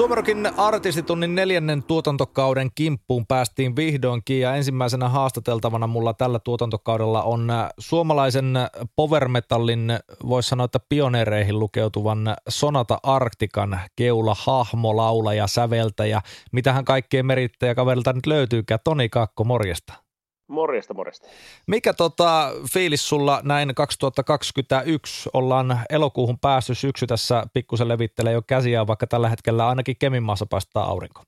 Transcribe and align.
Suomerokin 0.00 0.50
artistitunnin 0.56 1.34
neljännen 1.34 1.82
tuotantokauden 1.82 2.70
kimppuun 2.74 3.26
päästiin 3.26 3.76
vihdoinkin 3.76 4.40
ja 4.40 4.56
ensimmäisenä 4.56 5.08
haastateltavana 5.08 5.86
mulla 5.86 6.14
tällä 6.14 6.38
tuotantokaudella 6.38 7.22
on 7.22 7.50
äh, 7.50 7.68
suomalaisen 7.78 8.54
power 8.96 9.28
metallin, 9.28 9.92
voisi 10.28 10.48
sanoa, 10.48 10.64
että 10.64 10.80
pioneereihin 10.88 11.58
lukeutuvan 11.58 12.36
Sonata 12.48 12.98
Arktikan 13.02 13.80
keula, 13.96 14.36
hahmo, 14.38 14.96
laulaja, 14.96 15.46
säveltäjä. 15.46 16.20
Mitähän 16.52 16.84
kaikkea 16.84 17.24
merittäjä 17.24 17.74
kaverilta 17.74 18.12
nyt 18.12 18.26
löytyykään? 18.26 18.80
Toni 18.84 19.08
Kakko, 19.08 19.44
morjesta. 19.44 20.09
Morjesta, 20.50 20.94
morjesta. 20.94 21.28
Mikä 21.66 21.92
tota, 21.92 22.50
fiilis 22.72 23.08
sulla 23.08 23.40
näin 23.44 23.74
2021 23.74 25.30
ollaan 25.32 25.80
elokuuhun 25.90 26.38
päässyt 26.38 26.78
syksy 26.78 27.06
tässä 27.06 27.44
pikkusen 27.54 27.88
levittelee 27.88 28.32
jo 28.32 28.42
käsiä, 28.42 28.86
vaikka 28.86 29.06
tällä 29.06 29.28
hetkellä 29.28 29.68
ainakin 29.68 29.96
Keminmaassa 29.98 30.46
paistaa 30.46 30.84
aurinko. 30.84 31.22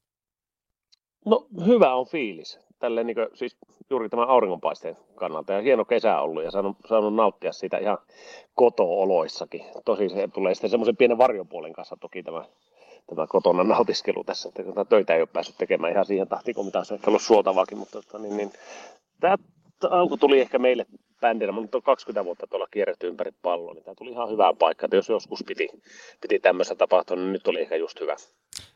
No 1.24 1.46
hyvä 1.66 1.94
on 1.94 2.06
fiilis. 2.06 2.58
Tälleen 2.78 3.06
niin 3.06 3.14
kuin, 3.14 3.28
siis 3.34 3.56
juuri 3.90 4.08
tämän 4.08 4.28
auringonpaisteen 4.28 4.96
kannalta. 5.14 5.52
Ja 5.52 5.62
hieno 5.62 5.84
kesä 5.84 6.20
ollut 6.20 6.44
ja 6.44 6.50
saanut, 6.50 6.76
saanut 6.88 7.14
nauttia 7.14 7.52
siitä 7.52 7.78
ihan 7.78 7.98
koto-oloissakin. 8.54 9.64
Tosi 9.84 10.08
se 10.08 10.28
tulee 10.28 10.54
sitten 10.54 10.70
semmoisen 10.70 10.96
pienen 10.96 11.18
varjopuolen 11.18 11.72
kanssa 11.72 11.96
toki 12.00 12.22
tämä, 12.22 12.44
tämä 13.06 13.26
kotona 13.26 13.64
nautiskelu 13.64 14.24
tässä. 14.24 14.48
Että 14.48 14.84
töitä 14.84 15.14
ei 15.14 15.20
ole 15.20 15.28
päässyt 15.32 15.56
tekemään 15.58 15.92
ihan 15.92 16.06
siihen 16.06 16.28
tahtiin, 16.28 16.54
kun 16.54 16.64
mitä 16.64 16.78
olisi 16.78 16.94
ehkä 16.94 17.10
ollut 17.10 17.22
suotavaakin. 17.22 17.78
Mutta 17.78 17.98
että, 17.98 18.18
niin, 18.18 18.36
niin, 18.36 18.52
tämä 19.22 19.36
alku 19.90 20.16
tuli 20.16 20.40
ehkä 20.40 20.58
meille 20.58 20.86
bändinä, 21.20 21.52
mutta 21.52 21.78
on 21.78 21.82
20 21.82 22.24
vuotta 22.24 22.46
tuolla 22.46 22.66
kierretty 22.70 23.06
ympäri 23.08 23.30
palloa, 23.42 23.74
niin 23.74 23.84
tämä 23.84 23.94
tuli 23.94 24.10
ihan 24.10 24.30
hyvää 24.30 24.52
paikkaa. 24.58 24.86
Että 24.86 24.96
jos 24.96 25.08
joskus 25.08 25.44
piti, 25.46 25.68
piti 26.20 26.38
tämmöistä 26.38 26.74
tapahtua, 26.74 27.16
niin 27.16 27.32
nyt 27.32 27.48
oli 27.48 27.60
ehkä 27.60 27.76
just 27.76 28.00
hyvä. 28.00 28.16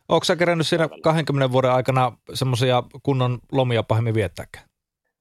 Onko 0.08 0.25
sä 0.25 0.36
kerännyt 0.36 0.66
siinä 0.66 0.88
20 1.03 1.53
vuoden 1.53 1.70
aikana 1.70 2.12
semmoisia 2.34 2.83
kunnon 3.03 3.38
lomia 3.53 3.83
pahemmin 3.83 4.14
viettääkään? 4.14 4.64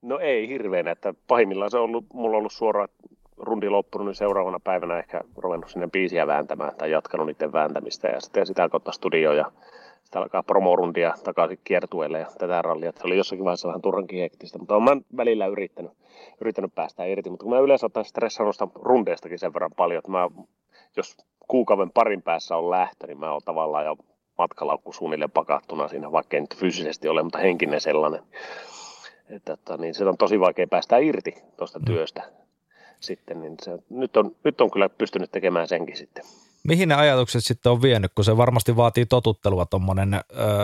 No 0.02 0.20
ei 0.20 0.48
hirveänä, 0.48 0.92
että 0.92 1.14
pahimmillaan 1.28 1.72
se 1.72 1.78
on 1.78 1.84
ollut, 1.84 2.06
mulla 2.14 2.36
on 2.36 2.40
ollut 2.40 2.54
suora 2.54 2.88
rundi 3.38 3.70
loppunut, 3.70 4.08
niin 4.08 4.16
seuraavana 4.16 4.60
päivänä 4.60 5.00
ehkä 5.00 5.22
ruvennut 5.38 5.70
sinne 5.70 5.88
biisiä 5.88 6.28
vääntämään 6.28 6.76
tai 6.78 6.92
jatkanut 6.92 7.28
niiden 7.28 7.54
vääntämistä 7.54 8.08
ja 8.08 8.22
sitten 8.22 8.48
sitä 8.48 8.70
kautta 8.70 8.92
studio 8.92 9.34
ja 9.34 9.52
sitten 10.06 10.22
alkaa 10.22 10.44
promorundia 10.44 11.14
takaisin 11.24 11.60
kiertueelle 11.64 12.20
ja 12.20 12.28
tätä 12.38 12.62
rallia. 12.62 12.92
Se 12.92 13.08
oli 13.08 13.18
jossakin 13.18 13.46
vaiheessa 13.46 13.68
vähän 13.68 13.82
turhankin 13.82 14.20
hektistä, 14.20 14.60
mutta 14.60 14.76
olen 14.76 15.06
välillä 15.18 15.48
yrittänyt, 15.48 15.92
yrittänyt 16.42 16.76
päästä 16.76 17.06
irti. 17.06 17.30
Mutta 17.30 17.44
kun 17.44 17.54
mä 17.54 17.60
yleensä 17.60 17.86
otan 17.86 18.06
stressannut 18.06 18.56
rundeistakin 18.76 19.40
sen 19.40 19.54
verran 19.54 19.72
paljon, 19.78 19.98
että 20.00 20.12
mä, 20.12 20.30
jos 20.98 21.18
kuukauden 21.48 21.92
parin 21.92 22.22
päässä 22.22 22.58
on 22.58 22.70
lähtö, 22.70 23.08
niin 23.08 23.20
mä 23.20 23.32
oon 23.32 23.42
tavallaan 23.46 23.86
jo 23.86 23.96
matkalaukku 24.38 24.94
suunnilleen 24.94 25.32
pakattuna 25.32 25.88
siinä, 25.88 26.12
vaikka 26.12 26.38
ei 26.38 26.42
nyt 26.42 26.56
fyysisesti 26.56 27.08
ole, 27.08 27.24
mutta 27.24 27.40
henkinen 27.40 27.82
sellainen. 27.82 28.22
Että, 29.30 29.54
että 29.54 29.78
niin 29.78 29.94
se 29.94 30.06
on 30.06 30.18
tosi 30.18 30.40
vaikea 30.40 30.68
päästä 30.68 30.98
irti 30.98 31.34
tuosta 31.58 31.80
työstä 31.86 32.24
sitten, 33.00 33.42
niin 33.42 33.56
se, 33.62 33.78
nyt, 33.90 34.18
on, 34.18 34.36
nyt 34.44 34.62
on 34.62 34.72
kyllä 34.72 34.90
pystynyt 34.90 35.32
tekemään 35.32 35.68
senkin 35.68 35.98
sitten. 35.98 36.26
Mihin 36.68 36.90
ne 36.90 36.96
ajatukset 36.96 37.44
sitten 37.44 37.72
on 37.72 37.82
vienyt, 37.82 38.12
kun 38.16 38.26
se 38.26 38.38
varmasti 38.38 38.76
vaatii 38.76 39.06
totuttelua 39.06 39.66
tuommoinen 39.66 40.22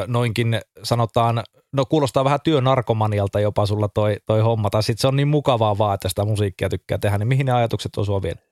noinkin 0.08 0.62
sanotaan, 0.84 1.44
no 1.74 1.86
kuulostaa 1.86 2.24
vähän 2.24 2.40
työnarkomanialta 2.44 3.40
jopa 3.40 3.66
sulla 3.66 3.88
toi, 3.88 4.18
toi 4.26 4.42
homma, 4.42 4.70
tai 4.70 4.84
sitten 4.84 5.02
se 5.02 5.08
on 5.08 5.16
niin 5.16 5.28
mukavaa 5.28 5.78
vaan, 5.78 5.94
että 5.96 6.10
sitä 6.10 6.26
musiikkia 6.26 6.70
tykkää 6.70 6.98
tehdä, 6.98 7.18
niin 7.18 7.28
mihin 7.28 7.46
ne 7.46 7.52
ajatukset 7.52 7.98
on 7.98 8.06
sua 8.06 8.22
vienyt? 8.22 8.44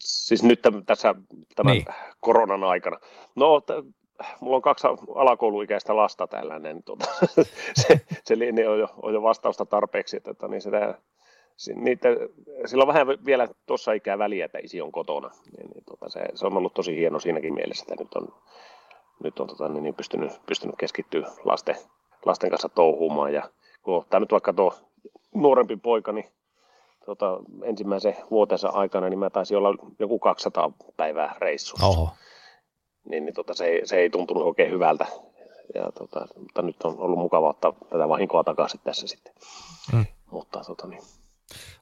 Siis 0.00 0.42
nyt 0.42 0.60
tässä 0.86 1.14
tämän 1.54 1.72
niin. 1.72 1.84
koronan 2.20 2.64
aikana. 2.64 2.98
No, 3.36 3.60
t- 3.60 3.94
mulla 4.40 4.56
on 4.56 4.62
kaksi 4.62 4.86
alakouluikäistä 5.14 5.96
lasta 5.96 6.26
tällainen, 6.26 6.74
niin 6.74 6.84
tuota, 6.84 7.06
se, 7.82 8.00
se 8.24 8.38
linja 8.38 8.70
on 8.70 8.78
jo, 8.78 8.88
on 9.02 9.14
jo 9.14 9.22
vastausta 9.22 9.66
tarpeeksi, 9.66 10.16
että, 10.16 10.30
että 10.30 10.48
niin 10.48 10.62
sitä, 10.62 10.98
niitä, 11.74 12.08
sillä 12.66 12.82
on 12.82 12.88
vähän 12.88 13.06
vielä 13.06 13.48
tuossa 13.66 13.92
ikää 13.92 14.18
väliä, 14.18 14.44
että 14.44 14.58
isi 14.62 14.80
on 14.80 14.92
kotona. 14.92 15.30
Niin, 15.56 15.70
niin, 15.70 15.84
tota, 15.84 16.08
se, 16.08 16.20
se, 16.34 16.46
on 16.46 16.56
ollut 16.56 16.74
tosi 16.74 16.96
hieno 16.96 17.20
siinäkin 17.20 17.54
mielessä, 17.54 17.84
että 17.88 18.04
nyt 18.04 18.14
on, 18.14 18.28
nyt 19.22 19.40
on 19.40 19.46
tota, 19.46 19.68
niin, 19.68 19.82
niin 19.82 19.94
pystynyt, 19.94 20.32
pystynyt 20.46 20.76
keskittyä 20.78 21.30
lasten, 21.44 21.76
lasten 22.26 22.50
kanssa 22.50 22.68
touhumaan. 22.68 23.32
Ja 23.32 23.50
kun 23.82 23.96
ottaa 23.96 24.20
nyt 24.20 24.32
vaikka 24.32 24.52
tuo 24.52 24.74
nuorempi 25.34 25.76
poika, 25.76 26.12
niin 26.12 26.26
tota, 27.06 27.40
ensimmäisen 27.62 28.16
vuotensa 28.30 28.68
aikana, 28.68 29.08
niin 29.08 29.18
mä 29.18 29.30
taisin 29.30 29.56
olla 29.56 29.74
joku 29.98 30.18
200 30.18 30.72
päivää 30.96 31.36
reissussa. 31.38 31.86
Oho. 31.86 32.08
Niin, 33.04 33.24
niin 33.24 33.34
tota, 33.34 33.54
se, 33.54 33.64
ei, 33.64 33.86
se 33.86 33.96
ei 33.96 34.10
tuntunut 34.10 34.42
oikein 34.42 34.70
hyvältä. 34.70 35.06
Ja, 35.74 35.92
tota, 35.92 36.26
mutta 36.38 36.62
nyt 36.62 36.82
on 36.84 36.94
ollut 36.98 37.18
mukava 37.18 37.48
ottaa 37.48 37.72
tätä 37.90 38.08
vahinkoa 38.08 38.44
takaisin 38.44 38.80
tässä 38.84 39.06
sitten. 39.06 39.34
Hmm. 39.92 40.06
Mutta 40.30 40.60
tota, 40.66 40.86
niin, 40.86 41.02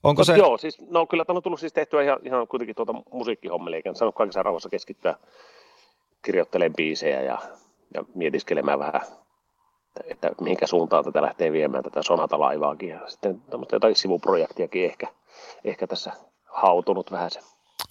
Onko 0.02 0.24
se... 0.24 0.36
Joo, 0.36 0.58
siis, 0.58 0.80
no 0.90 1.06
kyllä 1.06 1.24
tämä 1.24 1.36
on 1.36 1.42
tullut 1.42 1.60
siis 1.60 1.72
tehtyä 1.72 2.02
ihan, 2.02 2.18
ihan 2.24 2.48
kuitenkin 2.48 2.76
tuota 2.76 2.94
musiikkihommeliä, 3.12 3.76
eikä 3.76 3.94
saanut 3.94 4.14
kaikissa 4.14 4.42
rauhassa 4.42 4.68
keskittyä 4.68 5.14
kirjoittelemaan 6.24 6.76
biisejä 6.76 7.22
ja, 7.22 7.38
ja 7.94 8.04
mietiskelemään 8.14 8.78
vähän, 8.78 9.00
että, 10.10 10.28
että 10.28 10.42
mihinkä 10.44 10.66
suuntaan 10.66 11.04
tätä 11.04 11.22
lähtee 11.22 11.52
viemään 11.52 11.84
tätä 11.84 12.02
sonata-laivaakin 12.02 12.88
ja 12.88 13.00
sitten 13.08 13.42
jotain 13.72 13.96
sivuprojektiakin 13.96 14.84
ehkä, 14.84 15.06
ehkä 15.64 15.86
tässä 15.86 16.12
hautunut 16.44 17.10
vähän 17.10 17.30
se. 17.30 17.40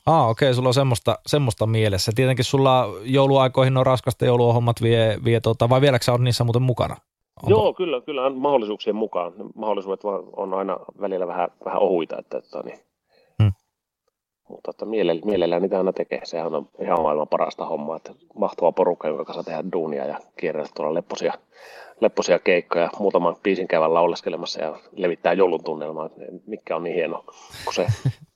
Ah, 0.06 0.30
okei, 0.30 0.48
okay, 0.48 0.56
sulla 0.56 0.70
on 0.70 0.74
semmoista, 0.74 1.20
semmoista 1.28 1.66
mielessä. 1.66 2.12
Tietenkin 2.16 2.46
sulla 2.46 2.88
jouluaikoihin 3.04 3.78
on 3.78 3.86
raskasta 3.86 4.26
jouluohommat 4.26 4.82
vie, 4.82 5.18
vie 5.26 5.40
tota, 5.40 5.70
vai 5.70 5.82
vieläkö 5.82 6.06
sä 6.06 6.12
oot 6.12 6.22
niissä 6.22 6.44
muuten 6.44 6.62
mukana? 6.62 6.98
Onko? 7.44 7.50
Joo, 7.50 7.74
kyllä, 7.74 8.02
kyllä 8.02 8.30
mahdollisuuksien 8.30 8.96
mukaan. 8.96 9.34
Mahdollisuudet 9.56 10.02
on 10.36 10.54
aina 10.54 10.78
välillä 11.02 11.28
vähän, 11.28 11.50
vähän 11.66 11.82
ohuita, 11.82 12.20
että, 12.20 12.38
että 12.38 12.62
niin. 12.66 12.80
hmm. 13.44 13.52
mutta 14.50 14.72
että 14.72 14.86
mielellä, 14.86 15.22
mielellään 15.26 15.62
niitä 15.62 15.78
aina 15.78 15.94
tekee. 15.94 16.22
Sehän 16.24 16.56
on 16.56 16.70
ihan 16.82 17.02
maailman 17.02 17.28
parasta 17.28 17.66
hommaa, 17.66 17.96
että 17.96 18.14
mahtava 18.36 18.72
porukka, 18.72 19.08
jonka 19.08 19.26
kanssa 19.26 19.44
tehdään 19.44 19.72
duunia 19.72 20.06
ja 20.06 20.20
kierrellä 20.40 20.70
tuolla 20.76 20.94
lepposia, 20.94 21.34
lepposia 22.02 22.40
keikkoja, 22.40 22.90
muutaman 23.00 23.36
biisin 23.44 23.68
käyvän 23.68 23.94
lauleskelemassa 23.94 24.62
ja 24.64 24.80
levittää 24.96 25.34
joulun 25.34 25.64
tunnelmaa, 25.64 26.10
mikä 26.46 26.76
on 26.76 26.84
niin 26.84 26.96
hieno 26.96 27.24
kuin 27.66 27.74
se. 27.76 27.88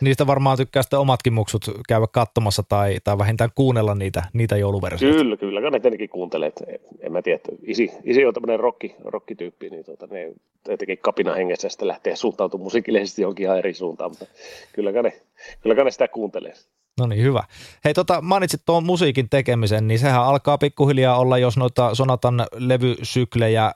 Niistä 0.00 0.26
varmaan 0.26 0.56
tykkää 0.56 0.82
sitten 0.82 0.98
omatkin 0.98 1.32
muksut 1.32 1.64
käydä 1.88 2.06
katsomassa 2.12 2.62
tai, 2.68 2.96
tai 3.04 3.18
vähintään 3.18 3.50
kuunnella 3.54 3.94
niitä, 3.94 4.22
niitä 4.32 4.56
jouluversioita. 4.56 5.18
Kyllä, 5.18 5.36
kyllä, 5.36 5.70
ne 5.70 5.80
tietenkin 5.80 6.08
kuuntelee. 6.08 6.52
En 7.00 7.12
mä 7.12 7.22
tiedä, 7.22 7.40
isi, 7.62 7.90
isi 8.04 8.26
on 8.26 8.34
tämmöinen 8.34 8.60
rokki, 8.60 8.94
rokkityyppi, 9.04 9.70
niin 9.70 9.84
tuota, 9.84 10.06
ne 10.06 10.32
jotenkin 10.68 10.98
kapina 10.98 11.34
hengessä 11.34 11.68
sitten 11.68 11.88
lähtee 11.88 12.16
suuntautumaan 12.16 12.64
musiikillisesti 12.64 13.22
johonkin 13.22 13.44
ihan 13.44 13.58
eri 13.58 13.74
suuntaan, 13.74 14.10
mutta 14.10 14.26
kyllä 14.72 15.02
ne, 15.02 15.12
kyllä 15.60 15.84
ne 15.84 15.90
sitä 15.90 16.08
kuuntelee. 16.08 16.52
No 17.00 17.06
niin, 17.06 17.22
hyvä. 17.22 17.42
Hei, 17.84 17.94
tota, 17.94 18.20
mainitsit 18.20 18.62
tuon 18.66 18.84
musiikin 18.84 19.28
tekemisen, 19.28 19.88
niin 19.88 19.98
sehän 19.98 20.22
alkaa 20.22 20.58
pikkuhiljaa 20.58 21.18
olla, 21.18 21.38
jos 21.38 21.56
noita 21.56 21.94
Sonatan 21.94 22.46
levysyklejä 22.54 23.66
äh, 23.66 23.72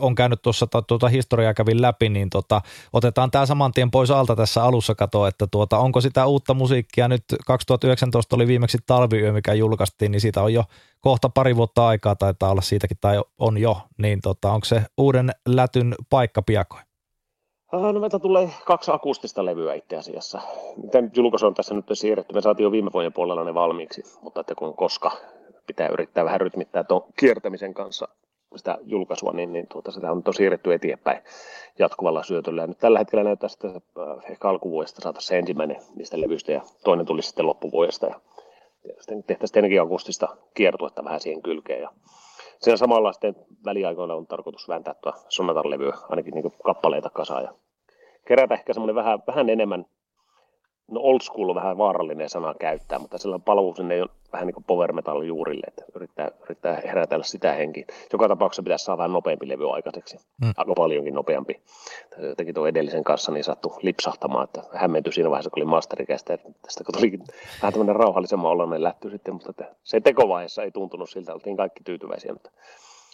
on 0.00 0.14
käynyt 0.14 0.42
tuossa, 0.42 0.66
tuota 0.86 1.08
historiaa 1.08 1.54
kävin 1.54 1.82
läpi, 1.82 2.08
niin 2.08 2.30
tota, 2.30 2.60
otetaan 2.92 3.30
tämä 3.30 3.46
saman 3.46 3.72
tien 3.72 3.90
pois 3.90 4.10
alta 4.10 4.36
tässä 4.36 4.64
alussa 4.64 4.94
kato, 4.94 5.26
että 5.26 5.46
tuota, 5.46 5.78
onko 5.78 6.00
sitä 6.00 6.26
uutta 6.26 6.54
musiikkia 6.54 7.08
nyt, 7.08 7.24
2019 7.46 8.36
oli 8.36 8.46
viimeksi 8.46 8.78
talviyö, 8.86 9.32
mikä 9.32 9.54
julkaistiin, 9.54 10.12
niin 10.12 10.20
siitä 10.20 10.42
on 10.42 10.52
jo 10.52 10.64
kohta 11.00 11.28
pari 11.28 11.56
vuotta 11.56 11.88
aikaa, 11.88 12.16
taitaa 12.16 12.50
olla 12.50 12.62
siitäkin, 12.62 12.96
tai 13.00 13.22
on 13.38 13.58
jo, 13.58 13.82
niin 13.98 14.20
tota, 14.20 14.52
onko 14.52 14.64
se 14.64 14.82
uuden 14.96 15.30
lätyn 15.46 15.94
paikka 16.10 16.42
piakoin? 16.42 16.87
No 17.72 17.92
meiltä 17.92 18.18
tulee 18.18 18.50
kaksi 18.64 18.90
akustista 18.90 19.44
levyä 19.44 19.74
itse 19.74 19.96
asiassa. 19.96 20.40
Miten 20.82 21.10
julkaisu 21.16 21.46
on 21.46 21.54
tässä 21.54 21.74
nyt 21.74 21.86
siirretty? 21.92 22.34
Me 22.34 22.40
saatiin 22.40 22.64
jo 22.64 22.72
viime 22.72 22.90
vuoden 22.92 23.12
puolella 23.12 23.44
ne 23.44 23.54
valmiiksi, 23.54 24.02
mutta 24.22 24.40
että 24.40 24.54
kun 24.54 24.74
koska 24.74 25.10
pitää 25.66 25.88
yrittää 25.88 26.24
vähän 26.24 26.40
rytmittää 26.40 26.84
tuon 26.84 27.04
kiertämisen 27.16 27.74
kanssa 27.74 28.08
sitä 28.56 28.78
julkaisua, 28.82 29.32
niin, 29.32 29.52
niin 29.52 29.66
tuota, 29.66 29.90
sitä 29.90 30.12
on 30.12 30.22
siirretty 30.36 30.74
eteenpäin 30.74 31.22
jatkuvalla 31.78 32.22
syötöllä. 32.22 32.62
Ja 32.62 32.66
nyt 32.66 32.78
tällä 32.78 32.98
hetkellä 32.98 33.24
näyttää 33.24 33.48
että 33.52 33.68
äh, 33.68 34.30
ehkä 34.30 34.48
alkuvuodesta 34.48 35.00
saada 35.00 35.20
se 35.20 35.38
ensimmäinen 35.38 35.76
niistä 35.96 36.20
levyistä 36.20 36.52
ja 36.52 36.60
toinen 36.84 37.06
tuli 37.06 37.22
sitten 37.22 37.46
loppuvuodesta. 37.46 38.06
Ja 38.06 38.14
sitten 38.98 39.24
tehtäisiin 39.24 39.52
tietenkin 39.52 39.80
akustista 39.80 40.36
kiertuetta 40.54 41.04
vähän 41.04 41.20
siihen 41.20 41.42
kylkeen. 41.42 41.82
Ja 41.82 41.90
sen 42.60 42.78
samalla 42.78 43.12
sitten 43.12 43.36
väliaikoina 43.64 44.14
on 44.14 44.26
tarkoitus 44.26 44.68
vääntää 44.68 44.94
tuo 44.94 45.12
Sonatan 45.28 45.70
levyä, 45.70 45.92
ainakin 46.08 46.34
niin 46.34 46.52
kappaleita 46.64 47.10
kasaan 47.10 47.44
ja 47.44 47.54
kerätä 48.28 48.54
ehkä 48.54 48.72
semmoinen 48.72 48.94
vähän, 48.94 49.18
vähän 49.26 49.50
enemmän 49.50 49.86
no 50.90 51.00
old 51.00 51.20
school 51.20 51.48
on 51.48 51.54
vähän 51.54 51.78
vaarallinen 51.78 52.28
sana 52.28 52.54
käyttää, 52.60 52.98
mutta 52.98 53.18
sellainen 53.18 53.44
palvelu 53.44 53.74
sinne 53.74 53.94
ei 53.94 54.00
ole 54.00 54.10
vähän 54.32 54.46
niin 54.46 54.54
kuin 54.54 54.64
power 54.64 54.92
metal 54.92 55.22
juurille, 55.22 55.64
että 55.68 55.82
yrittää, 55.94 56.30
yrittää 56.44 56.80
herätellä 56.84 57.24
sitä 57.24 57.52
henkiä. 57.52 57.84
Joka 58.12 58.28
tapauksessa 58.28 58.62
pitäisi 58.62 58.84
saada 58.84 58.98
vähän 58.98 59.12
nopeampi 59.12 59.48
levy 59.48 59.74
aikaiseksi, 59.74 60.16
mm. 60.16 60.52
aika 60.56 60.74
paljonkin 60.74 61.14
nopeampi. 61.14 61.60
Jotenkin 62.18 62.54
tuon 62.54 62.68
edellisen 62.68 63.04
kanssa 63.04 63.32
niin 63.32 63.44
sattui 63.44 63.72
lipsahtamaan, 63.82 64.44
että 64.44 64.62
hämmentyi 64.72 65.12
siinä 65.12 65.30
vaiheessa, 65.30 65.50
kun 65.50 65.62
oli 65.62 65.70
masterikästä, 65.70 66.34
että 66.34 66.48
tästä 66.62 66.84
kun 66.84 66.94
tuli 66.94 67.18
vähän 67.62 67.72
tämmöinen 67.72 67.96
rauhallisemman 67.96 68.50
oloinen 68.50 68.82
lähty 68.82 69.10
sitten, 69.10 69.34
mutta 69.34 69.64
se 69.82 70.00
tekovaiheessa 70.00 70.62
ei 70.62 70.70
tuntunut 70.70 71.10
siltä, 71.10 71.34
oltiin 71.34 71.56
kaikki 71.56 71.84
tyytyväisiä, 71.84 72.32
mutta 72.32 72.50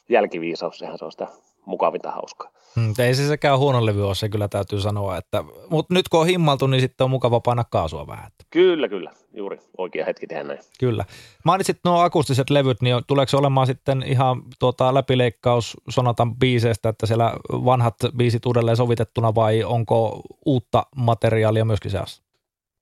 jälkiviisaus, 0.09 0.79
sehän 0.79 0.99
se 0.99 1.05
on 1.05 1.13
sitä 1.13 1.27
mukavinta 1.67 2.11
hauskaa. 2.11 2.51
Hmm, 2.77 2.95
ei 2.99 3.15
se 3.15 3.29
sekään 3.29 3.59
huono 3.59 3.87
levy 3.87 4.07
ole, 4.07 4.15
se 4.15 4.29
kyllä 4.29 4.49
täytyy 4.49 4.81
sanoa. 4.81 5.17
Että, 5.17 5.45
mutta 5.71 5.95
nyt 5.95 6.09
kun 6.09 6.21
on 6.21 6.27
himmaltu, 6.27 6.67
niin 6.67 6.81
sitten 6.81 7.05
on 7.05 7.11
mukava 7.11 7.41
painaa 7.41 7.65
kaasua 7.71 8.07
vähän. 8.07 8.31
Kyllä, 8.51 8.89
kyllä. 8.89 9.11
Juuri 9.33 9.59
oikea 9.79 10.05
hetki 10.05 10.27
tehdä 10.27 10.43
näin. 10.43 10.59
Kyllä. 10.81 11.05
Mainitsit 11.45 11.79
nuo 11.85 12.01
akustiset 12.01 12.51
levyt, 12.51 12.83
niin 12.83 12.97
tuleeko 13.07 13.31
se 13.31 13.37
olemaan 13.37 13.67
sitten 13.67 14.05
ihan 14.07 14.43
tuota, 14.59 14.95
läpileikkaus 14.95 15.77
Sonatan 15.89 16.37
biiseistä, 16.37 16.89
että 16.89 17.07
siellä 17.07 17.33
vanhat 17.51 17.95
biisit 18.17 18.47
uudelleen 18.47 18.77
sovitettuna 18.77 19.35
vai 19.35 19.65
onko 19.65 20.21
uutta 20.47 20.87
materiaalia 20.97 21.65
myöskin 21.65 21.91
seassa? 21.91 22.23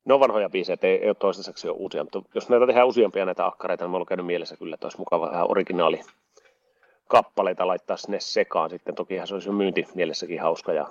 No 0.04 0.20
vanhoja 0.20 0.50
biisejä, 0.50 0.76
ei, 0.82 1.02
ei 1.02 1.08
ole 1.08 1.14
toistaiseksi 1.14 1.66
jo 1.66 1.72
uusia, 1.72 2.02
mutta 2.02 2.22
jos 2.34 2.48
näitä 2.48 2.66
tehdään 2.66 2.86
useampia 2.86 3.24
näitä 3.24 3.46
akkareita, 3.46 3.84
niin 3.84 3.90
mulla 3.90 4.02
on 4.02 4.06
käynyt 4.06 4.26
mielessä 4.26 4.56
kyllä, 4.56 4.74
että 4.74 4.86
olisi 4.86 4.98
mukava 4.98 5.30
vähän 5.30 5.50
originaali 5.50 6.00
kappaleita 7.08 7.66
laittaa 7.66 7.96
sinne 7.96 8.20
sekaan 8.20 8.70
sitten. 8.70 8.94
Tokihan 8.94 9.26
se 9.26 9.34
olisi 9.34 9.48
jo 9.48 9.52
myynti 9.52 9.86
mielessäkin 9.94 10.40
hauska. 10.40 10.72
Ja 10.72 10.86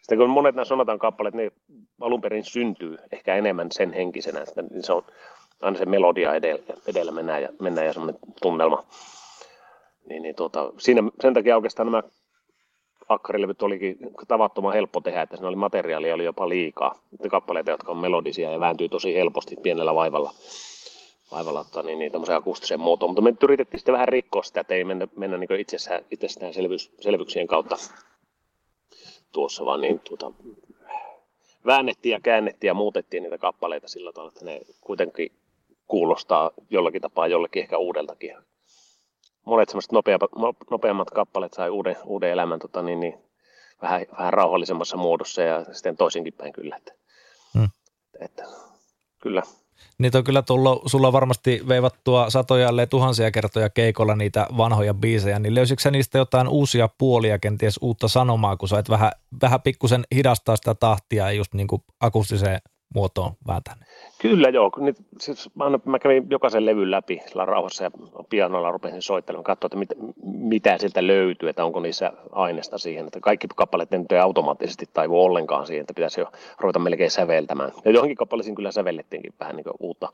sitten 0.00 0.18
kun 0.18 0.30
monet 0.30 0.54
nämä 0.54 0.64
sonataan 0.64 0.98
kappaleet, 0.98 1.34
ne 1.34 1.50
alun 2.00 2.20
perin 2.20 2.44
syntyy 2.44 2.96
ehkä 3.12 3.34
enemmän 3.34 3.68
sen 3.72 3.92
henkisenä, 3.92 4.40
että 4.40 4.62
se 4.80 4.92
on 4.92 5.02
aina 5.62 5.78
se 5.78 5.86
melodia 5.86 6.34
edellä, 6.34 6.62
edellä 6.86 7.12
mennään 7.12 7.42
ja, 7.42 7.48
mennään 7.60 7.86
ja 7.86 7.92
semmoinen 7.92 8.20
tunnelma. 8.42 8.84
Niin, 10.08 10.22
niin 10.22 10.34
tuota, 10.34 10.72
siinä, 10.78 11.02
sen 11.20 11.34
takia 11.34 11.56
oikeastaan 11.56 11.86
nämä 11.86 12.02
akkarilevyt 13.08 13.62
olikin 13.62 13.96
tavattoman 14.28 14.72
helppo 14.72 15.00
tehdä, 15.00 15.22
että 15.22 15.36
siinä 15.36 15.48
oli 15.48 15.56
materiaalia 15.56 16.14
oli 16.14 16.24
jopa 16.24 16.48
liikaa. 16.48 16.94
Kappaleita, 17.30 17.70
jotka 17.70 17.92
on 17.92 17.98
melodisia 17.98 18.50
ja 18.50 18.60
vääntyy 18.60 18.88
tosi 18.88 19.14
helposti 19.14 19.56
pienellä 19.62 19.94
vaivalla 19.94 20.32
vaivalla 21.30 21.60
ottaa 21.60 21.82
niin, 21.82 21.98
niin 21.98 22.12
akustisen 22.36 22.80
muotoon, 22.80 23.10
mutta 23.10 23.22
me 23.22 23.34
yritettiin 23.42 23.78
sitten 23.80 23.92
vähän 23.92 24.08
rikkoa 24.08 24.42
sitä, 24.42 24.60
että 24.60 24.74
ei 24.74 24.84
mennä, 24.84 25.08
mennä 25.16 25.38
niin 25.38 25.60
itsessään, 25.60 26.04
itsestään 26.10 26.54
selvyys, 26.54 26.92
selvyksien 27.00 27.46
kautta 27.46 27.76
tuossa, 29.32 29.64
vaan 29.64 29.80
niin 29.80 30.00
tuota, 30.00 30.32
väännettiin 31.66 32.12
ja 32.12 32.20
käännettiin 32.20 32.68
ja 32.68 32.74
muutettiin 32.74 33.22
niitä 33.22 33.38
kappaleita 33.38 33.88
sillä 33.88 34.12
tavalla, 34.12 34.32
että 34.32 34.44
ne 34.44 34.60
kuitenkin 34.80 35.32
kuulostaa 35.86 36.50
jollakin 36.70 37.02
tapaa 37.02 37.26
jollekin 37.26 37.62
ehkä 37.62 37.78
uudeltakin. 37.78 38.36
Monet 39.44 39.68
semmoiset 39.68 39.92
nopeammat, 39.92 40.30
nopeammat 40.70 41.10
kappaleet 41.10 41.52
sai 41.52 41.70
uuden, 41.70 41.96
uuden 42.04 42.30
elämän 42.30 42.58
tota, 42.58 42.82
niin, 42.82 43.00
niin, 43.00 43.14
vähän, 43.82 44.06
vähän 44.18 44.32
rauhallisemmassa 44.32 44.96
muodossa 44.96 45.42
ja 45.42 45.64
sitten 45.64 45.96
toisinkin 45.96 46.32
päin 46.32 46.52
kyllä. 46.52 46.76
Että, 46.76 46.92
hmm. 47.54 47.68
että, 48.20 48.44
kyllä 49.18 49.42
Niitä 49.98 50.18
on 50.18 50.24
kyllä 50.24 50.42
tullut, 50.42 50.82
sulla 50.86 51.12
varmasti 51.12 51.62
veivattua 51.68 52.30
satoja, 52.30 52.68
ellei 52.68 52.86
tuhansia 52.86 53.30
kertoja 53.30 53.70
keikolla 53.70 54.16
niitä 54.16 54.46
vanhoja 54.56 54.94
biisejä, 54.94 55.38
niin 55.38 55.54
löysitkö 55.54 55.90
niistä 55.90 56.18
jotain 56.18 56.48
uusia 56.48 56.88
puolia, 56.98 57.38
kenties 57.38 57.78
uutta 57.80 58.08
sanomaa, 58.08 58.56
kun 58.56 58.68
sait 58.68 58.88
vähän, 58.88 59.12
vähän 59.42 59.62
pikkusen 59.62 60.04
hidastaa 60.14 60.56
sitä 60.56 60.74
tahtia 60.74 61.32
just 61.32 61.54
niin 61.54 61.66
kuin 61.66 61.82
akustiseen 62.00 62.60
muotoon 62.94 63.32
vääntää? 63.46 63.74
Kyllä 64.20 64.48
joo, 64.48 64.70
nyt, 64.76 64.96
siis 65.20 65.50
mä, 65.54 65.64
mä, 65.84 65.98
kävin 65.98 66.26
jokaisen 66.30 66.66
levyn 66.66 66.90
läpi 66.90 67.20
sillä 67.26 67.44
rauhassa 67.44 67.84
ja 67.84 67.90
pianolla 68.30 68.70
rupesin 68.70 69.02
soittelemaan, 69.02 69.44
katsoa, 69.44 69.66
että 69.66 69.78
mit, 69.78 69.88
mitä 70.24 70.78
sieltä 70.78 71.06
löytyy, 71.06 71.48
että 71.48 71.64
onko 71.64 71.80
niissä 71.80 72.12
aineesta 72.32 72.78
siihen, 72.78 73.06
että 73.06 73.20
kaikki 73.20 73.46
kappaleet 73.56 73.92
ei 73.92 74.18
automaattisesti 74.18 74.86
taivu 74.92 75.24
ollenkaan 75.24 75.66
siihen, 75.66 75.80
että 75.80 75.94
pitäisi 75.94 76.20
jo 76.20 76.32
ruveta 76.60 76.78
melkein 76.78 77.10
säveltämään. 77.10 77.72
Ja 77.84 77.90
johonkin 77.90 78.16
kappaleisiin 78.16 78.54
kyllä 78.54 78.72
sävellettiinkin 78.72 79.34
vähän 79.40 79.56
niin 79.56 79.64
kuin 79.64 79.76
uutta, 79.80 80.08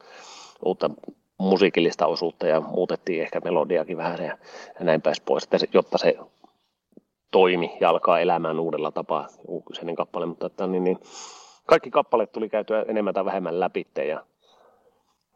uutta 0.64 0.90
musiikillista 1.38 2.06
osuutta 2.06 2.46
ja 2.46 2.60
muutettiin 2.60 3.22
ehkä 3.22 3.40
melodiakin 3.44 3.96
vähän 3.96 4.24
ja, 4.24 4.38
näin 4.80 5.02
pääsi 5.02 5.22
pois, 5.22 5.44
että 5.44 5.58
se, 5.58 5.68
jotta 5.72 5.98
se 5.98 6.16
toimi 7.30 7.76
ja 7.80 7.88
alkaa 7.88 8.20
elämään 8.20 8.60
uudella 8.60 8.90
tapaa, 8.90 9.28
kyseinen 9.66 9.96
kappale, 9.96 10.26
mutta 10.26 10.46
että 10.46 10.66
niin, 10.66 10.84
niin 10.84 10.98
kaikki 11.66 11.90
kappaleet 11.90 12.32
tuli 12.32 12.48
käytyä 12.48 12.84
enemmän 12.88 13.14
tai 13.14 13.24
vähemmän 13.24 13.60
läpi 13.60 13.86
ja, 13.96 14.24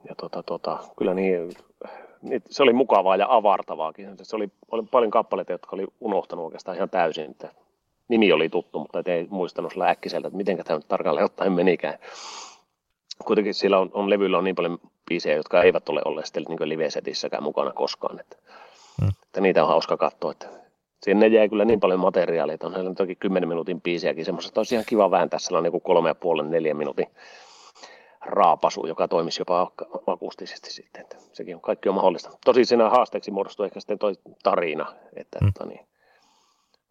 ja 0.08 0.14
tota, 0.16 0.42
tota, 0.42 0.78
kyllä 0.98 1.14
niin, 1.14 1.52
niin, 2.22 2.42
se 2.50 2.62
oli 2.62 2.72
mukavaa 2.72 3.16
ja 3.16 3.26
avartavaakin. 3.28 4.16
Se 4.22 4.36
oli, 4.36 4.48
oli 4.70 4.82
paljon 4.90 5.10
kappaleita, 5.10 5.52
jotka 5.52 5.76
oli 5.76 5.86
unohtanut 6.00 6.44
oikeastaan 6.44 6.76
ihan 6.76 6.90
täysin. 6.90 7.30
Että 7.30 7.48
nimi 8.08 8.32
oli 8.32 8.48
tuttu, 8.48 8.78
mutta 8.78 9.02
ei 9.06 9.26
muistanut 9.30 9.72
sillä 9.72 9.88
äkkiseltä, 9.88 10.28
että 10.28 10.36
miten 10.36 10.64
tämä 10.64 10.78
nyt 10.78 10.88
tarkalleen 10.88 11.26
ottaen 11.26 11.52
menikään. 11.52 11.98
Kuitenkin 13.24 13.54
sillä 13.54 13.78
on, 13.78 13.90
on 13.92 14.10
levyllä 14.10 14.38
on 14.38 14.44
niin 14.44 14.56
paljon 14.56 14.78
biisejä, 15.08 15.36
jotka 15.36 15.62
eivät 15.62 15.88
ole 15.88 16.02
olleet 16.04 16.26
sitten 16.26 16.44
niin 16.48 16.68
live-setissäkään 16.68 17.42
mukana 17.42 17.72
koskaan. 17.72 18.20
Että, 18.20 18.36
hmm. 19.00 19.08
että 19.22 19.40
niitä 19.40 19.62
on 19.62 19.68
hauska 19.68 19.96
katsoa, 19.96 20.32
että 20.32 20.48
Sinne 21.02 21.26
jäi 21.26 21.48
kyllä 21.48 21.64
niin 21.64 21.80
paljon 21.80 22.00
materiaalia, 22.00 22.54
että 22.54 22.66
on 22.66 22.72
siellä 22.72 22.94
toki 22.94 23.14
10 23.14 23.48
minuutin 23.48 23.80
biisiäkin. 23.80 24.24
Semmoista 24.24 24.60
olisi 24.60 24.74
ihan 24.74 24.84
kiva 24.88 25.10
vääntää 25.10 25.38
sellainen 25.38 25.72
niin 25.72 25.82
kolme 25.82 26.08
ja 26.08 26.14
puolen, 26.14 26.50
neljä 26.50 26.74
minuutin 26.74 27.06
raapasu, 28.20 28.86
joka 28.86 29.08
toimisi 29.08 29.40
jopa 29.40 29.72
akustisesti 30.06 30.72
sitten. 30.72 31.02
Että 31.02 31.16
sekin 31.32 31.54
on 31.54 31.60
kaikki 31.60 31.88
on 31.88 31.94
mahdollista. 31.94 32.30
Tosi 32.44 32.64
siinä 32.64 32.90
haasteeksi 32.90 33.30
muodostuu 33.30 33.64
ehkä 33.64 33.80
sitten 33.80 33.98
toi 33.98 34.14
tarina. 34.42 34.92
Että, 35.16 35.38
mm. 35.38 35.52
tota 35.52 35.66
niin, 35.66 35.86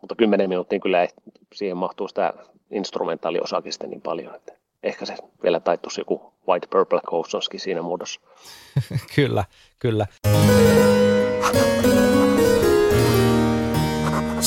mutta 0.01 0.15
kymmenen 0.15 0.49
minuuttia 0.49 0.79
kyllä 0.79 1.01
ei, 1.01 1.07
siihen 1.53 1.77
mahtuu 1.77 2.07
sitä 2.07 2.33
instrumentaaliosakin 2.71 3.73
sitten 3.73 3.89
niin 3.89 4.01
paljon, 4.01 4.35
että 4.35 4.53
ehkä 4.83 5.05
se 5.05 5.15
vielä 5.43 5.59
taittuisi 5.59 6.01
joku 6.01 6.33
White 6.47 6.67
Purple 6.69 6.99
Coastoskin 6.99 7.59
siinä 7.59 7.81
muodossa. 7.81 8.21
kyllä, 9.15 9.43
kyllä. 9.79 10.05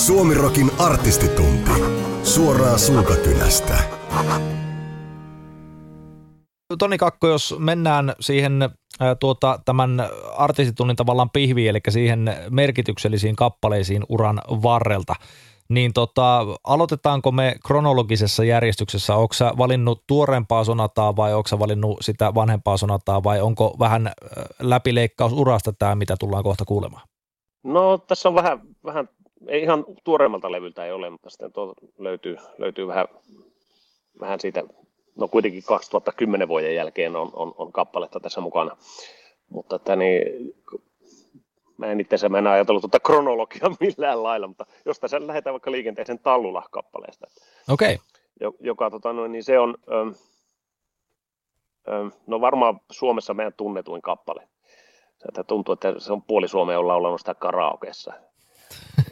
Suomirokin 0.09 0.71
artistitunti. 0.79 1.71
Suoraa 2.23 2.79
suukakynästä. 2.79 3.75
Toni 6.79 6.99
Kakko, 6.99 7.29
jos 7.29 7.55
mennään 7.59 8.13
siihen 8.21 8.53
tuota, 9.21 9.61
tämän 9.65 10.09
artistitunnin 10.37 10.97
tavallaan 10.97 11.31
pihviin, 11.31 11.71
eli 11.71 11.81
siihen 11.89 12.37
merkityksellisiin 12.51 13.37
kappaleisiin 13.37 14.03
uran 14.09 14.41
varrelta, 14.49 15.15
niin 15.69 15.93
tota, 15.93 16.47
aloitetaanko 16.65 17.33
me 17.33 17.55
kronologisessa 17.67 18.45
järjestyksessä? 18.45 19.15
Onko 19.15 19.35
sä 19.35 19.53
valinnut 19.59 20.05
tuoreempaa 20.07 20.65
sonataa 20.65 21.17
vai 21.17 21.35
onko 21.35 21.49
sä 21.49 21.59
valinnut 21.59 21.99
sitä 22.01 22.35
vanhempaa 22.35 22.77
sonataa 22.77 23.25
vai 23.25 23.41
onko 23.41 23.77
vähän 23.79 24.13
läpileikkaus 24.61 25.33
urasta 25.33 25.73
tämä, 25.73 25.95
mitä 25.95 26.17
tullaan 26.21 26.45
kohta 26.45 26.65
kuulemaan? 26.65 27.09
No 27.65 27.99
tässä 27.99 28.29
on 28.29 28.35
vähän, 28.35 28.61
vähän 28.85 29.09
ei 29.47 29.63
ihan 29.63 29.85
tuoreemmalta 30.05 30.53
levyltä 30.53 30.85
ei 30.85 30.93
ole, 30.93 31.11
mutta 31.11 31.31
sitten 31.31 31.53
tuo 31.53 31.75
löytyy, 31.99 32.37
löytyy 32.59 32.87
vähän, 32.87 33.07
vähän 34.21 34.41
siitä, 34.41 34.63
no 35.17 35.29
kuitenkin 35.29 35.63
2010 35.67 36.49
vuoden 36.49 36.75
jälkeen 36.75 37.17
on, 37.17 37.31
on, 37.33 37.55
on 37.59 37.73
kappaletta 37.73 38.21
tässä 38.21 38.41
mukana. 38.41 38.77
Mutta 39.49 39.77
että 39.77 39.97
niin, 39.97 40.55
mä 41.77 41.87
en 41.87 42.01
itse 42.01 42.29
mä 42.29 42.39
en 42.39 42.47
ajatellut 42.47 42.83
tuota 42.83 43.01
kronologiaa 43.01 43.71
millään 43.81 44.23
lailla, 44.23 44.47
mutta 44.47 44.67
jos 44.85 45.01
tässä 45.01 45.27
lähdetään 45.27 45.55
vaikka 45.55 45.73
liikenteisen 45.73 46.19
Tallula-kappaleesta. 46.19 47.27
Okei. 47.71 47.99
Okay. 48.41 48.59
Joka 48.61 48.91
tota, 48.91 49.13
noin, 49.13 49.33
niin 49.33 49.45
se 49.45 49.59
on, 49.59 49.75
ö, 49.89 50.13
ö, 51.89 52.11
no 52.27 52.41
varmaan 52.41 52.81
Suomessa 52.91 53.35
meidän 53.35 53.53
tunnetuin 53.57 54.03
kappale. 54.03 54.49
Se 55.19 55.45
tuntuu, 55.45 55.73
että 55.73 55.95
se 55.99 56.13
on 56.13 56.23
puoli 56.23 56.49
Suomea 56.49 56.79
on 56.79 56.89
laulanut 56.89 57.21
sitä 57.21 57.35
karaokeessa 57.35 58.13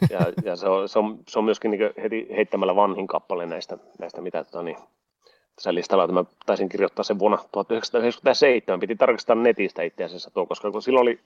ja, 0.09 0.19
ja 0.43 0.55
se, 0.55 0.67
on, 0.67 0.89
se, 0.89 0.99
on, 0.99 1.19
se 1.27 1.39
on 1.39 1.45
myöskin 1.45 1.71
niin 1.71 1.81
heti 2.03 2.27
heittämällä 2.35 2.75
vanhin 2.75 3.07
kappale 3.07 3.45
näistä, 3.45 3.77
näistä 3.99 4.21
mitä 4.21 4.43
tota, 4.43 4.63
niin, 4.63 4.77
tässä 5.55 5.73
listalla, 5.73 6.03
että 6.03 6.13
mä 6.13 6.25
taisin 6.45 6.69
kirjoittaa 6.69 7.03
sen 7.03 7.19
vuonna 7.19 7.37
1997, 7.51 8.79
piti 8.79 8.95
tarkistaa 8.95 9.35
netistä 9.35 9.83
itse 9.83 10.03
asiassa 10.03 10.31
tuo, 10.31 10.45
koska 10.45 10.71
kun 10.71 10.81
silloin 10.81 11.01
oli, 11.01 11.19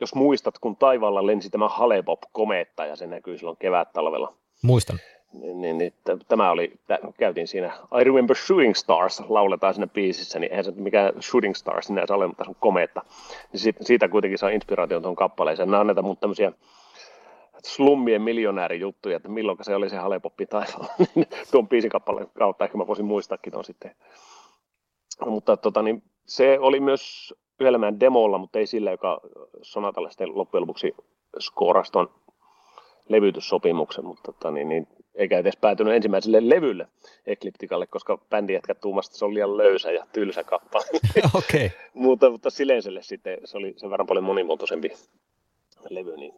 jos 0.00 0.14
muistat, 0.14 0.58
kun 0.58 0.76
taivaalla 0.76 1.26
lensi 1.26 1.50
tämä 1.50 1.68
Halebop-kometta 1.68 2.86
ja 2.86 2.96
se 2.96 3.06
näkyy 3.06 3.38
silloin 3.38 3.56
kevät-talvella. 3.56 4.34
Muistan. 4.62 4.98
Niin, 5.32 5.60
niin, 5.60 5.78
niin 5.78 5.92
tämä 6.28 6.50
oli, 6.50 6.72
käytiin 7.18 7.48
siinä, 7.48 7.72
I 8.00 8.04
Remember 8.04 8.36
Shooting 8.36 8.74
Stars, 8.74 9.22
lauletaan 9.28 9.74
siinä 9.74 9.86
biisissä, 9.86 10.38
niin 10.38 10.50
eihän 10.50 10.64
se 10.64 10.70
mikään 10.70 11.12
Shooting 11.22 11.54
Stars 11.54 11.86
sinänsä 11.86 12.14
ole, 12.14 12.26
mutta 12.26 12.44
se 12.44 12.50
on 12.50 12.56
kometta. 12.60 13.02
Niin 13.52 13.60
siitä, 13.60 13.84
siitä 13.84 14.08
kuitenkin 14.08 14.38
saa 14.38 14.50
inspiraation 14.50 15.02
tuon 15.02 15.16
kappaleeseen. 15.16 15.70
Nämä 15.70 15.80
on 15.80 15.86
näitä 15.86 16.02
mun 16.02 16.16
tämmöisiä 16.16 16.52
slummien 17.64 18.22
miljonäärijuttuja, 18.22 19.16
että 19.16 19.28
milloin 19.28 19.58
se 19.62 19.74
oli 19.74 19.90
se 19.90 19.96
Halepoppi 19.96 20.46
taivaalla. 20.46 20.94
tuon 21.50 21.68
biisikappaleen 21.68 22.30
kautta 22.38 22.64
ehkä 22.64 22.78
mä 22.78 22.86
voisin 22.86 23.04
muistaakin 23.04 23.56
on 23.56 23.64
sitten. 23.64 23.94
Mutta 25.26 25.56
tota, 25.56 25.82
niin, 25.82 26.02
se 26.26 26.58
oli 26.60 26.80
myös 26.80 27.34
yhdellä 27.60 28.00
demolla, 28.00 28.38
mutta 28.38 28.58
ei 28.58 28.66
sillä, 28.66 28.90
joka 28.90 29.20
Sonatalle 29.62 30.10
sitten 30.10 30.38
loppujen 30.38 30.62
lopuksi 30.62 30.94
skooraston 31.38 32.10
levytyssopimuksen, 33.08 34.04
mutta 34.04 34.32
tota, 34.32 34.50
niin, 34.50 34.68
niin, 34.68 34.88
eikä 35.14 35.38
edes 35.38 35.56
päätynyt 35.56 35.94
ensimmäiselle 35.94 36.48
levylle 36.48 36.88
Ekliptikalle, 37.26 37.86
koska 37.86 38.18
bändi 38.30 38.52
jätkät 38.52 38.80
tuumasta 38.80 39.16
se 39.16 39.24
on 39.24 39.34
liian 39.34 39.56
löysä 39.56 39.92
ja 39.92 40.06
tylsä 40.12 40.44
kappale. 40.44 40.84
okay. 41.38 41.70
mutta, 41.94 42.30
mutta 42.30 42.50
Silenselle 42.50 43.02
sitten 43.02 43.38
se 43.44 43.56
oli 43.56 43.74
sen 43.76 43.90
verran 43.90 44.06
paljon 44.06 44.24
monimuotoisempi 44.24 44.92
levy, 45.90 46.16
niin 46.16 46.34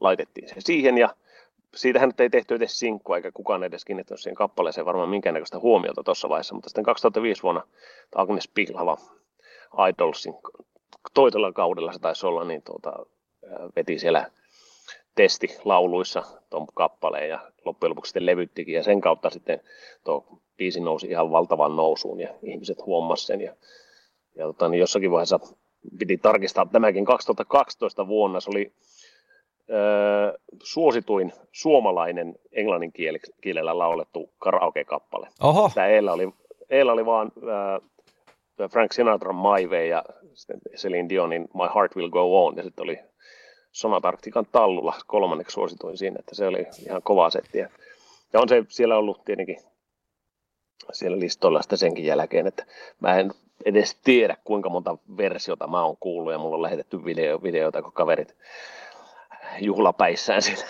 laitettiin 0.00 0.48
se 0.48 0.54
siihen 0.58 0.98
ja 0.98 1.14
siitähän 1.74 2.08
nyt 2.08 2.20
ei 2.20 2.30
tehty 2.30 2.54
edes 2.54 2.78
sinkkua, 2.78 3.16
eikä 3.16 3.32
kukaan 3.32 3.64
edes 3.64 3.84
kiinnittänyt 3.84 4.20
siihen 4.20 4.34
kappaleeseen 4.34 4.86
varmaan 4.86 5.08
minkäännäköistä 5.08 5.58
huomiota 5.58 6.02
tuossa 6.02 6.28
vaiheessa, 6.28 6.54
mutta 6.54 6.68
sitten 6.68 6.84
2005 6.84 7.42
vuonna 7.42 7.62
Agnes 8.14 8.48
Pilhava 8.48 8.98
Idolsin 9.88 10.34
toisella 11.14 11.52
kaudella 11.52 11.92
se 11.92 11.98
taisi 11.98 12.26
olla, 12.26 12.44
niin 12.44 12.62
tuota, 12.62 12.92
veti 13.76 13.98
siellä 13.98 14.30
testilauluissa 15.14 16.22
tuon 16.50 16.66
kappaleen 16.74 17.28
ja 17.28 17.52
loppujen 17.64 17.90
lopuksi 17.90 18.08
sitten 18.08 18.26
levyttikin 18.26 18.74
ja 18.74 18.82
sen 18.82 19.00
kautta 19.00 19.30
sitten 19.30 19.60
tuo 20.04 20.40
biisi 20.56 20.80
nousi 20.80 21.06
ihan 21.06 21.30
valtavan 21.30 21.76
nousuun 21.76 22.20
ja 22.20 22.34
ihmiset 22.42 22.86
huomasivat 22.86 23.26
sen 23.26 23.40
ja, 23.40 23.54
ja 24.34 24.46
tota, 24.46 24.68
niin 24.68 24.80
jossakin 24.80 25.10
vaiheessa 25.10 25.40
piti 25.98 26.16
tarkistaa 26.16 26.66
tämäkin 26.66 27.04
2012 27.04 28.06
vuonna, 28.06 28.40
se 28.40 28.50
oli 28.50 28.72
suosituin 30.62 31.32
suomalainen 31.52 32.34
englannin 32.52 32.92
kielellä 33.40 33.78
laulettu 33.78 34.30
karaoke-kappale. 34.38 35.28
Oho. 35.42 35.70
Tämä 35.74 35.86
Eellä 35.86 36.12
oli, 36.12 36.28
Eellä 36.70 36.92
oli 36.92 37.06
vaan 37.06 37.32
öö, 37.42 38.68
Frank 38.68 38.92
Sinatra 38.92 39.32
My 39.32 39.66
Way 39.66 39.86
ja 39.86 40.04
Celine 40.76 41.08
Dionin 41.08 41.42
My 41.42 41.68
Heart 41.74 41.96
Will 41.96 42.08
Go 42.08 42.46
On 42.46 42.56
ja 42.56 42.62
sitten 42.62 42.82
oli 42.82 42.98
Sonatarktikan 43.72 44.46
tallulla 44.52 44.94
kolmanneksi 45.06 45.54
suosituin 45.54 45.98
siinä, 45.98 46.16
että 46.18 46.34
se 46.34 46.46
oli 46.46 46.66
ihan 46.86 47.02
kova 47.02 47.30
settiä. 47.30 47.70
Ja 48.32 48.40
on 48.40 48.48
se 48.48 48.64
siellä 48.68 48.96
ollut 48.96 49.24
tietenkin 49.24 49.56
siellä 50.92 51.18
listoilla 51.20 51.62
sitä 51.62 51.76
senkin 51.76 52.04
jälkeen, 52.04 52.46
että 52.46 52.66
mä 53.00 53.18
en 53.18 53.32
edes 53.64 53.94
tiedä 54.04 54.36
kuinka 54.44 54.68
monta 54.68 54.98
versiota 55.16 55.66
mä 55.66 55.84
oon 55.84 55.96
kuullut 56.00 56.32
ja 56.32 56.38
mulla 56.38 56.56
on 56.56 56.62
lähetetty 56.62 57.04
video, 57.04 57.42
videoita, 57.42 57.82
kun 57.82 57.92
kaverit 57.92 58.36
juhlapäissään 59.60 60.42
siinä 60.42 60.62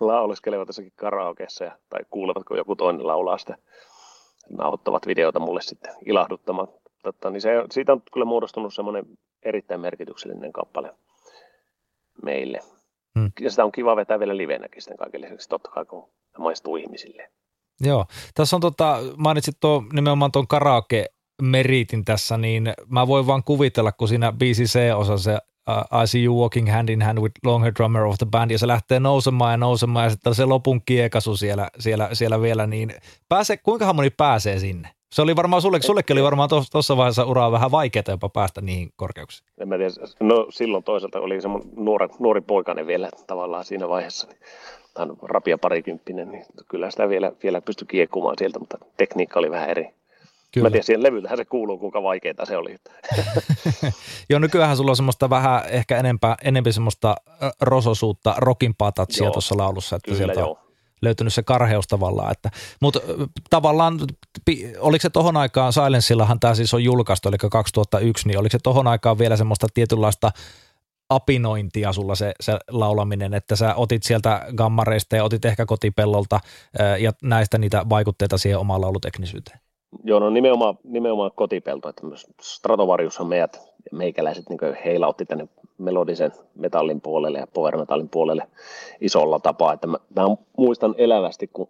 lauluskelevat 0.00 0.68
jossakin 0.68 0.92
karaokeessa 0.96 1.64
ja, 1.64 1.78
tai 1.90 2.00
kuulevat, 2.10 2.44
kun 2.44 2.56
joku 2.56 2.76
toinen 2.76 3.06
laulaa 3.06 3.38
sitä 3.38 3.56
nauhoittavat 4.50 5.06
videota 5.06 5.40
mulle 5.40 5.60
sitten 5.60 5.94
ilahduttamaan. 6.06 6.68
Totta, 7.02 7.30
niin 7.30 7.40
se, 7.40 7.50
siitä 7.70 7.92
on 7.92 8.02
kyllä 8.12 8.26
muodostunut 8.26 8.74
semmoinen 8.74 9.04
erittäin 9.42 9.80
merkityksellinen 9.80 10.52
kappale 10.52 10.94
meille. 12.22 12.58
Hmm. 13.18 13.30
Ja 13.40 13.50
sitä 13.50 13.64
on 13.64 13.72
kiva 13.72 13.96
vetää 13.96 14.18
vielä 14.18 14.36
livenäkin 14.36 14.82
sitten 14.82 14.98
kaiken 14.98 15.20
lisäksi, 15.20 15.48
totta 15.48 15.70
kai 15.70 15.84
kun 15.84 16.10
maistuu 16.38 16.76
ihmisille. 16.76 17.30
Joo, 17.80 18.06
tässä 18.34 18.56
on 18.56 18.60
tota, 18.60 18.98
mainitsit 19.16 19.56
tuo, 19.60 19.84
nimenomaan 19.92 20.32
tuon 20.32 20.46
karaoke 20.46 21.06
meritin 21.42 22.04
tässä, 22.04 22.38
niin 22.38 22.74
mä 22.86 23.06
voin 23.06 23.26
vaan 23.26 23.44
kuvitella, 23.44 23.92
kun 23.92 24.08
siinä 24.08 24.32
biisi 24.32 24.64
C-osa 24.64 25.16
se 25.16 25.38
uh, 25.68 26.02
I 26.02 26.06
see 26.06 26.22
you 26.24 26.40
walking 26.40 26.72
hand 26.72 26.88
in 26.88 27.02
hand 27.02 27.18
with 27.18 27.34
longer 27.44 27.72
drummer 27.76 28.02
of 28.02 28.18
the 28.18 28.26
band, 28.30 28.50
ja 28.50 28.58
se 28.58 28.66
lähtee 28.66 29.00
nousemaan 29.00 29.52
ja 29.52 29.56
nousemaan, 29.56 30.04
ja 30.04 30.10
sitten 30.10 30.34
se 30.34 30.44
lopun 30.44 30.80
kiekasu 30.86 31.36
siellä, 31.36 31.68
siellä, 31.78 32.08
siellä 32.12 32.40
vielä, 32.42 32.66
niin 32.66 32.94
pääse, 33.28 33.56
kuinka 33.56 33.92
moni 33.92 34.10
pääsee 34.10 34.58
sinne? 34.58 34.88
Se 35.12 35.22
oli 35.22 35.36
varmaan 35.36 35.62
sulle, 35.62 35.82
sullekin 35.82 36.14
oli 36.14 36.22
varmaan 36.22 36.48
tuossa 36.72 36.96
vaiheessa 36.96 37.24
uraa 37.24 37.52
vähän 37.52 37.70
vaikeaa 37.70 38.04
jopa 38.08 38.28
päästä 38.28 38.60
niihin 38.60 38.90
korkeuksiin. 38.96 39.48
En 39.60 39.68
mä 39.68 39.76
tiedä, 39.76 39.90
no 40.20 40.46
silloin 40.50 40.84
toisaalta 40.84 41.20
oli 41.20 41.40
semmoinen 41.40 41.70
nuori, 41.76 42.08
nuori 42.18 42.40
poikainen 42.40 42.86
vielä 42.86 43.08
tavallaan 43.26 43.64
siinä 43.64 43.88
vaiheessa, 43.88 44.26
niin 44.26 44.38
hän 44.98 45.08
rapia 45.22 45.58
parikymppinen, 45.58 46.30
niin 46.30 46.44
kyllä 46.68 46.90
sitä 46.90 47.08
vielä, 47.08 47.32
vielä 47.42 47.60
pystyi 47.60 47.86
kiekumaan 47.86 48.34
sieltä, 48.38 48.58
mutta 48.58 48.78
tekniikka 48.96 49.38
oli 49.38 49.50
vähän 49.50 49.70
eri. 49.70 49.97
Kyllä. 50.54 50.66
Mä 50.66 50.70
tiedän, 50.70 50.84
siihen 50.84 51.02
levyltähän 51.02 51.38
se 51.38 51.44
kuuluu, 51.44 51.78
kuinka 51.78 52.02
vaikeaa 52.02 52.44
se 52.44 52.56
oli. 52.56 52.76
Joo, 54.30 54.38
nykyään 54.38 54.76
sulla 54.76 54.90
on 54.92 54.96
semmoista 54.96 55.30
vähän 55.30 55.62
ehkä 55.68 55.98
enempää, 55.98 56.36
enemmän 56.44 56.72
semmoista 56.72 57.16
rososuutta, 57.60 58.34
rokimpaa 58.38 58.92
tatsia 58.92 59.30
tuossa 59.30 59.56
laulussa, 59.56 59.96
että 59.96 60.04
kyllä, 60.04 60.18
sieltä 60.18 60.40
joo. 60.40 60.50
on 60.50 60.56
löytynyt 61.02 61.34
se 61.34 61.42
karheus 61.42 61.86
tavallaan. 61.86 62.32
Että, 62.32 62.50
mutta 62.80 63.00
tavallaan, 63.50 64.00
oliko 64.78 65.02
se 65.02 65.10
tohon 65.10 65.36
aikaan, 65.36 65.72
Silensillahan 65.72 66.40
tämä 66.40 66.54
siis 66.54 66.74
on 66.74 66.84
julkaistu, 66.84 67.28
eli 67.28 67.36
2001, 67.50 68.28
niin 68.28 68.38
oliko 68.38 68.52
se 68.52 68.58
tohon 68.62 68.86
aikaan 68.86 69.18
vielä 69.18 69.36
semmoista 69.36 69.66
tietynlaista 69.74 70.30
apinointia 71.08 71.92
sulla 71.92 72.14
se, 72.14 72.32
se 72.40 72.58
laulaminen, 72.70 73.34
että 73.34 73.56
sä 73.56 73.74
otit 73.74 74.02
sieltä 74.02 74.46
gammareista 74.56 75.16
ja 75.16 75.24
otit 75.24 75.44
ehkä 75.44 75.66
kotipellolta 75.66 76.40
ja 76.98 77.12
näistä 77.22 77.58
niitä 77.58 77.88
vaikutteita 77.88 78.38
siihen 78.38 78.58
omaan 78.58 78.80
lauluteknisyyteen? 78.80 79.60
Joo, 80.04 80.20
no 80.20 80.30
nimenomaan, 80.30 80.78
nimenomaan 80.84 81.30
kotipelto, 81.34 81.88
että 81.88 82.02
Stratovariushan 82.40 83.26
meidät, 83.26 83.60
meikäläiset 83.92 84.48
niin 84.48 84.76
heilautti 84.84 85.24
tänne 85.24 85.48
melodisen 85.78 86.32
metallin 86.54 87.00
puolelle 87.00 87.38
ja 87.38 87.46
power 87.46 87.76
metallin 87.76 88.08
puolelle 88.08 88.48
isolla 89.00 89.40
tapaa, 89.40 89.72
että 89.72 89.86
mä, 89.86 89.98
mä 90.16 90.22
muistan 90.58 90.94
elävästi, 90.98 91.46
kun 91.52 91.68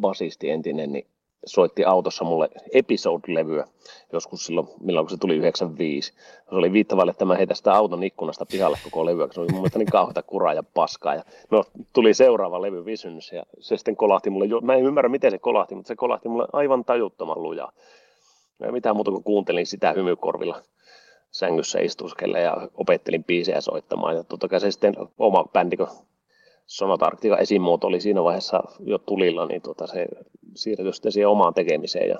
basisti 0.00 0.50
entinen, 0.50 0.92
niin 0.92 1.06
soitti 1.46 1.84
autossa 1.84 2.24
mulle 2.24 2.48
episode-levyä 2.72 3.64
joskus 4.12 4.46
silloin, 4.46 4.68
milloin 4.80 5.10
se 5.10 5.16
tuli 5.16 5.36
95. 5.36 6.12
Se 6.48 6.54
oli 6.54 6.72
viittavalle, 6.72 7.10
että 7.10 7.24
mä 7.24 7.34
heitä 7.34 7.54
sitä 7.54 7.72
auton 7.72 8.02
ikkunasta 8.02 8.46
pihalle 8.46 8.78
koko 8.84 9.06
levyä, 9.06 9.28
se 9.30 9.40
oli 9.40 9.48
mun 9.52 9.60
mielestä 9.60 9.78
niin 9.78 9.90
kauheita 9.92 10.22
kuraa 10.22 10.54
ja 10.54 10.62
paskaa. 10.62 11.14
Ja 11.14 11.24
no, 11.50 11.64
tuli 11.92 12.14
seuraava 12.14 12.62
levy 12.62 12.84
Visions 12.84 13.32
ja 13.32 13.42
se 13.58 13.76
sitten 13.76 13.96
kolahti 13.96 14.30
mulle, 14.30 14.46
mä 14.62 14.74
en 14.74 14.84
ymmärrä 14.84 15.08
miten 15.08 15.30
se 15.30 15.38
kolahti, 15.38 15.74
mutta 15.74 15.88
se 15.88 15.96
kolahti 15.96 16.28
mulle 16.28 16.46
aivan 16.52 16.84
tajuttoman 16.84 17.42
lujaa. 17.42 17.72
Ja 18.60 18.72
mitään 18.72 18.96
muuta 18.96 19.10
kuin 19.10 19.24
kuuntelin 19.24 19.66
sitä 19.66 19.92
hymykorvilla 19.92 20.62
sängyssä 21.30 21.80
istuskelle 21.80 22.40
ja 22.40 22.68
opettelin 22.74 23.24
biisejä 23.24 23.60
soittamaan. 23.60 24.16
Ja 24.16 24.24
totta 24.24 24.48
kai 24.48 24.60
se 24.60 24.70
sitten 24.70 24.94
oma 25.18 25.44
bändi, 25.52 25.76
kun 25.76 25.88
Sonata 26.66 27.06
Arctica 27.06 27.38
esimuoto 27.38 27.86
oli 27.86 28.00
siinä 28.00 28.24
vaiheessa 28.24 28.62
jo 28.80 28.98
tulilla, 28.98 29.46
niin 29.46 29.62
tuota 29.62 29.86
se 29.86 30.06
siirtyi 30.56 30.92
sitten 30.92 31.12
siihen 31.12 31.28
omaan 31.28 31.54
tekemiseen 31.54 32.08
ja 32.08 32.18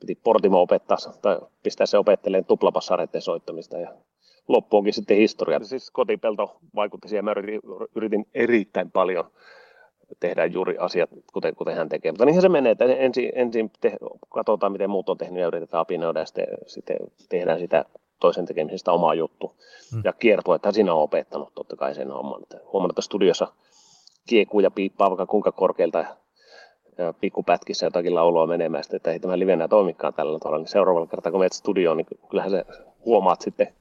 piti 0.00 0.14
Portimo 0.14 0.62
opettaa 0.62 0.96
tai 1.22 1.38
pistää 1.62 1.86
se 1.86 1.98
opettelemaan 1.98 2.44
tuplapassareiden 2.44 3.22
soittamista 3.22 3.78
ja 3.78 3.92
loppuunkin 4.48 4.92
sitten 4.92 5.16
historia. 5.16 5.60
Siis 5.62 5.90
kotipelto 5.90 6.56
vaikutti 6.74 7.08
siihen, 7.08 7.24
mä 7.24 7.30
yritin, 7.30 7.60
yritin 7.94 8.26
erittäin 8.34 8.90
paljon 8.90 9.24
tehdä 10.20 10.46
juuri 10.46 10.76
asiat, 10.78 11.10
kuten, 11.32 11.54
kuten 11.54 11.76
hän 11.76 11.88
tekee. 11.88 12.12
Mutta 12.12 12.24
niinhän 12.24 12.42
se 12.42 12.48
menee, 12.48 12.72
että 12.72 12.84
ensin, 12.84 13.32
ensin 13.34 13.70
te, 13.80 13.96
katsotaan, 14.28 14.72
miten 14.72 14.90
muut 14.90 15.08
on 15.08 15.18
tehnyt 15.18 15.40
ja 15.40 15.46
yritetään 15.46 15.80
apinoida 15.80 16.20
ja 16.20 16.26
sitten, 16.26 16.46
sitten 16.66 16.96
tehdään 17.28 17.58
sitä 17.58 17.84
toisen 18.22 18.46
tekemisestä 18.46 18.92
oma 18.92 19.14
juttu. 19.14 19.56
Hmm. 19.92 20.02
Ja 20.04 20.12
kiertua, 20.12 20.56
että 20.56 20.72
siinä 20.72 20.94
on 20.94 21.02
opettanut 21.02 21.54
totta 21.54 21.76
kai 21.76 21.94
sen 21.94 22.10
homman. 22.10 22.42
Huomannut, 22.72 22.92
että 22.92 23.02
studiossa 23.02 23.52
kiekuu 24.28 24.60
ja 24.60 24.70
piippaa 24.70 25.10
vaikka 25.10 25.26
kuinka 25.26 25.52
korkealta 25.52 26.04
pikkupätkissä 27.20 27.86
jotakin 27.86 28.14
laulua 28.14 28.46
menemään, 28.46 28.84
sitten, 28.84 28.96
että 28.96 29.12
ei 29.12 29.20
tämä 29.20 29.38
livenä 29.38 29.68
toimikaan 29.68 30.14
tällä 30.14 30.38
tavalla, 30.38 30.58
niin 30.58 30.68
seuraavalla 30.68 31.06
kertaa 31.06 31.32
kun 31.32 31.40
menet 31.40 31.52
studioon, 31.52 31.96
niin 31.96 32.06
kyllähän 32.30 32.50
se 32.50 32.64
huomaat 33.04 33.40
sitten 33.40 33.74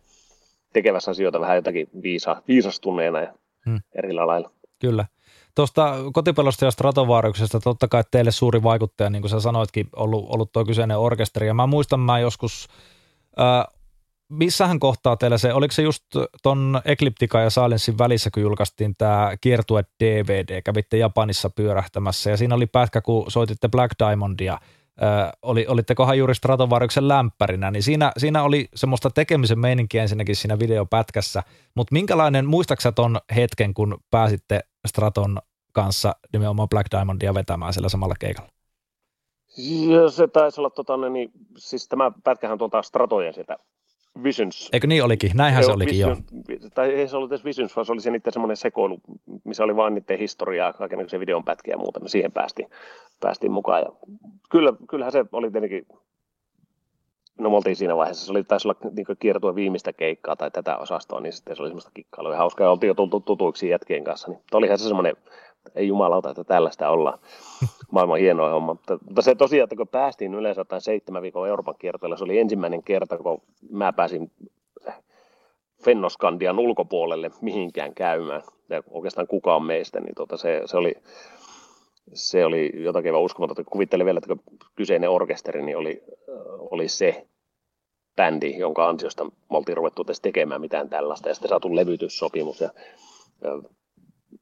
tekevässä 0.74 1.12
asioita 1.12 1.40
vähän 1.40 1.56
jotakin 1.56 1.90
viisa, 2.04 2.42
viisastuneena 2.48 3.20
ja 3.20 3.34
hmm. 3.66 3.80
eri 3.96 4.14
lailla. 4.14 4.52
Kyllä. 4.80 5.06
Tuosta 5.56 5.96
kotipelosta 6.14 6.66
ja 6.66 6.72
stratovaariuksesta 6.72 7.60
totta 7.60 7.88
kai 7.88 8.04
teille 8.12 8.32
suuri 8.32 8.64
vaikuttaja, 8.64 9.10
niin 9.10 9.22
kuin 9.22 9.30
sä 9.30 9.40
sanoitkin, 9.40 9.90
ollut, 9.96 10.26
ollut 10.30 10.52
tuo 10.52 10.66
kyseinen 10.66 10.98
orkesteri. 10.98 11.48
Ja 11.48 11.54
mä 11.54 11.68
muistan, 11.68 12.00
mä 12.00 12.20
joskus 12.20 12.68
äh, 13.40 13.81
missähän 14.32 14.80
kohtaa 14.80 15.18
teillä 15.18 15.38
se, 15.38 15.54
oliko 15.54 15.72
se 15.72 15.82
just 15.82 16.04
ton 16.44 16.82
Ecliptica 16.86 17.40
ja 17.40 17.50
Silensin 17.50 17.98
välissä, 17.98 18.30
kun 18.34 18.44
julkaistiin 18.44 18.94
tämä 18.98 19.32
kiertue 19.42 19.86
DVD, 20.04 20.62
kävitte 20.62 20.98
Japanissa 20.98 21.50
pyörähtämässä 21.50 22.30
ja 22.30 22.38
siinä 22.38 22.56
oli 22.56 22.68
pätkä, 22.68 23.02
kun 23.02 23.32
soititte 23.32 23.70
Black 23.70 23.92
Diamondia, 24.00 24.58
Ö, 25.02 25.38
oli, 25.42 25.68
olittekohan 25.68 26.18
juuri 26.18 26.36
Stratovarjuksen 26.36 27.08
lämpärinä, 27.08 27.72
niin 27.72 27.84
siinä, 27.84 28.12
siinä 28.18 28.44
oli 28.44 28.70
semmoista 28.76 29.10
tekemisen 29.10 29.60
meininkiä 29.60 30.02
ensinnäkin 30.02 30.36
siinä 30.36 30.60
videopätkässä, 30.60 31.44
mutta 31.76 31.94
minkälainen, 31.94 32.46
muistaaksä 32.46 32.92
ton 32.92 33.20
hetken, 33.36 33.74
kun 33.74 33.98
pääsitte 34.12 34.60
Straton 34.88 35.40
kanssa 35.74 36.16
nimenomaan 36.34 36.70
Black 36.70 36.88
Diamondia 36.92 37.34
vetämään 37.34 37.74
sillä 37.74 37.90
samalla 37.90 38.16
keikalla? 38.20 38.52
Se 40.10 40.28
taisi 40.28 40.62
olla, 40.62 40.70
tota, 40.70 41.10
niin, 41.10 41.32
siis 41.58 41.88
tämä 41.88 42.12
pätkähän 42.24 42.58
tuolta 42.58 42.82
Stratojen 42.82 43.34
sitä 43.34 43.58
Visions. 44.24 44.70
Eikö 44.74 44.88
niin 44.88 45.04
olikin? 45.04 45.32
Näinhän 45.34 45.64
se 45.64 45.72
olikin, 45.72 45.94
Vision, 45.94 46.18
joo. 46.50 46.70
Tai 46.74 46.90
ei 46.90 47.08
se 47.08 47.18
ollut 47.18 47.32
edes 47.32 47.46
Visions, 47.46 47.76
vaan 47.76 47.86
se 47.86 47.92
oli 47.92 48.02
se 48.02 48.12
niiden 48.12 48.34
semmoinen 48.34 48.58
sekoilu, 48.58 49.00
missä 49.44 49.64
oli 49.64 49.76
vain 49.76 49.94
niiden 49.94 50.20
historiaa, 50.20 50.74
kaikenlaisia 50.74 51.20
videonpätkiä 51.20 51.74
ja 51.74 51.78
muuta. 51.78 52.00
Me 52.00 52.10
siihen 52.10 52.32
päästiin, 52.32 52.70
päästiin 53.20 53.52
mukaan. 53.52 53.82
Ja 53.82 53.92
kyllä, 54.50 54.74
kyllähän 54.90 55.12
se 55.12 55.26
oli 55.32 55.52
tietenkin 55.52 55.88
no 57.40 57.50
me 57.50 57.56
oltiin 57.56 57.76
siinä 57.76 57.96
vaiheessa, 57.96 58.26
se 58.26 58.32
oli, 58.32 58.44
taisi 58.44 58.68
olla 58.68 58.92
niin 58.96 59.18
kiertua 59.20 59.56
viimeistä 59.56 59.94
keikkaa 59.94 60.36
tai 60.36 60.52
tätä 60.52 60.78
osastoa, 60.78 61.20
niin 61.20 61.34
sitten 61.34 61.56
se 61.56 61.62
oli 61.62 61.70
semmoista 61.70 61.92
kikkailua 61.94 62.38
hauskaa, 62.38 62.66
ja 62.66 62.72
oltiin 62.72 62.88
jo 62.88 62.94
tultu 62.94 63.20
tutuiksi 63.20 63.70
jätkien 63.70 64.04
kanssa, 64.04 64.32
niin 64.32 64.42
olihan 64.54 64.80
se 64.80 64.88
semmoinen, 64.88 65.16
ei 65.76 65.88
jumalauta, 65.88 66.30
että 66.30 66.44
tällaista 66.44 66.90
ollaan. 66.90 67.20
Maailman 67.92 68.20
hienoa 68.20 68.50
homma. 68.50 68.74
Mutta, 68.74 68.98
mutta 69.06 69.22
se 69.22 69.36
tosiaan, 69.36 69.64
että 69.64 69.76
kun 69.76 69.88
päästiin 69.88 70.34
yleensä 70.34 70.62
jotain 70.62 70.82
seitsemän 70.82 71.22
viikon 71.22 71.48
Euroopan 71.48 71.76
kiertoilla, 71.80 72.18
se 72.18 72.24
oli 72.24 72.40
ensimmäinen 72.40 72.84
kerta, 72.84 73.18
kun 73.18 73.42
mä 73.70 73.94
pääsin 73.94 74.32
Fennoskandian 75.84 76.60
ulkopuolelle 76.60 77.32
mihinkään 77.42 77.94
käymään, 77.94 78.42
ja 78.70 78.84
oikeastaan 78.90 79.28
kukaan 79.28 79.64
meistä, 79.64 80.00
niin 80.00 80.16
tota 80.16 80.38
se, 80.38 80.62
se, 80.66 80.78
oli, 80.78 80.96
se 82.14 82.46
oli 82.46 82.72
jotakin 82.74 83.14
vaan 83.14 83.24
uskomatonta. 83.24 83.64
Kuvittelin 83.64 84.06
vielä, 84.06 84.18
että 84.18 84.54
kyseinen 84.76 85.10
orkesteri 85.10 85.62
niin 85.62 85.78
oli, 85.78 86.04
oli 86.58 86.88
se 86.88 87.28
bändi, 88.16 88.58
jonka 88.58 88.90
ansiosta 88.90 89.26
me 89.26 89.32
oltiin 89.50 89.78
ruvettu 89.78 90.06
tekemään 90.22 90.62
mitään 90.62 90.90
tällaista, 90.90 91.30
ja 91.30 91.36
sitten 91.36 91.50
saatu 91.50 91.76
levytyssopimus, 91.76 92.62
ja, 92.62 92.70
ja 93.44 93.50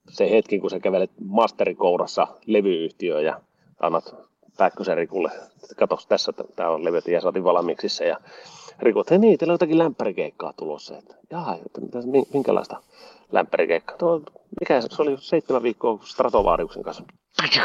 se 0.09 0.29
hetki, 0.29 0.59
kun 0.59 0.69
sä 0.69 0.79
kävelet 0.79 1.11
masterikourassa 1.25 2.27
levyyhtiöön 2.45 3.25
ja 3.25 3.41
annat 3.79 4.15
Pääkkösen 4.57 4.97
Rikulle, 4.97 5.31
katos 5.77 6.07
tässä, 6.07 6.33
tämä 6.55 6.69
on 6.69 6.83
levyt 6.83 7.07
ja 7.07 7.21
saatiin 7.21 7.43
valmiiksi 7.43 8.03
ja 8.03 8.17
Riku, 8.79 8.99
että 8.99 9.17
niin, 9.17 9.37
teillä 9.37 9.51
on 9.51 9.53
jotakin 9.53 9.77
lämpärikeikkaa 9.77 10.53
tulossa. 10.53 10.97
Että, 10.97 11.15
Jaha, 11.31 11.55
että 11.65 11.81
mitä, 11.81 11.99
minkälaista 12.33 12.77
lämpärikeikkaa? 13.31 13.97
Tuo, 13.97 14.21
mikä 14.59 14.81
se, 14.81 14.87
se 14.91 15.01
oli 15.01 15.17
seitsemän 15.19 15.63
viikkoa 15.63 15.99
Stratovariuksen 16.03 16.83
kanssa. 16.83 17.03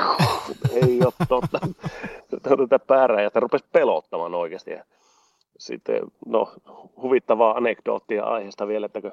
Ei 0.83 1.01
ole 1.05 1.13
totta. 1.29 1.61
Tätä 2.43 2.79
päärää 2.79 3.23
ja 3.23 3.31
rupesi 3.35 3.65
pelottamaan 3.73 4.35
oikeasti. 4.35 4.71
Ja 4.71 4.85
sitten, 5.59 6.03
no, 6.27 6.53
huvittavaa 7.03 7.57
anekdoottia 7.57 8.25
aiheesta 8.25 8.69
vielä, 8.69 8.87
että 8.87 9.01
kun 9.01 9.13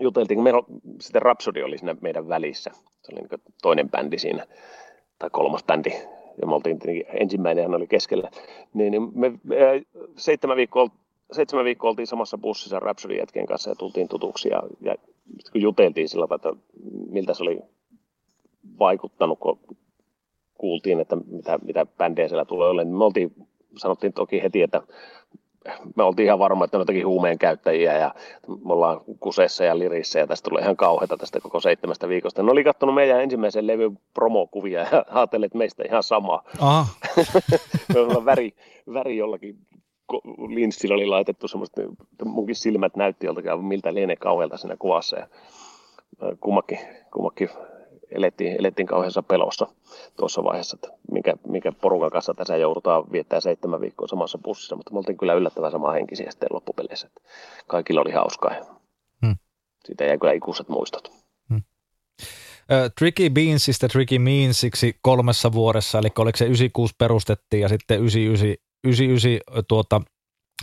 juteltiin, 0.00 0.36
kun 0.36 0.44
meillä 0.44 0.62
sitten 1.00 1.22
Rhapsody 1.22 1.62
oli 1.62 1.78
siinä 1.78 1.96
meidän 2.00 2.28
välissä. 2.28 2.70
Se 2.74 3.12
oli 3.12 3.20
niin 3.20 3.40
toinen 3.62 3.90
bändi 3.90 4.18
siinä, 4.18 4.46
tai 5.18 5.30
kolmas 5.32 5.64
bändi, 5.64 5.90
ja 6.40 6.46
me 6.46 6.54
oltiin 6.54 6.78
ensimmäinen 7.20 7.64
hän 7.64 7.74
oli 7.74 7.86
keskellä. 7.86 8.30
Niin, 8.74 8.90
niin 8.90 9.10
me, 9.14 9.32
me 9.42 9.56
seitsemän, 10.16 10.56
viikkoa, 10.56 10.90
seitsemän 11.32 11.64
viikkoa 11.64 11.90
oltiin 11.90 12.06
samassa 12.06 12.38
bussissa 12.38 12.80
Rhapsody 12.80 13.14
jätkien 13.14 13.46
kanssa 13.46 13.70
ja 13.70 13.74
tultiin 13.76 14.08
tutuksi. 14.08 14.48
Ja, 14.48 14.62
ja 14.80 14.94
kun 15.52 15.60
juteltiin 15.60 16.08
sillä 16.08 16.26
tavalla, 16.26 16.50
että 16.50 16.62
miltä 17.10 17.34
se 17.34 17.42
oli 17.42 17.60
vaikuttanut, 18.78 19.38
kun 19.38 19.58
kuultiin, 20.54 21.00
että 21.00 21.16
mitä, 21.16 21.58
mitä 21.62 21.86
bändejä 21.86 22.28
siellä 22.28 22.44
tulee 22.44 22.68
olemaan, 22.68 22.88
niin 22.88 22.98
me 22.98 23.04
oltiin, 23.04 23.34
sanottiin 23.76 24.12
toki 24.12 24.42
heti, 24.42 24.62
että 24.62 24.82
me 25.96 26.02
oltiin 26.02 26.26
ihan 26.26 26.38
varma, 26.38 26.64
että 26.64 26.76
ne 26.78 26.80
jotakin 26.80 27.06
huumeen 27.06 27.38
käyttäjiä 27.38 27.98
ja 27.98 28.14
me 28.48 28.72
ollaan 28.72 29.00
kuseessa 29.20 29.64
ja 29.64 29.78
lirissä 29.78 30.18
ja 30.18 30.26
tästä 30.26 30.48
tulee 30.48 30.62
ihan 30.62 30.76
kauheata 30.76 31.16
tästä 31.16 31.40
koko 31.40 31.60
seitsemästä 31.60 32.08
viikosta. 32.08 32.42
Ne 32.42 32.52
oli 32.52 32.64
katsonut 32.64 32.94
meidän 32.94 33.20
ensimmäisen 33.20 33.66
levyn 33.66 33.98
promokuvia 34.14 34.80
ja 34.80 35.04
ajattelin, 35.08 35.44
että 35.44 35.58
meistä 35.58 35.82
ihan 35.86 36.02
sama. 36.02 36.42
me 37.94 38.24
väri, 38.24 38.54
väri 38.92 39.16
jollakin 39.16 39.58
linssillä 40.48 40.94
oli 40.94 41.06
laitettu 41.06 41.48
semmoista, 41.48 41.80
munkin 42.24 42.56
silmät 42.56 42.96
näytti 42.96 43.26
joltakin 43.26 43.64
miltä 43.64 43.94
lienee 43.94 44.16
kauhealta 44.16 44.56
siinä 44.56 44.76
kuvassa 44.78 45.18
ja 45.18 45.26
kummakin, 46.40 46.78
kummakin 47.12 47.48
elettiin, 48.10 48.56
elettiin 48.58 48.86
kauheassa 48.86 49.22
pelossa 49.22 49.66
tuossa 50.16 50.44
vaiheessa, 50.44 50.76
että 50.76 50.98
minkä, 51.12 51.34
minkä 51.48 51.72
porukan 51.72 52.10
kanssa 52.10 52.34
tässä 52.34 52.56
joudutaan 52.56 53.12
viettää 53.12 53.40
seitsemän 53.40 53.80
viikkoa 53.80 54.08
samassa 54.08 54.38
bussissa, 54.38 54.76
mutta 54.76 54.92
me 54.92 54.98
oltiin 54.98 55.18
kyllä 55.18 55.34
yllättävän 55.34 55.70
sama 55.70 55.92
henkisiä 55.92 56.30
sitten 56.30 56.48
loppupeleissä. 56.52 57.06
Että 57.06 57.20
kaikilla 57.66 58.00
oli 58.00 58.12
hauskaa 58.12 58.54
ja 58.54 58.64
hmm. 59.26 59.36
siitä 59.84 60.04
jäi 60.04 60.18
kyllä 60.18 60.32
ikuiset 60.32 60.68
muistot. 60.68 61.12
Hmm. 61.48 61.62
Tricky 62.98 63.30
Beansista 63.30 63.88
Tricky 63.88 64.18
Meansiksi 64.18 64.96
kolmessa 65.02 65.52
vuodessa, 65.52 65.98
eli 65.98 66.08
oliko 66.18 66.36
se 66.36 66.44
96 66.44 66.94
perustettiin 66.98 67.60
ja 67.60 67.68
sitten 67.68 67.98
99, 67.98 68.48
99 68.84 69.64
tuota, 69.68 70.00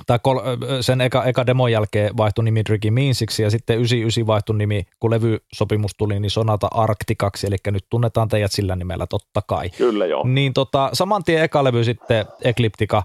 tai 0.05 0.19
kol, 0.23 0.39
sen 0.81 1.01
eka, 1.01 1.23
eka 1.23 1.45
demon 1.45 1.71
jälkeen 1.71 2.17
vaihtui 2.17 2.45
nimi 2.45 2.63
Tricky 2.63 2.91
Meansiksi 2.91 3.43
ja 3.43 3.49
sitten 3.49 3.75
99 3.75 4.27
vaihtui 4.27 4.57
nimi, 4.57 4.85
kun 4.99 5.11
levysopimus 5.11 5.91
tuli, 5.97 6.19
niin 6.19 6.31
Sonata 6.31 6.67
Arktikaksi, 6.71 7.47
eli 7.47 7.55
nyt 7.71 7.85
tunnetaan 7.89 8.27
teidät 8.27 8.51
sillä 8.51 8.75
nimellä 8.75 9.07
totta 9.07 9.41
kai. 9.47 9.69
Kyllä 9.69 10.05
joo. 10.05 10.23
Niin 10.27 10.53
tota, 10.53 10.89
saman 10.93 11.23
tien 11.23 11.43
eka 11.43 11.63
levy 11.63 11.83
sitten 11.83 12.25
Ecliptica, 12.43 13.03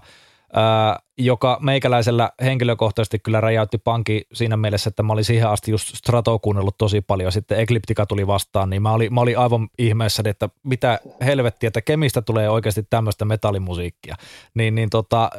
ää, 0.53 0.99
joka 1.17 1.57
meikäläisellä 1.61 2.29
henkilökohtaisesti 2.41 3.19
kyllä 3.19 3.41
räjäytti 3.41 3.77
panki 3.77 4.27
siinä 4.33 4.57
mielessä, 4.57 4.89
että 4.89 5.03
mä 5.03 5.13
olin 5.13 5.23
siihen 5.23 5.49
asti 5.49 5.71
just 5.71 5.95
Strato 5.95 6.39
kuunnellut 6.39 6.77
tosi 6.77 7.01
paljon, 7.01 7.31
sitten 7.31 7.59
Ecliptica 7.59 8.05
tuli 8.05 8.27
vastaan, 8.27 8.69
niin 8.69 8.81
mä 8.81 8.91
olin, 8.91 9.13
mä 9.13 9.21
olin 9.21 9.37
aivan 9.37 9.67
ihmeessä, 9.79 10.23
että 10.25 10.49
mitä 10.63 10.99
helvettiä, 11.25 11.67
että 11.67 11.81
kemistä 11.81 12.21
tulee 12.21 12.49
oikeasti 12.49 12.83
tämmöistä 12.89 13.25
metallimusiikkia. 13.25 14.15
Niin, 14.53 14.75
niin 14.75 14.89
tota, 14.89 15.29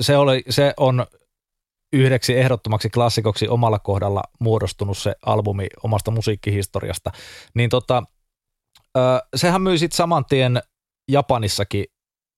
se, 0.00 0.16
oli, 0.16 0.42
se 0.50 0.74
on 0.76 1.06
yhdeksi 1.92 2.38
ehdottomaksi 2.38 2.90
klassikoksi 2.90 3.48
omalla 3.48 3.78
kohdalla 3.78 4.22
muodostunut 4.40 4.98
se 4.98 5.14
albumi 5.26 5.66
omasta 5.82 6.10
musiikkihistoriasta. 6.10 7.10
Niin 7.54 7.70
tota, 7.70 8.02
sehän 9.36 9.62
myi 9.62 9.78
sitten 9.78 9.96
saman 9.96 10.24
tien 10.24 10.62
Japanissakin 11.10 11.84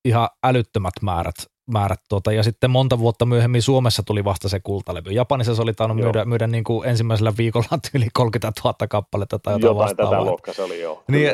ihan 0.04 0.28
älyttömät 0.44 0.94
määrät, 1.02 1.34
määrät 1.66 2.00
tuota, 2.09 2.33
ja 2.33 2.42
sitten 2.42 2.70
monta 2.70 2.98
vuotta 2.98 3.26
myöhemmin 3.26 3.62
Suomessa 3.62 4.02
tuli 4.02 4.24
vasta 4.24 4.48
se 4.48 4.61
kultalevy. 4.61 5.11
Japanissa 5.11 5.55
se 5.55 5.62
oli 5.62 5.72
tainnut 5.72 5.98
myydä, 5.98 6.24
myydä 6.24 6.46
niin 6.46 6.64
kuin 6.64 6.88
ensimmäisellä 6.88 7.33
viikolla 7.38 7.79
yli 7.94 8.07
30 8.12 8.61
000 8.64 8.87
kappaletta 8.88 9.38
tai 9.38 9.55
jotain, 9.55 9.62
jotain 9.62 9.88
vastaavaa. 9.88 10.11
tätä 10.11 10.24
luokkaa 10.24 10.55
se 10.55 10.62
oli 10.62 10.81
joo. 10.81 11.05
Niin, 11.09 11.33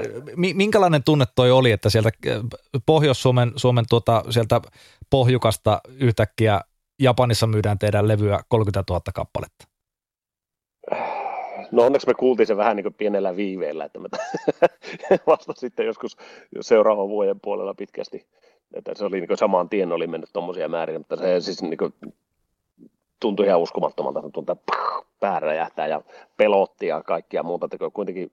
minkälainen 0.57 1.05
tunne 1.05 1.25
toi 1.35 1.51
oli, 1.51 1.73
että 1.73 1.91
sieltä 1.91 2.11
Pohjois-Suomen 2.87 3.53
Suomen 3.57 3.85
tuota, 3.89 4.25
sieltä 4.31 4.61
pohjukasta 5.11 5.81
yhtäkkiä 5.99 6.61
Japanissa 6.99 7.47
myydään 7.47 7.79
teidän 7.79 8.09
levyä 8.09 8.41
30 8.49 8.85
000 8.91 9.03
kappaletta? 9.15 9.65
No 11.73 11.83
onneksi 11.83 12.07
me 12.07 12.15
kuultiin 12.15 12.47
se 12.47 12.57
vähän 12.57 12.77
niin 12.77 12.85
kuin 12.85 12.95
pienellä 12.95 13.37
viiveellä, 13.37 13.85
että 13.85 13.99
me 13.99 14.09
vasta 15.27 15.53
sitten 15.57 15.87
joskus 15.87 16.17
seuraavan 16.61 17.09
vuoden 17.09 17.41
puolella 17.41 17.75
pitkästi, 17.75 18.27
että 18.75 18.93
se 18.95 19.05
oli 19.05 19.21
niin 19.21 19.29
kuin 19.29 19.39
samaan 19.39 19.69
tien 19.69 19.93
oli 19.93 20.07
mennyt 20.07 20.31
tuommoisia 20.33 20.69
määriä, 20.69 20.99
mutta 20.99 21.17
se 21.17 21.41
siis 21.41 21.63
niin 21.63 21.79
kuin 21.79 21.95
tuntui 23.21 23.47
ihan 23.47 23.61
uskomattomalta, 23.61 24.19
että 24.19 24.31
tuntuu, 24.31 24.57
pää 25.21 25.41
räjähtää 25.41 25.87
ja 25.87 26.03
pelotti 26.37 26.87
ja 26.87 27.03
kaikkia 27.03 27.43
muuta, 27.43 27.67
että 27.67 27.79
kuitenkin 27.93 28.31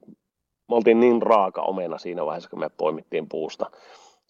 me 0.70 0.76
oltiin 0.76 1.00
niin 1.00 1.22
raaka 1.22 1.62
omena 1.62 1.98
siinä 1.98 2.26
vaiheessa, 2.26 2.50
kun 2.50 2.60
me 2.60 2.70
poimittiin 2.70 3.30
puusta. 3.30 3.72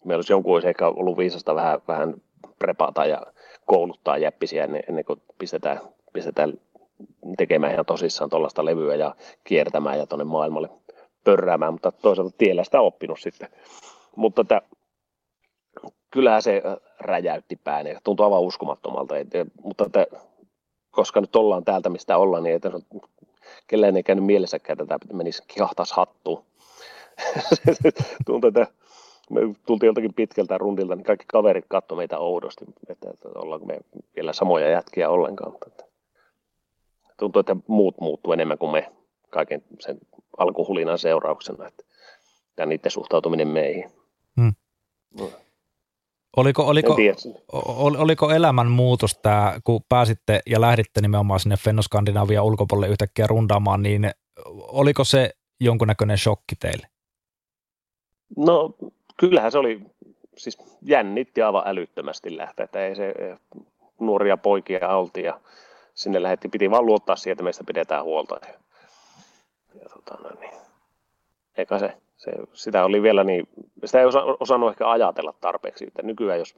Meillä 0.04 0.18
olisi 0.18 0.32
jonkun 0.32 0.54
olisi 0.54 0.68
ehkä 0.68 0.88
ollut 0.88 1.18
viisasta 1.18 1.54
vähän, 1.54 1.80
vähän 1.88 2.14
prepata 2.58 3.06
ja 3.06 3.22
kouluttaa 3.66 4.18
jäppisiä 4.18 4.64
ennen, 4.64 4.82
ennen 4.88 5.04
kuin 5.04 5.22
pistetään, 5.38 5.80
pistetään 6.12 6.52
tekemään 7.36 7.72
ihan 7.72 7.86
tosissaan 7.86 8.30
tuollaista 8.30 8.64
levyä 8.64 8.94
ja 8.94 9.14
kiertämään 9.44 9.98
ja 9.98 10.06
tuonne 10.06 10.24
maailmalle 10.24 10.68
pörräämään, 11.24 11.72
mutta 11.74 11.92
toisaalta 11.92 12.34
tiellä 12.38 12.64
sitä 12.64 12.80
oppinut 12.80 13.20
sitten. 13.20 13.48
Mutta 14.16 14.42
että, 14.42 14.62
kyllähän 16.10 16.42
se 16.42 16.62
räjäytti 17.00 17.56
pään 17.56 17.86
ja 17.86 18.00
tuntui 18.04 18.24
aivan 18.24 18.40
uskomattomalta. 18.40 19.16
Et, 19.16 19.28
mutta 19.62 19.84
että, 19.86 20.06
koska 20.90 21.20
nyt 21.20 21.36
ollaan 21.36 21.64
täältä, 21.64 21.88
mistä 21.88 22.16
ollaan, 22.16 22.42
niin 22.42 22.52
ei 22.52 23.02
kellään 23.66 23.96
ei 23.96 24.02
käynyt 24.02 24.24
mielessäkään, 24.24 24.80
että 24.80 24.98
tämä 24.98 25.18
menisi 25.18 25.42
kihahtaisi 25.48 25.94
hattuun. 25.94 26.44
Tuntuu, 28.26 28.48
että 28.48 28.66
me 29.30 29.40
tultiin 29.66 29.88
joltakin 29.88 30.14
pitkältä 30.14 30.58
rundilta, 30.58 30.96
niin 30.96 31.04
kaikki 31.04 31.26
kaverit 31.28 31.64
katsoivat 31.68 32.00
meitä 32.00 32.18
oudosti, 32.18 32.64
että, 32.88 33.10
että 33.10 33.28
ollaanko 33.34 33.66
me 33.66 33.78
vielä 34.16 34.32
samoja 34.32 34.70
jätkiä 34.70 35.10
ollenkaan. 35.10 35.52
Tuntuu, 37.16 37.40
että 37.40 37.56
muut 37.66 38.00
muuttuu 38.00 38.32
enemmän 38.32 38.58
kuin 38.58 38.72
me 38.72 38.92
kaiken 39.30 39.62
sen 39.80 39.98
alkuhulinan 40.38 40.98
seurauksena, 40.98 41.66
että 41.66 41.84
ja 42.56 42.66
niiden 42.66 42.90
suhtautuminen 42.90 43.48
meihin. 43.48 43.90
Hmm. 44.40 44.54
No. 45.18 45.30
Oliko, 46.36 46.66
oliko, 46.66 46.96
ol, 47.52 47.94
oliko 47.98 48.30
elämän 48.30 48.66
muutos 48.66 49.18
tämä, 49.22 49.60
kun 49.64 49.80
pääsitte 49.88 50.40
ja 50.46 50.60
lähditte 50.60 51.00
nimenomaan 51.00 51.40
sinne 51.40 51.56
Fennoskandinavian 51.56 52.44
ulkopuolelle 52.44 52.92
yhtäkkiä 52.92 53.26
rundaamaan, 53.26 53.82
niin 53.82 54.10
oliko 54.58 55.04
se 55.04 55.30
jonkunnäköinen 55.60 56.18
shokki 56.18 56.56
teille? 56.56 56.86
No 58.36 58.74
kyllähän 59.16 59.52
se 59.52 59.58
oli, 59.58 59.80
siis 60.36 60.58
jännitti 60.82 61.42
aivan 61.42 61.62
älyttömästi 61.66 62.36
lähteä, 62.36 62.64
että 62.64 62.86
ei 62.86 62.96
se 62.96 63.14
nuoria 64.00 64.36
poikia 64.36 64.96
oltiin 64.96 65.26
ja 65.26 65.40
sinne 65.94 66.22
lähetti, 66.22 66.48
piti 66.48 66.70
vaan 66.70 66.86
luottaa 66.86 67.16
siihen, 67.16 67.32
että 67.32 67.44
meistä 67.44 67.64
pidetään 67.64 68.04
huolta. 68.04 68.38
Ja, 68.46 68.54
ja 69.82 69.88
tota, 69.88 70.22
no, 70.22 70.40
niin. 70.40 70.54
Eikä 71.56 71.78
se, 71.78 71.96
se, 72.20 72.30
sitä 72.52 72.84
oli 72.84 73.02
vielä 73.02 73.24
niin, 73.24 73.48
sitä 73.84 74.00
ei 74.00 74.06
osa, 74.06 74.22
osannut 74.40 74.70
ehkä 74.70 74.90
ajatella 74.90 75.34
tarpeeksi, 75.40 75.86
että 75.86 76.02
nykyään 76.02 76.38
jos 76.38 76.54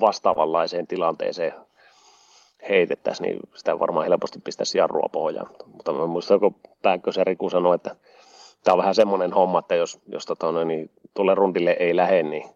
vastaavanlaiseen 0.00 0.86
tilanteeseen 0.86 1.54
heitettäisiin, 2.68 3.26
niin 3.26 3.40
sitä 3.54 3.78
varmaan 3.78 4.06
helposti 4.06 4.38
pistäisi 4.44 4.78
jarrua 4.78 5.08
pohjaan. 5.12 5.50
Mutta 5.66 5.92
mä 5.92 6.06
muistan, 6.06 6.40
kun 6.40 6.56
Pääkkösen 6.82 7.26
Riku 7.26 7.50
sanoi, 7.50 7.74
että 7.74 7.96
tämä 8.64 8.72
on 8.72 8.78
vähän 8.78 8.94
semmoinen 8.94 9.32
homma, 9.32 9.58
että 9.58 9.74
jos, 9.74 10.00
jos 10.06 10.26
tota, 10.26 10.64
niin, 10.64 10.90
tuolle 11.14 11.34
rundille 11.34 11.76
ei 11.80 11.96
lähde, 11.96 12.22
niin, 12.22 12.50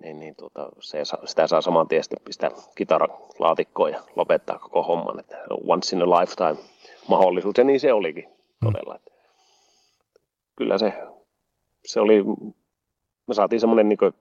niin, 0.00 0.20
niin 0.20 0.36
tuota, 0.36 0.68
se, 0.78 0.98
sitä 1.24 1.46
saa 1.46 1.60
saman 1.60 1.88
tien 1.88 2.02
pistää 2.24 2.50
kitaralaatikkoon 2.74 3.90
ja 3.90 4.00
lopettaa 4.16 4.58
koko 4.58 4.82
homman. 4.82 5.20
Että 5.20 5.36
once 5.68 5.96
in 5.96 6.02
a 6.02 6.06
lifetime 6.06 6.56
mahdollisuus, 7.08 7.58
ja 7.58 7.64
niin 7.64 7.80
se 7.80 7.92
olikin 7.92 8.28
todella. 8.64 8.94
Mm. 8.94 9.12
Kyllä 10.56 10.78
se, 10.78 10.92
se 11.84 12.00
oli, 12.00 12.24
me 13.26 13.34
saatiin 13.34 13.60
semmoinen, 13.60 13.88
niin 13.88 13.98
kuin, 13.98 14.12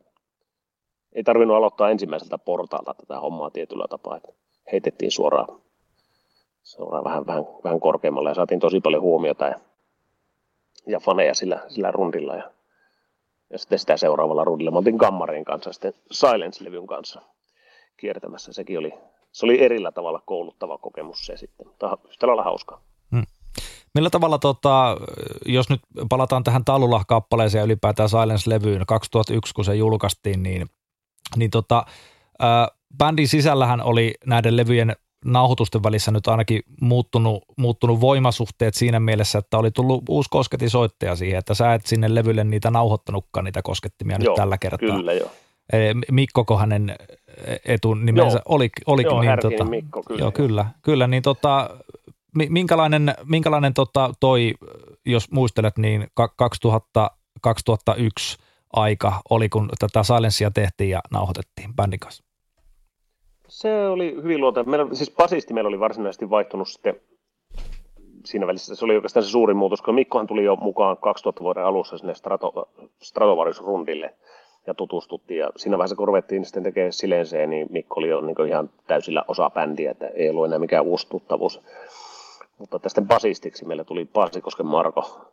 ei 1.13 1.23
tarvinnut 1.23 1.57
aloittaa 1.57 1.89
ensimmäiseltä 1.89 2.37
portaalta 2.37 2.93
tätä 2.93 3.19
hommaa 3.19 3.49
tietyllä 3.49 3.85
tapaa, 3.89 4.17
että 4.17 4.33
heitettiin 4.71 5.11
suoraan, 5.11 5.61
suoraan 6.63 7.03
vähän, 7.03 7.27
vähän, 7.27 7.43
vähän 7.63 7.79
korkeammalle 7.79 8.29
ja 8.29 8.35
saatiin 8.35 8.59
tosi 8.59 8.81
paljon 8.81 9.01
huomiota 9.01 9.45
ja, 9.45 9.59
ja 10.87 10.99
faneja 10.99 11.33
sillä, 11.33 11.63
sillä 11.67 11.91
rundilla 11.91 12.35
ja, 12.35 12.51
ja 13.49 13.57
sitten 13.57 13.79
sitä 13.79 13.97
seuraavalla 13.97 14.43
rundilla. 14.43 14.71
Mä 14.71 14.77
oltiin 14.77 15.45
kanssa 15.45 15.71
sitten 15.73 15.93
Silence-levyn 16.11 16.87
kanssa 16.87 17.21
kiertämässä. 17.97 18.53
Sekin 18.53 18.79
oli, 18.79 18.93
se 19.31 19.45
oli 19.45 19.61
erillä 19.61 19.91
tavalla 19.91 20.21
kouluttava 20.25 20.77
kokemus 20.77 21.25
se 21.25 21.37
sitten, 21.37 21.67
mutta 21.67 21.97
yhtä 22.09 22.27
lailla 22.27 22.43
hauskaa. 22.43 22.88
Millä 23.95 24.09
tavalla, 24.09 24.39
tota, 24.39 24.97
jos 25.45 25.69
nyt 25.69 25.81
palataan 26.09 26.43
tähän 26.43 26.65
Tallulah-kappaleeseen 26.65 27.59
ja 27.59 27.65
ylipäätään 27.65 28.09
Silence-levyyn 28.09 28.85
2001, 28.87 29.53
kun 29.53 29.65
se 29.65 29.75
julkaistiin, 29.75 30.43
niin, 30.43 30.67
niin 31.35 31.51
tota, 31.51 31.85
ää, 32.39 32.67
bändin 32.97 33.27
sisällähän 33.27 33.81
oli 33.81 34.13
näiden 34.25 34.57
levyjen 34.57 34.95
nauhoitusten 35.25 35.83
välissä 35.83 36.11
nyt 36.11 36.27
ainakin 36.27 36.61
muuttunut, 36.81 37.43
muuttunut 37.57 38.01
voimasuhteet 38.01 38.73
siinä 38.73 38.99
mielessä, 38.99 39.39
että 39.39 39.57
oli 39.57 39.71
tullut 39.71 40.03
uusi 40.09 40.29
kosketisoittaja 40.29 41.15
siihen, 41.15 41.39
että 41.39 41.53
sä 41.53 41.73
et 41.73 41.85
sinne 41.85 42.15
levylle 42.15 42.43
niitä 42.43 42.71
nauhoittanutkaan 42.71 43.45
niitä 43.45 43.61
koskettimia 43.61 44.17
joo, 44.19 44.31
nyt 44.31 44.35
tällä 44.35 44.57
kertaa. 44.57 44.97
kyllä 44.97 45.13
joo. 45.13 45.29
Mikkoko 46.11 46.57
hänen 46.57 46.95
etunimensä 47.65 48.37
joo. 48.37 48.41
oli, 48.45 48.69
olikin. 48.85 49.11
Joo, 49.11 49.21
niin, 49.21 49.39
tota, 49.41 49.63
Mikko, 49.63 50.03
kyllä. 50.03 50.19
Joo, 50.19 50.31
kyllä, 50.31 50.65
kyllä 50.81 51.07
niin 51.07 51.23
tota, 51.23 51.69
minkälainen, 52.49 53.13
minkälainen 53.25 53.73
tota, 53.73 54.11
toi, 54.19 54.53
jos 55.05 55.31
muistelet, 55.31 55.77
niin 55.77 56.07
2000, 56.37 57.11
2001 57.41 58.37
aika 58.73 59.21
oli, 59.29 59.49
kun 59.49 59.69
tätä 59.79 60.03
Silencea 60.03 60.51
tehtiin 60.51 60.89
ja 60.89 60.99
nauhoitettiin 61.11 61.75
bändin 61.75 61.99
kanssa? 61.99 62.23
Se 63.47 63.87
oli 63.87 64.15
hyvin 64.23 64.41
luonteva. 64.41 64.69
Meillä, 64.69 64.95
siis 64.95 65.11
basisti 65.11 65.53
meillä 65.53 65.67
oli 65.67 65.79
varsinaisesti 65.79 66.29
vaihtunut 66.29 66.67
sitten 66.67 66.95
siinä 68.25 68.47
välissä. 68.47 68.75
Se 68.75 68.85
oli 68.85 68.95
oikeastaan 68.95 69.23
se 69.23 69.29
suurin 69.29 69.57
muutos, 69.57 69.81
kun 69.81 69.95
Mikkohan 69.95 70.27
tuli 70.27 70.43
jo 70.43 70.55
mukaan 70.55 70.97
2000 70.97 71.43
vuoden 71.43 71.65
alussa 71.65 71.97
sinne 71.97 72.15
Strato, 72.15 72.69
Stratovarius-rundille 73.03 74.13
ja 74.67 74.73
tutustuttiin. 74.73 75.39
Ja 75.39 75.49
siinä 75.57 75.77
vaiheessa, 75.77 75.95
kun 75.95 76.07
ruvettiin 76.07 76.45
sitten 76.45 76.63
tekemään 76.63 76.93
Silenseen, 76.93 77.49
niin 77.49 77.67
Mikko 77.69 77.99
oli 77.99 78.09
jo 78.09 78.21
niin 78.21 78.47
ihan 78.47 78.69
täysillä 78.87 79.23
osa 79.27 79.49
bändiä, 79.49 79.91
että 79.91 80.07
ei 80.07 80.29
ollut 80.29 80.45
enää 80.45 80.59
mikään 80.59 80.85
uusi 80.85 81.07
tuttavuus. 81.09 81.61
Mutta 82.59 82.79
tästä 82.79 83.01
basistiksi 83.01 83.65
meillä 83.65 83.83
tuli 83.83 84.05
Paasikosken 84.05 84.65
Marko 84.65 85.31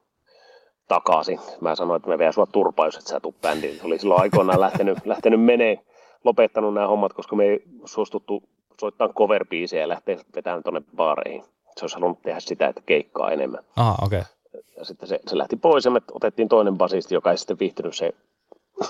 takaisin. 0.89 1.41
Mä 1.61 1.75
sanoin, 1.75 1.97
että 1.97 2.09
me 2.09 2.19
vielä 2.19 2.33
sua 2.33 2.47
turpaa, 2.47 2.87
jos 2.87 2.97
et 2.97 3.07
sä 3.07 3.21
tuu 3.21 3.35
bändiin. 3.43 3.79
Se 3.79 3.87
oli 3.87 3.99
silloin 3.99 4.21
aikoinaan 4.21 4.61
lähtenyt, 4.61 4.99
lähtenyt 5.07 5.45
menee 5.45 5.79
lopettanut 6.25 6.75
nämä 6.75 6.87
hommat, 6.87 7.13
koska 7.13 7.37
me 7.37 7.45
ei 7.45 7.63
suostuttu 7.85 8.43
soittaa 8.81 9.09
cover 9.09 9.47
ja 9.81 9.89
lähteä 9.89 10.17
vetämään 10.37 10.63
tuonne 10.63 10.83
baareihin. 10.97 11.45
Se 11.77 11.85
olisi 11.85 11.97
halunnut 11.97 12.23
tehdä 12.23 12.41
sitä, 12.41 12.69
että 12.69 12.83
keikkaa 12.87 13.31
enemmän. 13.31 13.65
Aha, 13.77 13.97
okei. 14.03 14.19
Okay. 14.19 14.63
Ja 14.77 14.85
sitten 14.85 15.09
se, 15.09 15.21
se 15.27 15.39
lähti 15.39 15.57
pois 15.57 15.85
ja 15.85 15.91
me 15.91 16.01
otettiin 16.13 16.49
toinen 16.49 16.79
basisti, 16.79 17.15
joka 17.15 17.31
ei 17.31 17.39
sitten 17.39 17.59
viihtynyt 17.59 17.97
se. 17.97 18.15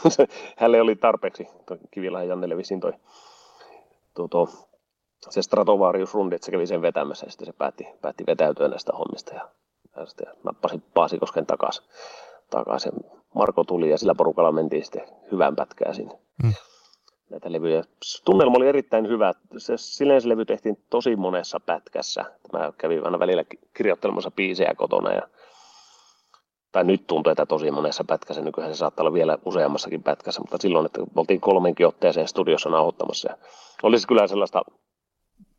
Hänelle 0.59 0.81
oli 0.81 0.97
tarpeeksi, 0.97 1.47
Kivilahden 1.91 2.29
Jannelle 2.29 2.57
vissiin 2.57 2.81
toi, 2.81 2.93
tuo, 4.15 4.29
tuo, 4.29 4.49
se 5.31 5.43
Stratovarius 5.43 6.15
rundi, 6.15 6.35
että 6.35 6.47
se 6.47 6.53
kävi 6.53 6.67
sen 6.67 6.83
vetämässä 6.83 7.27
ja 7.27 7.31
sitten 7.31 7.47
se 7.47 7.53
päätti, 7.53 7.87
päätti 8.03 8.25
vetäytyä 8.27 8.69
näistä 8.69 8.93
hommista 8.93 9.35
ja, 9.35 9.49
ja 9.97 10.07
sitten 10.07 10.27
nappasi 10.45 10.83
Paasikosken 10.95 11.47
takaisin. 11.47 11.85
takaisin. 12.51 12.93
Marko 13.35 13.65
tuli 13.65 13.91
ja 13.91 13.99
sillä 13.99 14.15
porukalla 14.15 14.53
mentiin 14.53 14.85
sitten 14.85 15.09
hyvän 15.33 15.57
pätkää 15.57 15.93
sinne. 15.93 16.19
Hmm 16.43 16.55
näitä 17.31 17.53
levyjä. 17.53 17.83
Tunnelma 18.25 18.57
oli 18.57 18.69
erittäin 18.69 19.09
hyvä. 19.09 19.33
Se 19.59 19.77
Silence-levy 19.77 20.45
tehtiin 20.45 20.79
tosi 20.91 21.17
monessa 21.17 21.61
pätkässä. 21.61 22.25
Mä 22.53 22.73
kävin 22.79 23.05
aina 23.05 23.19
välillä 23.19 23.45
kirjoittelemassa 23.77 24.31
biisejä 24.31 24.75
kotona 24.77 25.13
ja 25.13 25.23
tai 26.73 26.85
nyt 26.85 27.07
tuntuu, 27.07 27.31
että 27.31 27.47
tosi 27.47 27.71
monessa 27.71 28.05
pätkässä, 28.05 28.43
nykyään 28.43 28.75
se 28.75 28.79
saattaa 28.79 29.03
olla 29.03 29.13
vielä 29.13 29.39
useammassakin 29.45 30.03
pätkässä, 30.03 30.41
mutta 30.41 30.59
silloin, 30.61 30.87
että 30.87 31.01
oltiin 31.17 31.41
kolmenkin 31.41 31.87
otteeseen 31.87 32.29
studiossa 32.29 32.69
nauhoittamassa. 32.69 33.31
Ja 33.31 33.37
olisi 33.83 34.07
kyllä 34.09 34.27
sellaista, 34.27 34.63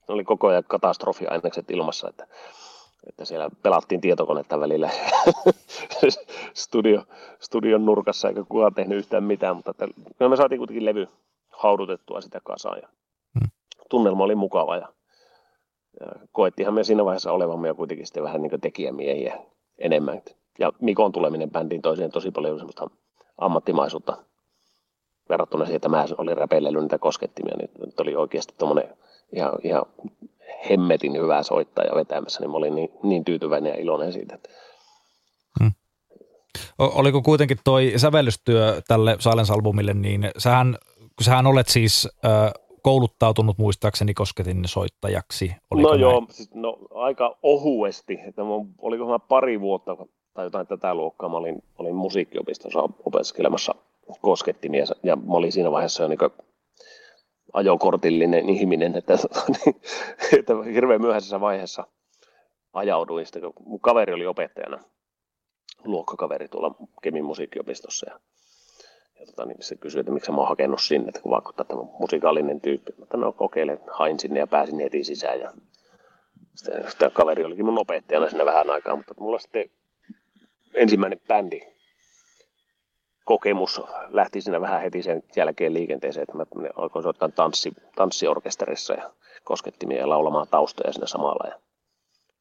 oli 0.07 0.23
koko 0.23 0.47
ajan 0.47 0.63
katastrofiainekset 0.67 1.71
ilmassa, 1.71 2.09
että, 2.09 2.27
että 3.07 3.25
siellä 3.25 3.49
pelattiin 3.63 4.01
tietokonetta 4.01 4.59
välillä 4.59 4.89
studio, 6.53 7.03
studion 7.39 7.85
nurkassa, 7.85 8.27
eikä 8.27 8.43
kukaan 8.43 8.73
tehnyt 8.73 8.97
yhtään 8.97 9.23
mitään, 9.23 9.55
mutta 9.55 9.71
että, 9.71 9.87
me 10.29 10.35
saatiin 10.35 10.59
kuitenkin 10.59 10.85
levy, 10.85 11.07
haudutettua 11.49 12.21
sitä 12.21 12.41
kasaan. 12.43 12.79
Ja 12.81 12.87
hmm. 13.39 13.49
Tunnelma 13.89 14.23
oli 14.23 14.35
mukava 14.35 14.75
ja, 14.75 14.87
ja 15.99 16.07
koettiinhan 16.31 16.73
me 16.73 16.83
siinä 16.83 17.05
vaiheessa 17.05 17.31
olevamme 17.31 17.67
jo 17.67 17.75
kuitenkin 17.75 18.05
sitten 18.05 18.23
vähän 18.23 18.41
niin 18.41 18.49
kuin 18.49 18.61
tekijämiehiä 18.61 19.39
enemmän. 19.77 20.21
Ja 20.59 20.71
Mikon 20.79 21.11
tuleminen 21.11 21.51
bändiin 21.51 21.81
toiseen 21.81 22.11
tosi 22.11 22.31
paljon 22.31 22.57
semmoista 22.57 22.89
ammattimaisuutta 23.37 24.17
verrattuna 25.29 25.65
siihen, 25.65 25.75
että 25.75 25.89
mä 25.89 26.05
olin 26.17 26.37
räpeillyt 26.37 26.81
niitä 26.81 26.97
koskettimia, 26.97 27.55
niin 27.57 27.69
nyt 27.85 27.99
oli 27.99 28.15
oikeasti 28.15 28.53
tuommoinen 28.57 28.97
ihan, 29.35 29.53
ihan 29.63 29.85
hemmetin 30.69 31.13
hyvää 31.13 31.43
soittaa 31.43 31.85
ja 31.85 31.95
vetämässä, 31.95 32.39
niin 32.39 32.51
mä 32.51 32.57
olin 32.57 32.75
niin, 32.75 32.89
niin 33.03 33.25
tyytyväinen 33.25 33.69
ja 33.69 33.79
iloinen 33.81 34.13
siitä. 34.13 34.39
Hmm. 35.59 35.71
Oliko 36.77 37.21
kuitenkin 37.21 37.57
toi 37.63 37.93
sävellystyö 37.97 38.81
tälle 38.87 39.17
Silence-albumille, 39.19 39.93
niin 39.93 40.31
sähän 40.37 40.77
kun 41.17 41.25
sähän 41.25 41.47
olet 41.47 41.67
siis 41.67 42.09
äh, 42.25 42.51
kouluttautunut 42.81 43.57
muistaakseni 43.57 44.13
kosketin 44.13 44.61
soittajaksi. 44.65 45.51
Oliko 45.71 45.87
no 45.87 45.93
näin? 45.93 46.01
joo, 46.01 46.25
siis, 46.29 46.55
no, 46.55 46.77
aika 46.93 47.37
ohuesti. 47.43 48.19
Että 48.27 48.41
mä, 48.43 48.49
oliko 48.77 49.07
mä 49.07 49.19
pari 49.19 49.61
vuotta 49.61 49.97
tai 50.33 50.45
jotain 50.45 50.67
tätä 50.67 50.95
luokkaa, 50.95 51.29
mä 51.29 51.37
olin, 51.37 51.63
olin 51.77 51.95
musiikkiopistossa 51.95 52.89
opiskelemassa 53.05 53.75
koskettimia 54.21 54.85
ja 55.03 55.15
mä 55.15 55.33
olin 55.33 55.51
siinä 55.51 55.71
vaiheessa 55.71 56.03
jo 56.03 56.09
niin 56.09 56.19
ajokortillinen 57.57 58.49
ihminen, 58.49 58.97
että, 58.97 59.13
että 60.39 60.53
hirveän 60.73 61.01
myöhäisessä 61.01 61.39
vaiheessa 61.39 61.87
ajauduin 62.73 63.25
sitten, 63.25 63.41
kun 63.41 63.53
mun 63.65 63.79
kaveri 63.79 64.13
oli 64.13 64.25
opettajana, 64.25 64.79
luokkakaveri 65.83 66.47
tuolla 66.47 66.75
Kemin 67.01 67.25
musiikkiopistossa 67.25 68.09
ja 68.09 68.19
ja 69.19 69.25
tota, 69.25 69.45
niin 69.45 69.57
se 69.63 69.75
kysyi, 69.75 69.99
että 69.99 70.11
miksi 70.11 70.31
mä 70.31 70.37
oon 70.37 70.47
hakenut 70.47 70.81
sinne, 70.81 71.07
että 71.07 71.21
kun 71.21 71.31
vaikuttaa 71.31 71.65
tämä 71.65 71.81
musikaalinen 71.99 72.61
tyyppi. 72.61 72.93
Mutta 72.97 73.17
no 73.17 73.31
kokeile, 73.31 73.79
hain 73.91 74.19
sinne 74.19 74.39
ja 74.39 74.47
pääsin 74.47 74.79
heti 74.79 75.03
sisään. 75.03 75.39
Ja 75.39 75.51
sitten, 76.55 76.89
sitten 76.89 77.11
kaveri 77.11 77.45
olikin 77.45 77.65
mun 77.65 77.79
opettajana 77.79 78.29
sinne 78.29 78.45
vähän 78.45 78.69
aikaa, 78.69 78.95
mutta 78.95 79.13
mulla 79.19 79.39
sitten 79.39 79.69
ensimmäinen 80.73 81.19
bändi 81.27 81.61
kokemus 83.27 83.81
lähti 84.09 84.41
siinä 84.41 84.61
vähän 84.61 84.81
heti 84.81 85.03
sen 85.03 85.23
jälkeen 85.35 85.73
liikenteeseen, 85.73 86.23
että 86.23 86.37
mä 86.37 86.69
alkoin 86.75 87.03
soittaa 87.03 87.29
tanssi, 87.29 87.73
tanssiorkesterissa 87.95 88.93
ja 88.93 89.11
koskettimia 89.43 89.97
ja 89.97 90.09
laulamaan 90.09 90.47
taustoja 90.51 90.93
siinä 90.93 91.07
samalla. 91.07 91.47
Ja 91.47 91.59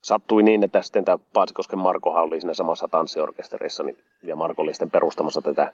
sattui 0.03 0.43
niin, 0.43 0.65
että 0.65 0.83
sitten 0.83 1.05
tämä 1.05 1.19
Paasikosken 1.33 1.79
Markohan 1.79 2.25
oli 2.25 2.41
siinä 2.41 2.55
samassa 2.55 2.89
tanssiorkesterissa 2.89 3.83
niin, 3.83 3.99
ja 4.23 4.37
Marko 4.37 4.63
oli 4.63 4.75
sitten 4.75 4.91
perustamassa 4.91 5.43
tätä 5.43 5.73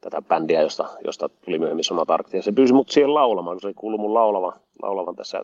tätä 0.00 0.22
bändiä, 0.22 0.62
josta, 0.62 0.88
josta 1.04 1.28
tuli 1.28 1.58
myöhemmin 1.58 1.84
Sonatarkti. 1.84 2.36
Ja 2.36 2.42
se 2.42 2.52
pyysi 2.52 2.72
mut 2.72 2.88
siihen 2.88 3.14
laulamaan, 3.14 3.56
kun 3.56 3.70
se 3.70 3.74
kuului 3.74 3.98
mun 3.98 4.14
laulava, 4.14 4.56
laulavan 4.82 5.16
tässä 5.16 5.42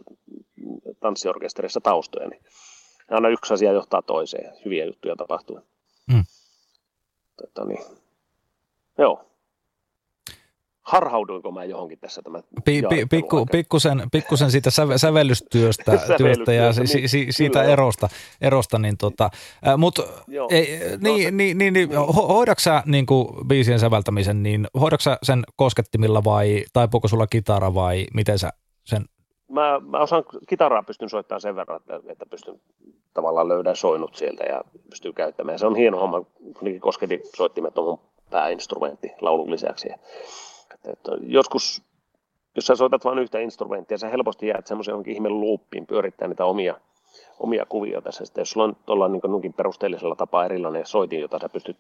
tanssiorkesterissa 1.00 1.80
taustoja. 1.80 2.28
Niin 2.28 2.42
aina 3.10 3.28
yksi 3.28 3.54
asia 3.54 3.72
johtaa 3.72 4.02
toiseen. 4.02 4.52
Hyviä 4.64 4.84
juttuja 4.84 5.16
tapahtuu. 5.16 5.60
Mm. 6.12 6.24
Tota, 7.36 7.64
niin. 7.64 8.05
Joo. 8.98 9.20
harhauduinko 10.82 11.50
mä 11.50 11.64
johonkin 11.64 11.98
tässä 11.98 12.22
tämä 12.22 12.42
pi, 12.64 12.82
pi, 12.88 13.06
pikku, 13.10 13.46
pikkusen, 13.46 14.02
pikkusen 14.12 14.50
siitä 14.50 14.70
säve, 14.70 14.98
sävellystyöstä 14.98 15.98
työstä 16.18 16.52
ja 16.52 16.72
si, 16.72 16.86
si, 16.86 17.08
si, 17.08 17.26
siitä 17.30 17.62
erosta, 17.62 18.08
erosta, 18.40 18.78
niin 18.78 18.96
tota, 18.96 19.30
äh, 19.68 19.78
mutta 19.78 20.02
ei, 20.50 20.80
no, 20.80 20.98
niin, 21.00 21.36
niin, 21.36 21.58
niin, 21.58 21.72
niin, 21.72 21.90
hoidaksa 22.28 22.64
sä 22.64 22.82
niin 22.86 23.06
kuin 23.06 23.28
biisien 23.48 23.80
säveltämisen, 23.80 24.42
niin 24.42 24.66
hoidaksa 24.80 25.18
sen 25.22 25.44
koskettimilla 25.56 26.24
vai 26.24 26.64
taipuuko 26.72 27.08
sulla 27.08 27.26
kitara 27.26 27.74
vai 27.74 28.06
miten 28.14 28.38
sä 28.38 28.50
sen 28.84 29.04
Mä, 29.48 29.80
mä 29.80 29.98
osaan 29.98 30.24
kitaraa 30.48 30.82
pystyn 30.82 31.08
soittamaan 31.08 31.40
sen 31.40 31.56
verran, 31.56 31.76
että, 31.76 32.12
että 32.12 32.26
pystyn 32.26 32.60
tavallaan 33.14 33.48
löydän 33.48 33.76
soinut 33.76 34.14
sieltä 34.14 34.44
ja 34.44 34.64
pystyy 34.90 35.12
käyttämään. 35.12 35.58
Se 35.58 35.66
on 35.66 35.76
hieno 35.76 35.98
homma, 35.98 36.20
kun 36.58 36.80
kosketin 36.80 37.20
soittimet 37.36 37.78
on 37.78 37.84
mun 37.84 38.00
pääinstrumentti 38.30 39.12
laulun 39.20 39.50
lisäksi. 39.50 39.88
Että 40.92 41.12
joskus, 41.20 41.82
jos 42.56 42.66
sä 42.66 42.76
soitat 42.76 43.04
vain 43.04 43.18
yhtä 43.18 43.38
instrumenttia, 43.38 43.98
sä 43.98 44.08
helposti 44.08 44.46
jäät 44.46 44.66
semmoisen 44.66 44.92
johonkin 44.92 45.14
ihme 45.14 45.28
luuppiin 45.28 45.86
pyörittää 45.86 46.28
niitä 46.28 46.44
omia, 46.44 46.74
omia 47.40 47.66
kuvioita. 47.68 48.12
Sitten 48.12 48.42
jos 48.42 48.50
sulla 48.50 48.64
on 48.64 48.76
tuolla 48.86 49.08
niin 49.08 49.20
nunkin 49.24 49.52
perusteellisella 49.52 50.14
tapaa 50.14 50.44
erilainen 50.44 50.86
soitin, 50.86 51.20
jota 51.20 51.38
sä 51.38 51.48
pystyt 51.48 51.76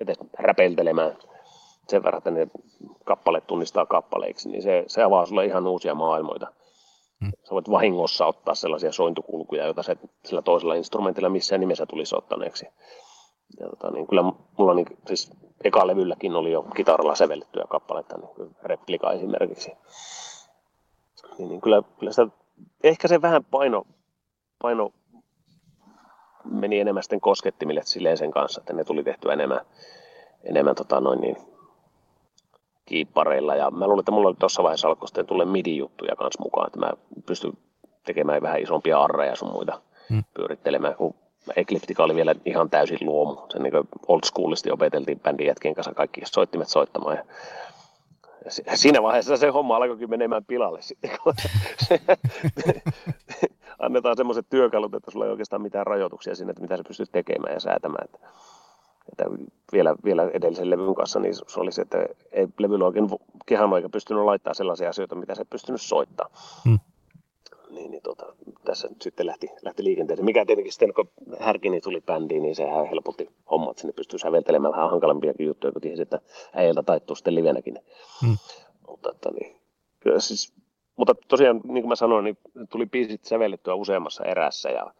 edes 0.00 0.18
räpeltelemään 0.38 1.16
sen 1.88 2.02
verran, 2.02 2.18
että 2.18 2.30
ne 2.30 2.48
kappaleet 3.04 3.46
tunnistaa 3.46 3.86
kappaleiksi, 3.86 4.48
niin 4.48 4.62
se, 4.62 4.84
se 4.86 5.02
avaa 5.02 5.26
sulle 5.26 5.46
ihan 5.46 5.66
uusia 5.66 5.94
maailmoita. 5.94 6.46
Hmm. 7.20 7.32
Sä 7.44 7.50
voit 7.50 7.70
vahingossa 7.70 8.26
ottaa 8.26 8.54
sellaisia 8.54 8.92
sointukulkuja, 8.92 9.64
joita 9.64 9.82
se 9.82 9.96
sillä 10.24 10.42
toisella 10.42 10.74
instrumentilla 10.74 11.28
missään 11.28 11.60
nimessä 11.60 11.86
tulisi 11.86 12.16
ottaneeksi. 12.16 12.66
Ja 13.60 13.68
tota, 13.68 13.90
niin 13.90 14.06
kyllä 14.06 14.22
mulla 14.58 14.74
niin, 14.74 14.86
siis 15.06 15.30
eka 15.64 15.86
levylläkin 15.86 16.34
oli 16.36 16.52
jo 16.52 16.62
kitaralla 16.62 17.14
sävellettyjä 17.14 17.64
kappaleita, 17.68 18.18
niin 18.18 18.56
replika 18.62 19.12
esimerkiksi. 19.12 19.72
Niin, 21.38 21.48
niin 21.48 21.60
kyllä, 21.60 21.82
kyllä 21.98 22.12
sitä, 22.12 22.26
ehkä 22.84 23.08
se 23.08 23.22
vähän 23.22 23.44
paino, 23.44 23.86
paino 24.62 24.92
meni 26.44 26.80
enemmän 26.80 27.02
sitten 27.02 27.20
koskettimille 27.20 27.80
silleen 27.84 28.18
sen 28.18 28.30
kanssa, 28.30 28.60
että 28.60 28.72
ne 28.72 28.84
tuli 28.84 29.04
tehtyä 29.04 29.32
enemmän, 29.32 29.60
enemmän 30.44 30.74
tota 30.74 31.00
noin 31.00 31.20
niin, 31.20 31.36
kiippareilla. 32.84 33.56
Ja 33.56 33.70
mä 33.70 33.86
luulen, 33.86 34.00
että 34.00 34.12
mulla 34.12 34.28
oli 34.28 34.36
tuossa 34.38 34.62
vaiheessa 34.62 34.88
alkoi 34.88 35.08
sitten 35.08 35.26
tulla 35.26 35.44
midi-juttuja 35.44 36.16
kanssa 36.16 36.42
mukaan, 36.42 36.66
että 36.66 36.78
mä 36.78 36.92
pystyn 37.26 37.52
tekemään 38.04 38.42
vähän 38.42 38.60
isompia 38.60 39.00
arreja 39.00 39.36
sun 39.36 39.52
muita 39.52 39.80
hmm. 40.08 40.24
pyörittelemään, 40.34 40.94
kun 40.94 41.14
Ecliptica 41.56 42.04
oli 42.04 42.14
vielä 42.14 42.34
ihan 42.44 42.70
täysin 42.70 42.98
luomu. 43.00 43.36
Se 43.50 43.58
niin 43.58 43.72
old 44.08 44.20
schoolisti 44.24 44.70
opeteltiin 44.70 45.20
bändin 45.20 45.46
jätkien 45.46 45.74
kanssa 45.74 45.94
kaikki 45.94 46.20
soittimet 46.24 46.68
soittamaan. 46.68 47.18
Ja 48.66 48.76
siinä 48.76 49.02
vaiheessa 49.02 49.36
se 49.36 49.48
homma 49.48 49.76
alkoikin 49.76 50.10
menemään 50.10 50.44
pilalle 50.44 50.80
annetaan 53.78 54.16
semmoiset 54.16 54.46
työkalut, 54.50 54.94
että 54.94 55.10
sulla 55.10 55.24
ei 55.24 55.30
oikeastaan 55.30 55.62
mitään 55.62 55.86
rajoituksia 55.86 56.34
sinne, 56.34 56.50
että 56.50 56.62
mitä 56.62 56.76
sä 56.76 56.82
pystyt 56.88 57.12
tekemään 57.12 57.54
ja 57.54 57.60
säätämään. 57.60 58.04
Että, 58.04 58.18
että 59.12 59.24
vielä, 59.72 59.94
vielä 60.04 60.30
edellisen 60.32 60.70
levyn 60.70 60.94
kanssa 60.94 61.20
niin 61.20 61.34
se 61.34 61.60
oli 61.60 61.72
se, 61.72 61.82
että 61.82 62.06
ei 62.32 62.48
levyllä 62.58 62.84
oikein 62.86 63.08
kehan 63.46 63.70
pystynyt 63.92 64.24
laittamaan 64.24 64.54
sellaisia 64.54 64.88
asioita, 64.88 65.14
mitä 65.14 65.34
se 65.34 65.44
pystynyt 65.44 65.80
soittamaan. 65.80 66.36
Hmm 66.64 66.78
niin, 67.74 67.90
niin 67.90 68.02
tota, 68.02 68.34
tässä 68.64 68.88
nyt 68.88 69.02
sitten 69.02 69.26
lähti, 69.26 69.48
lähti 69.62 69.84
liikenteeseen. 69.84 70.24
Mikä 70.24 70.46
tietenkin 70.46 70.72
sitten, 70.72 70.94
kun 70.94 71.10
Härkini 71.38 71.80
tuli 71.80 72.00
bändiin, 72.00 72.42
niin 72.42 72.56
sehän 72.56 72.86
helpotti 72.86 73.28
hommat. 73.50 73.78
Sinne 73.78 73.92
pystyy 73.92 74.18
säveltelemään 74.18 74.72
vähän 74.72 74.90
hankalampiakin 74.90 75.46
juttuja, 75.46 75.72
kun 75.72 75.82
tiesi, 75.82 76.02
että 76.02 76.20
äijältä 76.52 76.82
taittuu 76.82 77.16
sitten 77.16 77.34
livenäkin. 77.34 77.78
Hmm. 78.20 78.36
Mutta, 78.88 79.10
että, 79.10 79.30
niin, 79.30 79.56
kyllä 80.00 80.20
siis, 80.20 80.54
mutta 80.96 81.14
tosiaan, 81.28 81.60
niin 81.64 81.82
kuin 81.82 81.88
mä 81.88 81.96
sanoin, 81.96 82.24
niin 82.24 82.38
tuli 82.70 82.86
biisit 82.86 83.24
sävellettyä 83.24 83.74
useammassa 83.74 84.24
erässä 84.24 84.70
ja 84.70 84.94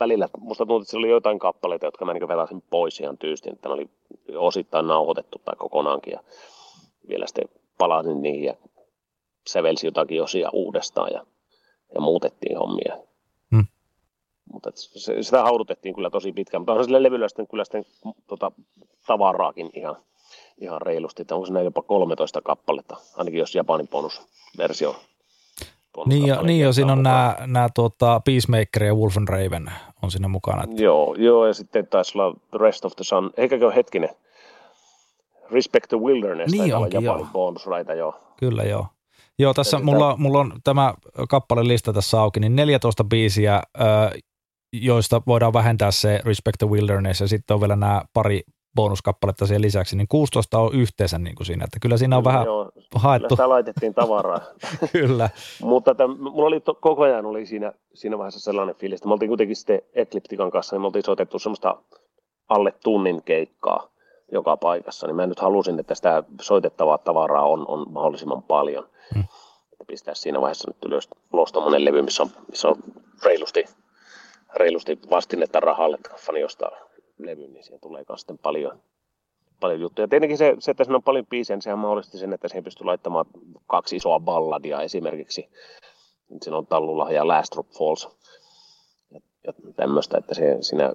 välillä 0.00 0.28
musta 0.38 0.66
tuntui, 0.66 0.82
että 0.82 0.96
oli 0.96 1.10
jotain 1.10 1.38
kappaleita, 1.38 1.86
jotka 1.86 2.04
mä 2.04 2.14
niin 2.14 2.28
velasin 2.28 2.62
pois 2.70 3.00
ihan 3.00 3.18
tyystin, 3.18 3.52
että 3.52 3.68
ne 3.68 3.74
oli 3.74 3.90
osittain 4.36 4.86
nauhoitettu 4.86 5.38
tai 5.44 5.56
kokonaankin 5.56 6.12
ja 6.12 6.20
vielä 7.08 7.26
sitten 7.26 7.48
palasin 7.78 8.22
niihin 8.22 8.44
ja 8.44 8.54
sävelsi 9.48 9.86
jotakin 9.86 10.22
osia 10.22 10.50
uudestaan 10.52 11.10
ja 11.12 11.26
ja 11.94 12.00
muutettiin 12.00 12.58
hommia. 12.58 12.96
Hmm. 13.50 13.66
Mutta 14.52 14.70
se, 14.74 15.22
sitä 15.22 15.42
haudutettiin 15.42 15.94
kyllä 15.94 16.10
tosi 16.10 16.32
pitkään, 16.32 16.60
mutta 16.60 16.72
on 16.72 16.84
sille 16.84 17.02
levyllä 17.02 17.28
sitten 17.28 17.48
kyllä 17.48 17.64
sitten 17.64 17.84
tota, 18.26 18.52
tavaraakin 19.06 19.70
ihan, 19.74 19.96
ihan 20.58 20.82
reilusti, 20.82 21.22
että 21.22 21.34
onko 21.34 21.46
siinä 21.46 21.62
jopa 21.62 21.82
13 21.82 22.42
kappaletta, 22.42 22.96
ainakin 23.16 23.40
jos 23.40 23.54
Japanin 23.54 23.88
bonusversio 23.88 24.94
niin 26.06 26.26
jo, 26.26 26.42
niin 26.42 26.60
jo 26.60 26.72
siinä 26.72 26.92
on 26.92 27.02
nämä, 27.02 27.36
nämä 27.46 27.68
tuota, 27.74 28.20
Peacemaker 28.24 28.84
ja 28.84 28.94
Wolfen 28.94 29.28
Raven 29.28 29.72
on 30.02 30.10
siinä 30.10 30.28
mukana. 30.28 30.64
Että... 30.64 30.82
Joo, 30.82 31.14
joo, 31.14 31.46
ja 31.46 31.54
sitten 31.54 31.86
taisi 31.86 32.18
olla 32.18 32.34
The 32.50 32.58
Rest 32.58 32.84
of 32.84 32.96
the 32.96 33.04
Sun, 33.04 33.30
eikä 33.36 33.56
ole 33.62 33.74
hetkinen, 33.74 34.10
Respect 35.50 35.88
the 35.88 35.96
Wilderness, 35.96 36.52
niin 36.52 36.74
onkin, 36.74 37.04
Japanin 37.04 37.24
joo. 37.24 37.32
bonusraita, 37.32 37.94
joo. 37.94 38.14
Kyllä, 38.36 38.62
joo. 38.62 38.86
Joo, 39.38 39.54
tässä 39.54 39.78
mulla, 39.78 40.16
mulla 40.16 40.40
on 40.40 40.52
tämä 40.64 40.94
kappale 41.28 41.68
lista 41.68 41.92
tässä 41.92 42.20
auki, 42.20 42.40
niin 42.40 42.56
14 42.56 43.04
biisiä, 43.04 43.62
joista 44.72 45.22
voidaan 45.26 45.52
vähentää 45.52 45.90
se 45.90 46.20
Respect 46.24 46.58
the 46.58 46.68
Wilderness, 46.68 47.20
ja 47.20 47.28
sitten 47.28 47.54
on 47.54 47.60
vielä 47.60 47.76
nämä 47.76 48.02
pari 48.12 48.42
bonuskappaletta 48.74 49.46
siihen 49.46 49.62
lisäksi, 49.62 49.96
niin 49.96 50.08
16 50.08 50.58
on 50.58 50.74
yhteensä 50.74 51.18
niin 51.18 51.36
kuin 51.36 51.46
siinä, 51.46 51.64
että 51.64 51.78
kyllä 51.82 51.96
siinä 51.96 52.16
on 52.16 52.24
vähän 52.24 52.44
Joo, 52.44 52.70
haettu. 52.94 53.28
Sitä 53.34 53.48
laitettiin 53.48 53.94
tavaraa. 53.94 54.40
kyllä. 54.92 55.30
Mutta 55.62 55.94
tämän, 55.94 56.20
mulla 56.20 56.46
oli 56.46 56.60
to, 56.60 56.74
koko 56.74 57.02
ajan 57.02 57.26
oli 57.26 57.46
siinä, 57.46 57.72
siinä 57.94 58.18
vaiheessa 58.18 58.40
sellainen 58.40 58.74
fiilis, 58.74 58.98
että 58.98 59.08
me 59.08 59.12
oltiin 59.12 59.28
kuitenkin 59.28 59.56
sitten 59.56 59.82
Ekliptikan 59.94 60.50
kanssa, 60.50 60.76
niin 60.76 60.80
me 60.80 60.86
oltiin 60.86 61.04
soitettu 61.04 61.38
semmoista 61.38 61.76
alle 62.48 62.72
tunnin 62.84 63.22
keikkaa 63.22 63.88
joka 64.32 64.56
paikassa, 64.56 65.06
niin 65.06 65.16
mä 65.16 65.26
nyt 65.26 65.40
halusin, 65.40 65.80
että 65.80 65.94
sitä 65.94 66.22
soitettavaa 66.40 66.98
tavaraa 66.98 67.48
on, 67.48 67.68
on 67.68 67.92
mahdollisimman 67.92 68.42
paljon. 68.42 68.88
Hmm. 69.14 69.24
Pistää 69.86 70.14
siinä 70.14 70.40
vaiheessa 70.40 70.70
nyt 70.70 70.84
ylös 70.84 71.08
ulos 71.32 71.52
tuommoinen 71.52 71.84
levy, 71.84 72.02
missä 72.02 72.22
on, 72.22 72.30
missä 72.50 72.68
on 72.68 72.76
reilusti, 73.24 73.64
reilusti 74.56 74.98
vastinetta 75.10 75.60
rahalle, 75.60 75.96
että 75.96 76.10
fani 76.18 76.44
ostaa 76.44 76.70
levy, 77.18 77.48
niin 77.48 77.64
siihen 77.64 77.80
tulee 77.80 78.04
sitten 78.16 78.38
paljon, 78.38 78.82
paljon 79.60 79.80
juttuja. 79.80 80.08
Tietenkin 80.08 80.38
se, 80.38 80.56
se, 80.58 80.70
että 80.70 80.84
siinä 80.84 80.96
on 80.96 81.02
paljon 81.02 81.26
biisejä, 81.26 81.56
niin 81.56 81.62
sehän 81.62 81.78
mahdollisti 81.78 82.18
sen, 82.18 82.32
että 82.32 82.48
siihen 82.48 82.64
pystyy 82.64 82.86
laittamaan 82.86 83.26
kaksi 83.66 83.96
isoa 83.96 84.20
balladia 84.20 84.82
esimerkiksi. 84.82 85.48
Siinä 86.42 86.56
on 86.56 86.66
Tallulla 86.66 87.12
ja 87.12 87.28
Last 87.28 87.54
Drop 87.54 87.68
Falls 87.78 88.08
ja 89.44 89.72
tämmöistä, 89.76 90.18
että 90.18 90.34
se, 90.34 90.58
siinä 90.60 90.92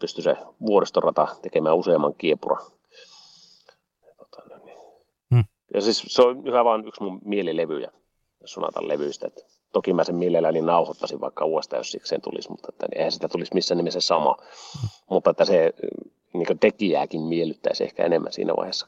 pystyy 0.00 0.24
se 0.24 0.36
vuoristorata 0.66 1.28
tekemään 1.42 1.76
useamman 1.76 2.14
kiepuran. 2.14 2.62
Niin. 5.66 5.78
Ja 5.78 5.80
siis 5.80 6.04
se 6.06 6.22
on 6.22 6.46
yhä 6.46 6.64
vain 6.64 6.88
yksi 6.88 7.02
mun 7.02 7.20
mielilevyjä 7.24 7.90
Sonatan 8.44 8.88
levyistä. 8.88 9.26
Että 9.26 9.40
toki 9.72 9.92
mä 9.92 10.04
sen 10.04 10.14
mielelläni 10.16 10.60
nauhoittaisin 10.60 11.20
vaikka 11.20 11.44
uudestaan, 11.44 11.80
jos 11.80 11.90
sikseen 11.90 12.20
tulisi, 12.20 12.50
mutta 12.50 12.68
että 12.68 12.86
eihän 12.96 13.12
sitä 13.12 13.28
tulisi 13.28 13.54
missään 13.54 13.78
nimessä 13.78 14.00
sama. 14.00 14.36
Mutta 15.10 15.30
että 15.30 15.44
se 15.44 15.72
niin 16.32 16.58
tekijääkin 16.60 17.22
miellyttäisi 17.22 17.84
ehkä 17.84 18.04
enemmän 18.04 18.32
siinä 18.32 18.52
vaiheessa. 18.56 18.86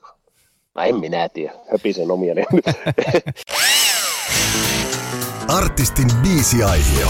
No 0.74 0.82
en 0.82 0.96
minä 1.00 1.28
tiedä, 1.28 1.54
höpisen 1.72 2.10
omia 2.10 2.34
Artistin 5.48 6.08
biisiaihio. 6.22 7.08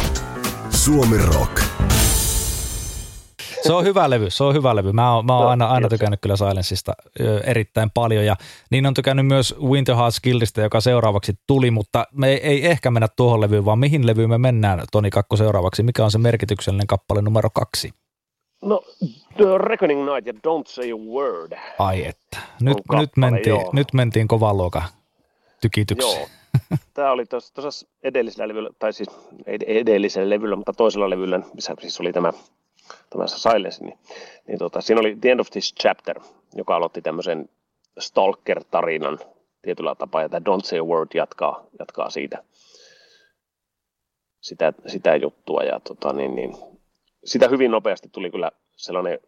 Suomi 0.70 1.18
Rock. 1.18 1.60
Se 3.62 3.72
on 3.72 3.84
hyvä 3.84 4.10
levy, 4.10 4.30
se 4.30 4.44
on 4.44 4.54
hyvä 4.54 4.76
levy. 4.76 4.92
Mä 4.92 5.14
oon, 5.14 5.26
mä 5.26 5.32
oon 5.32 5.42
no, 5.42 5.50
aina, 5.50 5.66
aina 5.66 5.88
tykännyt 5.88 6.20
kyllä 6.20 6.36
Silenceista 6.36 6.92
erittäin 7.44 7.90
paljon 7.90 8.24
ja 8.24 8.36
niin 8.70 8.86
on 8.86 8.94
tykännyt 8.94 9.26
myös 9.26 9.54
Winter 9.62 9.96
Hearts 9.96 10.20
Guildista, 10.20 10.60
joka 10.60 10.80
seuraavaksi 10.80 11.32
tuli, 11.46 11.70
mutta 11.70 12.06
me 12.12 12.28
ei, 12.28 12.40
ei 12.42 12.66
ehkä 12.66 12.90
mennä 12.90 13.08
tuohon 13.16 13.40
levyyn, 13.40 13.64
vaan 13.64 13.78
mihin 13.78 14.06
levyyn 14.06 14.30
me 14.30 14.38
mennään 14.38 14.82
Toni 14.92 15.10
Kakko 15.10 15.36
seuraavaksi? 15.36 15.82
Mikä 15.82 16.04
on 16.04 16.10
se 16.10 16.18
merkityksellinen 16.18 16.86
kappale 16.86 17.22
numero 17.22 17.50
kaksi? 17.50 17.90
No, 18.62 18.82
The 19.36 19.58
Reckoning 19.58 20.00
Night 20.00 20.26
ja 20.26 20.32
Don't 20.32 20.66
Say 20.66 20.92
a 20.92 20.96
Word. 20.96 21.52
Ai 21.78 22.06
että, 22.06 22.38
nyt, 22.60 22.76
kappale, 22.76 23.00
nyt, 23.00 23.16
mentiin, 23.16 23.60
nyt 23.72 23.92
mentiin 23.92 24.28
kovan 24.28 24.56
luokan 24.56 24.82
tykityksi. 25.60 26.16
Joo. 26.16 26.28
Tämä 26.94 27.10
oli 27.10 27.26
tuossa 27.26 27.86
edellisellä 28.02 28.48
levyllä, 28.48 28.70
tai 28.78 28.92
siis 28.92 29.08
ei 29.46 29.58
edellisellä 29.80 30.30
levyllä, 30.30 30.56
mutta 30.56 30.72
toisella 30.72 31.10
levyllä, 31.10 31.40
missä 31.54 31.74
siis 31.80 32.00
oli 32.00 32.12
tämä 32.12 32.32
tämä 33.10 33.26
Silence, 33.26 33.84
niin, 33.84 33.98
niin 34.46 34.58
tota, 34.58 34.80
siinä 34.80 35.00
oli 35.00 35.16
The 35.20 35.30
End 35.30 35.40
of 35.40 35.50
This 35.50 35.74
Chapter, 35.74 36.20
joka 36.54 36.76
aloitti 36.76 37.02
tämmöisen 37.02 37.48
Stalker-tarinan 37.98 39.18
tietyllä 39.62 39.94
tapaa, 39.94 40.22
ja 40.22 40.28
tämä 40.28 40.56
Don't 40.56 40.64
Say 40.64 40.78
a 40.78 40.84
Word 40.84 41.08
jatkaa, 41.14 41.66
jatkaa 41.78 42.10
siitä, 42.10 42.44
sitä, 44.40 44.72
sitä 44.86 45.16
juttua, 45.16 45.62
ja 45.62 45.80
tota, 45.80 46.12
niin, 46.12 46.36
niin, 46.36 46.56
sitä 47.24 47.48
hyvin 47.48 47.70
nopeasti 47.70 48.08
tuli 48.12 48.30
kyllä 48.30 48.50
sellainen 48.76 49.18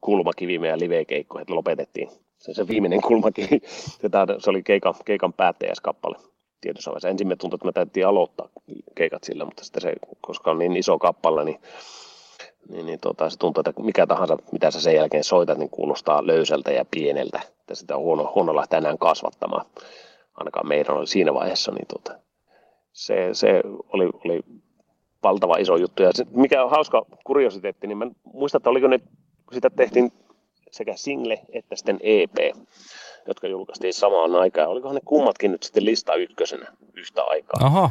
kulmakivi 0.00 0.58
meidän 0.58 0.80
live-keikko, 0.80 1.38
että 1.38 1.54
lopetettiin 1.54 2.08
se, 2.42 2.54
se 2.54 2.68
viimeinen 2.68 3.02
kulmakin, 3.08 3.48
se, 4.00 4.08
se 4.38 4.50
oli 4.50 4.62
keikan, 4.62 4.94
keikan 5.04 5.32
päättäjäskappale 5.32 6.16
tietyssä 6.60 6.90
vaiheessa. 6.90 7.08
Ensin 7.08 7.28
me 7.28 7.36
tuntui, 7.36 7.56
että 7.56 7.66
me 7.66 7.72
täytyy 7.72 8.04
aloittaa 8.04 8.48
keikat 8.94 9.24
sillä, 9.24 9.44
mutta 9.44 9.64
sitten 9.64 9.82
se, 9.82 9.94
koska 10.20 10.50
on 10.50 10.58
niin 10.58 10.76
iso 10.76 10.98
kappale, 10.98 11.44
niin, 11.44 11.60
niin, 12.68 12.86
niin 12.86 13.00
tota, 13.00 13.30
se 13.30 13.38
tuntuu, 13.38 13.62
että 13.66 13.82
mikä 13.82 14.06
tahansa, 14.06 14.36
mitä 14.52 14.70
sä 14.70 14.80
sen 14.80 14.94
jälkeen 14.94 15.24
soitat, 15.24 15.58
niin 15.58 15.70
kuulostaa 15.70 16.26
löysältä 16.26 16.72
ja 16.72 16.84
pieneltä. 16.90 17.40
Että 17.60 17.74
sitä 17.74 17.96
on 17.96 18.02
huono, 18.02 18.32
huono 18.34 18.56
lähteä 18.56 18.78
enää 18.78 18.96
kasvattamaan. 19.00 19.66
Ainakaan 20.34 20.68
meidän 20.68 20.96
oli 20.96 21.06
siinä 21.06 21.34
vaiheessa, 21.34 21.72
niin 21.72 21.86
tota, 21.86 22.18
se, 22.92 23.28
se 23.32 23.60
oli, 23.92 24.10
oli 24.24 24.40
valtava 25.22 25.56
iso 25.56 25.76
juttu. 25.76 26.02
Ja 26.02 26.10
se, 26.14 26.26
mikä 26.30 26.64
on 26.64 26.70
hauska 26.70 27.06
kuriositeetti, 27.24 27.86
niin 27.86 27.98
mä 27.98 28.06
muistan, 28.24 28.58
että 28.58 28.70
oliko 28.70 28.86
ne, 28.86 28.98
kun 28.98 29.52
sitä 29.52 29.70
tehtiin 29.70 30.12
sekä 30.70 30.96
single 30.96 31.40
että 31.52 31.76
sitten 31.76 32.00
EP, 32.02 32.56
jotka 33.26 33.48
julkaistiin 33.48 33.94
samaan 33.94 34.36
aikaan. 34.36 34.68
Olikohan 34.68 34.94
ne 34.94 35.00
kummatkin 35.04 35.52
nyt 35.52 35.62
sitten 35.62 35.84
lista 35.84 36.14
ykkösenä 36.14 36.66
yhtä 36.94 37.22
aikaa? 37.22 37.66
Oho. 37.66 37.90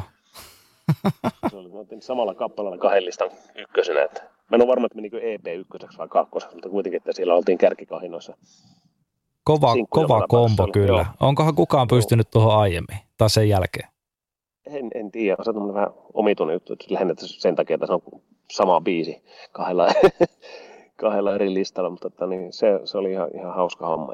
se 1.50 1.56
oli 1.56 2.00
samalla 2.00 2.34
kappaleella 2.34 2.78
kahden 2.78 3.04
listan 3.04 3.30
ykkösenä. 3.54 4.02
Että 4.02 4.22
mä 4.52 4.56
en 4.56 4.62
ole 4.62 4.68
varma, 4.68 4.86
että 4.86 4.96
menikö 4.96 5.20
EP 5.22 5.46
ykköseksi 5.46 5.98
vai 5.98 6.08
kakkoseksi, 6.08 6.56
mutta 6.56 6.68
kuitenkin, 6.68 6.96
että 6.96 7.12
siellä 7.12 7.34
oltiin 7.34 7.58
kärkikahinoissa. 7.58 8.36
Kova, 9.44 9.74
kova 9.90 10.26
kombo 10.28 10.68
kyllä. 10.72 11.06
Joo. 11.20 11.28
Onkohan 11.28 11.54
kukaan 11.54 11.88
pystynyt 11.88 12.30
tuohon 12.30 12.58
aiemmin 12.58 12.98
tai 13.18 13.30
sen 13.30 13.48
jälkeen? 13.48 13.88
En, 14.66 14.90
en 14.94 15.10
tiedä, 15.10 15.36
se 15.44 15.50
on 15.50 15.74
vähän 15.74 15.90
omituinen 16.14 16.54
juttu, 16.54 16.72
että 16.72 16.84
lähinnä 16.90 17.14
sen 17.18 17.56
takia, 17.56 17.74
että 17.74 17.86
se 17.86 17.92
on 17.92 18.02
sama 18.50 18.80
biisi 18.80 19.22
kahdella, 19.52 19.88
kahdella 21.02 21.34
eri 21.34 21.54
listalla, 21.54 21.90
mutta 21.90 22.08
että, 22.08 22.26
niin 22.26 22.52
se, 22.52 22.80
se, 22.84 22.98
oli 22.98 23.12
ihan, 23.12 23.28
ihan 23.34 23.54
hauska 23.54 23.86
homma. 23.86 24.12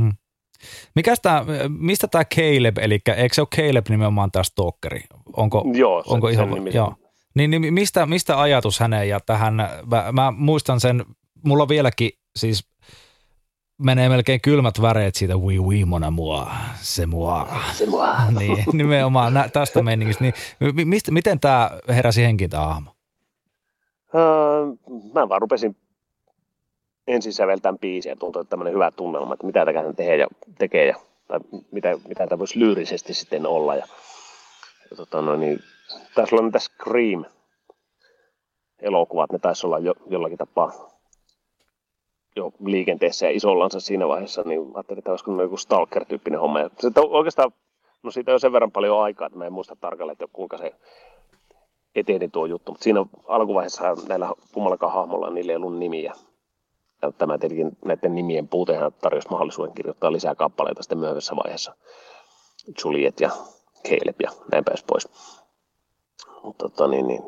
Hmm. 0.00 0.12
Mikäs 0.94 1.20
tää, 1.20 1.44
mistä 1.78 2.08
tämä 2.08 2.24
Caleb, 2.24 2.78
eli 2.78 2.98
eikö 3.16 3.34
se 3.34 3.40
ole 3.40 3.48
Caleb 3.56 3.88
nimenomaan 3.88 4.30
tämä 4.30 4.42
stalkeri? 4.42 5.00
Onko, 5.36 5.64
joo, 5.74 6.02
se, 6.02 6.10
onko 6.14 6.28
ihan, 6.28 6.54
sen 6.54 6.74
joo. 6.74 6.94
Niin, 7.34 7.50
niin 7.50 7.74
mistä, 7.74 8.06
mistä 8.06 8.40
ajatus 8.40 8.80
häneen 8.80 9.08
ja 9.08 9.20
tähän, 9.20 9.54
mä, 9.86 10.12
mä 10.12 10.30
muistan 10.30 10.80
sen, 10.80 11.04
mulla 11.44 11.62
on 11.62 11.68
vieläkin 11.68 12.10
siis 12.36 12.68
menee 13.78 14.08
melkein 14.08 14.40
kylmät 14.40 14.82
väreet 14.82 15.14
siitä 15.14 15.36
oui 15.36 15.58
oui 15.58 15.84
mona 15.84 16.10
mua, 16.10 16.50
se 16.80 17.06
mua. 17.06 17.48
Se 17.72 17.86
mua. 17.86 18.16
niin, 18.38 18.64
nimenomaan 18.72 19.34
nä, 19.34 19.48
tästä 19.48 19.82
meningistä. 19.82 20.24
Niin, 20.24 20.34
mistä, 20.88 21.12
miten 21.12 21.40
tämä 21.40 21.70
heräsi 21.88 22.22
henkiin 22.22 22.50
tämä 22.50 22.62
aamu? 22.62 22.90
Öö, 24.14 24.66
mä 25.14 25.28
vaan 25.28 25.40
rupesin 25.40 25.76
ensin 27.06 27.32
säveltämään 27.32 27.78
biisiä 27.78 28.12
ja 28.12 28.16
tuntui, 28.16 28.40
että 28.40 28.50
tämmöinen 28.50 28.74
hyvä 28.74 28.90
tunnelma, 28.90 29.34
että 29.34 29.46
mitä 29.46 29.64
tämä 29.64 29.92
tekee 29.92 30.16
ja, 30.16 30.26
tekee 30.58 30.86
ja 30.86 30.96
tai 31.28 31.40
mitä, 31.70 31.98
mitä 32.08 32.26
tämä 32.26 32.38
voisi 32.38 32.58
lyyrisesti 32.58 33.14
sitten 33.14 33.46
olla. 33.46 33.74
Ja, 33.74 33.86
ja 34.94 34.96
tota, 34.96 35.20
no, 35.20 35.36
niin, 35.36 35.60
taisi 36.14 36.34
olla 36.34 36.44
niitä 36.44 36.58
Scream-elokuvat, 36.58 39.32
ne 39.32 39.38
taisi 39.38 39.66
olla 39.66 39.78
jo, 39.78 39.94
jollakin 40.06 40.38
tapaa 40.38 40.72
jo 42.36 42.52
liikenteessä 42.64 43.26
ja 43.26 43.32
isollansa 43.32 43.80
siinä 43.80 44.08
vaiheessa, 44.08 44.42
niin 44.42 44.70
ajattelin, 44.74 44.98
että 44.98 45.10
olisiko 45.10 45.42
joku 45.42 45.56
stalker-tyyppinen 45.56 46.40
homma. 46.40 46.60
Ja 46.60 46.70
se 46.78 46.90
oikeastaan, 47.00 47.52
no 48.02 48.10
siitä 48.10 48.32
on 48.32 48.40
sen 48.40 48.52
verran 48.52 48.72
paljon 48.72 49.02
aikaa, 49.02 49.26
että 49.26 49.38
mä 49.38 49.46
en 49.46 49.52
muista 49.52 49.76
tarkalleen, 49.76 50.12
että 50.12 50.26
kuinka 50.32 50.58
se 50.58 50.74
eteni 51.94 52.28
tuo 52.28 52.46
juttu, 52.46 52.72
mutta 52.72 52.84
siinä 52.84 53.06
alkuvaiheessa 53.28 53.96
näillä 54.08 54.30
kummallakaan 54.52 54.92
hahmolla 54.92 55.30
niillä 55.30 55.52
ei 55.52 55.56
ollut 55.56 55.78
nimiä. 55.78 56.12
Ja 57.02 57.12
tämä 57.12 57.38
tietenkin 57.38 57.76
näiden 57.84 58.14
nimien 58.14 58.48
puutehan 58.48 58.92
tarjosi 58.92 59.30
mahdollisuuden 59.30 59.74
kirjoittaa 59.74 60.12
lisää 60.12 60.34
kappaleita 60.34 60.82
sitten 60.82 60.98
myöhemmässä 60.98 61.36
vaiheessa. 61.36 61.74
Juliet 62.84 63.20
ja 63.20 63.30
Caleb 63.88 64.20
ja 64.22 64.30
näin 64.52 64.64
pääsi 64.64 64.84
pois. 64.86 65.08
Mutta 66.42 66.68
tota, 66.68 66.88
niin, 66.88 67.06
niin. 67.06 67.22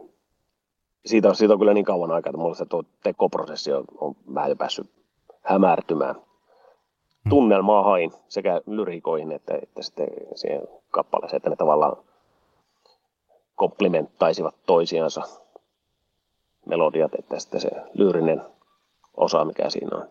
Siitä, 1.07 1.29
on, 1.29 1.37
siitä 1.37 1.55
on 1.55 1.59
kyllä 1.59 1.75
niin 1.75 1.85
kauan 1.85 2.11
aikaa, 2.11 2.31
että 2.31 2.38
mulla 2.38 2.55
se 2.55 2.64
tuo 2.66 2.83
tekoprosessi 3.03 3.73
on, 3.73 3.85
on 3.99 4.16
vähän 4.35 4.51
jo 4.51 4.57
päässyt 4.57 4.90
hämärtymään. 5.42 6.14
Hmm. 6.14 7.31
Tunnelmaa 7.31 7.83
hain 7.83 8.12
sekä 8.29 8.61
lyrikoihin 8.66 9.33
että, 9.33 9.55
että 9.62 9.83
sitten 9.83 10.09
siihen 10.35 10.62
kappaleeseen, 10.90 11.37
että 11.37 11.51
ne 11.51 11.57
tavallaan 11.57 11.97
komplementtaisivat 13.55 14.55
toisiansa 14.66 15.23
melodiat, 16.66 17.14
että 17.19 17.38
sitten 17.38 17.61
se 17.61 17.71
lyyrinen 17.95 18.42
osa, 19.16 19.45
mikä 19.45 19.71
siinä 19.71 19.97
on. 19.97 20.09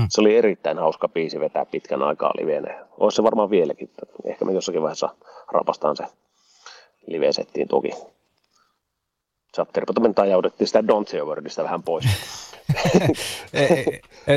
Hmm. 0.00 0.06
Se 0.10 0.20
oli 0.20 0.36
erittäin 0.36 0.78
hauska 0.78 1.08
biisi 1.08 1.40
vetää 1.40 1.66
pitkän 1.66 2.02
aikaa 2.02 2.32
liveenä. 2.38 2.86
Olisi 2.98 3.16
se 3.16 3.22
varmaan 3.22 3.50
vieläkin. 3.50 3.90
Ehkä 4.24 4.44
me 4.44 4.52
jossakin 4.52 4.82
vaiheessa 4.82 5.08
rapastaan 5.52 5.96
se 5.96 6.04
live-settiin 7.06 7.68
toki. 7.68 7.90
Chapterpotomentaan 9.54 10.30
jaudettiin 10.30 10.66
sitä 10.66 10.80
Don't 10.80 11.10
Say 11.10 11.20
Wordista 11.20 11.62
vähän 11.62 11.82
pois. 11.82 12.04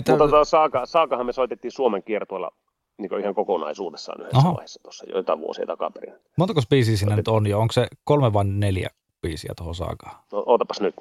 Mutta 0.09 0.43
saaka, 0.43 0.85
saakahan 0.85 1.25
me 1.25 1.33
soitettiin 1.33 1.71
Suomen 1.71 2.03
kiertueella 2.03 2.51
niin 2.97 3.19
ihan 3.19 3.35
kokonaisuudessaan 3.35 4.21
yhdessä 4.21 4.37
Aha. 4.37 4.53
vaiheessa 4.53 4.79
tuossa 4.83 5.05
joitain 5.09 5.39
vuosia 5.39 5.65
takaperin. 5.65 6.13
Montako 6.37 6.61
biisiä 6.69 6.97
siinä 6.97 7.15
nyt 7.15 7.27
on 7.27 7.47
jo? 7.47 7.59
Onko 7.59 7.71
se 7.71 7.87
kolme 8.03 8.33
vai 8.33 8.45
neljä 8.45 8.89
biisiä 9.21 9.53
tuohon 9.57 9.75
saakaan? 9.75 10.15
No, 10.31 10.43
ootapas 10.45 10.81
nyt. 10.81 10.95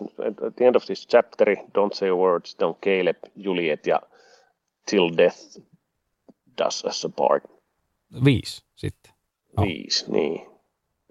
At 0.47 0.57
the 0.57 0.67
end 0.67 0.77
of 0.77 0.85
this 0.85 1.09
chapter, 1.09 1.49
Don't 1.49 1.93
Say 1.93 2.11
Words, 2.11 2.57
Don't 2.63 2.77
Caleb, 2.85 3.17
Juliet 3.37 3.87
ja 3.87 4.03
Till 4.91 5.17
Death 5.17 5.39
Does 6.59 6.85
Us 6.85 7.05
Apart. 7.05 7.45
Viisi 8.25 8.63
sitten. 8.75 9.13
No. 9.57 9.65
Viisi, 9.65 10.13
niin. 10.13 10.47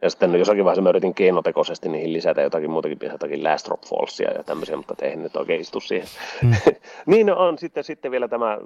Ja 0.02 0.10
sitten 0.10 0.36
jossakin 0.36 0.66
vaiheessa 0.66 0.82
mä 0.82 0.90
yritin 0.90 1.14
keinotekoisesti 1.14 1.90
niihin 1.90 2.14
lisätä 2.14 2.42
jotakin 2.42 2.72
muutakin, 2.72 2.98
jotakin 3.02 3.44
Last 3.44 3.66
Drop 3.66 3.82
Fallsia 3.82 4.32
ja 4.32 4.44
tämmöisiä, 4.44 4.78
mutta 4.78 4.96
eihän 5.02 5.24
nyt 5.24 5.36
oikein 5.36 5.62
istu 5.62 5.80
siihen. 5.80 6.08
Mm. 6.44 6.52
niin 7.06 7.34
on 7.34 7.58
sitten, 7.58 7.84
sitten 7.84 8.12
vielä 8.12 8.28
tämä, 8.28 8.58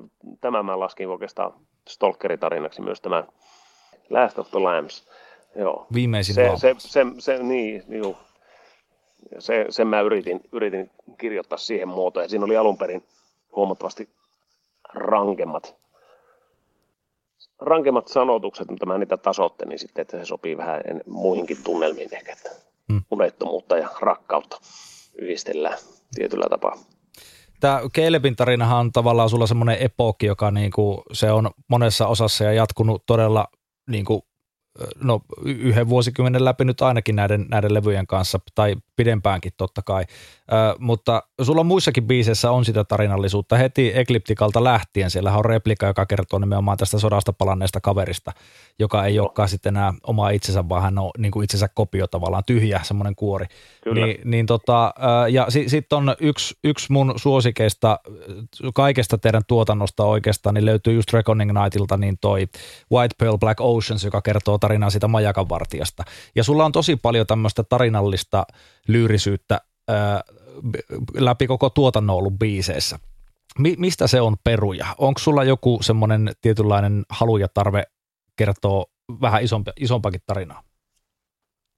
tämä 0.41 0.63
mä 0.63 0.79
laskin 0.79 1.09
oikeastaan 1.09 1.53
Stalkeritarinaksi 1.87 2.81
myös 2.81 3.01
tämä 3.01 3.23
Last 4.09 4.39
of 4.39 4.51
the 4.51 4.59
Lambs. 4.59 5.07
Joo. 5.55 5.87
Viimeisin 5.93 6.35
se, 6.35 6.51
se, 6.55 6.75
se, 6.77 7.05
se, 7.17 7.43
niin, 7.43 7.83
juu. 7.87 8.17
Se, 9.39 9.65
sen 9.69 9.87
mä 9.87 10.01
yritin, 10.01 10.41
yritin 10.51 10.91
kirjoittaa 11.17 11.57
siihen 11.57 11.87
muotoon, 11.87 12.23
ja 12.23 12.29
siinä 12.29 12.45
oli 12.45 12.57
alun 12.57 12.77
perin 12.77 13.03
huomattavasti 13.55 14.09
rankemmat 14.93 15.79
rankemmat 17.61 18.07
sanotukset, 18.07 18.69
mutta 18.69 18.85
mä 18.85 18.97
niitä 18.97 19.17
tasoittelin 19.17 19.79
sitten, 19.79 20.01
että 20.01 20.17
se 20.17 20.25
sopii 20.25 20.57
vähän 20.57 20.81
muihinkin 21.07 21.57
tunnelmiin 21.63 22.15
ehkä, 22.15 22.33
että 22.33 22.49
hmm. 22.91 23.01
unettomuutta 23.11 23.77
ja 23.77 23.89
rakkautta 24.01 24.57
yhdistellään 25.17 25.77
tietyllä 26.15 26.45
tapaa. 26.49 26.77
Tämä 27.59 27.81
Calebin 27.95 28.35
tarinahan 28.35 28.79
on 28.79 28.91
tavallaan 28.91 29.29
sulla 29.29 29.47
semmoinen 29.47 29.77
epookki, 29.79 30.25
joka 30.25 30.51
niinku, 30.51 31.03
se 31.13 31.31
on 31.31 31.51
monessa 31.67 32.07
osassa 32.07 32.43
ja 32.43 32.53
jatkunut 32.53 33.03
todella 33.05 33.47
niinku 33.89 34.28
no 35.03 35.21
yhden 35.45 35.89
vuosikymmenen 35.89 36.45
läpi 36.45 36.65
nyt 36.65 36.81
ainakin 36.81 37.15
näiden, 37.15 37.45
näiden 37.51 37.73
levyjen 37.73 38.07
kanssa, 38.07 38.39
tai 38.55 38.75
pidempäänkin 38.95 39.51
totta 39.57 39.81
kai. 39.81 40.03
Ö, 40.51 40.75
mutta 40.79 41.23
sulla 41.41 41.63
muissakin 41.63 42.07
biiseissä 42.07 42.51
on 42.51 42.65
sitä 42.65 42.83
tarinallisuutta 42.83 43.57
heti 43.57 43.91
Ekliptikalta 43.95 44.63
lähtien. 44.63 45.11
Siellä 45.11 45.37
on 45.37 45.45
replika, 45.45 45.87
joka 45.87 46.05
kertoo 46.05 46.39
nimenomaan 46.39 46.77
tästä 46.77 46.99
sodasta 46.99 47.33
palanneesta 47.33 47.81
kaverista, 47.81 48.31
joka 48.79 49.05
ei 49.05 49.15
no. 49.15 49.23
olekaan 49.23 49.49
sitten 49.49 49.77
enää 49.77 49.93
oma 50.03 50.29
itsensä, 50.29 50.69
vaan 50.69 50.81
hän 50.81 50.97
on 50.97 51.11
niin 51.17 51.31
kuin 51.31 51.43
itsensä 51.43 51.67
kopio 51.67 52.07
tavallaan, 52.07 52.43
tyhjä 52.45 52.79
semmoinen 52.83 53.15
kuori. 53.15 53.45
Kyllä. 53.83 54.05
Ni, 54.05 54.19
niin 54.25 54.45
tota, 54.45 54.93
ja 55.29 55.45
sitten 55.49 55.69
sit 55.69 55.93
on 55.93 56.15
yksi, 56.19 56.55
yksi 56.63 56.91
mun 56.91 57.13
suosikeista 57.15 57.99
kaikesta 58.73 59.17
teidän 59.17 59.41
tuotannosta 59.47 60.03
oikeastaan, 60.03 60.53
niin 60.53 60.65
löytyy 60.65 60.93
just 60.93 61.13
Reckoning 61.13 61.51
Nightilta 61.51 61.97
niin 61.97 62.17
toi 62.21 62.47
White 62.91 63.15
Pearl 63.17 63.37
Black 63.37 63.61
Oceans, 63.61 64.03
joka 64.03 64.21
kertoo 64.21 64.57
tarinaa 64.69 64.89
siitä 64.89 65.07
majakan 65.07 65.49
vartijasta. 65.49 66.03
Ja 66.35 66.43
sulla 66.43 66.65
on 66.65 66.71
tosi 66.71 66.95
paljon 66.95 67.27
tämmöistä 67.27 67.63
tarinallista 67.63 68.43
lyyrisyyttä 68.87 69.61
ää, 69.87 70.21
läpi 71.13 71.47
koko 71.47 71.69
tuotannon 71.69 72.15
ollut 72.15 72.33
biiseissä. 72.39 72.99
Mi- 73.59 73.75
mistä 73.77 74.07
se 74.07 74.21
on 74.21 74.35
peruja? 74.43 74.85
Onko 74.97 75.19
sulla 75.19 75.43
joku 75.43 75.79
semmoinen 75.81 76.31
tietynlainen 76.41 77.05
halu 77.09 77.37
ja 77.37 77.47
tarve 77.53 77.83
kertoa 78.35 78.85
vähän 79.21 79.43
isompi, 79.43 79.71
isompakin 79.79 80.21
tarinaa? 80.27 80.63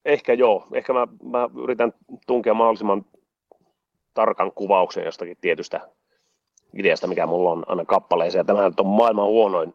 Ehkä 0.06 0.34
joo. 0.34 0.68
Ehkä 0.74 0.94
mä, 0.94 1.08
mä 1.24 1.50
yritän 1.64 1.94
tunkea 2.28 2.54
mahdollisimman 2.54 3.06
tarkan 4.14 4.52
kuvauksen 4.52 5.06
jostakin 5.06 5.38
tietystä 5.42 5.82
ideasta, 6.78 7.08
mikä 7.08 7.28
mulla 7.28 7.52
on 7.52 7.64
aina 7.68 7.86
kappaleeseen. 7.86 8.46
Tämähän 8.46 8.74
on 8.78 8.88
maailman 8.88 9.26
huonoin 9.26 9.74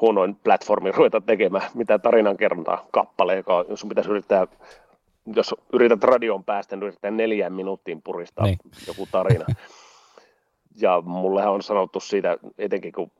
huonoin 0.00 0.34
platformi 0.34 0.92
ruveta 0.92 1.20
tekemään 1.20 1.70
mitään 1.74 2.00
tarinan 2.00 2.36
kerrontaa 2.36 2.86
kappale, 2.90 3.36
joka 3.36 3.64
jos 3.68 3.80
sun 3.80 3.88
pitäisi 3.88 4.10
yrittää, 4.10 4.46
jos 5.34 5.54
yrität 5.72 6.04
radion 6.04 6.44
päästä, 6.44 6.76
niin 6.76 6.82
yrittää 6.82 7.10
neljään 7.10 7.52
minuuttiin 7.52 8.02
puristaa 8.02 8.44
niin. 8.44 8.58
joku 8.86 9.08
tarina. 9.12 9.44
Ja 10.80 11.00
mullehan 11.00 11.52
on 11.52 11.62
sanottu 11.62 12.00
siitä, 12.00 12.36
etenkin 12.58 12.92
kun 12.92 13.10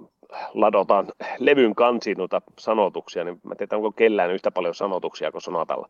ladotaan 0.54 1.06
levyn 1.38 1.74
kansiin 1.74 2.18
noita 2.18 2.42
sanotuksia, 2.58 3.24
niin 3.24 3.40
mä 3.42 3.54
tiedän, 3.54 3.76
onko 3.76 3.92
kellään 3.92 4.30
yhtä 4.30 4.50
paljon 4.50 4.74
sanotuksia 4.74 5.32
kuin 5.32 5.42
Sonatalla. 5.42 5.88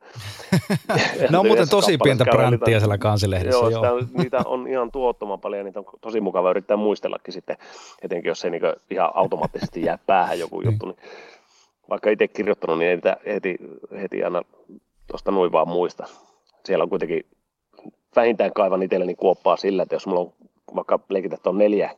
ne 1.30 1.38
on 1.38 1.46
muuten 1.46 1.68
tosi 1.68 1.98
pientä 2.02 2.24
bränttiä 2.24 2.78
siellä 2.78 2.98
kansilehdessä. 2.98 3.60
Joo, 3.60 3.68
joo. 3.68 4.00
Sitä, 4.00 4.18
niitä 4.22 4.42
on 4.44 4.68
ihan 4.68 4.90
tuottoman 4.92 5.40
paljon, 5.40 5.64
niitä 5.64 5.78
on 5.78 5.86
tosi 6.00 6.20
mukava 6.20 6.50
yrittää 6.50 6.76
muistellakin 6.76 7.34
sitten, 7.34 7.56
etenkin 8.02 8.28
jos 8.28 8.40
se 8.40 8.50
niin 8.50 8.62
ihan 8.90 9.10
automaattisesti 9.14 9.84
jää 9.84 9.98
päähän 10.06 10.38
joku 10.38 10.62
juttu, 10.62 10.86
niin 10.86 10.96
vaikka 11.90 12.10
itse 12.10 12.28
kirjoittanut, 12.28 12.78
niin 12.78 12.88
ei 12.88 12.96
niitä 12.96 13.16
heti, 13.26 13.56
heti 14.00 14.24
aina 14.24 14.42
tuosta 15.06 15.30
noin 15.30 15.52
vaan 15.52 15.68
muista. 15.68 16.06
Siellä 16.64 16.82
on 16.82 16.88
kuitenkin 16.88 17.26
vähintään 18.16 18.52
kaivan 18.52 18.82
itselleni 18.82 19.14
kuoppaa 19.14 19.56
sillä, 19.56 19.82
että 19.82 19.94
jos 19.94 20.06
mulla 20.06 20.20
on 20.20 20.32
vaikka 20.74 20.98
leikitä, 21.08 21.36
on 21.46 21.58
neljä, 21.58 21.96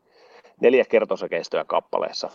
neljä 0.63 0.85
kertosäkeistöä 0.85 1.65
kappaleessa, 1.65 2.31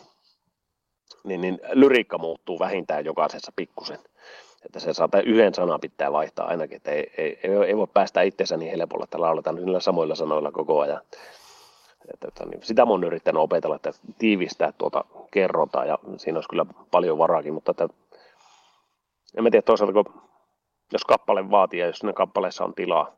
niin, 1.23 1.41
niin 1.41 1.59
lyriikka 1.71 2.17
muuttuu 2.17 2.59
vähintään 2.59 3.05
jokaisessa 3.05 3.51
pikkusen. 3.55 3.99
Että 4.65 4.79
se 4.79 4.93
saa 4.93 5.09
yhden 5.25 5.53
sanan 5.53 5.79
pitää 5.79 6.11
vaihtaa 6.11 6.47
ainakin, 6.47 6.75
että 6.75 6.91
ei, 6.91 7.11
ei, 7.17 7.39
ei, 7.67 7.77
voi 7.77 7.87
päästä 7.93 8.21
itsensä 8.21 8.57
niin 8.57 8.71
helpolla, 8.71 9.03
että 9.03 9.21
lauletaan 9.21 9.55
niillä 9.55 9.79
samoilla 9.79 10.15
sanoilla 10.15 10.51
koko 10.51 10.79
ajan. 10.79 11.01
Että, 12.13 12.27
että, 12.27 12.45
niin 12.45 12.63
sitä 12.63 12.85
mä 12.85 12.91
oon 12.91 13.03
yrittänyt 13.03 13.41
opetella, 13.41 13.75
että 13.75 13.91
tiivistää 14.17 14.71
tuota 14.77 15.05
kerrotaan 15.31 15.87
ja 15.87 15.99
siinä 16.17 16.37
olisi 16.37 16.49
kyllä 16.49 16.65
paljon 16.91 17.17
varaakin, 17.17 17.53
mutta 17.53 17.71
että, 17.71 17.87
en 19.37 19.43
mä 19.43 19.49
tiedä 19.49 19.61
toisaalta, 19.61 19.93
kun 19.93 20.21
jos 20.93 21.05
kappale 21.05 21.51
vaatii 21.51 21.79
ja 21.79 21.87
jos 21.87 22.03
ne 22.03 22.13
kappaleessa 22.13 22.65
on 22.65 22.73
tilaa, 22.73 23.11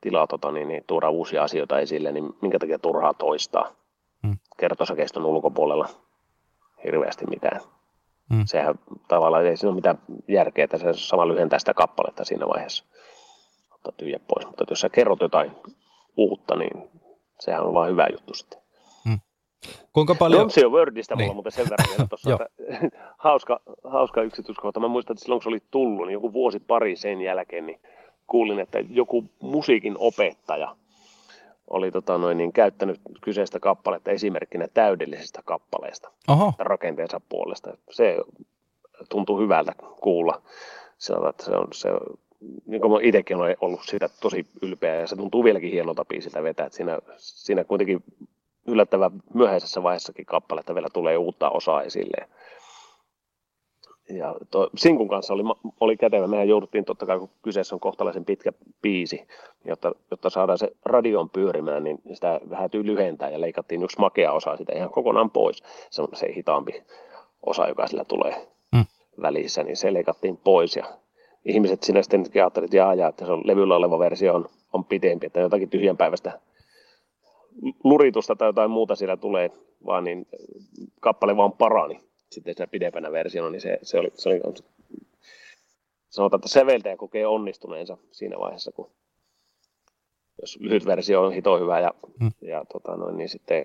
tilaa 0.00 0.26
tota, 0.26 0.52
niin, 0.52 0.68
niin, 0.68 0.84
tuoda 0.86 1.10
uusia 1.10 1.42
asioita 1.42 1.78
esille, 1.78 2.12
niin 2.12 2.30
minkä 2.40 2.58
takia 2.58 2.78
turhaa 2.78 3.14
toistaa 3.14 3.81
kertosakeiston 4.58 5.26
ulkopuolella 5.26 5.88
hirveästi 6.84 7.26
mitään. 7.26 7.60
Hmm. 8.34 8.42
Sehän 8.46 8.74
tavallaan 9.08 9.46
ei 9.46 9.56
siinä 9.56 9.68
ole 9.68 9.74
mitään 9.74 9.98
järkeä, 10.28 10.64
että 10.64 10.78
se 10.78 10.92
sama 10.92 11.28
lyhentää 11.28 11.58
sitä 11.58 11.74
kappaletta 11.74 12.24
siinä 12.24 12.48
vaiheessa. 12.48 12.84
Ottaa 13.74 13.92
tyhjä 13.96 14.20
pois. 14.28 14.46
Mutta 14.46 14.64
jos 14.70 14.80
sä 14.80 14.88
kerrot 14.88 15.20
jotain 15.20 15.52
uutta, 16.16 16.56
niin 16.56 16.90
sehän 17.40 17.64
on 17.64 17.74
vain 17.74 17.90
hyvä 17.90 18.06
juttu 18.12 18.34
sitten. 18.34 18.58
Hmm. 19.08 19.20
Kuinka 19.92 20.14
paljon... 20.14 20.50
Don't 20.50 20.70
Wordista 20.70 21.14
niin. 21.14 21.24
mulla 21.24 21.34
muuten 21.34 21.52
sen 21.52 21.66
verran 21.70 22.08
tuossa, 22.08 22.32
että 22.32 22.96
hauska, 23.18 23.60
hauska 23.84 24.22
yksityiskohta. 24.22 24.80
Mä 24.80 24.88
muistan, 24.88 25.14
että 25.14 25.22
silloin 25.22 25.38
kun 25.38 25.42
se 25.42 25.48
oli 25.48 25.62
tullut, 25.70 26.06
niin 26.06 26.12
joku 26.12 26.32
vuosi 26.32 26.60
pari 26.60 26.96
sen 26.96 27.20
jälkeen, 27.20 27.66
niin 27.66 27.80
kuulin, 28.26 28.60
että 28.60 28.78
joku 28.90 29.24
musiikin 29.40 29.94
opettaja 29.98 30.76
oli 31.72 31.90
tota 31.90 32.18
noin, 32.18 32.38
niin, 32.38 32.52
käyttänyt 32.52 33.00
kyseistä 33.20 33.60
kappaletta 33.60 34.10
esimerkkinä 34.10 34.68
täydellisestä 34.74 35.40
kappaleesta 35.44 36.10
Oho. 36.28 36.52
rakenteensa 36.58 37.20
puolesta. 37.28 37.76
Se 37.90 38.16
tuntuu 39.08 39.38
hyvältä 39.40 39.72
kuulla. 40.00 40.42
Se 40.98 41.14
että 41.28 41.44
se 41.44 41.50
on, 41.50 41.68
se, 41.72 41.88
niin 42.66 42.80
kuin 42.82 43.04
itsekin 43.04 43.36
olen 43.36 43.56
ollut 43.60 43.80
siitä 43.84 44.08
tosi 44.20 44.46
ylpeä 44.62 44.94
ja 44.94 45.06
se 45.06 45.16
tuntuu 45.16 45.44
vieläkin 45.44 45.70
hienolta 45.70 46.04
biisiltä 46.04 46.42
vetää. 46.42 46.66
Että 46.66 46.76
siinä, 46.76 46.98
siinä 47.16 47.64
kuitenkin 47.64 48.04
yllättävän 48.66 49.10
myöhäisessä 49.34 49.82
vaiheessakin 49.82 50.26
kappaletta 50.26 50.74
vielä 50.74 50.88
tulee 50.92 51.16
uutta 51.16 51.50
osaa 51.50 51.82
esille 51.82 52.28
ja 54.08 54.34
to, 54.50 54.70
Sinkun 54.76 55.08
kanssa 55.08 55.34
oli, 55.34 55.42
oli 55.80 55.96
kätevä. 55.96 56.26
Mehän 56.26 56.48
jouduttiin 56.48 56.84
totta 56.84 57.06
kai, 57.06 57.18
kun 57.18 57.30
kyseessä 57.42 57.74
on 57.74 57.80
kohtalaisen 57.80 58.24
pitkä 58.24 58.52
biisi, 58.82 59.26
jotta, 59.64 59.92
jotta 60.10 60.30
saadaan 60.30 60.58
se 60.58 60.72
radion 60.84 61.30
pyörimään, 61.30 61.84
niin 61.84 61.98
sitä 62.12 62.40
vähän 62.50 62.70
lyhentää 62.72 63.30
ja 63.30 63.40
leikattiin 63.40 63.82
yksi 63.82 63.98
makea 63.98 64.32
osa 64.32 64.56
sitä 64.56 64.72
ihan 64.76 64.90
kokonaan 64.90 65.30
pois. 65.30 65.62
Se 65.90 66.02
on 66.02 66.08
se 66.12 66.32
hitaampi 66.36 66.82
osa, 67.46 67.68
joka 67.68 67.86
sillä 67.86 68.04
tulee 68.04 68.46
mm. 68.72 68.84
välissä, 69.22 69.62
niin 69.62 69.76
se 69.76 69.92
leikattiin 69.92 70.36
pois 70.36 70.76
ja 70.76 70.84
ihmiset 71.44 71.82
sinä 71.82 72.02
sitten 72.02 72.20
ajattelivat, 72.34 72.68
että 72.68 72.76
jaa, 72.76 72.94
jaa, 72.94 73.08
että 73.08 73.26
se 73.26 73.32
on 73.32 73.42
levyllä 73.44 73.76
oleva 73.76 73.98
versio 73.98 74.34
on, 74.34 74.48
on 74.72 74.84
pitempi, 74.84 75.26
että 75.26 75.40
jotakin 75.40 75.70
tyhjän 75.70 75.96
päivästä 75.96 76.40
luritusta 77.84 78.36
tai 78.36 78.48
jotain 78.48 78.70
muuta 78.70 78.94
siellä 78.96 79.16
tulee, 79.16 79.50
vaan 79.86 80.04
niin 80.04 80.26
kappale 81.00 81.36
vaan 81.36 81.52
parani 81.52 82.00
sitten 82.32 82.54
siinä 82.54 82.66
pidempänä 82.66 83.12
versiona, 83.12 83.50
niin 83.50 83.60
se, 83.60 83.78
se 83.82 83.98
oli, 83.98 84.12
se 84.14 84.28
oli 84.28 84.40
sanotaan, 86.08 86.38
että 86.38 86.48
säveltäjä 86.48 86.96
kokee 86.96 87.26
onnistuneensa 87.26 87.96
siinä 88.10 88.38
vaiheessa, 88.38 88.72
kun 88.72 88.90
jos 90.40 90.58
lyhyt 90.60 90.86
versio 90.86 91.22
on 91.22 91.32
hito 91.32 91.58
hyvä 91.58 91.80
ja, 91.80 91.94
hmm. 92.20 92.32
ja 92.40 92.64
tota 92.72 92.96
noin, 92.96 93.16
niin 93.16 93.28
sitten 93.28 93.64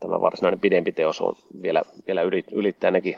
tämä 0.00 0.20
varsinainen 0.20 0.60
pidempi 0.60 0.92
teos 0.92 1.20
on 1.20 1.34
vielä, 1.62 1.82
vielä 2.06 2.22
ylit, 2.22 2.46
ylittää 2.52 2.90
nekin 2.90 3.16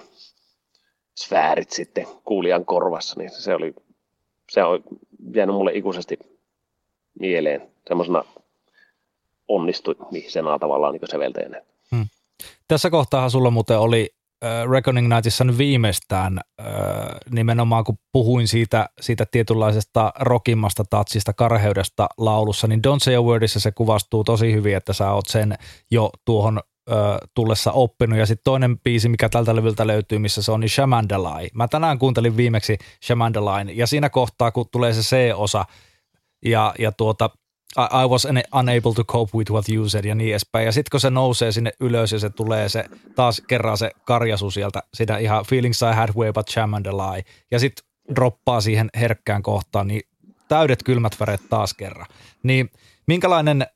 sfäärit 1.15 1.71
sitten 1.71 2.07
kuulijan 2.25 2.65
korvassa, 2.65 3.21
niin 3.21 3.31
se 3.31 3.55
oli, 3.55 3.75
se 4.51 4.65
on 4.65 4.83
jäänyt 5.35 5.57
mulle 5.57 5.73
ikuisesti 5.75 6.19
mieleen 7.21 7.71
semmoisena 7.89 8.25
onnistumisena 9.49 10.59
tavallaan 10.59 10.93
niin 10.93 11.11
säveltäjänä. 11.11 11.63
Hmm. 11.91 12.07
Tässä 12.69 12.91
kohtaa 12.91 13.29
sulla 13.29 13.51
muuten 13.51 13.79
oli 13.79 14.15
Reckoning 14.71 15.09
Nightissa 15.09 15.45
nyt 15.45 15.59
viimeistään 15.59 16.41
äh, 16.61 16.67
nimenomaan 17.31 17.85
kun 17.85 17.99
puhuin 18.13 18.49
siitä, 18.49 18.89
siitä 19.01 19.27
tietynlaisesta 19.31 20.13
rokimmasta 20.21 20.85
tatsista, 20.91 21.33
karheudesta 21.33 22.09
laulussa, 22.19 22.67
niin 22.67 22.81
Don't 22.87 23.01
Say 23.05 23.15
a 23.15 23.23
Wordissa 23.23 23.61
se 23.61 23.73
kuvastuu 23.73 24.25
tosi 24.25 24.53
hyvin, 24.53 24.77
että 24.77 24.93
sä 24.93 25.13
oot 25.13 25.29
sen 25.29 25.55
jo 25.91 26.11
tuohon 26.25 26.61
äh, 26.91 26.97
tullessa 27.35 27.73
oppinut. 27.73 28.19
Ja 28.19 28.27
sitten 28.27 28.45
toinen 28.45 28.79
biisi, 28.79 29.09
mikä 29.09 29.29
tältä 29.29 29.57
levyltä 29.57 29.87
löytyy, 29.87 30.19
missä 30.19 30.43
se 30.43 30.53
on, 30.53 30.61
niin 30.61 30.71
Shamandalai. 30.71 31.49
Mä 31.55 31.69
tänään 31.69 31.99
kuuntelin 31.99 32.37
viimeksi 32.37 32.79
Shamandalain 33.05 33.77
ja 33.77 33.87
siinä 33.87 34.11
kohtaa, 34.11 34.51
kun 34.51 34.67
tulee 34.73 34.93
se 34.93 35.01
C-osa, 35.01 35.65
ja, 36.45 36.75
ja 36.79 36.93
tuota, 36.93 37.31
I, 37.79 38.03
I 38.03 38.07
was 38.09 38.27
unable 38.53 38.95
to 38.95 39.05
cope 39.05 39.39
with 39.39 39.53
what 39.53 39.69
you 39.69 39.89
said 39.89 40.05
ja 40.05 40.15
niin 40.15 40.31
edespäin. 40.31 40.67
Ja 40.67 40.73
sitten 40.73 40.91
kun 40.91 41.01
se 41.01 41.11
nousee 41.11 41.53
sinne 41.53 41.73
ylös 41.81 42.13
ja 42.13 42.19
se 42.19 42.31
tulee 42.31 42.69
se 42.69 42.85
taas 43.15 43.43
kerran 43.49 43.79
se 43.79 43.91
karjasu 44.05 44.51
sieltä, 44.51 44.83
sitä 44.95 45.19
ihan 45.19 45.45
feelings 45.45 45.83
I 45.83 45.95
had 45.95 46.09
way 46.17 46.33
but 46.33 46.49
sham 46.49 46.75
and 46.75 46.87
lie. 46.87 47.25
Ja 47.51 47.59
sitten 47.59 47.85
droppaa 48.15 48.61
siihen 48.61 48.91
herkkään 48.95 49.43
kohtaan, 49.43 49.87
niin 49.87 50.03
täydet 50.49 50.83
kylmät 50.83 51.21
väret 51.21 51.41
taas 51.51 51.75
kerran. 51.75 52.07
Niin 52.43 52.71
minkälainen 53.07 53.67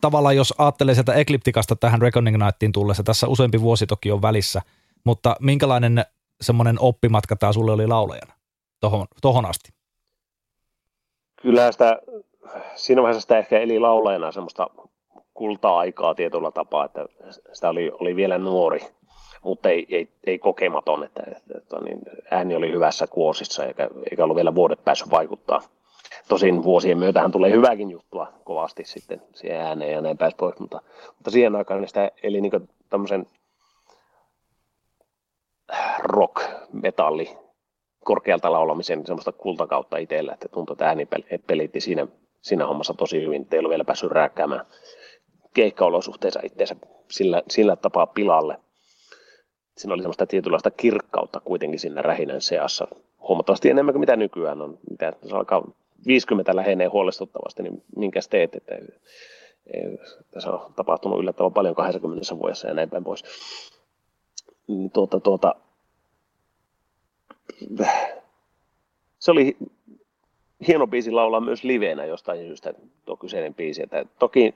tavallaan, 0.00 0.36
jos 0.36 0.54
ajattelee 0.58 0.94
sieltä 0.94 1.14
Ekliptikasta 1.14 1.76
tähän 1.76 2.02
Reckoning 2.02 2.44
Nightiin 2.44 2.72
tullessa, 2.72 3.02
tässä 3.02 3.28
useampi 3.28 3.60
vuosi 3.60 3.86
toki 3.86 4.12
on 4.12 4.22
välissä, 4.22 4.62
mutta 5.04 5.36
minkälainen 5.40 6.04
semmoinen 6.40 6.80
oppimatka 6.80 7.36
tämä 7.36 7.52
sulle 7.52 7.72
oli 7.72 7.86
laulajana 7.86 8.32
tohon, 8.80 9.06
tohon 9.22 9.46
asti? 9.46 9.72
Kyllä 11.42 11.72
sitä 11.72 11.98
siinä 12.74 13.02
vaiheessa 13.02 13.20
sitä 13.20 13.38
ehkä 13.38 13.58
eli 13.58 13.78
laulajana 13.78 14.32
semmoista 14.32 14.70
kulta-aikaa 15.34 16.14
tietyllä 16.14 16.50
tapaa, 16.50 16.84
että 16.84 17.04
sitä 17.52 17.68
oli, 17.68 17.90
oli 18.00 18.16
vielä 18.16 18.38
nuori, 18.38 18.80
mutta 19.42 19.68
ei, 19.68 19.86
ei, 19.88 20.08
ei 20.24 20.38
kokematon, 20.38 21.04
että, 21.04 21.22
että, 21.36 21.58
että 21.58 21.76
niin, 21.80 21.98
ääni 22.30 22.56
oli 22.56 22.72
hyvässä 22.72 23.06
kuosissa 23.06 23.64
eikä, 23.64 23.88
eikä 24.10 24.24
ollut 24.24 24.36
vielä 24.36 24.54
vuodet 24.54 24.84
päässyt 24.84 25.10
vaikuttaa. 25.10 25.60
Tosin 26.28 26.62
vuosien 26.62 26.98
myötähän 26.98 27.32
tulee 27.32 27.50
hyväkin 27.50 27.90
juttua 27.90 28.32
kovasti 28.44 28.84
sitten 28.84 29.22
siihen 29.34 29.60
ääneen 29.60 29.92
ja 29.92 30.00
näin 30.00 30.18
pääsi 30.18 30.36
pois, 30.36 30.58
mutta, 30.58 30.80
mutta 31.16 31.30
siihen 31.30 31.56
aikaan 31.56 31.88
sitä 31.88 32.10
eli 32.22 32.40
niin 32.40 32.68
tämmöisen 32.90 33.26
rock, 35.98 36.44
metalli, 36.72 37.38
korkealta 38.04 38.52
laulamisen 38.52 39.06
semmoista 39.06 39.32
kultakautta 39.32 39.96
itsellä, 39.96 40.32
että 40.32 40.48
tuntui, 40.48 40.74
että 40.74 40.86
ääni 40.86 41.08
pelitti 41.46 41.80
siinä 41.80 42.06
siinä 42.46 42.66
hommassa 42.66 42.94
tosi 42.94 43.22
hyvin. 43.22 43.46
Ei 43.52 43.58
ollut 43.58 43.70
vielä 43.70 43.84
päässyt 43.84 44.10
rääkkäämään 44.10 44.66
keikkaolosuhteissa 45.54 46.40
itseensä 46.42 46.76
sillä, 47.10 47.42
sillä 47.50 47.76
tapaa 47.76 48.06
pilalle. 48.06 48.60
Siinä 49.76 49.94
oli 49.94 50.02
semmoista 50.02 50.26
tietynlaista 50.26 50.70
kirkkautta 50.70 51.40
kuitenkin 51.40 51.80
siinä 51.80 52.02
rähinän 52.02 52.40
seassa. 52.40 52.88
Huomattavasti 53.28 53.70
enemmän 53.70 53.92
kuin 53.92 54.00
mitä 54.00 54.16
nykyään 54.16 54.62
on. 54.62 54.78
Mitä, 54.90 55.12
jos 55.22 55.32
alkaa 55.32 55.68
50 56.06 56.56
lähenee 56.56 56.86
huolestuttavasti, 56.86 57.62
niin 57.62 57.82
minkäs 57.96 58.28
teet, 58.28 58.54
että 58.54 58.74
ei, 58.74 59.98
tässä 60.30 60.50
on 60.50 60.72
tapahtunut 60.76 61.20
yllättävän 61.20 61.52
paljon 61.52 61.74
20 61.74 62.38
vuodessa 62.38 62.68
ja 62.68 62.74
näin 62.74 62.90
päin 62.90 63.04
pois. 63.04 63.24
Tuota, 64.92 65.20
tuota, 65.20 65.54
se 69.18 69.30
oli 69.30 69.56
hieno 70.66 70.86
biisi 70.86 71.10
laulaa 71.10 71.40
myös 71.40 71.64
liveenä 71.64 72.04
jostain 72.04 72.40
syystä 72.40 72.74
tuo 73.04 73.16
kyseinen 73.16 73.54
biisi. 73.54 73.82
Että 73.82 74.04
toki 74.18 74.54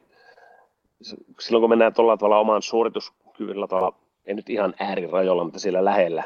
silloin 1.41 1.63
kun 1.63 1.71
mennään 1.71 1.95
tuolla 1.95 2.17
tavalla 2.17 2.39
oman 2.39 2.63
suorituskyvyllä 2.63 3.67
tavalla, 3.67 3.97
ei 4.27 4.35
nyt 4.35 4.51
ihan 4.51 4.75
äärirajoilla, 4.79 5.45
mutta 5.45 5.59
siellä 5.59 5.85
lähellä, 5.85 6.25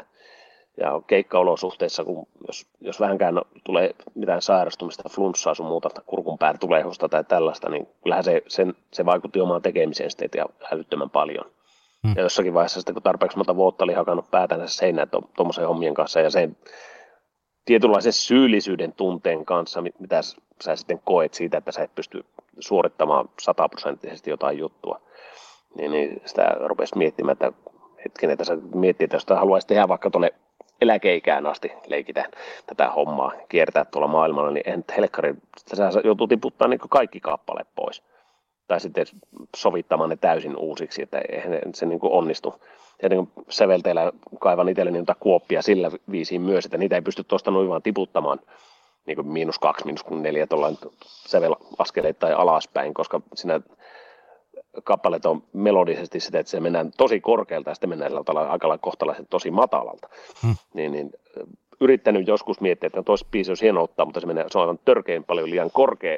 ja 0.77 1.01
keikkaolosuhteissa, 1.07 2.03
kun 2.03 2.27
jos, 2.47 2.67
jos 2.81 2.99
vähänkään 2.99 3.41
tulee 3.63 3.95
mitään 4.15 4.41
sairastumista, 4.41 5.09
flunssaa 5.09 5.53
sun 5.53 5.65
muuta, 5.65 5.89
kurkun 6.05 6.37
päär 6.37 6.57
tulehosta 6.57 7.09
tai 7.09 7.23
tällaista, 7.23 7.69
niin 7.69 7.87
kyllähän 8.03 8.23
se, 8.23 8.41
sen, 8.47 8.73
se 8.93 9.05
vaikutti 9.05 9.41
omaan 9.41 9.61
tekemiseen 9.61 10.11
sitten 10.11 10.29
ja 10.37 10.45
älyttömän 10.71 11.09
paljon. 11.09 11.45
Hmm. 12.07 12.13
Ja 12.15 12.21
jossakin 12.21 12.53
vaiheessa 12.53 12.79
sitten, 12.79 12.95
kun 12.95 13.03
tarpeeksi 13.03 13.37
monta 13.37 13.55
vuotta 13.55 13.83
oli 13.83 13.93
hakannut 13.93 14.31
päätänsä 14.31 14.77
seinään 14.77 15.07
tuommoisen 15.35 15.67
hommien 15.67 15.93
kanssa 15.93 16.19
ja 16.19 16.29
sen 16.29 16.57
tietynlaisen 17.65 18.13
syyllisyyden 18.13 18.93
tunteen 18.93 19.45
kanssa, 19.45 19.81
mitä 19.99 20.21
sä 20.61 20.75
sitten 20.75 21.01
koet 21.05 21.33
siitä, 21.33 21.57
että 21.57 21.71
sä 21.71 21.83
et 21.83 21.95
pysty 21.95 22.25
suorittamaan 22.59 23.29
sataprosenttisesti 23.41 24.29
jotain 24.29 24.57
juttua, 24.57 25.01
niin, 25.77 25.91
niin 25.91 26.21
sitä 26.25 26.55
rupesi 26.65 26.97
miettimään, 26.97 27.33
että 27.33 27.51
hetken, 28.05 28.29
että 28.29 28.43
sä 28.43 28.57
miettii, 28.75 29.05
että 29.05 29.15
jos 29.15 29.25
haluaisi 29.29 29.67
tehdä 29.67 29.87
vaikka 29.87 30.09
tuonne 30.09 30.31
eläkeikään 30.81 31.45
asti 31.45 31.71
leikitä 31.87 32.25
tätä 32.65 32.89
hommaa, 32.89 33.31
kiertää 33.49 33.85
tuolla 33.85 34.07
maailmalla, 34.07 34.51
niin 34.51 34.69
en 34.69 34.85
helkkari, 34.97 35.35
sä 35.73 36.01
joutuu 36.03 36.27
tiputtaa 36.27 36.67
niin 36.67 36.79
kaikki 36.89 37.19
kappaleet 37.19 37.67
pois. 37.75 38.03
Tai 38.67 38.79
sitten 38.79 39.05
sovittamaan 39.55 40.09
ne 40.09 40.15
täysin 40.15 40.57
uusiksi, 40.57 41.01
että 41.01 41.21
eihän 41.29 41.59
se 41.73 41.85
niin 41.85 41.99
onnistu. 42.01 42.61
Ja 43.05 43.09
niin 43.09 43.31
sävelteillä 43.49 44.11
kaivan 44.39 44.69
itselleni 44.69 44.97
niitä 44.97 45.15
kuoppia 45.19 45.61
sillä 45.61 45.91
viisiin 46.11 46.41
myös, 46.41 46.65
että 46.65 46.77
niitä 46.77 46.95
ei 46.95 47.01
pysty 47.01 47.23
tuosta 47.23 47.51
noin 47.51 47.69
vaan 47.69 47.81
tiputtamaan 47.81 48.39
niin 49.05 49.15
kuin 49.15 49.27
miinus 49.27 49.59
kaksi, 49.59 49.85
miinus 49.85 50.05
neljä 50.09 50.47
tuollain 50.47 50.77
sävelaskeleittain 51.05 52.35
alaspäin, 52.35 52.93
koska 52.93 53.21
siinä 53.35 53.61
kappaleet 54.83 55.25
on 55.25 55.43
melodisesti 55.53 56.19
sitä, 56.19 56.39
että 56.39 56.49
se 56.49 56.59
mennään 56.59 56.91
tosi 56.97 57.21
korkealta 57.21 57.69
ja 57.69 57.73
sitten 57.75 57.89
mennään 57.89 58.11
sillä 58.11 58.49
aika 58.49 58.77
kohtalaisen 58.77 59.27
tosi 59.29 59.51
matalalta. 59.51 60.09
Hmm. 60.43 60.55
Niin, 60.73 60.91
niin, 60.91 61.11
yrittänyt 61.81 62.27
joskus 62.27 62.61
miettiä, 62.61 62.87
että 62.87 63.03
toisi 63.03 63.27
biisi 63.31 63.51
olisi 63.51 63.63
hieno 63.63 63.83
ottaa, 63.83 64.05
mutta 64.05 64.19
se, 64.19 64.27
menee, 64.27 64.45
se 64.47 64.57
on 64.57 64.61
aivan 64.61 64.79
törkein 64.85 65.23
paljon 65.23 65.49
liian 65.49 65.71
korkea 65.71 66.17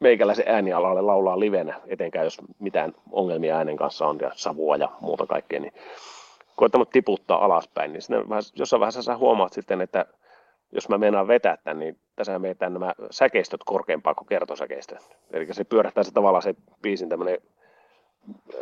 meikäläisen 0.00 0.48
äänialalle 0.48 1.00
laulaa 1.00 1.40
livenä, 1.40 1.80
etenkään 1.86 2.26
jos 2.26 2.38
mitään 2.58 2.92
ongelmia 3.12 3.56
äänen 3.56 3.76
kanssa 3.76 4.06
on 4.06 4.18
ja 4.20 4.30
savua 4.34 4.76
ja 4.76 4.88
muuta 5.00 5.26
kaikkea, 5.26 5.60
niin 5.60 5.72
koettanut 6.56 6.90
tiputtaa 6.90 7.44
alaspäin, 7.44 7.92
niin 7.92 8.02
jossain 8.54 8.80
vaiheessa 8.80 9.02
sä 9.02 9.16
huomaat 9.16 9.52
sitten, 9.52 9.80
että 9.80 10.04
jos 10.72 10.88
mä 10.88 10.98
meinaan 10.98 11.28
vetää 11.28 11.56
tämän, 11.56 11.78
niin 11.78 11.98
tässä 12.16 12.38
meidän 12.38 12.72
nämä 12.72 12.94
säkeistöt 13.10 13.60
korkeampaa 13.66 14.14
kuin 14.14 14.26
kertosäkeistö. 14.26 14.96
Eli 15.32 15.54
se 15.54 15.64
pyörähtää 15.64 16.04
se 16.04 16.12
tavallaan 16.12 16.42
se 16.42 16.54
biisin 16.82 17.08
tämmöinen 17.08 17.38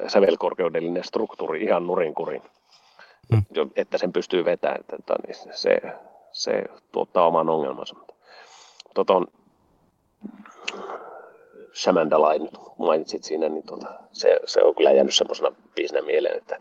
sävelkorkeudellinen 0.06 1.04
struktuuri 1.04 1.62
ihan 1.62 1.86
nurinkurin, 1.86 2.42
hmm. 3.32 3.70
että 3.76 3.98
sen 3.98 4.12
pystyy 4.12 4.44
vetämään. 4.44 4.80
Että, 4.80 4.96
että, 4.96 5.14
niin 5.26 5.56
se, 5.56 5.80
se 6.32 6.64
tuottaa 6.92 7.26
oman 7.26 7.48
ongelmansa. 7.48 7.96
Tota 8.94 9.14
on, 9.14 9.26
Shamandalain 11.78 12.48
mainitsit 12.78 13.24
siinä, 13.24 13.48
niin 13.48 13.66
tuota, 13.66 13.86
se, 14.12 14.40
se 14.44 14.62
on 14.62 14.74
kyllä 14.74 14.92
jäänyt 14.92 15.14
semmoisena 15.14 15.50
biisinä 15.74 16.02
mieleen, 16.02 16.38
että, 16.38 16.58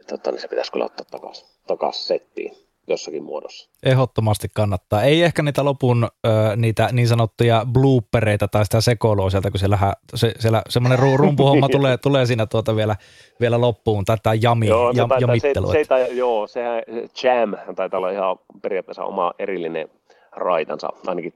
että, 0.00 0.14
että 0.14 0.30
niin 0.30 0.40
se 0.40 0.48
pitäisi 0.48 0.72
kyllä 0.72 0.84
ottaa 0.84 1.06
takaisin, 1.10 1.48
takaisin 1.66 2.04
settiin 2.04 2.68
jossakin 2.88 3.22
muodossa. 3.22 3.70
Ehdottomasti 3.82 4.48
kannattaa. 4.54 5.02
Ei 5.02 5.22
ehkä 5.22 5.42
niitä 5.42 5.64
lopun 5.64 6.08
ö, 6.26 6.56
niitä 6.56 6.88
niin 6.92 7.08
sanottuja 7.08 7.66
bloopereita 7.72 8.48
tai 8.48 8.64
sitä 8.64 8.80
sekoilua 8.80 9.30
sieltä, 9.30 9.50
kun 9.50 9.58
siellä, 9.58 9.78
se, 10.14 10.34
siellä 10.38 10.62
semmoinen 10.68 10.98
rumpuhomma 10.98 11.68
tulee, 11.76 11.96
tulee 11.96 12.26
siinä 12.26 12.46
tuota 12.46 12.76
vielä, 12.76 12.96
vielä 13.40 13.60
loppuun, 13.60 14.04
tätä 14.04 14.34
jami, 14.34 14.66
joo, 14.66 14.90
jam, 14.90 15.08
taitaa, 15.08 15.18
jamittelua. 15.18 15.72
Se, 15.72 15.84
se, 15.84 16.06
se, 16.06 16.14
joo, 16.14 16.46
sehän 16.46 16.82
Jam 17.22 17.54
taitaa 17.76 17.98
olla 17.98 18.10
ihan 18.10 18.38
periaatteessa 18.62 19.04
oma 19.04 19.32
erillinen 19.38 19.88
raitansa, 20.32 20.88
ainakin 21.06 21.32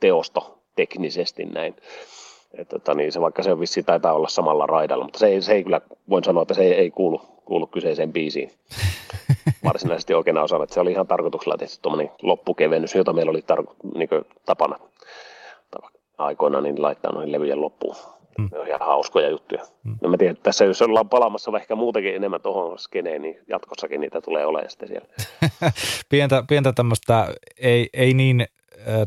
teosto 0.00 0.58
teknisesti 0.76 1.44
näin. 1.44 1.76
Et, 2.58 2.68
tota, 2.68 2.94
niin 2.94 3.12
se, 3.12 3.20
vaikka 3.20 3.42
se 3.42 3.52
on 3.52 3.60
vissi 3.60 3.82
taitaa 3.82 4.12
olla 4.12 4.28
samalla 4.28 4.66
raidalla, 4.66 5.04
mutta 5.04 5.18
se 5.18 5.26
ei, 5.26 5.42
se 5.42 5.52
ei 5.52 5.64
kyllä, 5.64 5.80
voin 6.10 6.24
sanoa, 6.24 6.42
että 6.42 6.54
se 6.54 6.62
ei, 6.62 6.74
ei 6.74 6.90
kuulu, 6.90 7.20
kuulu 7.44 7.66
kyseiseen 7.66 8.12
biisiin 8.12 8.50
varsinaisesti 9.64 10.14
oikeana 10.14 10.42
osana. 10.42 10.64
Että 10.64 10.74
se 10.74 10.80
oli 10.80 10.92
ihan 10.92 11.06
tarkoituksella 11.06 11.56
tehty 11.56 11.76
tuommoinen 11.82 12.12
loppukevennys, 12.22 12.94
jota 12.94 13.12
meillä 13.12 13.30
oli 13.30 13.44
tar- 13.52 13.74
niin 13.94 14.08
tapana 14.46 14.78
aikoina 16.18 16.60
niin 16.60 16.82
laittaa 16.82 17.12
noihin 17.12 17.32
levyjen 17.32 17.60
loppuun. 17.60 17.96
Mm. 18.38 18.48
Ne 18.52 18.58
on 18.58 18.68
ihan 18.68 18.80
hauskoja 18.80 19.30
juttuja. 19.30 19.62
Mm. 19.84 19.96
No 20.02 20.08
mä 20.08 20.16
tiedän, 20.16 20.32
että 20.32 20.42
tässä 20.42 20.64
jos 20.64 20.82
ollaan 20.82 21.08
palaamassa 21.08 21.52
ehkä 21.56 21.74
muutakin 21.74 22.14
enemmän 22.14 22.40
tuohon 22.40 22.78
skeneen, 22.78 23.22
niin 23.22 23.38
jatkossakin 23.48 24.00
niitä 24.00 24.20
tulee 24.20 24.46
olemaan 24.46 24.70
sitten 24.70 24.88
siellä. 24.88 25.08
pientä, 26.10 26.44
pientä 26.48 26.72
tämmöistä 26.72 27.28
ei, 27.58 27.88
ei 27.92 28.14
niin 28.14 28.46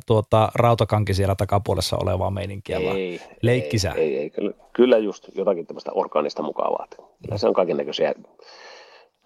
tuota, 0.05 0.51
rautakanki 0.55 1.13
siellä 1.13 1.35
takapuolessa 1.35 1.97
olevaa 1.97 2.31
meininkiä, 2.31 2.77
ei, 2.77 2.85
vaan 2.85 2.97
leikkisää. 3.41 3.93
Ei, 3.93 4.03
ei, 4.03 4.17
ei, 4.17 4.29
kyllä, 4.29 4.53
kyllä 4.73 4.97
just 4.97 5.29
jotakin 5.35 5.67
tämmöistä 5.67 5.91
orgaanista 5.91 6.43
mukavaa. 6.43 6.87
Kyllä 7.21 7.37
se 7.37 7.47
on 7.47 7.53
kaiken 7.53 7.77
näköisiä 7.77 8.13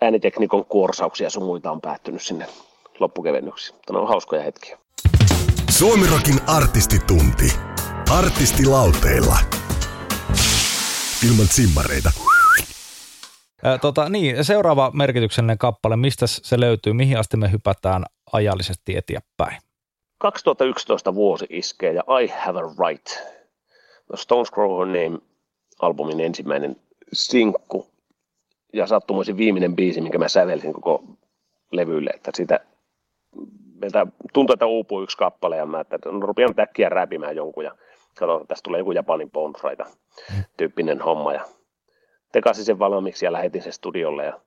ääniteknikon 0.01 0.65
kuorsauksia 0.65 1.29
sun 1.29 1.43
muita 1.43 1.71
on 1.71 1.81
päättynyt 1.81 2.21
sinne 2.21 2.45
loppukevennyksiin. 2.99 3.75
Mutta 3.75 3.93
ne 3.93 3.99
on 3.99 4.07
hauskoja 4.07 4.43
hetkiä. 4.43 4.77
Suomirokin 5.69 6.35
artistitunti. 6.47 7.53
Artisti 8.11 8.65
lauteilla. 8.65 9.37
Ilman 11.29 11.45
simmareita. 11.45 12.11
tota, 13.81 14.09
niin, 14.09 14.45
seuraava 14.45 14.91
merkityksellinen 14.93 15.57
kappale, 15.57 15.95
mistä 15.95 16.27
se 16.27 16.59
löytyy, 16.59 16.93
mihin 16.93 17.17
asti 17.17 17.37
me 17.37 17.51
hypätään 17.51 18.03
ajallisesti 18.31 18.97
eteenpäin? 18.97 19.70
2011 20.21 21.15
vuosi 21.15 21.45
iskee 21.49 21.93
ja 21.93 22.03
I 22.21 22.27
Have 22.27 22.59
a 22.59 22.87
Right. 22.87 23.05
The 24.07 24.17
Stones 24.17 24.51
Grow 24.51 24.79
Her 24.79 24.87
Name-albumin 24.87 26.19
ensimmäinen 26.19 26.75
sinkku 27.13 27.87
ja 28.73 28.87
sattumoisin 28.87 29.37
viimeinen 29.37 29.75
biisi, 29.75 30.01
minkä 30.01 30.17
mä 30.17 30.27
sävelsin 30.27 30.73
koko 30.73 31.03
levylle, 31.71 32.09
että 32.09 32.31
sitä 32.35 32.59
tuntui, 34.33 34.53
että 34.53 34.65
uupuu 34.65 35.01
yksi 35.01 35.17
kappale 35.17 35.57
ja 35.57 35.65
mä 35.65 35.79
että 35.79 35.97
no, 36.05 36.19
rupean 36.19 36.53
äkkiä 36.59 36.89
räpimään 36.89 37.35
jonkun 37.35 37.63
ja 37.63 37.71
katsotaan, 38.19 38.47
tästä 38.47 38.63
tulee 38.63 38.79
joku 38.79 38.91
Japanin 38.91 39.31
Bonfraita 39.31 39.85
tyyppinen 40.57 41.01
homma 41.01 41.33
ja 41.33 41.45
tekasin 42.31 42.65
sen 42.65 42.79
valmiiksi 42.79 43.25
ja 43.25 43.31
lähetin 43.31 43.61
sen 43.61 43.73
studiolle 43.73 44.25
ja 44.25 44.39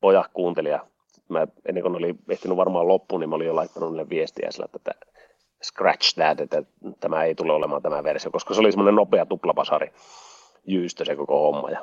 pojat 0.00 0.26
kuunteli 0.32 0.68
ja 0.68 0.86
mä, 1.28 1.46
ennen 1.68 1.82
kuin 1.82 1.96
oli 1.96 2.14
ehtinyt 2.28 2.56
varmaan 2.56 2.88
loppuun, 2.88 3.20
niin 3.20 3.28
mä 3.28 3.36
olin 3.36 3.46
jo 3.46 3.56
laittanut 3.56 3.90
niille 3.90 4.08
viestiä 4.08 4.50
sillä, 4.50 4.68
että 4.74 5.11
scratch 5.62 6.14
that, 6.14 6.40
että 6.40 6.62
tämä 7.00 7.24
ei 7.24 7.34
tule 7.34 7.52
olemaan 7.52 7.82
tämä 7.82 8.04
versio, 8.04 8.30
koska 8.30 8.54
se 8.54 8.60
oli 8.60 8.72
semmoinen 8.72 8.94
nopea 8.94 9.26
tuplapasari 9.26 9.92
jyystö 10.66 11.04
se 11.04 11.16
koko 11.16 11.38
homma. 11.38 11.70
Ja, 11.70 11.80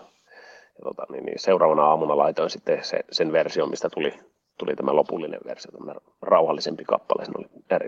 ja 0.77 0.83
tota, 0.83 1.05
niin, 1.11 1.25
niin 1.25 1.39
seuraavana 1.39 1.85
aamuna 1.85 2.17
laitoin 2.17 2.49
sitten 2.49 2.83
se, 2.83 2.99
sen 3.11 3.31
version, 3.31 3.69
mistä 3.69 3.89
tuli, 3.89 4.13
tuli 4.57 4.75
tämä 4.75 4.95
lopullinen 4.95 5.39
versio, 5.45 5.71
tämä 5.71 5.95
rauhallisempi 6.21 6.83
kappale, 6.83 7.25
se 7.25 7.31
oli 7.37 7.47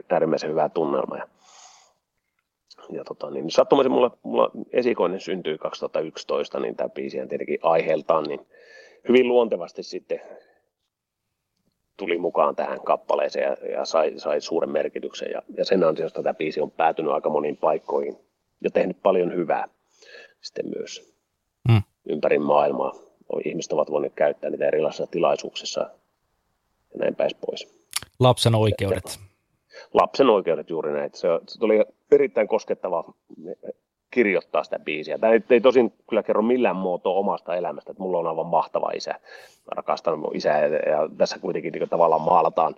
äärimmäisen 0.09 0.49
hyvä 0.49 0.69
tunnelma. 0.69 1.17
Ja, 1.17 1.27
ja 2.89 3.03
tota, 3.03 3.29
niin 3.29 3.51
sattumoisin 3.51 3.91
mulla, 3.91 4.17
mulla 4.23 4.51
esikoinen 4.73 5.19
syntyi 5.19 5.57
2011, 5.57 6.59
niin 6.59 6.75
tämä 6.75 6.89
biisi 6.89 7.17
tietenkin 7.17 7.59
aiheeltaan, 7.61 8.23
niin 8.23 8.47
hyvin 9.07 9.27
luontevasti 9.27 9.83
sitten 9.83 10.21
tuli 12.02 12.18
mukaan 12.18 12.56
tähän 12.56 12.82
kappaleeseen 12.82 13.43
ja, 13.43 13.70
ja 13.72 13.86
sai, 13.86 14.14
sai 14.18 14.41
suuren 14.41 14.70
merkityksen. 14.70 15.32
Ja, 15.32 15.41
ja 15.58 15.66
sen 15.66 15.84
ansiosta 15.84 16.24
tämä 16.24 16.34
biisi 16.34 16.62
on 16.62 16.72
päätynyt 16.72 17.12
aika 17.12 17.30
moniin 17.30 17.58
paikkoihin 17.58 18.18
ja 18.64 18.70
tehnyt 18.72 18.97
paljon 19.04 19.34
hyvää 19.36 19.68
sitten 20.41 20.66
myös 20.78 21.14
hmm. 21.72 21.82
ympäri 22.10 22.39
maailmaa. 22.39 22.93
Ihmiset 23.45 23.74
ovat 23.74 23.91
voineet 23.91 24.14
käyttää 24.14 24.49
niitä 24.49 24.68
erilaisissa 24.68 25.08
tilaisuuksissa 25.08 25.82
ja 26.93 26.99
näin 26.99 27.16
päin 27.16 27.32
pois. 27.45 27.68
Lapsen 28.20 28.56
oikeudet. 28.56 29.20
Lapsen 29.93 30.30
oikeudet 30.30 30.70
juuri 30.70 30.91
näin. 30.93 31.10
Se, 31.14 31.28
se 31.47 31.60
tuli 31.60 31.86
erittäin 32.12 32.47
koskettava 32.47 33.14
kirjoittaa 34.12 34.64
sitä 34.64 34.80
biisiä. 34.80 35.18
Tämä 35.18 35.34
ei, 35.34 35.43
ei 35.49 35.62
tosin 35.62 35.93
kyllä 36.09 36.24
kerro 36.24 36.41
millään 36.41 36.76
muotoa 36.76 37.20
omasta 37.20 37.55
elämästä, 37.55 37.91
että 37.91 38.03
mulla 38.03 38.18
on 38.18 38.28
aivan 38.28 38.45
mahtava 38.45 38.91
isä. 38.95 39.12
Mä 39.12 39.76
rakastan 39.76 40.20
mun 40.20 40.36
isää 40.36 40.66
ja, 40.66 40.89
ja 40.89 41.09
tässä 41.18 41.39
kuitenkin 41.39 41.74
niin 41.74 41.89
tavallaan 41.89 42.22
maalataan 42.22 42.76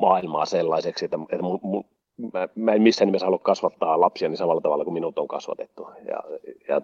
maailmaa 0.00 0.46
sellaiseksi, 0.46 1.04
että, 1.04 1.18
että 1.30 1.42
mun, 1.42 1.60
mun, 1.62 1.84
mä, 2.32 2.48
mä 2.54 2.72
en 2.72 2.82
missään 2.82 3.06
nimessä 3.06 3.26
halua 3.26 3.38
kasvattaa 3.38 4.00
lapsia 4.00 4.28
niin 4.28 4.36
samalla 4.36 4.60
tavalla 4.60 4.84
kuin 4.84 4.94
minut 4.94 5.18
on 5.18 5.28
kasvatettu. 5.28 5.88
Ja, 6.08 6.22
ja 6.68 6.80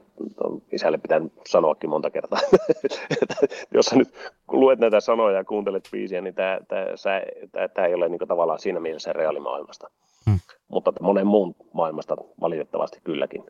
isälle 0.72 0.99
pitää 0.99 1.20
sanoakin 1.47 1.90
monta 1.90 2.11
kertaa, 2.11 2.38
että 3.22 3.36
jos 3.74 3.86
sä 3.86 3.97
nyt 3.97 4.09
luet 4.49 4.78
näitä 4.78 5.01
sanoja 5.01 5.36
ja 5.36 5.45
kuuntelet 5.45 5.88
biisiä, 5.92 6.20
niin 6.20 6.34
tämä, 6.34 7.86
ei 7.86 7.95
ole 7.95 8.09
niin 8.09 8.28
tavallaan 8.28 8.59
siinä 8.59 8.80
mielessä 8.80 9.12
reaalimaailmasta. 9.12 9.90
Hmm. 10.30 10.38
Mutta 10.68 10.92
monen 11.00 11.26
muun 11.26 11.56
maailmasta 11.72 12.16
valitettavasti 12.40 13.00
kylläkin. 13.04 13.44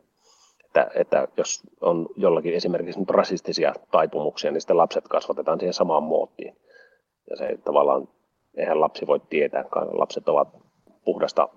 Että, 0.65 0.91
että 0.95 1.27
jos 1.37 1.61
on 1.81 2.09
jollakin 2.15 2.53
esimerkiksi 2.53 2.99
nyt 2.99 3.09
rasistisia 3.09 3.73
taipumuksia, 3.91 4.51
niin 4.51 4.61
sitten 4.61 4.77
lapset 4.77 5.07
kasvatetaan 5.07 5.59
siihen 5.59 5.73
samaan 5.73 6.03
muottiin. 6.03 6.57
Ja 7.29 7.37
se 7.37 7.57
tavallaan, 7.63 8.07
eihän 8.57 8.81
lapsi 8.81 9.07
voi 9.07 9.19
tietää, 9.29 9.65
lapset 9.91 10.29
ovat 10.29 10.47
puhdasta 11.05 11.49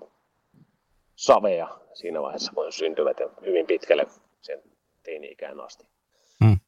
savea 1.17 1.69
siinä 1.95 2.23
vaiheessa, 2.23 2.53
kun 2.53 2.73
syntyvät 2.73 3.17
hyvin 3.47 3.67
pitkälle 3.67 4.07
sen 4.41 4.63
teini-ikään 5.03 5.61
asti. 5.61 5.87
Hmm. 6.45 6.59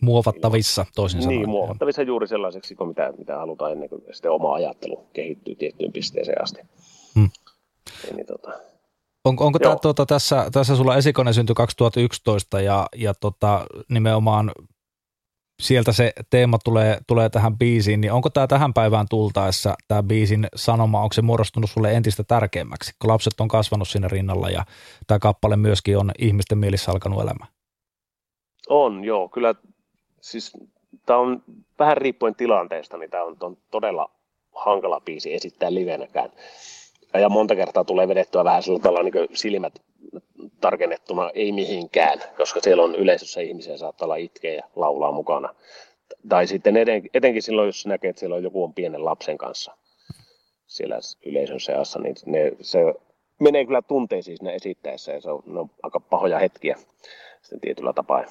muovattavissa 0.00 0.86
toisin 0.94 1.22
sanoen. 1.22 1.38
Niin, 1.38 1.48
muovattavissa 1.48 2.02
juuri 2.02 2.28
sellaiseksi 2.28 2.74
kuin 2.74 2.88
mitä, 2.88 3.12
mitä 3.18 3.38
halutaan 3.38 3.72
ennen 3.72 3.88
kuin 3.88 4.02
sitten 4.12 4.30
oma 4.30 4.54
ajattelu 4.54 5.06
kehittyy 5.12 5.54
tiettyyn 5.54 5.92
pisteeseen 5.92 6.42
asti. 6.42 6.60
Hmm. 8.06 8.16
Niin, 8.16 8.26
tota, 8.26 8.52
on, 9.24 9.36
onko 9.40 9.58
tämä, 9.58 9.76
tuota, 9.76 10.06
tässä, 10.06 10.46
tässä 10.52 10.76
sulla 10.76 10.96
esikone 10.96 11.32
syntyi 11.32 11.54
2011 11.54 12.60
ja, 12.60 12.86
ja 12.96 13.14
tota, 13.14 13.66
nimenomaan 13.88 14.52
sieltä 15.62 15.92
se 15.92 16.12
teema 16.30 16.58
tulee, 16.64 16.98
tulee 17.06 17.28
tähän 17.28 17.58
biisiin, 17.58 18.00
niin 18.00 18.12
onko 18.12 18.30
tämä 18.30 18.46
tähän 18.46 18.74
päivään 18.74 19.06
tultaessa, 19.10 19.74
tämä 19.88 20.02
biisin 20.02 20.46
sanoma, 20.56 21.02
onko 21.02 21.12
se 21.12 21.22
muodostunut 21.22 21.70
sulle 21.70 21.92
entistä 21.92 22.24
tärkeämmäksi, 22.24 22.92
kun 22.98 23.10
lapset 23.10 23.40
on 23.40 23.48
kasvanut 23.48 23.88
siinä 23.88 24.08
rinnalla 24.08 24.50
ja 24.50 24.64
tämä 25.06 25.18
kappale 25.18 25.56
myöskin 25.56 25.98
on 25.98 26.10
ihmisten 26.18 26.58
mielissä 26.58 26.92
alkanut 26.92 27.22
elämään? 27.22 27.50
On, 28.68 29.04
joo. 29.04 29.28
Kyllä 29.28 29.54
siis 30.20 30.52
tämä 31.06 31.18
on 31.18 31.42
vähän 31.78 31.96
riippuen 31.96 32.34
tilanteesta, 32.34 32.96
niin 32.96 33.10
tämä 33.10 33.24
on, 33.24 33.36
on 33.40 33.56
todella 33.70 34.10
hankala 34.54 35.00
biisi 35.00 35.34
esittää 35.34 35.74
livenäkään. 35.74 36.30
Ja 37.14 37.28
monta 37.28 37.56
kertaa 37.56 37.84
tulee 37.84 38.08
vedettyä 38.08 38.44
vähän 38.44 38.62
sillä 38.62 38.78
tavalla 38.78 39.02
niin 39.02 39.28
silmät 39.32 39.82
tarkennettuna 40.60 41.30
ei 41.34 41.52
mihinkään, 41.52 42.18
koska 42.36 42.60
siellä 42.60 42.82
on 42.82 42.94
yleisössä 42.94 43.40
ihmisiä, 43.40 43.76
saattaa 43.76 44.06
olla 44.06 44.16
itkeä 44.16 44.54
ja 44.54 44.62
laulaa 44.76 45.12
mukana. 45.12 45.54
Tai 46.28 46.46
sitten 46.46 46.76
eten, 46.76 47.02
etenkin 47.14 47.42
silloin, 47.42 47.66
jos 47.66 47.86
näkee, 47.86 48.10
että 48.10 48.20
siellä 48.20 48.36
on 48.36 48.42
joku 48.42 48.64
on 48.64 48.74
pienen 48.74 49.04
lapsen 49.04 49.38
kanssa 49.38 49.76
siellä 50.66 50.98
yleisön 51.26 51.60
seassa, 51.60 51.98
niin 51.98 52.16
ne, 52.26 52.52
se 52.60 52.78
menee 53.40 53.64
kyllä 53.64 53.82
tunteisiin 53.82 54.36
siinä 54.36 54.52
esittäessä 54.52 55.12
ja 55.12 55.20
se 55.20 55.30
on, 55.30 55.42
ne 55.46 55.60
on 55.60 55.70
aika 55.82 56.00
pahoja 56.00 56.38
hetkiä 56.38 56.76
sitten 57.42 57.60
tietyllä 57.60 57.92
tapaa. 57.92 58.24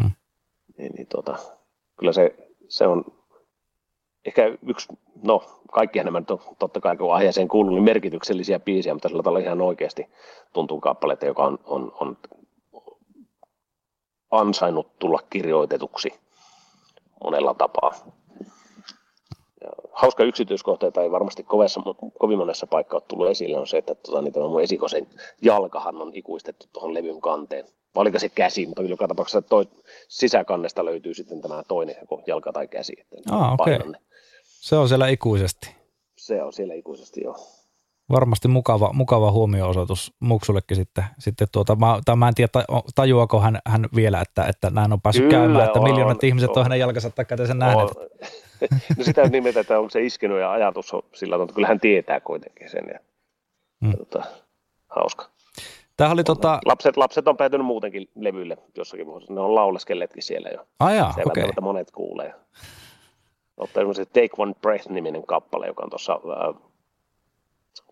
Hmm. 0.00 0.10
Niin, 0.78 0.92
niin 0.92 1.06
tota, 1.06 1.38
kyllä 1.96 2.12
se, 2.12 2.34
se 2.68 2.86
on 2.86 3.17
ehkä 4.28 4.58
yksi, 4.66 4.88
no 5.22 5.42
kaikkihan 5.72 6.04
nämä 6.04 6.22
to, 6.22 6.40
totta 6.58 6.80
kai 6.80 6.96
kun 6.96 7.14
aiheeseen 7.14 7.48
kuuluu, 7.48 7.74
niin 7.74 7.84
merkityksellisiä 7.84 8.58
biisiä, 8.60 8.94
mutta 8.94 9.08
sillä 9.08 9.22
tavalla 9.22 9.44
ihan 9.44 9.60
oikeasti 9.60 10.06
tuntuu 10.52 10.80
kappaleita, 10.80 11.26
joka 11.26 11.42
on, 11.42 11.58
on, 11.66 11.92
on 12.00 12.16
ansainnut 14.30 14.98
tulla 14.98 15.18
kirjoitetuksi 15.30 16.12
monella 17.24 17.54
tapaa. 17.54 17.94
Ja 19.60 19.68
hauska 19.92 20.24
yksityiskohta, 20.24 20.86
jota 20.86 21.02
ei 21.02 21.10
varmasti 21.10 21.42
kovessa, 21.42 21.80
kovin 22.18 22.38
monessa 22.38 22.66
paikkaa 22.66 22.96
ole 22.96 23.04
tullut 23.08 23.30
esille, 23.30 23.58
on 23.58 23.66
se, 23.66 23.78
että 23.78 23.94
tota, 23.94 24.22
niin 24.22 24.32
tämä 24.32 24.48
mun 24.48 24.62
esikosen 24.62 25.06
jalkahan 25.42 25.96
on 25.96 26.10
ikuistettu 26.14 26.66
tuohon 26.72 26.94
levyn 26.94 27.20
kanteen. 27.20 27.64
Vai 27.94 28.02
oliko 28.02 28.18
se 28.18 28.28
käsi, 28.28 28.66
mutta 28.66 28.82
joka 28.82 29.08
tapauksessa 29.08 29.42
toi, 29.42 29.64
sisäkannesta 30.08 30.84
löytyy 30.84 31.14
sitten 31.14 31.40
tämä 31.40 31.62
toinen 31.68 31.96
joko 32.00 32.22
jalka 32.26 32.52
tai 32.52 32.68
käsi. 32.68 32.92
Että 33.00 33.34
ah, 33.36 33.52
okay. 33.52 33.78
Se 34.60 34.76
on 34.76 34.88
siellä 34.88 35.08
ikuisesti. 35.08 35.76
Se 36.16 36.42
on 36.42 36.52
siellä 36.52 36.74
ikuisesti, 36.74 37.20
joo. 37.24 37.36
Varmasti 38.10 38.48
mukava, 38.48 38.90
mukava 38.92 39.32
huomio-osoitus 39.32 40.14
Muksullekin 40.20 40.76
sitten. 40.76 41.04
sitten 41.18 41.48
tuota, 41.52 41.76
mä, 41.76 42.00
tai 42.04 42.16
mä 42.16 42.28
en 42.28 42.34
tiedä, 42.34 42.50
tajuako 42.94 43.40
hän, 43.40 43.58
hän 43.66 43.86
vielä, 43.94 44.20
että, 44.20 44.44
että 44.44 44.70
näin 44.70 44.92
on 44.92 45.00
päässyt 45.00 45.24
Kyllä 45.24 45.38
käymään, 45.38 45.66
että 45.66 45.80
miljoonat 45.80 46.22
on, 46.22 46.28
ihmiset 46.28 46.50
on, 46.50 46.56
on 46.56 46.62
hänen 46.62 46.78
jalkansa 46.78 47.10
takaa 47.10 47.46
sen 47.46 47.58
nähneet. 47.58 47.90
no 48.98 49.04
sitä 49.04 49.28
nimetä, 49.28 49.60
että 49.60 49.78
onko 49.78 49.90
se 49.90 50.02
iskenut 50.02 50.38
ja 50.38 50.52
ajatus 50.52 50.94
on 50.94 51.02
sillä 51.14 51.34
tavalla, 51.34 51.52
kyllä 51.52 51.68
hän 51.68 51.80
tietää 51.80 52.20
kuitenkin 52.20 52.70
sen. 52.70 52.84
Ja, 52.92 52.98
hmm. 53.84 53.96
tota, 53.96 54.22
hauska. 54.88 55.30
Tämä 55.96 56.10
oli 56.10 56.24
tota... 56.24 56.58
lapset, 56.66 56.96
lapset 56.96 57.28
on 57.28 57.36
päätynyt 57.36 57.66
muutenkin 57.66 58.08
levylle 58.14 58.56
jossakin 58.76 59.06
vuosissa. 59.06 59.34
Ne 59.34 59.40
on 59.40 59.54
lauleskelleetkin 59.54 60.22
siellä 60.22 60.48
jo. 60.48 60.66
Ah 60.80 60.94
jaa, 60.94 61.14
okei. 61.26 61.44
Okay. 61.44 61.52
monet 61.60 61.90
kuulee 61.90 62.34
ottaa 63.58 63.94
se 63.94 64.04
Take 64.04 64.30
One 64.38 64.54
Breath-niminen 64.62 65.26
kappale, 65.26 65.66
joka 65.66 65.82
on 65.82 65.90
tuossa 65.90 66.20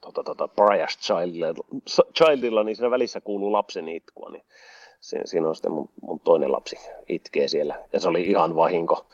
tota, 0.01 0.25
tota, 0.25 0.49
Briar's 0.61 0.99
Childilla, 1.01 1.55
Childilla, 2.15 2.65
niin 2.65 2.77
siinä 2.77 2.91
välissä 2.91 3.21
kuuluu 3.21 3.53
lapsen 3.53 3.89
itkua, 3.89 4.31
niin 4.31 4.45
siinä, 5.01 5.27
siinä 5.27 5.49
on 5.49 5.55
sitten 5.55 5.73
mun, 5.73 5.89
mun 6.03 6.21
toinen 6.21 6.53
lapsi 6.53 6.77
itkee 7.09 7.49
siellä, 7.49 7.85
ja 7.93 8.01
se 8.01 8.09
oli 8.09 8.23
ihan 8.23 8.57
vahinko. 8.57 9.07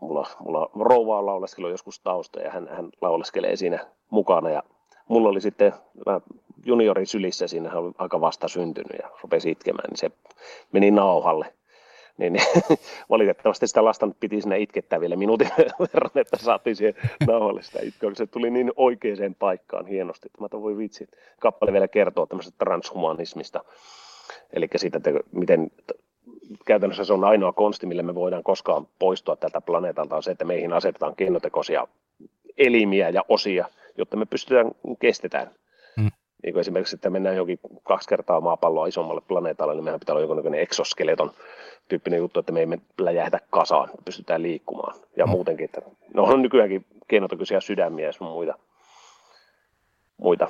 Mulla, 0.00 0.26
mulla 0.40 0.70
rouva 0.80 1.18
on 1.18 1.26
lauleskellut 1.26 1.70
joskus 1.70 2.00
tausta, 2.00 2.40
ja 2.40 2.50
hän, 2.50 2.68
hän 2.68 2.90
lauleskelee 3.00 3.56
siinä 3.56 3.86
mukana, 4.10 4.50
ja 4.50 4.62
mulla 5.08 5.28
oli 5.28 5.40
sitten 5.40 5.72
juniorin 6.64 7.06
sylissä, 7.06 7.48
siinä 7.48 7.68
hän 7.68 7.78
oli 7.78 7.92
aika 7.98 8.20
vasta 8.20 8.48
syntynyt, 8.48 8.98
ja 9.02 9.10
rupesi 9.22 9.50
itkemään, 9.50 9.90
niin 9.90 9.98
se 9.98 10.10
meni 10.72 10.90
nauhalle 10.90 11.54
niin, 12.18 12.32
niin 12.32 12.46
valitettavasti 13.10 13.66
sitä 13.66 13.84
lasta 13.84 14.08
piti 14.20 14.40
sinne 14.40 14.58
itkettää 14.58 15.00
vielä 15.00 15.16
minuutin 15.16 15.50
verran, 15.94 16.10
että 16.14 16.36
saatiin 16.36 16.76
siihen 16.76 16.94
nauhalle 17.26 17.62
sitä 17.62 17.78
itkoa. 17.82 18.14
Se 18.14 18.26
tuli 18.26 18.50
niin 18.50 18.72
oikeaan 18.76 19.34
paikkaan 19.38 19.86
hienosti, 19.86 20.28
mä 20.40 20.48
voi 20.52 20.76
vitsi, 20.78 21.08
kappale 21.40 21.72
vielä 21.72 21.88
kertoo 21.88 22.26
tämmöisestä 22.26 22.64
transhumanismista, 22.64 23.64
eli 24.52 24.68
siitä, 24.76 24.96
että 24.96 25.10
miten 25.32 25.70
käytännössä 26.66 27.04
se 27.04 27.12
on 27.12 27.24
ainoa 27.24 27.52
konsti, 27.52 27.86
millä 27.86 28.02
me 28.02 28.14
voidaan 28.14 28.42
koskaan 28.42 28.86
poistua 28.98 29.36
tältä 29.36 29.60
planeetalta, 29.60 30.16
on 30.16 30.22
se, 30.22 30.30
että 30.30 30.44
meihin 30.44 30.72
asetetaan 30.72 31.16
keinotekoisia 31.16 31.88
elimiä 32.58 33.08
ja 33.08 33.24
osia, 33.28 33.68
jotta 33.98 34.16
me 34.16 34.26
pystytään 34.26 34.70
kestetään. 34.98 35.50
Hmm. 36.00 36.10
Niin 36.42 36.52
kuin 36.52 36.60
esimerkiksi, 36.60 36.96
että 36.96 37.10
mennään 37.10 37.36
jokin 37.36 37.58
kaksi 37.82 38.08
kertaa 38.08 38.40
maapalloa 38.40 38.86
isommalle 38.86 39.20
planeetalle, 39.20 39.74
niin 39.74 39.84
meidän 39.84 40.00
pitää 40.00 40.12
olla 40.12 40.26
jonkinlainen 40.26 40.60
exoskeleton 40.60 41.30
tyyppinen 41.88 42.18
juttu, 42.18 42.40
että 42.40 42.52
me 42.52 42.62
emme 42.62 42.78
läjähdä 42.98 43.40
kasaan, 43.50 43.90
pystytään 44.04 44.42
liikkumaan. 44.42 44.94
Ja 45.16 45.26
mm. 45.26 45.30
muutenkin, 45.30 45.64
että 45.64 45.82
no 46.14 46.22
on 46.22 46.42
nykyäänkin 46.42 46.86
keinotokyisiä 47.08 47.60
sydämiä 47.60 48.06
ja 48.06 48.12
sun 48.12 48.26
muita, 48.26 48.58
muita, 50.16 50.48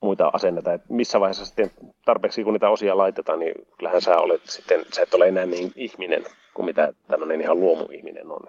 muita 0.00 0.30
asenneita. 0.32 0.72
Että 0.72 0.86
missä 0.90 1.20
vaiheessa 1.20 1.46
sitten 1.46 1.70
tarpeeksi 2.04 2.44
kun 2.44 2.52
niitä 2.52 2.70
osia 2.70 2.96
laitetaan, 2.96 3.38
niin 3.38 3.54
kyllähän 3.78 4.02
sä 4.02 4.18
olet 4.18 4.42
sitten, 4.44 4.84
sä 4.92 5.02
et 5.02 5.14
ole 5.14 5.28
enää 5.28 5.46
niin 5.46 5.72
ihminen 5.76 6.24
kuin 6.54 6.66
mitä 6.66 6.92
tämmöinen 7.08 7.40
ihan 7.40 7.60
luomu-ihminen 7.60 8.30
on. 8.30 8.40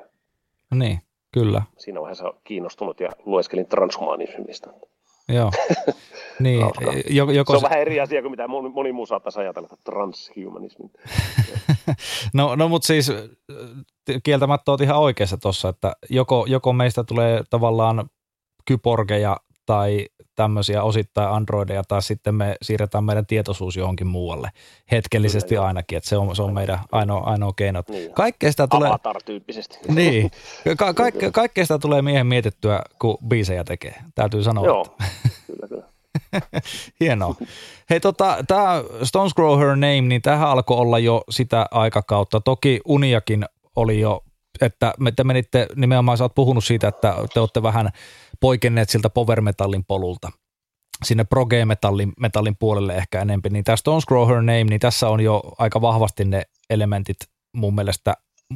Niin, 0.75 0.99
kyllä. 1.31 1.61
Siinä 1.77 2.01
vaiheessa 2.01 2.33
kiinnostunut 2.43 2.99
ja 2.99 3.09
lueskelin 3.25 3.67
transhumanismista. 3.67 4.73
Joo. 5.29 5.51
niin, 6.39 6.61
joko, 7.09 7.31
joko 7.31 7.53
se 7.53 7.55
on 7.55 7.61
se... 7.61 7.63
vähän 7.63 7.81
eri 7.81 7.99
asia 7.99 8.21
kuin 8.21 8.31
mitä 8.31 8.47
moni, 8.47 8.69
moni 8.69 8.91
muu 8.91 9.05
saattaisi 9.05 9.39
ajatella, 9.39 9.67
transhumanismin. 9.83 10.91
no, 12.33 12.55
no 12.55 12.69
mutta 12.69 12.85
siis 12.85 13.11
kieltämättä 14.23 14.71
olet 14.71 14.81
ihan 14.81 14.99
oikeassa 14.99 15.37
tuossa, 15.37 15.69
että 15.69 15.93
joko, 16.09 16.45
joko 16.49 16.73
meistä 16.73 17.03
tulee 17.03 17.43
tavallaan 17.49 18.09
kyborgeja 18.65 19.37
tai 19.67 20.07
tämmöisiä 20.35 20.83
osittain 20.83 21.29
androideja, 21.29 21.83
tai 21.83 22.01
sitten 22.01 22.35
me 22.35 22.55
siirretään 22.61 23.03
meidän 23.03 23.25
tietoisuus 23.25 23.75
johonkin 23.75 24.07
muualle, 24.07 24.49
hetkellisesti 24.91 25.55
Kyllä, 25.55 25.67
ainakin, 25.67 25.97
että 25.97 26.09
se 26.09 26.17
on, 26.17 26.35
se 26.35 26.41
on 26.41 26.53
meidän 26.53 26.79
ainoa, 26.91 27.19
ainoa 27.19 27.53
keino. 27.55 27.83
Niin. 27.89 28.13
Kaikkea 28.13 28.51
sitä 28.51 28.67
tulee... 28.67 28.89
Avatar-tyyppisesti. 28.89 29.77
Niin, 29.87 30.31
Ka- 30.77 30.93
ka- 30.93 31.31
kaikkea 31.33 31.65
sitä 31.65 31.79
tulee 31.79 32.01
miehen 32.01 32.27
mietittyä, 32.27 32.81
kun 33.01 33.17
biisejä 33.27 33.63
tekee, 33.63 33.95
täytyy 34.15 34.43
sanoa. 34.43 34.65
Joo, 34.65 34.85
että... 34.85 35.03
kyllä, 35.47 35.67
kyllä. 35.67 35.83
Hienoa. 36.99 37.35
Hei, 37.89 37.99
tota, 37.99 38.37
tämä 38.47 38.83
Stones 39.03 39.33
Grow 39.33 39.59
Her 39.59 39.69
Name, 39.69 40.01
niin 40.01 40.21
tähän 40.21 40.49
alkoi 40.49 40.77
olla 40.77 40.99
jo 40.99 41.23
sitä 41.29 41.65
aikakautta. 41.71 42.39
Toki 42.39 42.81
Uniakin 42.85 43.45
oli 43.75 43.99
jo, 43.99 44.23
että 44.61 44.93
te 45.15 45.23
menitte, 45.23 45.67
nimenomaan 45.75 46.17
sä 46.17 46.23
oot 46.23 46.35
puhunut 46.35 46.63
siitä, 46.63 46.87
että 46.87 47.15
te 47.33 47.39
olette 47.39 47.63
vähän 47.63 47.89
poikenneet 48.39 48.89
siltä 48.89 49.09
power 49.09 49.41
metallin 49.41 49.85
polulta 49.85 50.31
sinne 51.05 51.23
proge 51.23 51.65
metallin, 51.65 52.13
puolelle 52.59 52.95
ehkä 52.95 53.21
enempi, 53.21 53.49
niin 53.49 53.63
tämä 53.63 53.75
Stones 53.75 54.05
Grow 54.05 54.27
Her 54.27 54.37
Name, 54.37 54.63
niin 54.63 54.79
tässä 54.79 55.09
on 55.09 55.21
jo 55.21 55.41
aika 55.57 55.81
vahvasti 55.81 56.25
ne 56.25 56.43
elementit 56.69 57.17
mun 57.53 57.75
mielestä 57.75 58.13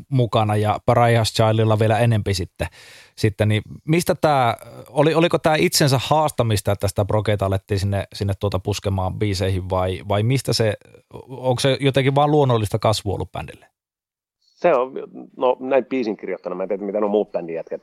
mukana 0.10 0.56
ja 0.56 0.80
Pariah's 0.92 1.34
Childilla 1.34 1.80
vielä 1.80 2.00
enempi 2.00 2.34
sitten, 2.34 2.68
sitten 3.18 3.48
niin 3.48 3.62
mistä 3.88 4.16
tämä, 4.16 4.56
oli, 4.90 5.14
oliko 5.14 5.40
tämä 5.40 5.56
itsensä 5.56 6.00
haastamista, 6.04 6.72
että 6.72 6.88
sitä 6.88 7.06
progeita 7.06 7.46
alettiin 7.46 7.80
sinne, 7.80 8.08
sinne 8.14 8.34
tuota 8.40 8.60
puskemaan 8.60 9.20
biiseihin 9.20 9.70
vai, 9.70 10.02
vai 10.08 10.24
mistä 10.24 10.54
se, 10.54 10.74
onko 11.28 11.60
se 11.60 11.78
jotenkin 11.80 12.16
vaan 12.16 12.32
luonnollista 12.32 12.80
kasvua 12.80 13.14
ollut 13.14 13.32
bändille? 13.32 13.66
Se 14.40 14.74
on, 14.74 14.94
no 15.38 15.58
näin 15.60 15.86
biisin 15.86 16.18
kirjoittana, 16.18 16.56
mä 16.56 16.64
en 16.64 16.70
tiedä 16.70 16.84
mitä 16.84 16.98
on 16.98 17.12
muut 17.12 17.32
bändin 17.32 17.56
jätkät, 17.56 17.82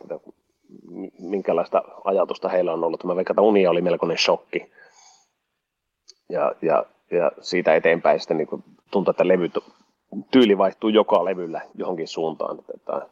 minkälaista 1.19 1.83
ajatusta 2.05 2.49
heillä 2.49 2.73
on 2.73 2.85
ollut. 2.85 3.05
Mä 3.05 3.17
veikkaan, 3.17 3.35
että 3.35 3.43
Unia 3.43 3.71
oli 3.71 3.83
melkoinen 3.83 4.19
shokki. 4.19 4.73
Ja, 6.29 6.53
ja, 6.63 6.85
ja 7.11 7.33
siitä 7.41 7.75
eteenpäin 7.75 8.21
sitten 8.21 8.37
niin 8.37 8.65
tuntuu, 8.91 9.11
että 9.11 9.29
levy, 9.29 9.51
tyyli 10.31 10.59
vaihtuu 10.59 10.91
joka 10.91 11.25
levyllä 11.25 11.61
johonkin 11.75 12.09
suuntaan. 12.09 12.59
Että, 12.75 13.07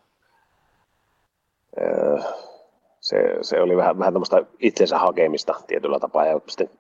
se, 3.01 3.17
se 3.43 3.61
oli 3.61 3.77
vähän, 3.77 3.99
vähän 3.99 4.13
tämmöistä 4.13 4.45
itsensä 4.59 4.99
hakemista 4.99 5.55
tietyllä 5.67 5.99
tapaa 5.99 6.27
ja 6.27 6.41
sitten 6.49 6.71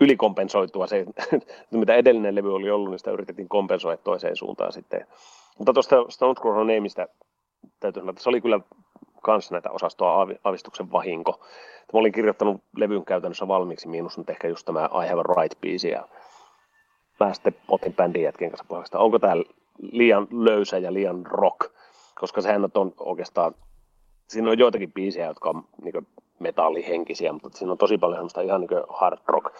ylikompensoitua 0.00 0.86
se, 0.86 1.06
mitä 1.70 1.94
edellinen 1.94 2.34
levy 2.34 2.54
oli 2.54 2.70
ollut, 2.70 2.90
niin 2.90 2.98
sitä 2.98 3.10
yritettiin 3.10 3.48
kompensoida 3.48 3.96
toiseen 3.96 4.36
suuntaan 4.36 4.72
sitten 4.72 5.06
Mutta 5.58 5.72
tuosta 5.72 5.96
Stone 6.08 6.34
Crow 6.34 6.74
Nameista 6.74 7.08
täytyy 7.80 8.00
sanoa, 8.00 8.10
että 8.10 8.22
se 8.22 8.28
oli 8.28 8.40
kyllä 8.40 8.60
kans 9.24 9.50
näitä 9.50 9.70
osastoa 9.70 10.26
avistuksen 10.44 10.92
vahinko. 10.92 11.40
Mä 11.92 12.00
olin 12.00 12.12
kirjoittanut 12.12 12.62
levyn 12.76 13.04
käytännössä 13.04 13.48
valmiiksi, 13.48 13.88
miinus 13.88 14.18
nyt 14.18 14.30
ehkä 14.30 14.48
just 14.48 14.66
tämä 14.66 14.88
I 15.04 15.08
Have 15.08 15.20
a 15.20 15.22
Right-biisi, 15.22 15.88
ja 15.88 16.08
mä 17.20 17.34
sitten 17.34 17.56
otin 17.68 17.94
bändin 17.94 18.22
jätkien 18.22 18.50
kanssa 18.50 18.66
puheesta, 18.68 18.98
onko 18.98 19.18
tämä 19.18 19.34
liian 19.92 20.28
löysä 20.30 20.78
ja 20.78 20.92
liian 20.92 21.26
rock, 21.26 21.72
koska 22.14 22.40
sehän 22.40 22.64
on 22.74 22.92
oikeastaan, 23.00 23.54
siinä 24.28 24.50
on 24.50 24.58
joitakin 24.58 24.92
biisejä, 24.92 25.26
jotka 25.26 25.48
on 25.48 25.64
niin 25.82 26.06
metallihenkisiä, 26.38 27.32
mutta 27.32 27.58
siinä 27.58 27.72
on 27.72 27.78
tosi 27.78 27.98
paljon 27.98 28.16
semmoista 28.16 28.40
ihan 28.40 28.60
niin 28.60 28.70
hard 28.88 29.18
rock 29.26 29.54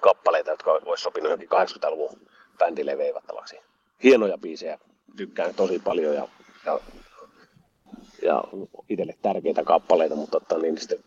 kappaleita, 0.00 0.50
jotka 0.50 0.70
olisi 0.70 1.02
sopinut 1.02 1.30
johonkin 1.30 1.48
80-luvun 1.48 2.20
bändille 2.58 2.98
veivattavaksi. 2.98 3.60
Hienoja 4.02 4.38
biisejä, 4.38 4.78
tykkään 5.16 5.54
tosi 5.54 5.78
paljon 5.78 6.14
ja, 6.14 6.28
ja, 6.66 6.78
ja 8.28 8.44
itselle 8.88 9.14
tärkeitä 9.22 9.64
kappaleita, 9.64 10.14
mutta 10.14 10.38
että, 10.42 10.58
niin, 10.58 10.78
sitten 10.78 10.98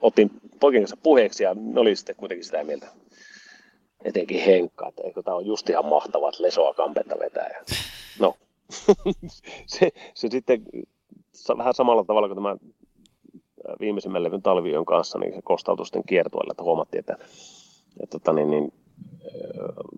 otin 0.00 0.30
poikien 0.60 0.82
kanssa 0.82 0.96
puheeksi 1.02 1.44
ja 1.44 1.54
ne 1.54 1.80
oli 1.80 1.96
sitten 1.96 2.16
kuitenkin 2.16 2.44
sitä 2.44 2.64
mieltä, 2.64 2.86
etenkin 4.04 4.40
Henkka, 4.40 4.92
että 5.04 5.22
tämä 5.22 5.36
on 5.36 5.46
just 5.46 5.70
ihan 5.70 5.86
mahtavaa, 5.86 6.28
että 6.28 6.42
Lesoa 6.42 6.74
kampetta 6.74 7.18
vetää. 7.18 7.48
Ja, 7.48 7.60
no, 8.18 8.36
se, 9.66 9.92
se 10.14 10.28
sitten 10.30 10.62
vähän 11.58 11.74
samalla 11.74 12.04
tavalla 12.04 12.28
kuin 12.28 12.36
tämä 12.36 12.56
viimeisimmän 13.80 14.24
levyn 14.24 14.42
talvion 14.42 14.84
kanssa, 14.84 15.18
niin 15.18 15.34
se 15.34 15.42
kostautui 15.44 15.86
sitten 15.86 16.02
kiertueelle, 16.06 16.50
että 16.50 16.62
huomattiin, 16.62 17.00
että, 17.00 17.12
että 18.02 18.18
tota, 18.18 18.32
niin, 18.32 18.50
niin, 18.50 18.72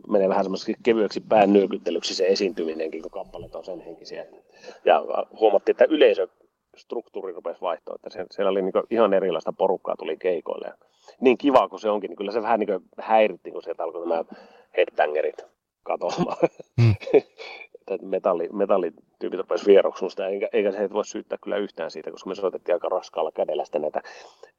menee 0.09 0.29
vähän 0.29 0.45
semmoiseksi 0.45 0.75
kevyeksi 0.83 1.21
pään 1.21 1.53
nyökyttelyksi 1.53 2.15
se 2.15 2.27
esiintyminenkin, 2.27 3.03
kun 3.03 3.11
kappaleet 3.11 3.55
on 3.55 3.65
sen 3.65 3.81
henkisiä. 3.81 4.27
Ja 4.85 5.05
huomattiin, 5.41 5.75
että 5.75 5.85
yleisö 5.89 6.29
struktuuri 6.77 7.33
rupesi 7.33 7.61
vaihtoa, 7.61 7.95
että 7.95 8.25
siellä 8.31 8.51
oli 8.51 8.63
niin 8.63 8.73
ihan 8.91 9.15
erilaista 9.15 9.53
porukkaa 9.53 9.97
tuli 9.99 10.17
keikoille. 10.17 10.73
Niin 11.21 11.39
kiva 11.39 11.69
kuin 11.69 11.81
se 11.81 11.91
onkin, 11.91 12.09
niin 12.09 12.17
kyllä 12.17 12.33
se 12.33 12.43
vähän 12.43 12.61
niin 12.61 12.81
häiritti, 13.01 13.51
kun 13.51 13.63
sieltä 13.63 13.85
alkoi 13.85 14.09
nämä 14.09 14.25
headbangerit 14.77 15.47
katoamaan. 15.83 16.37
Mm. 16.79 18.09
metalli, 18.09 18.49
metallityypit 18.53 19.41
rupesi 19.41 19.67
vieroksusta, 19.67 20.27
eikä, 20.27 20.49
eikä 20.53 20.73
se 20.73 20.93
voi 20.93 21.05
syyttää 21.05 21.39
kyllä 21.43 21.57
yhtään 21.57 21.91
siitä, 21.91 22.11
koska 22.11 22.29
me 22.29 22.35
soitettiin 22.35 22.75
aika 22.75 22.89
raskaalla 22.89 23.33
kädellä 23.33 23.65
näitä 23.79 24.03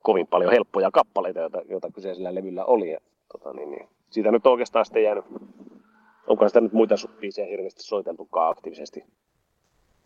kovin 0.03 0.28
paljon 0.28 0.51
helppoja 0.51 0.91
kappaleita, 0.91 1.39
joita, 1.39 1.61
joita 1.70 1.91
kyseisellä 1.91 2.36
levyllä 2.36 2.65
oli. 2.65 2.91
Ja, 2.91 2.99
tota, 3.32 3.53
niin, 3.53 3.72
niin. 3.72 3.89
Siitä 4.10 4.32
nyt 4.32 4.47
oikeastaan 4.47 4.86
sitten 4.86 5.03
jäänyt, 5.03 5.26
onko 6.28 6.47
sitä 6.47 6.62
nyt 6.62 6.74
muita 6.74 6.95
biisejä 7.20 7.47
hirveästi 7.47 7.84
soiteltukaan 7.84 8.51
aktiivisesti 8.51 9.03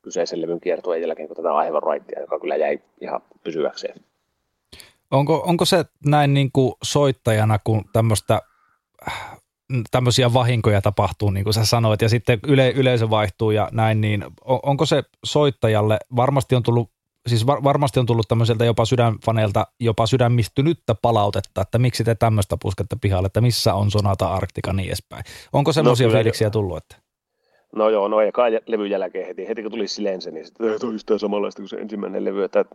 kyseisen 0.02 0.42
levyn 0.42 0.60
kiertueen 0.60 1.02
jälkeen, 1.02 1.28
kun 1.28 1.38
tätä 1.38 1.54
aivan 1.54 1.84
Rightia, 1.84 2.22
joka 2.22 2.40
kyllä 2.40 2.56
jäi 2.56 2.80
ihan 3.02 3.22
pysyväkseen. 3.44 4.02
Onko, 5.12 5.44
onko 5.48 5.66
se 5.66 5.86
näin 6.06 6.34
niin 6.34 6.50
kuin 6.54 6.74
soittajana, 6.84 7.60
kun 7.64 7.86
tämmöistä 7.94 8.42
tämmöisiä 9.92 10.34
vahinkoja 10.34 10.82
tapahtuu, 10.82 11.30
niin 11.30 11.44
kuin 11.44 11.54
sä 11.54 11.66
sanoit, 11.66 12.02
ja 12.02 12.10
sitten 12.10 12.40
yle, 12.48 12.72
yleisö 12.72 13.10
vaihtuu 13.10 13.52
ja 13.52 13.70
näin, 13.72 14.02
niin 14.02 14.24
on, 14.42 14.60
onko 14.64 14.86
se 14.86 15.04
soittajalle, 15.24 16.00
varmasti 16.16 16.56
on 16.56 16.64
tullut, 16.64 16.92
siis 17.28 17.48
var, 17.48 17.64
varmasti 17.64 18.00
on 18.00 18.06
tullut 18.06 18.28
tämmöiseltä 18.28 18.66
jopa 18.66 18.86
sydänfaneilta 18.86 19.68
jopa 19.80 20.08
sydämistynyttä 20.08 20.96
palautetta, 21.02 21.62
että 21.62 21.80
miksi 21.80 22.04
te 22.04 22.16
tämmöistä 22.16 22.58
puskette 22.62 22.96
pihalle, 23.02 23.26
että 23.26 23.42
missä 23.42 23.74
on 23.74 23.92
Sonata 23.92 24.34
Arktika 24.34 24.74
niin 24.74 24.88
edespäin. 24.88 25.24
Onko 25.54 25.74
semmoisia 25.74 26.08
no, 26.08 26.14
fiiliksiä 26.14 26.50
tullut? 26.50 26.78
Että? 26.78 26.96
No 27.76 27.90
joo, 27.90 28.08
no 28.08 28.22
eka 28.22 28.44
levyn 28.66 28.90
jälkeen 28.90 29.28
heti, 29.28 29.48
heti 29.48 29.62
kun 29.62 29.72
tuli 29.72 29.88
Silense, 29.88 30.32
niin 30.32 30.46
sitten 30.46 30.68
on 30.84 30.96
yhtään 30.96 31.20
samanlaista 31.20 31.62
kuin 31.62 31.70
se 31.70 31.76
ensimmäinen 31.76 32.26
levy, 32.26 32.44
että 32.44 32.66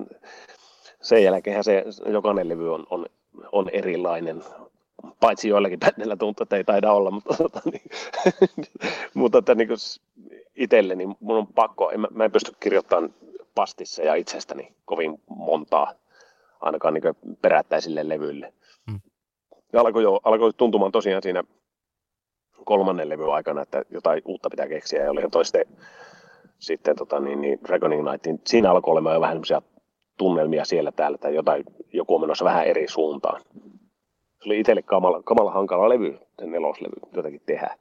sen 1.02 1.24
jälkeen 1.24 1.64
se 1.64 1.84
jokainen 2.12 2.48
levy 2.48 2.74
on, 2.74 2.86
on, 2.90 3.06
on 3.52 3.68
erilainen, 3.68 4.42
paitsi 5.20 5.48
joillakin 5.48 5.80
bändeillä 5.80 6.16
tuntuu, 6.16 6.42
että 6.42 6.56
ei 6.56 6.64
taida 6.64 6.92
olla, 6.92 7.10
mutta, 7.10 7.34
tota, 7.34 7.60
niin, 7.64 7.82
mutta 9.14 9.38
että 9.38 9.54
niin 9.54 9.68
itselle, 10.56 10.94
niin 10.94 11.16
mun 11.20 11.36
on 11.36 11.46
pakko, 11.46 11.90
en, 11.90 12.00
mä 12.10 12.24
en 12.24 12.32
pysty 12.32 12.52
kirjoittamaan 12.60 13.14
pastissa 13.56 14.02
ja 14.02 14.14
itsestäni 14.14 14.74
kovin 14.84 15.18
montaa, 15.28 15.92
ainakaan 16.60 16.94
niin 16.94 17.36
perättäisille 17.42 18.08
levyille. 18.08 18.52
Hmm. 18.90 19.00
Ja 19.72 19.80
alkoi, 19.80 20.02
jo, 20.02 20.20
alkoi 20.24 20.52
tuntumaan 20.52 20.92
tosiaan 20.92 21.22
siinä 21.22 21.44
kolmannen 22.64 23.08
levyn 23.08 23.32
aikana, 23.32 23.62
että 23.62 23.82
jotain 23.90 24.22
uutta 24.24 24.50
pitää 24.50 24.68
keksiä, 24.68 25.04
ja 25.04 25.10
oli 25.10 25.22
toisten 25.30 25.66
sitten 26.58 26.96
tota, 26.96 27.20
niin, 27.20 27.40
niin 27.40 27.58
Dragoning 27.64 28.10
Night, 28.10 28.26
niin 28.26 28.40
siinä 28.46 28.70
alkoi 28.70 28.92
olemaan 28.92 29.14
jo 29.14 29.20
vähän 29.20 29.40
tunnelmia 30.18 30.64
siellä 30.64 30.92
täällä, 30.92 31.14
että 31.14 31.30
jotain, 31.30 31.64
joku 31.92 32.14
on 32.14 32.20
menossa 32.20 32.44
vähän 32.44 32.66
eri 32.66 32.88
suuntaan 32.88 33.42
se 34.46 34.48
oli 34.48 34.60
itselle 34.60 34.82
kamala, 34.82 35.22
kamala 35.22 35.50
hankala 35.50 35.88
levy, 35.88 36.18
sen 36.38 36.50
neloslevy 36.50 36.96
jotenkin 37.16 37.42
tehdä. 37.46 37.78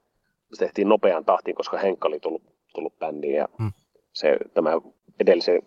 Se 0.53 0.65
tehtiin 0.65 0.89
nopean 0.89 1.25
tahtiin, 1.25 1.55
koska 1.55 1.77
Henkka 1.77 2.07
oli 2.07 2.19
tullut, 2.19 2.43
tullut 2.75 2.99
bändiin 2.99 3.35
ja 3.35 3.47
hmm. 3.57 3.71
Se, 4.15 4.37
tämä 4.53 4.71
edellisen, 5.19 5.61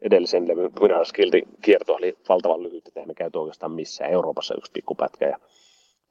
edellisen 0.00 0.48
levyn 0.48 0.70
Winner 0.80 1.04
Skilti 1.04 1.42
kierto 1.62 1.94
oli 1.94 2.18
valtavan 2.28 2.62
lyhyt, 2.62 2.88
että 2.88 3.06
me 3.06 3.14
käyty 3.14 3.38
oikeastaan 3.38 3.72
missään 3.72 4.10
Euroopassa 4.10 4.54
yksi 4.54 4.72
pikkupätkä 4.72 5.28
ja 5.28 5.38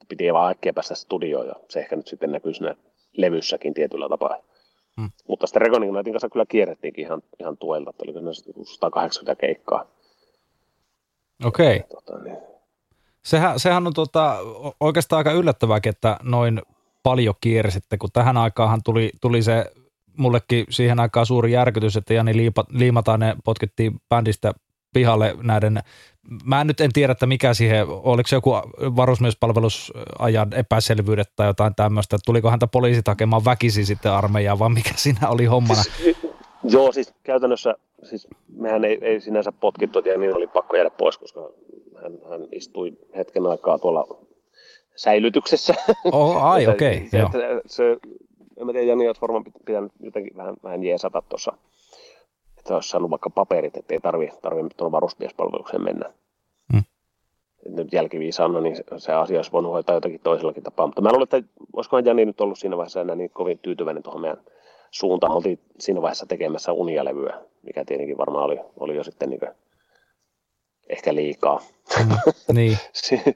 piti 0.08 0.32
vaan 0.32 0.50
äkkiä 0.50 0.72
päästä 0.72 0.94
studioon 0.94 1.46
ja 1.46 1.54
se 1.68 1.80
ehkä 1.80 1.96
nyt 1.96 2.06
sitten 2.06 2.32
näkyy 2.32 2.54
siinä 2.54 2.74
levyssäkin 3.16 3.74
tietyllä 3.74 4.08
tapaa. 4.08 4.38
Hmm. 5.00 5.10
Mutta 5.28 5.46
sitten 5.46 5.62
Reconing 5.62 5.92
Nightin 5.92 6.12
kanssa 6.12 6.28
kyllä 6.28 6.46
kierrettiinkin 6.46 7.04
ihan, 7.04 7.22
ihan 7.40 7.56
tuelta, 7.56 7.90
että 7.90 8.04
oliko 8.04 8.20
ne 8.20 8.30
180 8.64 9.40
keikkaa. 9.40 9.86
Okei. 11.44 11.76
Okay. 11.76 11.88
Tota, 11.88 12.18
niin, 12.18 12.36
Sehän, 13.22 13.60
sehän 13.60 13.86
on 13.86 13.92
tota, 13.92 14.36
oikeastaan 14.80 15.18
aika 15.18 15.32
yllättävääkin, 15.32 15.90
että 15.90 16.16
noin 16.22 16.62
paljon 17.02 17.34
kiersitte, 17.40 17.98
kun 17.98 18.10
tähän 18.12 18.36
aikaanhan 18.36 18.80
tuli, 18.84 19.10
tuli 19.20 19.42
se 19.42 19.72
mullekin 20.16 20.66
siihen 20.70 21.00
aikaan 21.00 21.26
suuri 21.26 21.52
järkytys, 21.52 21.96
että 21.96 22.14
Jani 22.14 22.36
Liipa, 22.36 22.64
Liimatainen 22.68 23.36
potkittiin 23.44 24.00
bändistä 24.08 24.52
pihalle 24.92 25.34
näiden, 25.42 25.80
mä 26.44 26.60
en 26.60 26.66
nyt 26.66 26.80
en 26.80 26.92
tiedä, 26.92 27.12
että 27.12 27.26
mikä 27.26 27.54
siihen, 27.54 27.86
oliko 27.88 28.28
se 28.28 28.36
joku 28.36 28.50
varusmiespalvelusajan 28.96 30.52
epäselvyydet 30.52 31.28
tai 31.36 31.46
jotain 31.46 31.74
tämmöistä, 31.74 32.16
tuliko 32.24 32.50
häntä 32.50 32.66
poliisit 32.66 33.08
hakemaan 33.08 33.44
väkisin 33.44 33.86
sitten 33.86 34.12
armeijaa, 34.12 34.58
vaan 34.58 34.72
mikä 34.72 34.90
siinä 34.96 35.28
oli 35.28 35.44
hommana? 35.44 35.82
Joo, 36.64 36.92
siis 36.92 37.14
käytännössä, 37.22 37.74
siis 38.02 38.28
mehän 38.56 38.84
ei, 38.84 38.98
ei 39.00 39.20
sinänsä 39.20 39.52
potkittu, 39.52 39.98
ja 39.98 40.18
niin 40.18 40.36
oli 40.36 40.46
pakko 40.46 40.76
jäädä 40.76 40.90
pois, 40.90 41.18
koska 41.18 41.40
hän, 42.02 42.12
hän 42.30 42.40
istui 42.52 42.92
hetken 43.16 43.46
aikaa 43.46 43.78
tuolla 43.78 44.18
säilytyksessä. 44.96 45.74
Oh, 46.04 46.44
ai, 46.44 46.66
okei. 46.72 47.08
Okay, 47.14 47.30
se, 47.32 47.62
se, 47.66 47.96
en 48.56 48.66
mä 48.66 48.72
tiedä, 48.72 48.86
Jani 48.86 49.06
olisi 49.06 49.20
varmaan 49.20 49.44
pitänyt 49.66 49.92
jotenkin 50.00 50.36
vähän, 50.36 50.54
vähän 50.64 50.84
jeesata 50.84 51.22
tuossa, 51.28 51.52
että 52.58 52.74
olisi 52.74 52.88
saanut 52.88 53.10
vaikka 53.10 53.30
paperit, 53.30 53.76
ettei 53.76 54.00
tarvi, 54.00 54.28
tarvi 54.42 54.68
tuolla 54.76 54.92
varuspiespalvelukseen 54.92 55.84
mennä. 55.84 56.12
Hmm. 56.72 56.82
Nyt 57.68 57.92
jälkiviisaana, 57.92 58.60
niin 58.60 58.76
se, 58.76 58.84
se 58.96 59.12
asia 59.12 59.38
olisi 59.38 59.52
voinut 59.52 59.72
hoitaa 59.72 59.94
jotakin 59.94 60.20
toisellakin 60.20 60.62
tapaa. 60.62 60.86
Mutta 60.86 61.00
mä 61.00 61.12
luulen, 61.12 61.22
että 61.22 61.42
olisikohan 61.72 62.04
Jani 62.04 62.24
nyt 62.24 62.40
ollut 62.40 62.58
siinä 62.58 62.76
vaiheessa 62.76 63.00
enää 63.00 63.16
niin 63.16 63.30
kovin 63.30 63.58
tyytyväinen 63.58 64.02
tuohon 64.02 64.20
meidän 64.20 64.42
suuntaan. 64.90 65.32
Oltiin 65.32 65.58
siinä 65.78 66.02
vaiheessa 66.02 66.26
tekemässä 66.26 66.72
unialevyä, 66.72 67.40
mikä 67.62 67.84
tietenkin 67.84 68.18
varmaan 68.18 68.44
oli, 68.44 68.60
oli 68.76 68.96
jo 68.96 69.04
sitten 69.04 69.30
niin 69.30 69.40
ehkä 70.88 71.14
liikaa. 71.14 71.60
Mm, 71.98 72.16
niin. 72.54 72.78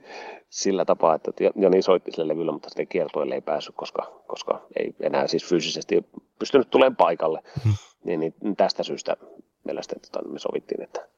Sillä 0.56 0.84
tapaa, 0.84 1.14
että 1.14 1.30
Joni 1.56 1.82
soitti 1.82 2.12
sille 2.12 2.28
levyllä, 2.28 2.52
mutta 2.52 2.68
sitten 2.68 2.88
kiertoille 2.88 3.34
ei 3.34 3.40
päässyt, 3.40 3.74
koska, 3.74 4.22
koska 4.26 4.66
ei 4.76 4.94
enää 5.00 5.26
siis 5.26 5.48
fyysisesti 5.48 6.04
pystynyt 6.38 6.70
tulemaan 6.70 6.96
paikalle. 6.96 7.42
Mm. 7.64 7.72
Niin, 8.04 8.20
niin, 8.20 8.56
tästä 8.56 8.82
syystä 8.82 9.16
mielestäni 9.64 10.00
tota, 10.00 10.28
me 10.28 10.38
sovittiin, 10.38 10.82
että 10.82 11.08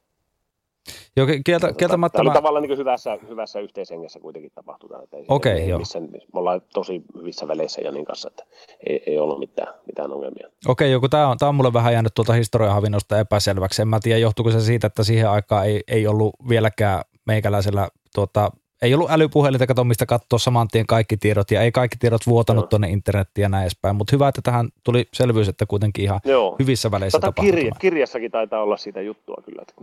Joo, 1.15 1.27
kieltä, 1.45 1.67
tota, 1.67 1.77
kieltämättä 1.77 2.17
Tämä 2.17 2.29
oli 2.29 2.33
tavallaan 2.33 2.63
niin 2.63 2.77
hyvässä, 2.77 3.17
hyvässä 3.29 3.59
yhteishengessä 3.59 4.19
kuitenkin 4.19 4.51
tapahtuu. 4.55 4.89
Okei, 5.27 5.53
okay, 5.53 5.65
joo. 5.65 5.79
Missä, 5.79 5.99
me 5.99 6.19
ollaan 6.33 6.61
tosi 6.73 7.01
hyvissä 7.17 7.47
väleissä 7.47 7.81
Janin 7.81 8.05
kanssa, 8.05 8.27
että 8.27 8.43
ei, 8.87 9.03
ei 9.05 9.17
ollut 9.19 9.39
mitään, 9.39 9.73
mitään 9.85 10.11
ongelmia. 10.11 10.47
Okei, 10.47 10.85
okay, 10.85 10.87
joku 10.87 11.09
tämä 11.09 11.27
on, 11.27 11.37
tämä 11.37 11.49
on 11.49 11.55
mulle 11.55 11.73
vähän 11.73 11.93
jäänyt 11.93 12.13
tuolta 12.13 12.33
historiahavinnosta 12.33 13.19
epäselväksi. 13.19 13.81
En 13.81 13.87
mä 13.87 13.99
tiedä, 14.03 14.19
johtuuko 14.19 14.51
se 14.51 14.61
siitä, 14.61 14.87
että 14.87 15.03
siihen 15.03 15.29
aikaan 15.29 15.65
ei, 15.65 15.81
ei 15.87 16.07
ollut 16.07 16.35
vieläkään 16.49 17.01
meikäläisellä 17.25 17.87
tuota, 18.15 18.51
ei 18.81 18.93
ollut 18.93 19.11
älypuhelinta, 19.11 19.67
kato 19.67 19.83
mistä 19.83 20.05
katsoa 20.05 20.39
saman 20.39 20.67
tien 20.67 20.87
kaikki 20.87 21.17
tiedot, 21.17 21.51
ja 21.51 21.61
ei 21.61 21.71
kaikki 21.71 21.97
tiedot 21.97 22.21
vuotanut 22.27 22.63
no. 22.63 22.67
tuonne 22.67 22.89
internettiin 22.89 23.43
ja 23.43 23.49
näin 23.49 23.63
edespäin, 23.63 23.95
mutta 23.95 24.15
hyvä, 24.15 24.27
että 24.27 24.41
tähän 24.41 24.69
tuli 24.83 25.07
selvyys, 25.13 25.47
että 25.47 25.65
kuitenkin 25.65 26.05
ihan 26.05 26.19
Joo. 26.25 26.55
hyvissä 26.59 26.91
väleissä 26.91 27.19
Tätä 27.19 27.41
kirja, 27.41 27.71
kirjassakin 27.79 28.31
taitaa 28.31 28.63
olla 28.63 28.77
siitä 28.77 29.01
juttua 29.01 29.43
kyllä, 29.45 29.61
että, 29.61 29.73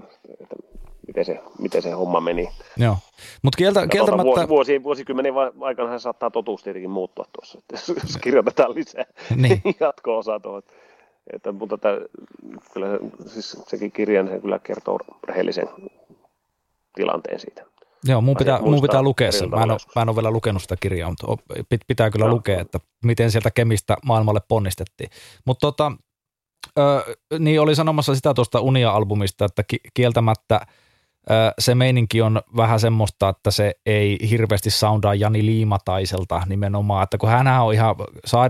että 0.40 0.56
miten 1.06 1.24
se, 1.24 1.40
miten 1.58 1.82
se 1.82 1.90
homma 1.90 2.20
meni. 2.20 2.48
Joo, 2.76 2.96
mutta 3.42 3.56
kieltä, 3.56 3.86
kieltämättä... 3.86 4.24
Vuosi, 4.24 4.48
vuosi, 4.48 4.82
vuosikymmenen 4.82 5.34
aikana 5.60 5.98
saattaa 5.98 6.30
totuus 6.30 6.62
tietenkin 6.62 6.90
muuttua 6.90 7.24
tuossa, 7.32 7.58
että 7.58 7.92
jos 8.02 8.16
kirjoitetaan 8.16 8.74
lisää 8.74 9.04
niin. 9.36 9.62
jatko-osaa 9.80 10.40
tuohon. 10.40 10.62
Että, 11.32 11.52
mutta 11.52 11.78
tämä, 11.78 11.96
kyllä 12.72 12.86
siis 13.26 13.62
sekin 13.66 13.92
kirja, 13.92 14.26
se 14.26 14.40
kyllä 14.40 14.58
kertoo 14.58 14.98
rehellisen 15.24 15.68
tilanteen 16.94 17.40
siitä. 17.40 17.64
Joo, 18.04 18.20
mun 18.20 18.36
pitää, 18.36 18.60
mun 18.60 18.82
pitää 18.82 19.02
lukea 19.02 19.32
se. 19.32 19.46
Mä 19.46 19.62
en, 19.62 19.70
ole, 19.70 19.78
mä 19.96 20.02
en 20.02 20.08
ole 20.08 20.16
vielä 20.16 20.30
lukenut 20.30 20.62
sitä 20.62 20.76
kirjaa, 20.80 21.08
mutta 21.10 21.26
pitää 21.86 22.10
kyllä 22.10 22.26
no. 22.26 22.34
lukea, 22.34 22.60
että 22.60 22.80
miten 23.04 23.30
sieltä 23.30 23.50
kemistä 23.50 23.96
maailmalle 24.04 24.40
ponnistettiin. 24.48 25.10
Mutta 25.46 25.66
tota, 25.66 25.92
niin 27.38 27.60
oli 27.60 27.74
sanomassa 27.74 28.14
sitä 28.14 28.34
tuosta 28.34 28.60
Unia-albumista, 28.60 29.44
että 29.44 29.62
kieltämättä– 29.94 30.60
se 31.58 31.74
meininki 31.74 32.22
on 32.22 32.42
vähän 32.56 32.80
semmoista, 32.80 33.28
että 33.28 33.50
se 33.50 33.74
ei 33.86 34.18
hirveästi 34.30 34.70
soundaa 34.70 35.14
Jani 35.14 35.46
Liimataiselta 35.46 36.42
nimenomaan, 36.46 37.02
että 37.02 37.18
kun 37.18 37.28
hän 37.28 37.46
on 37.46 37.74
ihan 37.74 37.96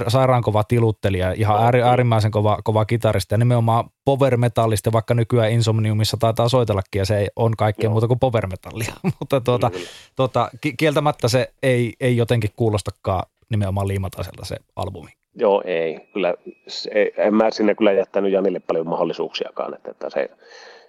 sairaan 0.08 0.42
kova 0.42 0.64
tiluttelija, 0.64 1.32
ihan 1.32 1.74
äärimmäisen 1.84 2.30
kova, 2.30 2.58
kova 2.64 2.84
kitaristi 2.84 3.34
ja 3.34 3.38
nimenomaan 3.38 3.84
power 4.04 4.36
metallista, 4.36 4.92
vaikka 4.92 5.14
nykyään 5.14 5.52
Insomniumissa 5.52 6.16
taitaa 6.16 6.48
soitellakin 6.48 6.98
ja 6.98 7.04
se 7.04 7.18
ei 7.18 7.28
on 7.36 7.52
kaikkea 7.58 7.86
Joo. 7.86 7.92
muuta 7.92 8.08
kuin 8.08 8.18
power 8.18 8.46
metallia, 8.46 8.94
mutta 9.20 9.40
tuota, 9.40 9.70
tuota, 10.16 10.50
kieltämättä 10.76 11.28
se 11.28 11.52
ei, 11.62 11.92
ei 12.00 12.16
jotenkin 12.16 12.50
kuulostakaan 12.56 13.22
nimenomaan 13.50 13.88
Liimataiselta 13.88 14.44
se 14.44 14.56
albumi. 14.76 15.10
Joo, 15.38 15.62
ei. 15.64 16.08
Kyllä, 16.12 16.34
se, 16.68 16.90
en 17.16 17.34
mä 17.34 17.50
sinne 17.50 17.74
kyllä 17.74 17.92
jättänyt 17.92 18.32
Janille 18.32 18.60
paljon 18.60 18.88
mahdollisuuksiakaan, 18.88 19.74
että, 19.74 19.90
että 19.90 20.10
se, 20.10 20.30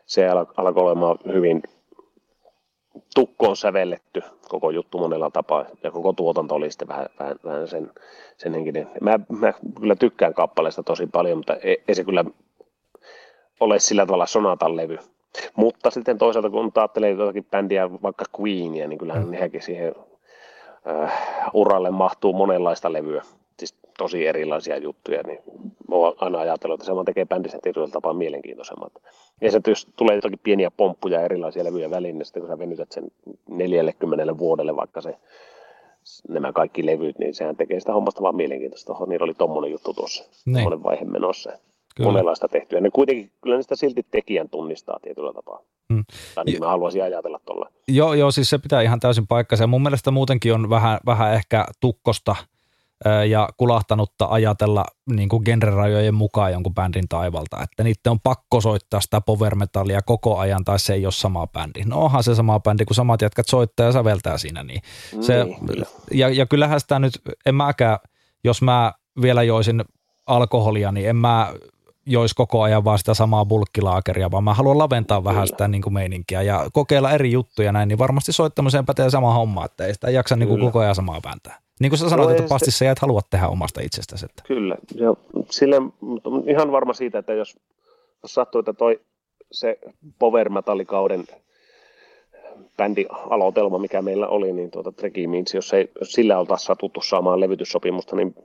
se 0.05 0.27
alkoi 0.57 0.83
olemaan 0.83 1.17
hyvin 1.33 1.63
tukkoon 3.15 3.57
sävelletty 3.57 4.21
koko 4.49 4.69
juttu 4.69 4.97
monella 4.97 5.29
tapaa, 5.29 5.65
ja 5.83 5.91
koko 5.91 6.13
tuotanto 6.13 6.55
oli 6.55 6.71
sitten 6.71 6.87
vähän, 6.87 7.05
vähän, 7.19 7.35
vähän 7.43 7.67
sen, 7.67 7.91
sen 8.37 8.53
henkinen. 8.53 8.89
Mä, 9.01 9.19
mä 9.39 9.53
kyllä 9.79 9.95
tykkään 9.95 10.33
kappaleesta 10.33 10.83
tosi 10.83 11.07
paljon, 11.07 11.37
mutta 11.37 11.55
ei, 11.55 11.83
ei 11.87 11.95
se 11.95 12.03
kyllä 12.03 12.25
ole 13.59 13.79
sillä 13.79 14.05
tavalla 14.05 14.25
sonatan 14.25 14.75
levy. 14.75 14.97
Mutta 15.55 15.91
sitten 15.91 16.17
toisaalta, 16.17 16.49
kun 16.49 16.71
ajattelee 16.75 17.11
jotakin 17.11 17.45
bändiä, 17.45 17.89
vaikka 18.01 18.25
Queenia, 18.39 18.87
niin 18.87 18.99
kyllähän 18.99 19.27
mm. 19.27 19.33
hekin 19.33 19.61
siihen 19.61 19.95
äh, 20.87 21.13
uralle 21.53 21.91
mahtuu 21.91 22.33
monenlaista 22.33 22.93
levyä 22.93 23.21
siis 23.59 23.75
tosi 23.97 24.27
erilaisia 24.27 24.77
juttuja, 24.77 25.23
niin 25.23 25.39
mä 25.89 25.95
oon 25.95 26.13
aina 26.17 26.39
ajatellut, 26.39 26.81
että 26.81 26.93
se 26.93 27.05
tekee 27.05 27.25
bändissä 27.25 27.59
tietyllä 27.61 27.87
tapaa 27.87 28.13
mielenkiintoisemmat. 28.13 28.93
Ja 29.41 29.51
se 29.51 29.61
jos 29.67 29.87
tulee 29.95 30.15
jotakin 30.15 30.39
pieniä 30.43 30.71
pomppuja 30.71 31.21
erilaisia 31.21 31.63
levyjä 31.63 31.89
väliin, 31.89 32.17
niin 32.17 32.25
sitten 32.25 32.41
kun 32.41 32.49
sä 32.49 32.59
venytät 32.59 32.91
sen 32.91 33.11
40 33.49 34.37
vuodelle 34.37 34.75
vaikka 34.75 35.01
se 35.01 35.15
nämä 36.29 36.53
kaikki 36.53 36.85
levyt, 36.85 37.19
niin 37.19 37.33
sehän 37.33 37.55
tekee 37.55 37.79
sitä 37.79 37.93
hommasta 37.93 38.21
vaan 38.21 38.35
mielenkiintoista. 38.35 38.93
Niillä 39.07 39.23
oli 39.23 39.33
tommonen 39.33 39.71
juttu 39.71 39.93
tuossa, 39.93 40.23
niin. 40.45 40.55
tommonen 40.55 40.83
vaihe 40.83 41.05
menossa. 41.05 41.51
Kyllä. 41.95 42.09
monenlaista 42.09 42.47
tehtyä. 42.47 42.81
Ne 42.81 42.89
kuitenkin, 42.89 43.31
kyllä 43.41 43.55
ne 43.55 43.61
sitä 43.61 43.75
silti 43.75 44.05
tekijän 44.11 44.49
tunnistaa 44.49 44.99
tietyllä 45.01 45.33
tapaa. 45.33 45.61
Hmm. 45.93 46.05
Tai 46.35 46.45
niin 46.45 46.59
mä 46.59 46.67
haluaisin 46.67 47.03
ajatella 47.03 47.39
tuolla. 47.45 47.69
Joo, 47.87 48.13
joo, 48.13 48.31
siis 48.31 48.49
se 48.49 48.57
pitää 48.57 48.81
ihan 48.81 48.99
täysin 48.99 49.27
paikkansa. 49.27 49.67
Mun 49.67 49.83
mielestä 49.83 50.11
muutenkin 50.11 50.53
on 50.53 50.69
vähän, 50.69 50.99
vähän 51.05 51.33
ehkä 51.33 51.65
tukkosta– 51.79 52.35
ja 53.29 53.49
kulahtanutta 53.57 54.27
ajatella 54.29 54.85
niin 55.11 55.29
kuin 55.29 55.41
genrerajojen 55.45 56.13
mukaan 56.13 56.51
jonkun 56.51 56.73
bändin 56.73 57.07
taivalta, 57.09 57.63
että 57.63 57.83
niiden 57.83 58.11
on 58.11 58.19
pakko 58.19 58.61
soittaa 58.61 59.01
sitä 59.01 59.21
power 59.21 59.55
metallia 59.55 60.01
koko 60.01 60.37
ajan 60.37 60.63
tai 60.63 60.79
se 60.79 60.93
ei 60.93 61.05
ole 61.05 61.11
sama 61.11 61.47
bändi. 61.47 61.83
No 61.85 61.99
onhan 61.99 62.23
se 62.23 62.35
sama 62.35 62.59
bändi, 62.59 62.85
kun 62.85 62.95
samat 62.95 63.21
jätkät 63.21 63.47
soittaa 63.47 63.85
ja 63.85 63.91
säveltää 63.91 64.37
siinä. 64.37 64.63
Niin. 64.63 64.81
Se, 65.21 65.43
niin. 65.43 65.85
ja, 66.11 66.29
ja 66.29 66.45
kyllähän 66.45 66.79
sitä 66.79 66.99
nyt, 66.99 67.21
en 67.45 67.55
mäkään, 67.55 67.99
jos 68.43 68.61
mä 68.61 68.93
vielä 69.21 69.43
joisin 69.43 69.83
alkoholia, 70.27 70.91
niin 70.91 71.09
en 71.09 71.15
mä 71.15 71.53
jois 72.05 72.33
koko 72.33 72.61
ajan 72.61 72.83
vaan 72.83 72.99
sitä 72.99 73.13
samaa 73.13 73.45
bulkkilaakeria, 73.45 74.31
vaan 74.31 74.43
mä 74.43 74.53
haluan 74.53 74.77
laventaa 74.77 75.23
vähän 75.23 75.35
Kyllä. 75.35 75.45
sitä 75.45 75.67
niin 75.67 75.81
kuin 75.81 75.93
meininkiä 75.93 76.41
ja 76.41 76.69
kokeilla 76.73 77.11
eri 77.11 77.31
juttuja 77.31 77.71
näin, 77.71 77.87
niin 77.87 77.97
varmasti 77.97 78.31
soittamiseen 78.31 78.85
pätee 78.85 79.09
sama 79.09 79.33
homma, 79.33 79.65
että 79.65 79.85
ei 79.85 79.93
sitä 79.93 80.09
jaksa 80.09 80.35
niin 80.35 80.49
kuin 80.49 80.61
koko 80.61 80.79
ajan 80.79 80.95
samaa 80.95 81.21
bäntää. 81.21 81.59
Niin 81.79 81.89
kuin 81.89 81.99
sä 81.99 82.09
sanoit, 82.09 82.29
no 82.29 82.35
että 82.35 82.49
pastissa 82.49 82.85
sä 82.85 82.91
et 82.91 82.99
halua 82.99 83.21
tehdä 83.29 83.47
omasta 83.47 83.81
itsestäsi. 83.81 84.25
Että. 84.25 84.43
Kyllä, 84.47 84.77
ja 84.95 85.13
sille, 85.49 85.75
ihan 86.47 86.71
varma 86.71 86.93
siitä, 86.93 87.19
että 87.19 87.33
jos, 87.33 87.57
jos 88.23 88.33
sattuu, 88.33 88.59
että 88.59 88.73
toi 88.73 89.01
se 89.51 89.79
power 90.19 90.49
metallikauden 90.49 91.25
bändialoitelma, 92.77 93.77
mikä 93.77 94.01
meillä 94.01 94.27
oli, 94.27 94.53
niin 94.53 94.71
tuota 94.71 94.91
Treki 94.91 95.27
Means, 95.27 95.53
jos, 95.53 95.73
ei, 95.73 95.91
jos 95.99 96.11
sillä 96.11 96.39
oltaisiin 96.39 96.67
satuttu 96.67 97.01
saamaan 97.01 97.39
levytyssopimusta, 97.39 98.15
niin 98.15 98.35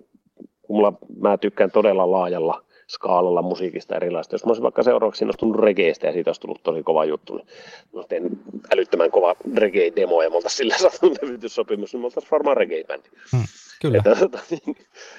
mulla, 0.68 0.93
mä 1.20 1.39
tykkään 1.39 1.70
todella 1.70 2.11
laajalla 2.11 2.64
skaalalla 2.95 3.43
musiikista 3.43 3.97
erilaista. 3.97 4.34
Jos 4.34 4.45
mä 4.45 4.51
olisin 4.51 4.62
vaikka 4.62 4.82
seuraavaksi 4.82 5.24
innostunut 5.24 5.57
regeistä 5.57 6.07
ja 6.07 6.12
siitä 6.12 6.28
olisi 6.28 6.40
tullut 6.40 6.62
tosi 6.62 6.82
kova 6.82 7.05
juttu, 7.05 7.36
niin 7.36 7.47
mä 7.95 8.03
teen 8.09 8.40
älyttömän 8.74 9.11
kova 9.11 9.36
reggae-demo 9.55 10.22
ja 10.22 10.30
me 10.30 10.36
oltaisiin 10.36 10.57
sillä 10.57 10.78
saatu 10.78 11.14
levytyssopimus, 11.22 11.93
niin 11.93 12.01
me 12.01 12.07
oltaisiin 12.07 12.30
varmaan 12.30 12.57
reggae-bändi. 12.57 13.09
Hmm, 13.32 13.45
kyllä. 13.80 13.99
Että, 13.99 14.16
tota, 14.16 14.38
niin, 14.51 14.76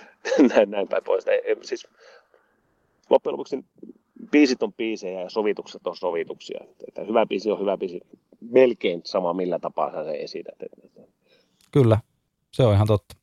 näin, 0.56 0.72
näin 0.72 0.88
päin 0.88 1.04
pois. 1.04 1.28
Ei, 1.28 1.56
siis, 1.62 1.88
loppujen 3.10 3.34
lopuksi 3.34 3.66
biisit 4.32 4.64
on 4.64 4.74
biisejä 4.74 5.22
ja 5.22 5.30
sovitukset 5.30 5.88
on 5.88 5.96
sovituksia. 5.96 6.60
Että 6.88 7.04
hyvä 7.04 7.26
biisi 7.26 7.52
on 7.52 7.60
hyvä 7.60 7.78
biisi. 7.78 8.02
Melkein 8.42 9.02
sama 9.04 9.34
millä 9.34 9.60
tapaa 9.60 9.92
sä 9.92 10.04
se 10.04 10.12
esität. 10.12 10.56
Kyllä, 11.72 11.98
se 12.52 12.64
on 12.64 12.74
ihan 12.74 12.88
totta. 12.88 13.16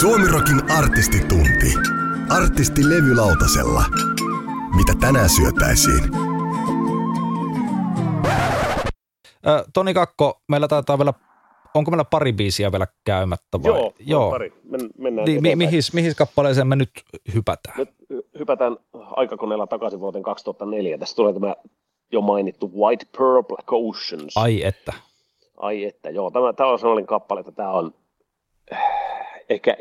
Suomirokin 0.00 0.70
artistitunti. 0.70 1.99
Artisti 2.30 2.80
levylautasella. 2.88 3.82
Mitä 4.76 4.92
tänään 5.00 5.28
syötäisiin? 5.28 6.04
Ö, 9.46 9.64
Toni 9.74 9.94
Kakko, 9.94 10.40
meillä 10.48 10.68
taitaa 10.68 10.98
vielä, 10.98 11.12
onko 11.74 11.90
meillä 11.90 12.04
pari 12.04 12.32
biisiä 12.32 12.72
vielä 12.72 12.86
käymättä 13.04 13.62
vai? 13.62 13.70
Joo, 13.70 13.92
Joo. 13.98 14.30
pari. 14.30 14.52
Men, 14.64 14.80
mennään 14.98 15.26
niin, 15.26 15.42
mi, 15.42 15.56
mihin, 15.56 15.82
mihin 15.92 16.12
kappaleeseen 16.16 16.66
me 16.66 16.76
nyt 16.76 16.90
hypätään? 17.34 17.78
Nyt 17.78 17.90
hypätään 18.38 18.76
aikakoneella 18.92 19.66
takaisin 19.66 20.00
vuoteen 20.00 20.22
2004. 20.22 20.98
Tässä 20.98 21.16
tulee 21.16 21.32
tämä 21.32 21.54
jo 22.12 22.20
mainittu 22.20 22.72
White 22.76 23.06
Pearl 23.18 23.42
Black 23.42 23.72
Oceans. 23.72 24.36
Ai 24.36 24.64
että. 24.64 24.92
Ai 25.56 25.84
että, 25.84 26.10
joo. 26.10 26.30
Tämä, 26.30 26.52
tämä 26.52 26.70
on 26.70 26.78
sellainen 26.78 27.06
kappale, 27.06 27.40
että 27.40 27.52
tämä 27.52 27.70
on 27.70 27.94
ehkä, 29.48 29.76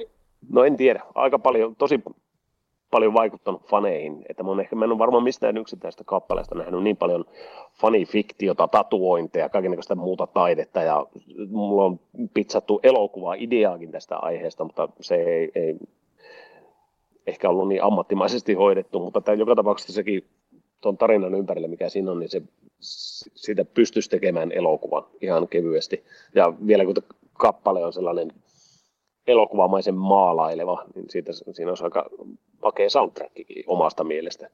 no 0.49 0.63
en 0.63 0.77
tiedä, 0.77 1.01
aika 1.15 1.39
paljon, 1.39 1.75
tosi 1.75 2.01
paljon 2.91 3.13
vaikuttanut 3.13 3.63
faneihin, 3.63 4.25
että 4.29 4.43
mä, 4.43 4.61
ehkä, 4.61 4.75
mä 4.75 4.85
en 4.85 4.91
ole 4.91 4.99
varmaan 4.99 5.23
mistään 5.23 5.57
yksittäistä 5.57 6.03
kappaleesta 6.03 6.55
nähnyt 6.55 6.83
niin 6.83 6.97
paljon 6.97 7.25
fanifiktiota, 7.73 8.67
tatuointeja, 8.67 9.49
kaikenlaista 9.49 9.95
muuta 9.95 10.27
taidetta 10.27 10.81
ja 10.81 11.05
mulla 11.49 11.85
on 11.85 11.99
pizzattu 12.33 12.79
elokuva 12.83 13.33
ideaakin 13.33 13.91
tästä 13.91 14.17
aiheesta, 14.17 14.63
mutta 14.63 14.89
se 15.01 15.15
ei, 15.15 15.51
ei 15.55 15.75
ehkä 17.27 17.49
ollut 17.49 17.67
niin 17.67 17.83
ammattimaisesti 17.83 18.53
hoidettu, 18.53 18.99
mutta 18.99 19.21
tämä, 19.21 19.35
joka 19.35 19.55
tapauksessa 19.55 19.93
sekin 19.93 20.23
tuon 20.81 20.97
tarinan 20.97 21.35
ympärillä, 21.35 21.67
mikä 21.67 21.89
siinä 21.89 22.11
on, 22.11 22.19
niin 22.19 22.29
se, 22.29 22.41
siitä 23.35 23.65
pystyisi 23.65 24.09
tekemään 24.09 24.51
elokuvan 24.51 25.03
ihan 25.21 25.47
kevyesti. 25.47 26.03
Ja 26.35 26.53
vielä 26.67 26.85
kun 26.85 26.95
kappale 27.33 27.85
on 27.85 27.93
sellainen 27.93 28.31
elokuvamaisen 29.27 29.95
maalaileva, 29.95 30.85
niin 30.95 31.09
siitä, 31.09 31.31
siinä 31.33 31.71
on 31.71 31.77
aika 31.83 32.09
makea 32.63 32.89
soundtrackikin 32.89 33.63
omasta 33.67 34.03
mielestä. 34.03 34.49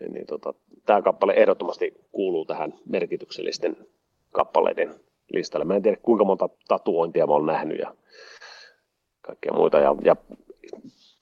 Niin, 0.00 0.12
niin 0.12 0.26
tota, 0.26 0.54
tämä 0.86 1.02
kappale 1.02 1.32
ehdottomasti 1.32 1.94
kuuluu 2.12 2.44
tähän 2.44 2.74
merkityksellisten 2.88 3.76
kappaleiden 4.32 4.94
listalle. 5.32 5.64
Mä 5.64 5.76
en 5.76 5.82
tiedä 5.82 5.96
kuinka 6.02 6.24
monta 6.24 6.48
tatuointia 6.68 7.26
mä 7.26 7.32
olen 7.32 7.46
nähnyt 7.46 7.78
ja 7.78 7.94
kaikkea 9.20 9.52
muita 9.52 9.78
ja, 9.78 9.94
ja 10.04 10.16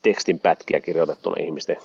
tekstin 0.02 0.40
pätkiä 0.40 0.80
kirjoitettuna 0.80 1.36
ihmisten 1.44 1.76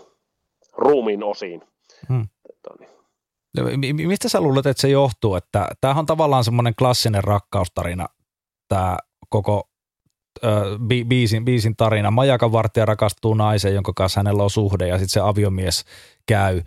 ruumiin 0.78 1.24
osiin. 1.24 1.62
Hmm. 2.10 2.28
Tota, 2.64 2.76
niin. 2.80 4.08
Mistä 4.08 4.30
sä 4.30 4.42
luulet, 4.42 4.66
että 4.66 4.82
se 4.82 4.90
johtuu? 4.90 5.36
Että 5.36 5.68
tämähän 5.82 6.00
on 6.00 6.06
tavallaan 6.06 6.44
semmoinen 6.44 6.74
klassinen 6.80 7.24
rakkaustarina, 7.24 8.08
tämä 8.68 8.98
koko 9.30 9.70
bi- 10.78 11.06
biisin, 11.06 11.46
biisin 11.46 11.76
tarina. 11.76 12.12
Majakan 12.12 12.52
vartija 12.52 12.86
rakastuu 12.86 13.34
naiseen, 13.34 13.74
jonka 13.74 13.94
kanssa 13.96 14.20
hänellä 14.20 14.44
on 14.44 14.50
suhde 14.50 14.88
ja 14.88 14.98
sitten 14.98 15.10
se 15.10 15.20
aviomies 15.20 15.86
käy 16.26 16.62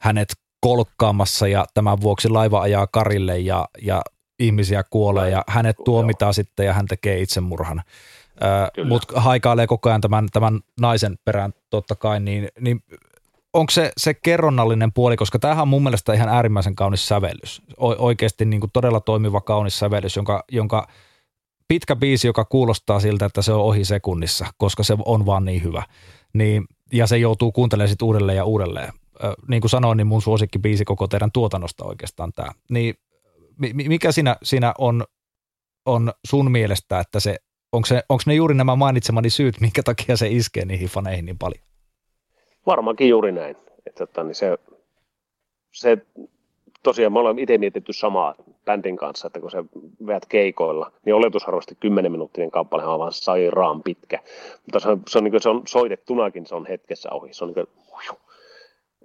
hänet 0.00 0.28
kolkkaamassa 0.60 1.48
ja 1.48 1.64
tämän 1.74 2.00
vuoksi 2.00 2.28
laiva 2.28 2.60
ajaa 2.60 2.86
karille 2.86 3.38
ja, 3.38 3.68
ja 3.82 4.02
ihmisiä 4.38 4.82
kuolee 4.90 5.30
ja 5.30 5.44
hänet 5.48 5.76
tuomitaan 5.84 6.34
sitten 6.34 6.66
ja 6.66 6.72
hän 6.72 6.86
tekee 6.86 7.20
itsemurhan. 7.20 7.82
Mutta 8.84 9.20
haikailee 9.20 9.66
koko 9.66 9.88
ajan 9.88 10.00
tämän, 10.00 10.28
tämän 10.32 10.60
naisen 10.80 11.18
perään 11.24 11.52
totta 11.70 11.94
kai, 11.94 12.20
niin, 12.20 12.48
niin 12.60 12.82
onko 13.52 13.70
se, 13.70 13.92
se 13.96 14.14
kerronnallinen 14.14 14.92
puoli, 14.92 15.16
koska 15.16 15.38
tämähän 15.38 15.62
on 15.62 15.68
mun 15.68 15.82
mielestä 15.82 16.12
ihan 16.12 16.28
äärimmäisen 16.28 16.74
kaunis 16.74 17.08
sävellys. 17.08 17.62
O, 17.80 17.94
oikeasti 17.98 18.44
niin 18.44 18.60
kuin 18.60 18.70
todella 18.72 19.00
toimiva 19.00 19.40
kaunis 19.40 19.78
sävellys, 19.78 20.16
jonka, 20.16 20.44
jonka 20.52 20.86
pitkä 21.68 21.96
biisi, 21.96 22.26
joka 22.26 22.44
kuulostaa 22.44 23.00
siltä, 23.00 23.26
että 23.26 23.42
se 23.42 23.52
on 23.52 23.60
ohi 23.60 23.84
sekunnissa, 23.84 24.46
koska 24.56 24.82
se 24.82 24.96
on 25.04 25.26
vaan 25.26 25.44
niin 25.44 25.62
hyvä. 25.62 25.82
Niin, 26.32 26.64
ja 26.92 27.06
se 27.06 27.18
joutuu 27.18 27.52
kuuntelemaan 27.52 27.88
sitten 27.88 28.06
uudelleen 28.06 28.36
ja 28.36 28.44
uudelleen. 28.44 28.92
Ö, 29.24 29.34
niin 29.48 29.60
kuin 29.60 29.70
sanoin, 29.70 29.96
niin 29.96 30.06
mun 30.06 30.22
suosikki 30.22 30.58
biisi 30.58 30.84
koko 30.84 31.08
teidän 31.08 31.32
tuotannosta 31.32 31.84
oikeastaan 31.84 32.32
tämä. 32.32 32.50
Niin 32.70 32.94
mikä 33.74 34.12
siinä, 34.12 34.36
siinä 34.42 34.74
on, 34.78 35.04
on 35.86 36.12
sun 36.26 36.50
mielestä, 36.50 37.00
että 37.00 37.20
se, 37.20 37.36
onko, 37.72 37.86
se, 37.86 38.02
onko 38.08 38.22
ne 38.26 38.34
juuri 38.34 38.54
nämä 38.54 38.76
mainitsemani 38.76 39.30
syyt, 39.30 39.60
minkä 39.60 39.82
takia 39.82 40.16
se 40.16 40.28
iskee 40.28 40.64
niihin 40.64 40.88
faneihin 40.88 41.24
niin 41.24 41.38
paljon? 41.38 41.64
Varmaankin 42.66 43.08
juuri 43.08 43.32
näin. 43.32 43.56
Että, 43.86 44.04
että 44.04 44.24
niin 44.24 44.34
se, 44.34 44.58
se, 45.72 45.98
tosiaan 46.82 47.12
me 47.12 47.18
ollaan 47.18 47.38
itse 47.38 47.58
mietitty 47.58 47.92
samaa 47.92 48.34
bändin 48.64 48.96
kanssa, 48.96 49.26
että 49.26 49.40
kun 49.40 49.50
se 49.50 49.64
veät 50.06 50.26
keikoilla, 50.26 50.92
niin 51.04 51.14
oletusarvoisesti 51.14 51.76
10 51.80 52.12
minuuttinen 52.12 52.50
kappale 52.50 52.86
on 52.86 52.98
vaan 52.98 53.12
sairaan 53.12 53.82
pitkä. 53.82 54.18
Mutta 54.64 54.80
se 54.80 54.88
on, 54.88 55.02
se 55.08 55.18
on, 55.18 55.24
niin 55.24 55.42
se 55.42 55.48
on 55.48 55.62
soitettunakin, 55.68 56.46
se 56.46 56.54
on 56.54 56.66
hetkessä 56.66 57.10
ohi. 57.10 57.34
Se 57.34 57.44
on 57.44 57.48
niin 57.48 57.66
kuin, 57.66 57.66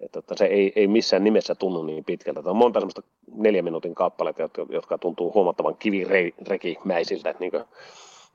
että, 0.02 0.20
että 0.20 0.36
se 0.38 0.46
ei, 0.46 0.74
ei 0.76 0.88
missään 0.88 1.24
nimessä 1.24 1.56
tunnu 1.56 1.84
niin 1.84 2.06
pitkältä. 2.06 2.42
Tämä 2.42 2.52
on 2.52 2.58
monta 2.58 2.80
semmoista 2.80 3.02
neljän 3.36 3.64
minuutin 3.64 3.96
kappaleita, 3.96 4.42
jotka, 4.42 4.66
jotka 4.70 4.98
tuntuu 4.98 5.34
huomattavan 5.34 5.78
kivirekimäisiltä 5.78 7.36
niin 7.40 7.52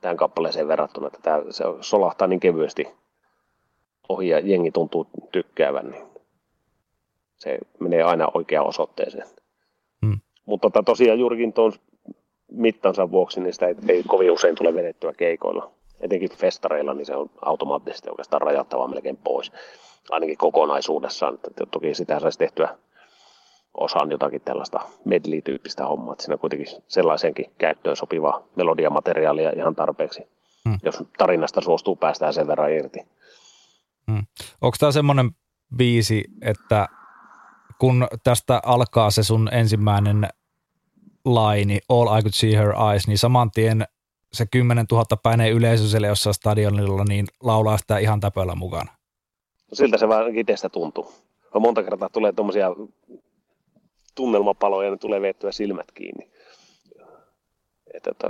tähän 0.01 0.17
kappaleeseen 0.17 0.67
verrattuna, 0.67 1.07
että 1.07 1.19
tämä, 1.21 1.43
se 1.49 1.63
solahtaa 1.81 2.27
niin 2.27 2.39
kevyesti 2.39 2.87
ohi 4.09 4.27
ja 4.27 4.39
jengi 4.39 4.71
tuntuu 4.71 5.07
tykkäävän, 5.31 5.89
niin 5.91 6.03
se 7.37 7.57
menee 7.79 8.03
aina 8.03 8.27
oikeaan 8.33 8.67
osoitteeseen. 8.67 9.27
Mutta 10.45 10.69
tota, 10.69 10.83
tosiaan 10.83 11.19
juurikin 11.19 11.53
tuon 11.53 11.73
mittansa 12.51 13.11
vuoksi, 13.11 13.41
niin 13.41 13.53
sitä 13.53 13.67
ei, 13.67 13.75
ei 13.87 14.03
kovin 14.03 14.31
usein 14.31 14.55
tule 14.55 14.73
vedettyä 14.73 15.13
keikoilla. 15.13 15.71
Etenkin 15.99 16.29
festareilla, 16.37 16.93
niin 16.93 17.05
se 17.05 17.15
on 17.15 17.29
automaattisesti 17.41 18.09
oikeastaan 18.09 18.41
rajattava 18.41 18.87
melkein 18.87 19.17
pois, 19.17 19.51
ainakin 20.09 20.37
kokonaisuudessaan. 20.37 21.33
Että 21.47 21.65
toki 21.71 21.93
sitä 21.93 22.19
saisi 22.19 22.37
tehtyä 22.37 22.77
osaan 23.77 24.11
jotakin 24.11 24.41
tällaista 24.41 24.79
medley-tyyppistä 25.05 25.85
hommaa, 25.85 26.13
että 26.13 26.23
siinä 26.23 26.37
kuitenkin 26.37 26.67
sellaisenkin 26.87 27.45
käyttöön 27.57 27.95
sopivaa 27.95 28.43
melodiamateriaalia 28.55 29.51
ihan 29.55 29.75
tarpeeksi, 29.75 30.27
hmm. 30.69 30.77
jos 30.83 31.03
tarinasta 31.17 31.61
suostuu 31.61 31.95
päästään 31.95 32.33
sen 32.33 32.47
verran 32.47 32.73
irti. 32.73 32.99
Hmm. 34.11 34.25
Onko 34.61 34.75
tämä 34.79 34.91
semmoinen 34.91 35.31
biisi, 35.77 36.23
että 36.41 36.87
kun 37.79 38.07
tästä 38.23 38.61
alkaa 38.65 39.11
se 39.11 39.23
sun 39.23 39.49
ensimmäinen 39.51 40.27
laini, 41.25 41.79
All 41.89 42.17
I 42.17 42.21
Could 42.21 42.33
See 42.33 42.57
Her 42.57 42.73
Eyes, 42.91 43.07
niin 43.07 43.17
saman 43.17 43.51
tien 43.51 43.85
se 44.33 44.45
10 44.51 44.85
000 44.91 45.05
päineen 45.23 45.53
yleisö 45.53 45.87
siellä 45.87 46.07
jossain 46.07 46.33
stadionilla, 46.33 47.03
niin 47.03 47.25
laulaa 47.43 47.77
sitä 47.77 47.97
ihan 47.97 48.19
täpöllä 48.19 48.55
mukana. 48.55 48.91
Siltä 49.73 49.97
se 49.97 50.07
vaan 50.07 50.35
itsestä 50.35 50.69
tuntuu. 50.69 51.13
Monta 51.59 51.83
kertaa 51.83 52.09
tulee 52.09 52.31
tuommoisia 52.31 52.71
tunnelmapaloja, 54.15 54.89
niin 54.89 54.99
tulee 54.99 55.21
veettyä 55.21 55.51
silmät 55.51 55.91
kiinni. 55.91 56.29
Että, 57.93 58.11
että 58.11 58.27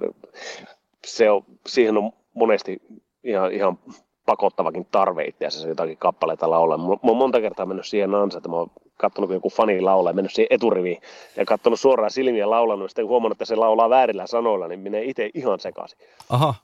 se 1.05 1.31
on, 1.31 1.45
siihen 1.67 1.97
on 1.97 2.11
monesti 2.33 2.81
ihan, 3.23 3.51
ihan 3.51 3.79
pakottavakin 4.25 4.87
tarve 4.91 5.23
itse 5.23 5.45
asiassa 5.45 5.67
jotakin 5.67 5.97
kappaleita 5.97 6.49
laulaa. 6.49 6.77
Mä 6.77 6.83
oon 7.03 7.17
monta 7.17 7.41
kertaa 7.41 7.65
mennyt 7.65 7.85
siihen 7.85 8.15
ansa, 8.15 8.37
että 8.37 8.49
mä 8.49 8.55
oon 8.55 8.71
katsonut, 8.97 9.27
kun 9.27 9.35
joku 9.35 9.49
fani 9.49 9.81
laulaa, 9.81 10.13
mennyt 10.13 10.33
siihen 10.33 10.47
eturiviin 10.49 11.01
ja 11.37 11.45
katsonut 11.45 11.79
suoraan 11.79 12.11
silmiä 12.11 12.49
laulanut, 12.49 12.85
ja 12.85 12.89
sitten 12.89 13.07
huomannut, 13.07 13.35
että 13.35 13.45
se 13.45 13.55
laulaa 13.55 13.89
väärillä 13.89 14.27
sanoilla, 14.27 14.67
niin 14.67 14.79
menee 14.79 15.03
itse 15.03 15.29
ihan 15.33 15.59
sekaisin. 15.59 15.99
Aha. 16.29 16.55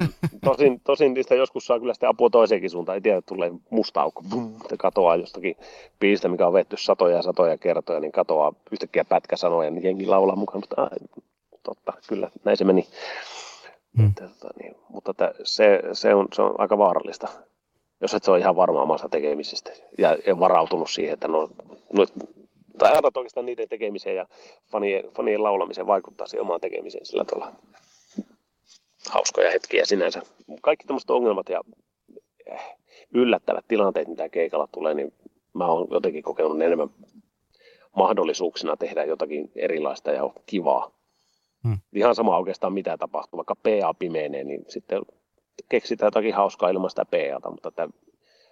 Mm. 0.00 0.08
tosin, 0.44 0.80
tosin 0.84 1.14
niistä 1.14 1.34
joskus 1.34 1.66
saa 1.66 1.80
kyllä 1.80 1.94
sitten 1.94 2.08
apua 2.08 2.30
toiseenkin 2.30 2.70
suuntaan. 2.70 2.96
Ei 2.96 3.00
tiedä, 3.00 3.18
että 3.18 3.28
tulee 3.28 3.52
musta 3.70 4.00
aukko, 4.02 4.22
että 4.62 4.76
katoaa 4.76 5.16
jostakin 5.16 5.56
biisistä, 6.00 6.28
mikä 6.28 6.46
on 6.46 6.52
vetty 6.52 6.76
satoja 6.78 7.16
ja 7.16 7.22
satoja 7.22 7.58
kertoja, 7.58 8.00
niin 8.00 8.12
katoaa 8.12 8.52
yhtäkkiä 8.70 9.04
pätkä 9.04 9.36
sanoja, 9.36 9.70
niin 9.70 9.84
jengi 9.84 10.06
laulaa 10.06 10.36
mukaan. 10.36 10.60
Mutta 10.60 10.82
äh, 10.82 10.88
totta, 11.62 11.92
kyllä, 12.08 12.30
näin 12.44 12.56
se 12.56 12.64
meni. 12.64 12.86
Hmm. 13.98 14.08
Että, 14.08 14.28
tota, 14.28 14.54
niin, 14.62 14.74
mutta 14.88 15.10
että 15.10 15.34
se, 15.44 15.82
se, 15.92 16.14
on, 16.14 16.28
se 16.32 16.42
on 16.42 16.54
aika 16.58 16.78
vaarallista, 16.78 17.28
jos 18.04 18.14
et 18.14 18.24
se 18.24 18.30
ole 18.30 18.38
ihan 18.38 18.56
varma 18.56 18.82
omasta 18.82 19.08
tekemisestä 19.08 19.72
ja, 19.98 20.18
ja 20.26 20.38
varautunut 20.38 20.90
siihen, 20.90 21.14
että 21.14 21.28
no, 21.28 21.48
no 21.92 22.06
tai 22.78 22.92
ajatellaan 22.92 23.12
oikeastaan 23.16 23.46
niiden 23.46 23.68
tekemiseen 23.68 24.16
ja 24.16 24.26
fanien, 24.70 25.04
fanien 25.16 25.42
laulamiseen 25.42 25.86
vaikuttaa 25.86 26.26
siihen 26.26 26.42
omaan 26.42 26.60
tekemiseen 26.60 27.06
sillä 27.06 27.24
tavalla 27.24 27.52
hauskoja 29.10 29.50
hetkiä 29.50 29.84
sinänsä. 29.84 30.22
Kaikki 30.62 30.86
tämmöiset 30.86 31.10
ongelmat 31.10 31.48
ja 31.48 31.60
eh, 32.46 32.76
yllättävät 33.14 33.64
tilanteet, 33.68 34.08
mitä 34.08 34.28
keikalla 34.28 34.68
tulee, 34.72 34.94
niin 34.94 35.12
mä 35.54 35.66
oon 35.66 35.88
jotenkin 35.90 36.22
kokenut 36.22 36.62
enemmän 36.62 36.90
mahdollisuuksina 37.96 38.76
tehdä 38.76 39.04
jotakin 39.04 39.50
erilaista 39.56 40.10
ja 40.10 40.30
kivaa. 40.46 40.90
Hmm. 41.64 41.78
Ihan 41.92 42.14
sama 42.14 42.38
oikeastaan 42.38 42.72
mitä 42.72 42.96
tapahtuu, 42.96 43.36
vaikka 43.36 43.56
PA 43.56 43.94
pimeenee, 43.94 44.44
niin 44.44 44.64
sitten 44.68 45.02
keksitään 45.68 46.06
jotakin 46.06 46.34
hauskaa 46.34 46.70
ilman 46.70 46.90
sitä 46.90 47.04
PAta, 47.04 47.50
mutta 47.50 47.70
tämä 47.70 47.88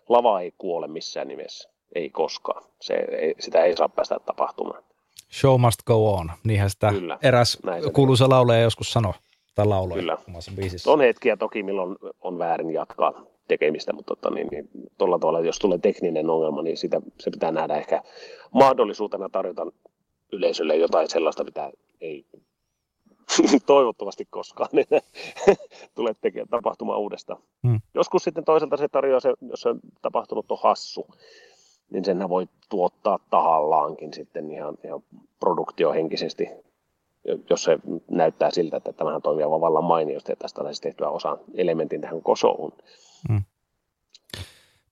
lava 0.08 0.40
ei 0.40 0.52
kuole 0.58 0.88
missään 0.88 1.28
nimessä, 1.28 1.70
ei 1.94 2.10
koskaan. 2.10 2.62
Se 2.80 2.94
ei, 2.94 3.34
sitä 3.40 3.64
ei 3.64 3.76
saa 3.76 3.88
päästä 3.88 4.18
tapahtumaan. 4.26 4.82
Show 5.32 5.60
must 5.60 5.82
go 5.86 6.14
on, 6.14 6.32
niinhän 6.44 6.70
sitä 6.70 6.90
Kyllä, 6.90 7.18
eräs 7.22 7.58
kuuluisa 7.92 8.28
lauleja 8.28 8.62
joskus 8.62 8.92
sanoi 8.92 9.12
tai 9.54 9.66
lauloi 9.66 9.98
Kyllä. 9.98 10.18
omassa 10.28 10.52
biisissä. 10.56 10.90
On 10.90 11.00
hetkiä 11.00 11.36
toki, 11.36 11.62
milloin 11.62 11.96
on 12.20 12.38
väärin 12.38 12.70
jatkaa 12.70 13.24
tekemistä, 13.48 13.92
mutta 13.92 14.16
tota, 14.16 14.34
niin, 14.34 14.48
niin, 14.50 14.68
tuolla 14.98 15.18
tavalla, 15.18 15.40
jos 15.40 15.58
tulee 15.58 15.78
tekninen 15.78 16.30
ongelma, 16.30 16.62
niin 16.62 16.76
sitä, 16.76 17.00
se 17.20 17.30
pitää 17.30 17.52
nähdä 17.52 17.76
ehkä 17.76 18.02
mahdollisuutena 18.50 19.28
tarjota 19.28 19.66
yleisölle 20.32 20.76
jotain 20.76 21.08
sellaista, 21.10 21.44
mitä 21.44 21.70
ei 22.00 22.26
toivottavasti 23.66 24.24
koskaan 24.30 24.68
niin 24.72 24.86
tulee 25.94 26.14
tekemään 26.20 26.48
tapahtumaan 26.48 27.00
uudestaan. 27.00 27.42
Hmm. 27.66 27.80
Joskus 27.94 28.24
sitten 28.24 28.44
toisaalta 28.44 28.76
se 28.76 28.88
tarjoaa, 28.88 29.20
se, 29.20 29.34
jos 29.40 29.60
se 29.60 29.68
on 29.68 29.80
tapahtunut 30.02 30.50
on 30.50 30.58
hassu, 30.62 31.06
niin 31.90 32.04
sen 32.04 32.28
voi 32.28 32.46
tuottaa 32.68 33.18
tahallaankin 33.30 34.14
sitten 34.14 34.50
ihan, 34.50 34.78
ihan 34.84 35.02
produktiohenkisesti 35.40 36.48
jos 37.50 37.64
se 37.64 37.78
näyttää 38.10 38.50
siltä, 38.50 38.76
että 38.76 38.92
tämähän 38.92 39.22
toimii 39.22 39.44
aivan 39.44 39.60
vallan 39.60 39.84
mainiosti, 39.84 40.32
että 40.32 40.42
tästä 40.42 40.60
olisi 40.60 40.82
tehtyä 40.82 41.08
osa 41.08 41.38
elementin 41.54 42.00
tähän 42.00 42.22
kosouun. 42.22 42.72
Hmm. 43.28 43.44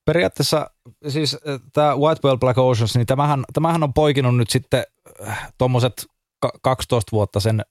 Periaatteessa 0.05 0.70
siis 1.09 1.34
äh, 1.34 1.61
tämä 1.72 1.97
White 1.97 2.20
Whale 2.24 2.38
Black 2.38 2.59
Oceans, 2.59 2.97
niin 2.97 3.07
tämähän, 3.07 3.45
tämähän 3.53 3.82
on 3.82 3.95
poikinut 3.95 4.36
nyt 4.36 4.51
sitten 4.51 4.84
äh, 5.28 5.53
tuommoiset 5.59 6.07
12 6.62 7.12
vuotta 7.12 7.41
sen, 7.41 7.62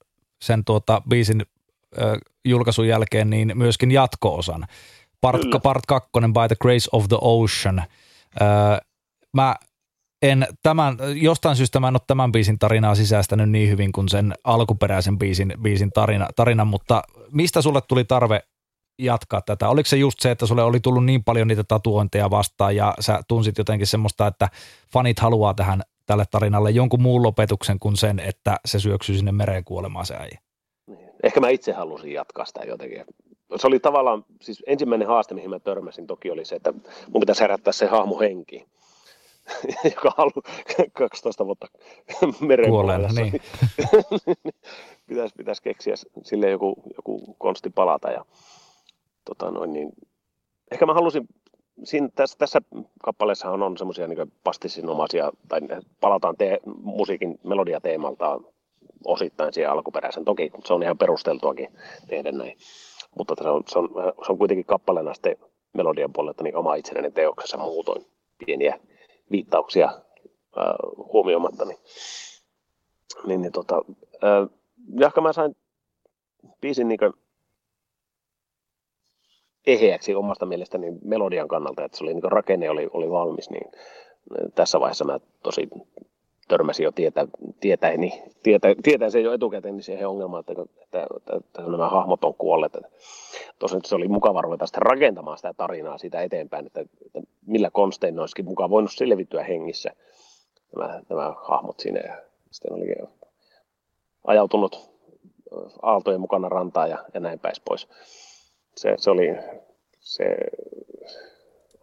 sen 0.41 0.65
tuota 0.65 1.01
biisin 1.09 1.45
äh, 2.01 2.17
julkaisun 2.45 2.87
jälkeen, 2.87 3.29
niin 3.29 3.51
myöskin 3.55 3.91
jatko-osan. 3.91 4.65
Part, 5.21 5.41
part 5.63 5.85
2, 5.87 6.09
By 6.11 6.47
the 6.47 6.55
Grace 6.61 6.89
of 6.91 7.07
the 7.07 7.17
Ocean. 7.21 7.79
Äh, 7.79 8.79
mä 9.33 9.55
en 10.21 10.47
tämän, 10.63 10.97
jostain 11.15 11.55
syystä 11.55 11.79
mä 11.79 11.87
en 11.87 11.95
ole 11.95 12.01
tämän 12.07 12.31
biisin 12.31 12.59
tarinaa 12.59 12.95
sisäistänyt 12.95 13.49
niin 13.49 13.69
hyvin 13.69 13.91
kuin 13.91 14.09
sen 14.09 14.33
alkuperäisen 14.43 15.17
biisin, 15.17 15.53
biisin 15.61 15.91
tarina, 15.91 16.27
tarina, 16.35 16.65
mutta 16.65 17.03
mistä 17.31 17.61
sulle 17.61 17.81
tuli 17.87 18.03
tarve 18.03 18.41
jatkaa 18.99 19.41
tätä? 19.41 19.69
Oliko 19.69 19.87
se 19.87 19.97
just 19.97 20.19
se, 20.19 20.31
että 20.31 20.45
sulle 20.45 20.63
oli 20.63 20.79
tullut 20.79 21.05
niin 21.05 21.23
paljon 21.23 21.47
niitä 21.47 21.63
tatuointeja 21.63 22.29
vastaan 22.29 22.75
ja 22.75 22.93
sä 22.99 23.21
tunsit 23.27 23.57
jotenkin 23.57 23.87
semmoista, 23.87 24.27
että 24.27 24.49
fanit 24.93 25.19
haluaa 25.19 25.53
tähän 25.53 25.81
tälle 26.09 26.25
tarinalle 26.31 26.71
jonkun 26.71 27.01
muun 27.01 27.23
lopetuksen 27.23 27.79
kuin 27.79 27.97
sen, 27.97 28.19
että 28.19 28.57
se 28.65 28.79
syöksyy 28.79 29.15
sinne 29.15 29.31
mereen 29.31 29.63
kuolemaan 29.63 30.05
se 30.05 30.15
äijä? 30.15 30.39
Ehkä 31.23 31.39
mä 31.39 31.49
itse 31.49 31.71
halusin 31.71 32.13
jatkaa 32.13 32.45
sitä 32.45 32.61
jotenkin. 32.67 33.05
Se 33.55 33.67
oli 33.67 33.79
tavallaan, 33.79 34.25
siis 34.41 34.63
ensimmäinen 34.67 35.07
haaste, 35.07 35.35
mihin 35.35 35.49
mä 35.49 35.59
törmäsin 35.59 36.07
toki 36.07 36.31
oli 36.31 36.45
se, 36.45 36.55
että 36.55 36.73
mun 37.09 37.19
pitäisi 37.19 37.41
herättää 37.41 37.73
se 37.73 37.85
hahmo 37.85 38.19
henkiin 38.19 38.65
joka 39.95 40.13
ollut 40.17 40.45
12 40.93 41.45
vuotta 41.45 41.67
meren 42.39 42.69
Kuolleena, 42.69 43.07
niin. 43.07 43.31
pitäisi, 45.09 45.35
pitäisi 45.37 45.61
keksiä 45.61 45.95
sille 46.23 46.49
joku, 46.49 46.83
joku 46.97 47.35
konsti 47.37 47.69
palata. 47.69 48.11
Ja, 48.11 48.25
tota 49.25 49.51
noin, 49.51 49.73
niin, 49.73 49.89
ehkä 50.71 50.85
mä 50.85 50.93
halusin, 50.93 51.27
siinä, 51.83 52.09
tässä, 52.15 52.37
tässä 52.37 52.61
kappaleessa 53.03 53.51
on 53.51 53.77
semmoisia 53.77 54.07
niin 54.07 54.31
pastisinomaisia, 54.43 55.31
tai 55.47 55.61
palataan 56.01 56.35
te, 56.37 56.59
musiikin 56.81 57.39
melodiateemaltaan 57.43 58.45
osittain 59.05 59.53
siihen 59.53 59.71
alkuperäisen. 59.71 60.25
Toki 60.25 60.51
se 60.65 60.73
on 60.73 60.83
ihan 60.83 60.97
perusteltuakin 60.97 61.69
tehdä 62.07 62.31
näin. 62.31 62.57
Mutta 63.17 63.35
se 63.43 63.49
on, 63.49 63.63
se 63.67 63.79
on, 63.79 63.89
se 64.25 64.31
on 64.31 64.37
kuitenkin 64.37 64.65
kappaleena 64.65 65.13
sitten 65.13 65.37
melodian 65.73 66.13
puolelta 66.13 66.43
niin 66.43 66.55
oma 66.55 66.75
itsenäinen 66.75 67.13
teoksessa 67.13 67.57
muutoin 67.57 68.05
pieniä 68.45 68.79
viittauksia 69.31 69.85
äh, 69.85 70.63
huomioimatta, 71.13 71.65
niin, 71.65 71.77
niin, 73.27 73.41
niin 73.41 73.51
tota, 73.51 73.81
äh, 74.23 74.49
jahka 74.99 75.21
mä 75.21 75.33
sain 75.33 75.55
biisin 76.61 76.87
niin 76.87 76.99
eheäksi 79.67 80.15
omasta 80.15 80.45
mielestäni 80.45 80.93
melodian 81.03 81.47
kannalta, 81.47 81.85
että 81.85 81.97
se 81.97 82.03
oli 82.03 82.13
niin 82.13 82.31
rakenne 82.31 82.69
oli, 82.69 82.87
oli 82.93 83.11
valmis, 83.11 83.49
niin 83.49 83.71
tässä 84.55 84.79
vaiheessa 84.79 85.05
mä 85.05 85.19
tosi 85.43 85.69
törmäsin 86.47 86.83
jo 86.83 86.91
tietä, 86.91 87.27
tietäeni, 87.59 88.23
tietä, 88.43 88.67
tietää 88.83 89.09
se 89.09 89.19
jo 89.19 89.33
etukäteen 89.33 89.75
niin 89.75 89.83
siihen 89.83 90.07
ongelmaan, 90.07 90.39
että, 90.39 90.53
että, 90.83 91.07
että, 91.17 91.37
että 91.37 91.61
nämä 91.61 91.89
hahmot 91.89 92.23
on 92.23 92.33
kuolleet. 92.33 92.77
Tosin 93.59 93.79
se 93.85 93.95
oli 93.95 94.07
mukava 94.07 94.41
ruveta 94.41 94.65
sitten 94.65 94.81
rakentamaan 94.81 95.37
sitä 95.37 95.53
tarinaa 95.53 95.97
siitä 95.97 96.21
eteenpäin, 96.21 96.65
että, 96.65 96.81
että 96.81 97.21
millä 97.45 97.69
konstein 97.71 98.19
olisikin 98.19 98.45
mukaan 98.45 98.69
voinut 98.69 98.91
selviytyä 98.93 99.43
hengissä 99.43 99.91
nämä, 100.75 101.01
nämä 101.09 101.33
hahmot 101.37 101.79
siinä. 101.79 101.99
Ja 101.99 102.17
sitten 102.51 102.73
oli 102.73 102.95
ajautunut 104.27 104.89
aaltojen 105.81 106.21
mukana 106.21 106.49
rantaan 106.49 106.89
ja, 106.89 107.05
ja 107.13 107.19
näin 107.19 107.39
päin 107.39 107.55
pois. 107.65 107.87
Se, 108.79 108.93
se 108.97 109.11
oli, 109.11 109.27
se 109.99 110.37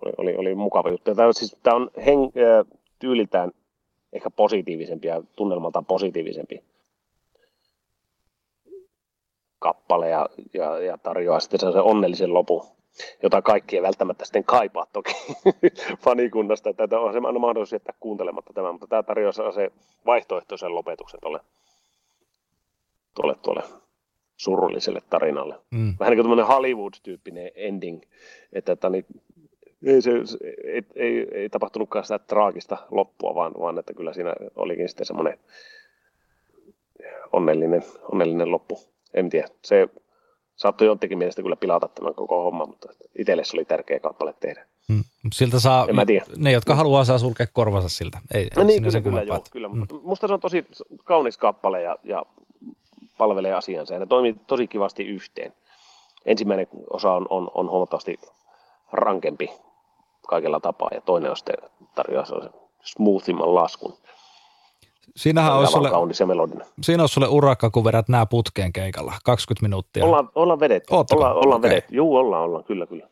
oli, 0.05 0.13
oli, 0.17 0.37
oli 0.37 0.55
mukava 0.55 0.91
juttu. 0.91 1.15
Tämä 1.15 1.29
on, 1.29 1.35
siis, 1.35 1.57
tämä 1.63 1.77
on 1.77 1.91
hen, 2.07 2.19
tyyliltään 2.99 3.53
ehkä 4.13 4.31
positiivisempi 4.31 5.09
ja 5.09 5.23
tunnelmaltaan 5.37 5.85
positiivisempi 5.85 6.65
kappale 9.59 10.09
ja, 10.09 10.29
ja, 10.55 10.79
ja 10.79 10.99
tarjoaa 10.99 11.41
sitten 11.41 11.73
se 11.73 11.79
onnellisen 11.79 12.35
lopun, 12.35 12.65
jota 13.23 13.43
kaikki 13.43 13.77
ei 13.77 13.83
välttämättä 13.83 14.25
sitten 14.25 14.45
kaipaa 14.45 14.87
toki 14.93 15.13
fanikunnasta. 16.05 16.75
Tätä 16.75 17.01
on 17.01 17.27
aina 17.27 17.39
mahdollisuus 17.39 17.73
jättää 17.73 17.95
kuuntelematta 18.01 18.53
tämän, 18.53 18.75
mutta 18.75 18.87
tämä 18.87 19.03
tarjoaa 19.03 19.33
se 19.33 19.71
vaihtoehtoisen 20.07 20.75
lopetuksen 20.75 21.21
tuolle, 21.21 21.41
tuolle, 23.15 23.35
tuolle 23.43 23.86
surulliselle 24.37 25.03
tarinalle. 25.11 25.55
Mm. 25.71 25.95
Vähän 26.01 26.17
niin 26.17 26.27
kuin 26.27 26.47
Hollywood-tyyppinen 26.47 27.51
ending, 27.55 28.03
että, 28.53 28.73
että 28.73 28.89
niin, 28.91 29.07
ei, 29.87 30.03
se, 30.03 30.11
ei, 30.65 30.83
ei, 30.95 31.27
ei 31.33 31.49
tapahtunutkaan 31.49 32.05
sitä 32.05 32.19
traagista 32.19 32.77
loppua, 32.91 33.35
vaan, 33.35 33.53
vaan 33.61 33.79
että 33.79 33.95
kyllä 33.95 34.13
siinä 34.13 34.35
olikin 34.57 34.89
sitten 34.89 35.07
semmoinen 35.07 35.39
onnellinen, 37.33 37.83
onnellinen 38.13 38.51
loppu. 38.51 38.81
En 39.15 39.31
tiedä, 39.31 39.49
se 39.65 39.89
saattoi 40.57 40.87
jotenkin 40.87 41.19
mielestä 41.19 41.43
kyllä 41.43 41.57
pilata 41.57 41.89
tämän 41.89 42.15
koko 42.15 42.43
homma, 42.43 42.67
mutta 42.67 42.89
itselle 43.19 43.45
se 43.45 43.57
oli 43.57 43.65
tärkeä 43.65 44.01
kappale 44.01 44.35
tehdä. 44.41 44.67
Hmm. 44.93 45.05
Siltä 45.33 45.61
saa, 45.61 45.87
ne 46.37 46.53
jotka 46.53 46.75
haluaa 46.75 47.05
saa 47.05 47.19
sulkea 47.19 47.47
korvansa 47.53 47.89
siltä. 47.89 48.19
Ei, 48.35 48.49
no 48.57 48.65
niin, 48.65 48.83
kyllä, 48.83 49.01
kyllä, 49.01 49.23
joo, 49.23 49.45
kyllä. 49.51 49.69
Hmm. 49.69 49.87
Musta 50.03 50.27
se 50.27 50.35
on 50.35 50.41
tosi 50.41 50.67
kaunis 51.05 51.39
kappale 51.39 51.83
ja, 51.83 51.97
ja 52.05 52.27
palvelee 53.19 53.53
asiansa 53.53 53.95
ja 53.95 54.01
ne 54.01 54.07
toimii 54.07 54.37
tosi 54.47 54.69
kivasti 54.69 55.05
yhteen. 55.05 55.53
Ensimmäinen 56.27 56.67
osa 56.91 57.13
on, 57.13 57.27
on, 57.31 57.51
on 57.55 57.71
huomattavasti 57.71 58.19
rankempi 58.93 59.51
kaikella 60.29 60.61
tapaa 60.61 60.91
ja 60.95 61.01
toinen 61.01 61.31
on 61.31 61.37
sitten 61.37 61.57
tarjoaa 61.95 62.27
smoothimman 62.85 63.55
laskun. 63.55 63.95
Siinähän 65.17 65.57
olisi 65.57 65.73
sulle, 65.73 65.91
kaunis 65.91 66.21
ja 66.21 66.27
melodinen. 66.27 66.67
Siinä 66.83 67.03
olisi 67.03 67.13
sulle 67.13 67.29
urakka, 67.29 67.71
kun 67.71 67.85
vedät 67.85 68.09
nämä 68.09 68.27
putkeen 68.27 68.73
keikalla, 68.73 69.13
20 69.25 69.63
minuuttia. 69.63 70.05
Ollaan, 70.05 70.29
ollaan 70.35 70.61
vedetty. 70.61 70.95
Ootteko? 70.95 71.21
Ollaan, 71.21 71.37
ollaan 71.37 71.59
okay. 71.59 71.71
vedetty. 71.71 71.95
Juu, 71.95 72.17
ollaan, 72.17 72.43
ollaan, 72.43 72.65
kyllä, 72.65 72.87
kyllä. 72.87 73.09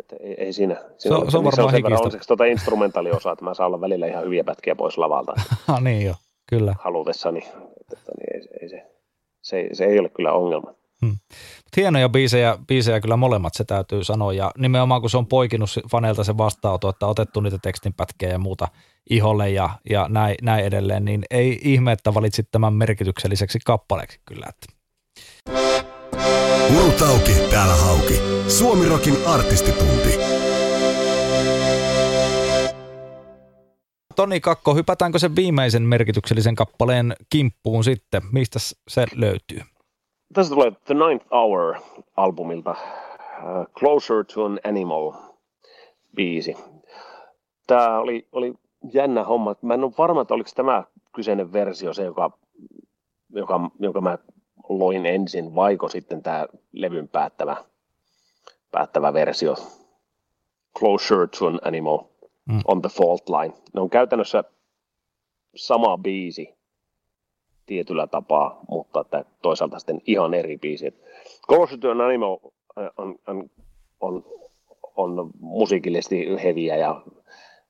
Että 0.00 0.16
ei, 0.20 0.34
ei 0.34 0.52
siinä. 0.52 0.74
siinä 0.74 0.96
se, 0.98 1.14
on, 1.14 1.30
se 1.30 1.38
on 1.38 1.44
varmaan 1.44 1.74
hikistä. 1.74 2.04
On 2.04 2.20
tuota 2.26 2.44
instrumentaaliosaa, 2.44 3.32
että 3.32 3.44
mä 3.44 3.54
saan 3.54 3.66
olla 3.66 3.80
välillä 3.80 4.06
ihan 4.06 4.24
hyviä 4.24 4.44
pätkiä 4.44 4.76
pois 4.76 4.98
lavalta. 4.98 5.32
niin 5.80 6.06
jo, 6.06 6.14
kyllä. 6.46 6.74
Halutessani. 6.78 7.38
Että, 7.38 7.96
että, 7.96 8.12
niin 8.18 8.36
ei 8.36 8.47
se, 9.48 9.68
se, 9.72 9.84
ei 9.84 9.98
ole 9.98 10.08
kyllä 10.08 10.32
ongelma. 10.32 10.74
Hmm. 11.06 11.16
Hienoja 11.76 12.08
biisejä, 12.08 12.58
biisejä 12.66 13.00
kyllä 13.00 13.16
molemmat, 13.16 13.54
se 13.54 13.64
täytyy 13.64 14.04
sanoa. 14.04 14.32
Ja 14.32 14.50
nimenomaan 14.58 15.00
kun 15.00 15.10
se 15.10 15.18
on 15.18 15.26
poikinut 15.26 15.70
faneilta 15.90 16.24
se 16.24 16.36
vastaanoto, 16.36 16.88
että 16.88 17.06
otettu 17.06 17.40
niitä 17.40 17.58
tekstinpätkiä 17.62 18.28
ja 18.28 18.38
muuta 18.38 18.68
iholle 19.10 19.50
ja, 19.50 19.70
ja 19.90 20.06
näin, 20.08 20.36
näin 20.42 20.64
edelleen, 20.64 21.04
niin 21.04 21.22
ei 21.30 21.58
ihme, 21.62 21.92
että 21.92 22.14
valitsit 22.14 22.48
tämän 22.52 22.72
merkitykselliseksi 22.72 23.58
kappaleeksi 23.64 24.20
kyllä. 24.26 24.46
Että. 24.48 24.78
Auki, 27.08 27.32
täällä 27.50 27.74
hauki. 27.74 28.20
Suomirokin 28.48 29.14
artistitunti. 29.26 30.18
Toni 34.18 34.40
Kakko, 34.40 34.74
hypätäänkö 34.74 35.18
sen 35.18 35.36
viimeisen 35.36 35.82
merkityksellisen 35.82 36.54
kappaleen 36.54 37.16
kimppuun 37.30 37.84
sitten? 37.84 38.22
Mistä 38.32 38.58
se 38.88 39.06
löytyy? 39.14 39.60
Tässä 40.34 40.54
tulee 40.54 40.72
The 40.84 40.94
Ninth 40.94 41.26
Hour-albumilta 41.26 42.70
uh, 42.70 43.66
Closer 43.78 44.24
to 44.34 44.44
an 44.44 44.60
Animal 44.64 45.12
biisi. 46.16 46.56
Tämä 47.66 47.98
oli, 47.98 48.28
oli 48.32 48.54
jännä 48.92 49.24
homma. 49.24 49.56
Mä 49.62 49.74
en 49.74 49.84
ole 49.84 49.92
varma, 49.98 50.20
että 50.20 50.34
oliko 50.34 50.50
tämä 50.54 50.84
kyseinen 51.14 51.52
versio 51.52 51.94
se, 51.94 52.04
joka, 52.04 52.30
joka, 53.30 53.70
joka 53.78 54.00
mä 54.00 54.18
loin 54.68 55.06
ensin, 55.06 55.54
vaiko 55.54 55.88
sitten 55.88 56.22
tämä 56.22 56.46
levyn 56.72 57.08
päättävä, 57.08 57.56
päättävä 58.70 59.12
versio 59.12 59.54
Closer 60.78 61.28
to 61.38 61.46
an 61.46 61.60
Animal 61.64 61.98
mm. 62.48 62.60
on 62.64 62.82
the 62.82 62.88
Fault 62.88 63.28
Line. 63.28 63.54
Ne 63.74 63.80
on 63.80 63.90
käytännössä 63.90 64.44
sama 65.56 65.98
biisi, 65.98 66.58
tietyllä 67.66 68.06
tapaa, 68.06 68.60
mutta 68.68 69.00
että 69.00 69.24
toisaalta 69.42 69.78
sitten 69.78 70.00
ihan 70.06 70.34
eri 70.34 70.58
biisi. 70.58 70.94
An 71.90 72.00
Animal 72.00 72.38
on, 72.96 73.18
on, 73.26 73.50
on, 74.00 74.24
on 74.96 75.30
musiikillisesti 75.40 76.26
heviä 76.44 76.76
ja, 76.76 77.02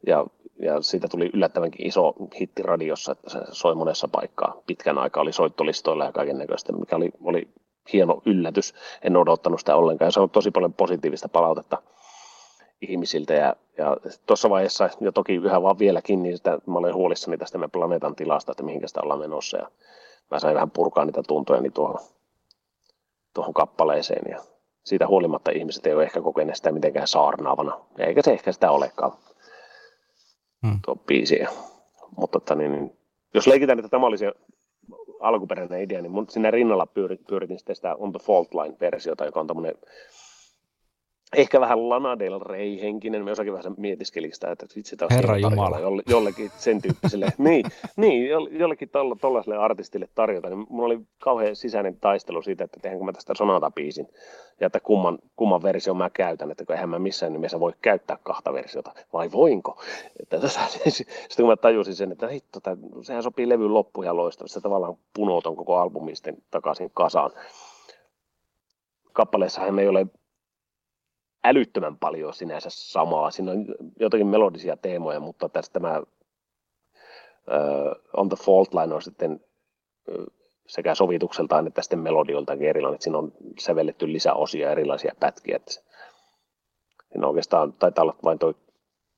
ja, 0.07 0.26
ja 0.62 0.83
siitä 0.83 1.09
tuli 1.09 1.31
yllättävänkin 1.35 1.87
iso 1.87 2.14
hitti 2.41 2.62
radiossa, 2.62 3.12
että 3.12 3.31
se 3.31 3.39
soi 3.51 3.74
monessa 3.74 4.09
paikkaa. 4.09 4.62
Pitkän 4.66 4.99
aikaa 4.99 5.22
oli 5.22 5.33
soittolistoilla 5.33 6.05
ja 6.05 6.12
kaiken 6.12 6.39
näköistä, 6.39 6.72
mikä 6.72 6.97
oli, 6.97 7.11
oli 7.24 7.49
hieno 7.93 8.22
yllätys. 8.26 8.74
En 9.03 9.16
odottanut 9.16 9.61
sitä 9.61 9.76
ollenkaan. 9.76 10.12
Se 10.12 10.20
on 10.20 10.31
tosi 10.31 10.51
paljon 10.51 10.74
positiivista 10.74 11.29
palautetta 11.29 11.83
ihmisiltä 12.81 13.35
ja, 13.35 13.57
ja 13.79 13.97
tuossa 14.26 14.51
vaiheessa 14.51 14.91
ja 15.01 15.12
toki 15.12 15.35
yhä 15.35 15.62
vaan 15.62 15.79
vieläkin, 15.79 16.22
niin 16.22 16.37
sitä, 16.37 16.59
mä 16.66 16.79
olen 16.79 16.95
huolissani 16.95 17.39
tästä 17.39 17.59
meidän 17.59 17.70
planeetan 17.70 18.16
tilasta, 18.16 18.53
että 18.53 18.62
mihinkä 18.62 18.89
sitä 18.89 19.01
ollaan 19.03 19.20
menossa 19.20 19.59
ja 19.59 19.70
mä 20.31 20.39
sain 20.39 20.55
vähän 20.55 20.70
purkaa 20.70 21.05
niitä 21.05 21.22
tuntoja 21.29 21.61
niin 21.61 21.72
tuohon, 21.72 21.99
tuohon 23.35 23.55
kappaleeseen 23.55 24.31
ja 24.31 24.43
siitä 24.85 25.07
huolimatta 25.07 25.51
ihmiset 25.51 25.87
ei 25.87 25.95
ole 25.95 26.03
ehkä 26.03 26.20
kokeneet 26.20 26.57
sitä 26.57 26.72
mitenkään 26.72 27.09
saarnaavana, 27.09 27.81
eikä 27.99 28.22
se 28.22 28.33
ehkä 28.33 28.53
sitä 28.53 28.70
olekaan 28.70 29.12
hmm. 30.66 30.79
tuo 30.85 30.97
biisi. 30.97 31.41
Mutta 32.17 32.38
että 32.38 32.55
niin, 32.55 32.72
niin, 32.72 32.96
jos 33.34 33.46
leikitään, 33.46 33.79
että 33.79 33.88
tämä 33.88 34.07
olisi 34.07 34.25
alkuperäinen 35.21 35.83
idea, 35.83 36.03
niin 36.03 36.13
mun 36.13 36.30
sinne 36.30 36.50
rinnalla 36.50 36.87
pyöritin 37.26 37.59
sitten 37.59 37.76
sitä 37.76 37.95
On 37.95 38.13
the 38.13 38.18
Fault 38.18 38.55
Line-versiota, 38.55 39.25
joka 39.25 39.41
on 39.41 39.46
tämmöinen 39.46 39.75
ehkä 41.37 41.61
vähän 41.61 41.88
Lana 41.88 42.18
Del 42.18 42.41
Rey-henkinen, 42.41 43.25
me 43.25 43.33
osakin 43.33 43.53
vähän 43.53 43.75
mietiskelin 43.76 44.34
sitä, 44.34 44.50
että 44.50 44.67
vitsi 44.76 44.96
taas 44.96 45.11
Herra 45.11 45.38
Jumala. 45.38 45.79
Jolle, 45.79 46.03
jollekin 46.07 46.50
sen 46.57 46.83
tyyppiselle, 46.83 47.26
niin, 47.38 47.64
niin, 47.96 48.30
jollekin 48.50 48.91
tollaiselle 49.21 49.57
artistille 49.57 50.09
tarjota, 50.14 50.49
niin 50.49 50.67
mulla 50.68 50.87
oli 50.87 51.00
kauhean 51.18 51.57
sisäinen 51.57 51.96
taistelu 52.00 52.42
siitä, 52.42 52.64
että 52.64 52.80
tehdäänkö 52.83 53.05
mä 53.05 53.13
tästä 53.13 53.34
sonata-biisin, 53.34 54.09
ja 54.61 54.67
että 54.67 54.80
kumman, 54.80 55.18
kumman 55.37 55.63
versio 55.63 55.95
mä 55.95 56.11
käytän, 56.11 56.50
että 56.50 56.64
eihän 56.75 56.88
mä 56.88 56.99
missään 56.99 57.33
nimessä 57.33 57.61
voi 57.61 57.72
käyttää 57.83 58.18
kahta 58.22 58.53
versiota, 58.53 58.95
vai 59.13 59.33
voinko? 59.33 59.83
Että 60.22 60.41
tässä, 60.41 60.61
sitten 60.88 61.07
kun 61.37 61.46
mä 61.46 61.57
tajusin 61.57 61.95
sen, 61.95 62.13
että 62.13 62.29
hitto, 62.29 62.61
sehän 63.03 63.22
sopii 63.22 63.49
levyn 63.49 63.75
loppuun 63.75 64.07
ja 64.07 64.17
loistavasti, 64.17 64.55
se 64.55 64.61
tavallaan 64.61 64.96
punoton 65.14 65.57
koko 65.57 65.76
albumisten 65.76 66.37
takaisin 66.50 66.91
kasaan. 66.95 67.30
Kappaleessahan 69.13 69.79
ei 69.79 69.88
ole 69.88 70.07
älyttömän 71.45 71.97
paljon 71.97 72.35
sinänsä 72.35 72.71
samaa. 72.71 73.31
Siinä 73.31 73.53
on 73.53 73.67
jotakin 74.01 74.27
melodisia 74.27 74.77
teemoja, 74.77 75.21
mutta 75.21 75.49
tästä 75.49 75.73
tämä 75.73 75.99
uh, 75.99 76.07
On 78.17 78.29
the 78.29 78.37
Fault 78.37 78.75
Line 78.75 78.95
on 78.95 79.03
sitten 79.03 79.41
uh, 80.09 80.27
sekä 80.67 80.95
sovitukseltaan 80.95 81.67
että 81.67 81.83
sitten 81.83 81.99
melodioltakin 81.99 82.69
erilainen, 82.69 82.95
että 82.95 83.05
siinä 83.05 83.19
on 83.19 83.33
sävelletty 83.59 84.13
lisäosia 84.13 84.71
erilaisia 84.71 85.15
pätkiä. 85.21 85.57
Että 85.57 85.73
siinä 87.13 87.27
oikeastaan 87.27 87.73
taitaa 87.73 88.03
olla 88.03 88.17
vain 88.25 88.39
tuo 88.39 88.55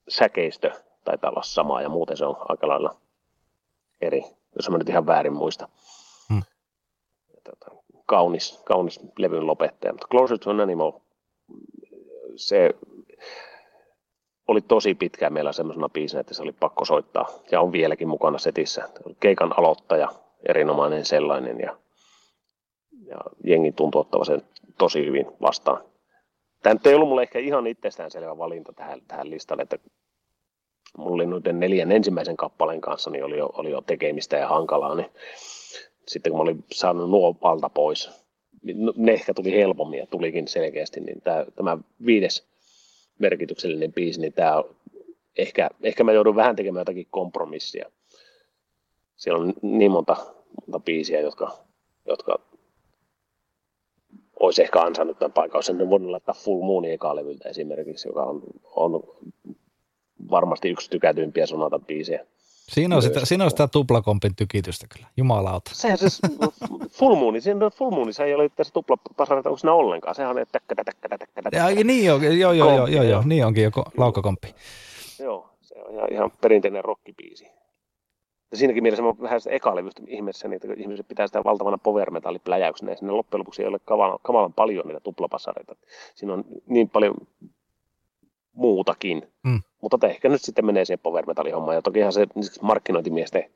säkeistö 0.09 0.71
taitaa 1.05 1.31
olla 1.31 1.43
sama 1.43 1.83
ja 1.83 1.89
muuten 1.89 2.17
se 2.17 2.25
on 2.25 2.37
aika 2.49 2.69
lailla 2.69 2.97
eri, 4.01 4.23
jos 4.57 4.71
mä 4.71 4.79
nyt 4.79 4.89
ihan 4.89 5.07
väärin 5.07 5.33
muista. 5.33 5.69
Hmm. 6.29 6.43
Tota, 7.45 7.71
kaunis, 8.07 8.63
kaunis 8.65 9.01
levyn 9.19 9.47
lopettaja, 9.47 9.93
mutta 9.93 10.09
Closer 10.11 10.39
to 10.39 10.51
an 10.51 10.61
Animal 10.61 10.93
se 12.37 12.71
oli 14.49 14.61
tosi 14.61 14.95
pitkään 14.95 15.33
meillä 15.33 15.53
semmoisena 15.53 15.89
biisinä, 15.89 16.21
että 16.21 16.35
se 16.35 16.43
oli 16.43 16.53
pakko 16.53 16.85
soittaa. 16.85 17.29
Ja 17.51 17.61
on 17.61 17.73
vieläkin 17.73 18.09
mukana 18.09 18.39
setissä. 18.39 18.89
Keikan 19.21 19.59
aloittaja, 19.59 20.09
erinomainen 20.49 21.05
sellainen 21.05 21.61
ja, 21.61 21.77
ja 23.07 23.19
jengi 23.45 23.73
tuntuu 23.73 24.01
ottava 24.01 24.25
sen 24.25 24.43
tosi 24.79 25.07
hyvin 25.07 25.27
vastaan. 25.41 25.85
Tämä 26.63 26.81
ei 26.85 26.95
ollut 26.95 27.09
mulle 27.09 27.23
ehkä 27.23 27.39
ihan 27.39 27.67
itsestäänselvä 27.67 28.39
valinta 28.39 28.73
tähän, 28.73 29.01
tähän 29.09 29.31
listalle, 29.31 29.63
että 29.63 29.79
mulla 30.99 31.15
oli 31.15 31.27
noiden 31.27 31.61
neljän 31.61 31.93
ensimmäisen 31.93 32.37
kappaleen 32.37 32.81
kanssa, 32.81 33.11
niin 33.11 33.25
oli 33.25 33.39
jo, 33.39 33.51
oli 33.53 33.71
jo 33.71 33.81
tekemistä 33.81 34.37
ja 34.37 34.49
hankalaa, 34.49 34.95
niin 34.95 35.11
sitten 36.09 36.33
kun 36.33 36.39
mä 36.39 36.43
olin 36.43 36.65
saanut 36.73 37.11
nuo 37.11 37.37
alta 37.43 37.69
pois, 37.69 38.20
ne 38.97 39.13
ehkä 39.13 39.35
tuli 39.35 39.53
helpommin 39.53 39.99
ja 39.99 40.07
tulikin 40.07 40.49
selkeästi, 40.49 41.01
niin 41.01 41.21
tämä, 41.21 41.47
tämä 41.57 41.79
viides 42.07 42.49
merkityksellinen 43.19 43.93
biisi, 43.93 44.21
niin 44.21 44.33
tämä 44.33 44.65
ehkä, 45.39 45.71
ehkä 45.83 46.05
mä 46.05 46.13
joudun 46.13 46.37
vähän 46.37 46.57
tekemään 46.57 46.81
jotakin 46.81 47.07
kompromissia. 47.11 47.91
Siellä 49.17 49.43
on 49.43 49.55
niin 49.63 49.91
monta, 49.91 50.17
monta 50.67 50.81
biisiä, 50.81 51.21
jotka, 51.21 51.59
jotka 52.07 52.41
olisi 54.41 54.63
ehkä 54.63 54.81
ansainnut 54.81 55.19
tämän 55.19 55.33
paikan. 55.33 55.63
Sen 55.63 55.91
voinut 55.91 56.11
laittaa 56.11 56.35
Full 56.35 56.63
Moonin 56.63 56.93
eka 56.93 57.17
levyltä 57.17 57.49
esimerkiksi, 57.49 58.09
joka 58.09 58.23
on, 58.23 58.43
on 58.77 59.03
varmasti 60.31 60.69
yksi 60.69 60.91
tykätympiä 60.91 61.47
sonata 61.47 61.79
biisejä. 61.79 62.27
Siinä 62.71 62.97
on, 62.97 63.03
sitä, 63.03 63.27
siinä 63.27 63.45
on 63.45 63.51
sitä 63.51 63.69
tuplakompin 63.69 64.37
tykitystä 64.37 64.87
kyllä, 64.95 65.07
jumalauta. 65.17 65.71
Sehän 65.75 65.99
siis, 65.99 66.21
full 66.99 67.15
moon, 67.15 67.43
siinä 67.43 67.71
full 67.71 67.91
moonissa 67.91 68.25
ei 68.25 68.35
ole 68.35 68.49
tässä 68.49 68.73
tuplatasarita, 68.73 69.49
onko 69.49 69.59
siinä 69.59 69.73
ollenkaan, 69.73 70.15
sehän 70.15 70.31
on 70.31 70.39
että 70.39 70.53
täkkä, 70.53 70.85
täkkä, 70.85 71.09
täkkä, 71.09 71.43
täkkä. 71.43 71.59
Ja, 71.59 71.85
niin 71.85 72.13
on, 72.13 72.23
joo, 72.23 72.53
joo, 72.53 72.53
joo, 72.53 72.87
joo, 72.87 73.05
joo, 73.05 73.23
niin 73.27 73.47
onkin 73.47 73.65
joku 73.65 73.83
laukakomppi. 73.97 74.55
Joo, 75.19 75.51
se 75.61 75.75
on 75.85 75.95
ihan, 75.95 76.13
ihan 76.13 76.31
perinteinen 76.41 76.85
rockibiisi. 76.85 77.45
Ja 78.51 78.57
siinäkin 78.57 78.83
mielessä 78.83 79.03
mä 79.03 79.15
vähän 79.23 79.41
sitä 79.41 79.55
ekalevystä 79.55 80.03
ihmeessä, 80.07 80.49
niin 80.49 80.61
että 80.65 80.83
ihmiset 80.83 81.09
pitää 81.09 81.27
sitä 81.27 81.45
valtavana 81.45 81.79
power 81.79 82.11
metallipläjäyksenä, 82.11 82.93
ja 82.93 82.97
sinne 82.97 83.13
loppujen 83.13 83.41
lopuksi 83.41 83.63
ei 83.63 83.69
ole 83.69 83.79
kamalan, 83.85 84.19
kamalan 84.23 84.53
paljon 84.53 84.87
niitä 84.87 85.01
tuplapassareita. 85.01 85.77
Siinä 86.15 86.35
on 86.35 86.45
niin 86.67 86.91
paljon 86.91 87.15
muutakin. 88.61 89.23
Mm. 89.45 89.63
Mutta 89.83 90.09
ehkä 90.09 90.29
nyt 90.29 90.43
sitten 90.43 90.67
menee 90.67 90.85
se 90.85 90.97
power 90.97 91.27
metal 91.27 91.53
homma. 91.53 91.75
Ja 91.75 91.83
tokihan 91.83 92.13
se 92.13 92.27
markkinointimiesten 92.63 93.51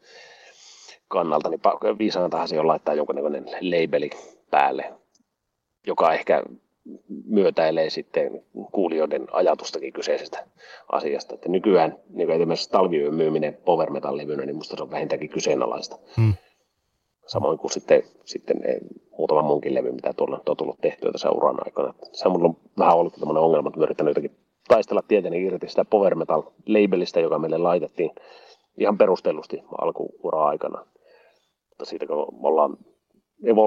kannalta, 1.08 1.48
niin 1.48 1.98
viisaantahan 1.98 2.48
se 2.48 2.60
on 2.60 2.66
laittaa 2.66 2.94
jonkunnäköinen 2.94 3.44
labeli 3.44 4.10
päälle, 4.50 4.92
joka 5.86 6.14
ehkä 6.14 6.42
myötäilee 7.26 7.90
sitten 7.90 8.44
kuulijoiden 8.72 9.26
ajatustakin 9.32 9.92
kyseisestä 9.92 10.46
asiasta. 10.92 11.34
Että 11.34 11.48
nykyään 11.48 11.98
niin 12.08 12.30
esimerkiksi 12.30 12.70
talviyön 12.70 13.14
myyminen 13.14 13.58
power 13.64 13.90
metal 13.90 14.16
levynä, 14.16 14.46
niin 14.46 14.56
musta 14.56 14.76
se 14.76 14.82
on 14.82 14.90
vähintäänkin 14.90 15.30
kyseenalaista. 15.30 15.98
Hmm. 16.16 16.34
Samoin 17.26 17.58
kuin 17.58 17.70
sitten, 17.70 18.02
sitten 18.24 18.60
muutama 19.18 19.42
munkin 19.42 19.74
levy, 19.74 19.92
mitä 19.92 20.12
tuolla 20.12 20.40
on 20.46 20.56
tullut 20.56 20.80
tehtyä 20.80 21.12
tässä 21.12 21.30
uran 21.30 21.56
aikana. 21.64 21.94
Se 22.12 22.28
on 22.28 22.32
mulla 22.32 22.54
vähän 22.78 22.96
ollut 22.96 23.14
tämmöinen 23.14 23.42
ongelma, 23.42 23.68
että 23.68 23.80
mä 23.80 23.84
yritän 23.84 24.08
jotenkin 24.08 24.36
taistella 24.68 25.02
tietenkin 25.02 25.46
irti 25.46 25.68
sitä 25.68 25.84
power 25.84 26.14
metal 26.14 26.42
labelista, 26.66 27.20
joka 27.20 27.38
meille 27.38 27.58
laitettiin 27.58 28.10
ihan 28.78 28.98
perustellusti 28.98 29.62
alkuura 29.80 30.44
aikana. 30.44 30.86
Mutta 31.68 31.84
siitä 31.84 32.06
kun 32.06 32.16
ollaan 32.42 32.76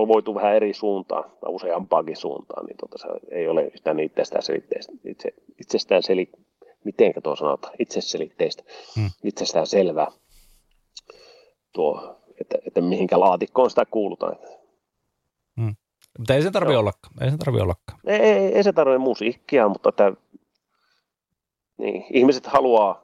voitu 0.08 0.36
vähän 0.36 0.56
eri 0.56 0.74
suuntaan 0.74 1.24
tai 1.24 1.50
useampaakin 1.50 2.16
suuntaan, 2.16 2.66
niin 2.66 2.78
tota, 2.78 2.98
se 2.98 3.08
ei 3.32 3.48
ole 3.48 3.64
yhtään 3.64 4.00
itsestään 4.00 4.44
selitteistä. 4.44 4.94
Itse, 5.06 5.34
itsestään 5.62 6.04
seli, 6.04 6.32
miten 6.84 7.14
tuo 7.24 7.36
sanotaan, 7.36 7.74
itseselitteistä, 7.80 8.64
hmm. 8.96 9.10
itsestään 9.24 9.68
selvää 9.68 10.12
tuo, 11.74 12.16
että, 12.42 12.58
että 12.68 12.82
mihinkä 12.82 13.20
laatikkoon 13.20 13.70
sitä 13.70 13.86
kuulutaan. 13.86 14.36
Hmm. 15.62 15.76
Mutta 16.18 16.36
ei 16.36 16.42
se 16.42 16.52
tarvi 16.52 16.76
ollakaan. 16.76 17.24
Ei 17.24 17.32
se 17.32 17.38
tarvi 17.38 17.62
ollakaan. 17.62 18.00
Ei, 18.06 18.20
ei, 18.20 18.56
ei 18.56 18.64
se 18.64 18.74
tarvitse 18.74 18.98
musiikkia, 18.98 19.70
mutta 19.70 19.90
että 19.90 20.14
niin, 21.78 22.06
ihmiset 22.14 22.46
haluaa 22.46 23.02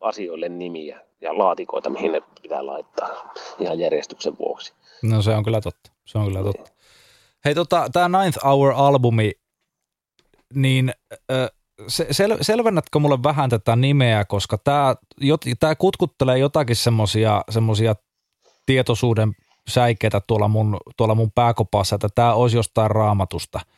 asioille 0.00 0.48
nimiä 0.48 1.00
ja 1.20 1.38
laatikoita, 1.38 1.90
mihin 1.90 2.12
ne 2.12 2.22
pitää 2.42 2.66
laittaa 2.66 3.34
ihan 3.58 3.78
järjestyksen 3.78 4.38
vuoksi. 4.38 4.72
No 5.02 5.22
se 5.22 5.30
on 5.34 5.44
kyllä 5.44 5.60
totta. 5.60 5.92
Se 6.04 6.18
on 6.18 6.26
kyllä 6.26 6.42
totta. 6.42 6.70
Hei, 7.44 7.54
tota, 7.54 7.86
tämä 7.92 8.22
Ninth 8.22 8.38
Hour-albumi, 8.44 9.30
niin 10.54 10.92
se, 11.88 12.06
sel, 12.10 12.36
selvennätkö 12.40 12.98
mulle 12.98 13.22
vähän 13.22 13.50
tätä 13.50 13.76
nimeä, 13.76 14.24
koska 14.24 14.58
tämä, 14.58 14.94
tämä 15.60 15.74
kutkuttelee 15.74 16.38
jotakin 16.38 16.76
semmoisia 16.76 17.44
semmosia 17.50 17.94
tietoisuuden 18.66 19.32
säikeitä 19.68 20.20
tuolla 20.26 20.48
mun, 20.48 20.76
tuolla 20.96 21.14
mun 21.14 21.32
pääkopassa, 21.34 21.94
että 21.94 22.08
tämä 22.14 22.34
olisi 22.34 22.56
jostain 22.56 22.90
raamatusta– 22.90 23.60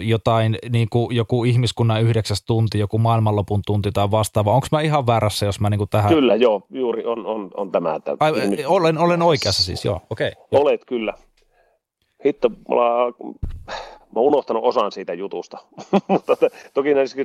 jotain, 0.00 0.58
niin 0.70 0.88
kuin 0.90 1.16
joku 1.16 1.44
ihmiskunnan 1.44 2.02
yhdeksäs 2.02 2.44
tunti, 2.44 2.78
joku 2.78 2.98
maailmanlopun 2.98 3.60
tunti 3.66 3.92
tai 3.92 4.10
vastaava. 4.10 4.52
Onko 4.52 4.66
mä 4.72 4.80
ihan 4.80 5.06
väärässä, 5.06 5.46
jos 5.46 5.60
mä 5.60 5.70
niin 5.70 5.78
kuin 5.78 5.90
tähän... 5.90 6.14
Kyllä, 6.14 6.34
joo, 6.36 6.62
juuri 6.70 7.04
on, 7.04 7.26
on, 7.26 7.50
on 7.56 7.72
tämä. 7.72 7.94
Että 7.94 8.16
Ai, 8.20 8.32
ihmis... 8.44 8.66
olen, 8.66 8.98
olen 8.98 9.22
oikeassa 9.22 9.64
siis, 9.64 9.84
joo, 9.84 10.00
okei. 10.10 10.28
Okay, 10.28 10.60
Olet 10.60 10.84
kyllä. 10.84 11.14
Hitto, 12.24 12.50
mulla, 12.68 13.12
mä 14.14 14.20
oon 14.20 14.26
unohtanut 14.26 14.64
osan 14.64 14.92
siitä 14.92 15.14
jutusta, 15.14 15.58
mutta 16.08 16.36
toki 16.74 16.94
näissä 16.94 17.16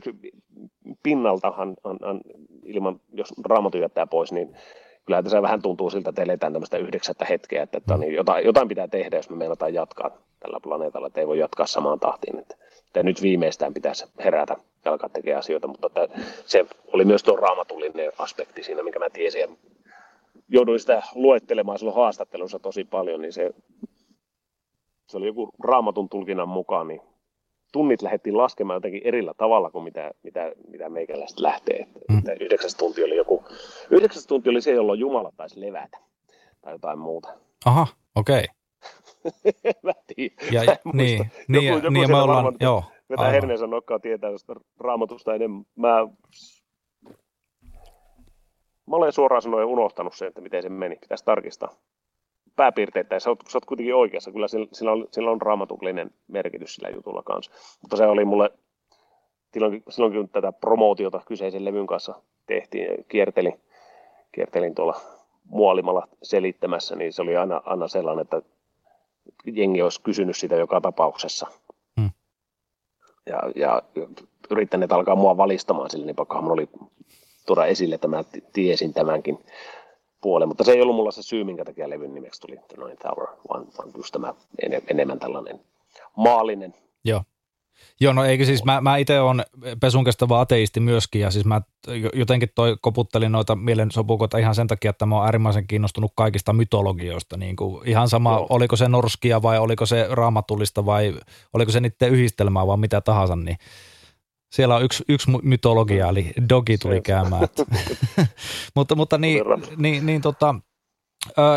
pinnaltahan 1.03 1.73
on, 1.83 1.97
on, 2.01 2.21
ilman, 2.65 2.99
jos 3.13 3.33
raamattu 3.45 3.77
jättää 3.77 4.07
pois, 4.07 4.31
niin 4.31 4.55
kyllä 5.05 5.23
tässä 5.23 5.41
vähän 5.41 5.61
tuntuu 5.61 5.89
siltä, 5.89 6.09
että 6.09 6.21
eletään 6.21 6.53
tämmöistä 6.53 6.77
yhdeksättä 6.77 7.25
hetkeä, 7.25 7.63
että, 7.63 7.77
että 7.77 7.97
niin 7.97 8.13
jotain, 8.13 8.45
jotain 8.45 8.67
pitää 8.67 8.87
tehdä, 8.87 9.17
jos 9.17 9.29
me 9.29 9.35
meinataan 9.35 9.73
jatkaa 9.73 10.11
tällä 10.39 10.59
planeetalla, 10.63 11.07
että 11.07 11.19
ei 11.19 11.27
voi 11.27 11.39
jatkaa 11.39 11.65
samaan 11.67 11.99
tahtiin. 11.99 12.39
Että, 12.39 12.55
että 12.87 13.03
nyt 13.03 13.21
viimeistään 13.21 13.73
pitäisi 13.73 14.05
herätä 14.23 14.55
ja 14.85 14.91
alkaa 14.91 15.09
tekemään 15.09 15.39
asioita, 15.39 15.67
mutta 15.67 15.87
että 15.87 16.19
se 16.45 16.65
oli 16.93 17.05
myös 17.05 17.23
tuo 17.23 17.35
raamatullinen 17.35 18.11
aspekti 18.17 18.63
siinä, 18.63 18.83
minkä 18.83 18.99
mä 18.99 19.09
tiesin. 19.09 19.41
Ja 19.41 19.47
jouduin 20.49 20.79
sitä 20.79 21.03
luettelemaan 21.15 21.79
silloin 21.79 21.97
haastattelussa 21.97 22.59
tosi 22.59 22.83
paljon, 22.83 23.21
niin 23.21 23.33
se, 23.33 23.51
se 25.07 25.17
oli 25.17 25.27
joku 25.27 25.49
raamatun 25.63 26.09
tulkinnan 26.09 26.49
mukaan, 26.49 26.87
niin 26.87 27.01
tunnit 27.73 28.01
lähdettiin 28.01 28.37
laskemaan 28.37 28.77
jotenkin 28.77 29.01
erillä 29.03 29.33
tavalla 29.37 29.69
kuin 29.69 29.83
mitä, 29.83 30.11
mitä, 30.23 30.51
mitä 30.67 30.89
meikäläiset 30.89 31.39
lähtee. 31.39 31.87
Mm. 32.09 32.17
Että 32.17 32.33
yhdeksäs 32.33 32.75
tunti 32.75 33.03
oli 33.03 33.15
joku, 33.15 33.43
yhdeksäs 33.89 34.27
tunti 34.27 34.49
oli 34.49 34.61
se, 34.61 34.71
jolloin 34.71 34.99
Jumala 34.99 35.31
taisi 35.37 35.61
levätä 35.61 35.97
tai 36.61 36.73
jotain 36.73 36.99
muuta. 36.99 37.29
Aha, 37.65 37.87
okei. 38.15 38.43
Okay. 38.43 39.73
mä 39.83 39.91
tiedän, 40.15 40.65
ja, 40.65 40.77
mä 40.85 40.91
niin, 40.93 41.17
joku, 41.17 41.31
niin, 41.47 41.73
joku 41.73 41.89
niin, 41.89 42.11
me 42.11 42.15
ollaan, 42.15 42.43
varmaan, 42.43 42.55
joo. 42.59 42.83
Vetää 43.09 43.29
herneensä 43.29 43.67
nokkaa 43.67 43.99
tietää 43.99 44.29
josta 44.29 44.55
raamatusta 44.79 45.35
enemmän. 45.35 45.65
Mä, 45.75 46.07
mä 48.87 48.95
olen 48.95 49.11
suoraan 49.11 49.41
sanoen 49.41 49.65
unohtanut 49.65 50.13
sen, 50.13 50.27
että 50.27 50.41
miten 50.41 50.63
se 50.63 50.69
meni. 50.69 50.95
Pitäisi 50.95 51.25
tarkistaa 51.25 51.75
pääpiirteitä, 52.55 53.19
sä 53.19 53.29
oot, 53.29 53.39
sä 53.49 53.57
oot 53.57 53.65
kuitenkin 53.65 53.95
oikeassa, 53.95 54.31
kyllä 54.31 54.47
sillä, 54.47 54.67
sillä, 54.71 54.91
on, 54.91 55.07
sillä 55.11 55.31
on 55.31 55.41
raamatuklinen 55.41 56.11
merkitys 56.27 56.75
sillä 56.75 56.89
jutulla 56.89 57.23
kanssa. 57.23 57.51
Mutta 57.81 57.97
se 57.97 58.05
oli 58.05 58.25
mulle, 58.25 58.51
silloin, 59.53 59.83
silloin 59.89 60.13
kun 60.13 60.29
tätä 60.29 60.51
promootiota 60.51 61.21
kyseisen 61.25 61.65
levyn 61.65 61.87
kanssa 61.87 62.15
tehtiin, 62.45 63.05
kiertelin, 63.07 63.61
kiertelin 64.31 64.75
tuolla 64.75 65.01
muolimalla 65.45 66.07
selittämässä, 66.23 66.95
niin 66.95 67.13
se 67.13 67.21
oli 67.21 67.37
aina, 67.37 67.61
aina 67.65 67.87
sellainen, 67.87 68.21
että 68.21 68.41
jengi 69.45 69.81
olisi 69.81 70.01
kysynyt 70.01 70.37
sitä 70.37 70.55
joka 70.55 70.81
tapauksessa. 70.81 71.47
Hmm. 72.01 72.11
Ja, 73.25 73.39
ja 73.55 73.81
yrittäneet 74.49 74.91
alkaa 74.91 75.15
mua 75.15 75.37
valistamaan 75.37 75.89
sille, 75.89 76.05
niin 76.05 76.15
pakkohan 76.15 76.51
oli 76.51 76.69
tuoda 77.45 77.65
esille, 77.65 77.95
että 77.95 78.07
mä 78.07 78.23
tiesin 78.53 78.93
tämänkin 78.93 79.39
puolen, 80.23 80.47
mutta 80.47 80.63
se 80.63 80.71
ei 80.71 80.81
ollut 80.81 80.95
mulla 80.95 81.11
se 81.11 81.23
syy, 81.23 81.43
minkä 81.43 81.65
takia 81.65 81.89
levyn 81.89 82.13
nimeksi 82.13 82.41
tuli 82.41 82.57
The 82.67 82.77
Nine 82.77 82.95
Tower, 82.95 83.27
vaan, 83.49 83.65
vaan 83.77 83.89
just 83.97 84.11
tämä 84.11 84.33
enemmän 84.87 85.19
tällainen 85.19 85.59
maallinen. 86.17 86.73
Joo. 87.05 87.21
Joo, 87.99 88.13
no 88.13 88.23
eikö 88.23 88.45
siis, 88.45 88.63
mä, 88.63 88.81
mä 88.81 88.97
itse 88.97 89.19
olen 89.19 89.45
pesun 89.79 90.03
kestävä 90.03 90.39
ateisti 90.39 90.79
myöskin, 90.79 91.21
ja 91.21 91.31
siis 91.31 91.45
mä 91.45 91.61
jotenkin 92.13 92.49
toi 92.55 92.77
koputtelin 92.81 93.31
noita 93.31 93.55
mielensopukoita 93.55 94.37
ihan 94.37 94.55
sen 94.55 94.67
takia, 94.67 94.89
että 94.89 95.05
mä 95.05 95.15
oon 95.15 95.25
äärimmäisen 95.25 95.67
kiinnostunut 95.67 96.11
kaikista 96.15 96.53
mytologioista, 96.53 97.37
niin 97.37 97.55
kuin 97.55 97.87
ihan 97.87 98.09
sama, 98.09 98.31
Joo. 98.31 98.47
oliko 98.49 98.75
se 98.75 98.87
norskia 98.87 99.41
vai 99.41 99.59
oliko 99.59 99.85
se 99.85 100.07
raamatullista 100.09 100.85
vai 100.85 101.13
oliko 101.53 101.71
se 101.71 101.79
niiden 101.79 102.09
yhdistelmää 102.11 102.67
vai 102.67 102.77
mitä 102.77 103.01
tahansa, 103.01 103.35
niin 103.35 103.57
siellä 104.53 104.75
on 104.75 104.83
yksi, 104.83 105.03
yksi 105.09 105.31
mytologia, 105.43 106.09
eli 106.09 106.33
dogi 106.49 106.77
tuli 106.77 107.01
käymään. 107.01 107.47
mutta, 108.75 108.95
mutta 108.95 109.17
niin, 109.17 109.43
niin, 109.77 110.05
niin 110.05 110.21
tota, 110.21 110.55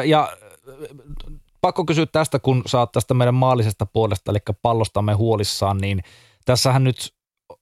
ja 0.04 0.36
pakko 1.60 1.84
kysyä 1.84 2.06
tästä, 2.06 2.38
kun 2.38 2.62
saat 2.66 2.92
tästä 2.92 3.14
meidän 3.14 3.34
maallisesta 3.34 3.86
puolesta, 3.86 4.30
eli 4.30 4.38
pallostamme 4.62 5.14
huolissaan, 5.14 5.78
niin 5.78 6.02
tässähän 6.44 6.84
nyt 6.84 7.14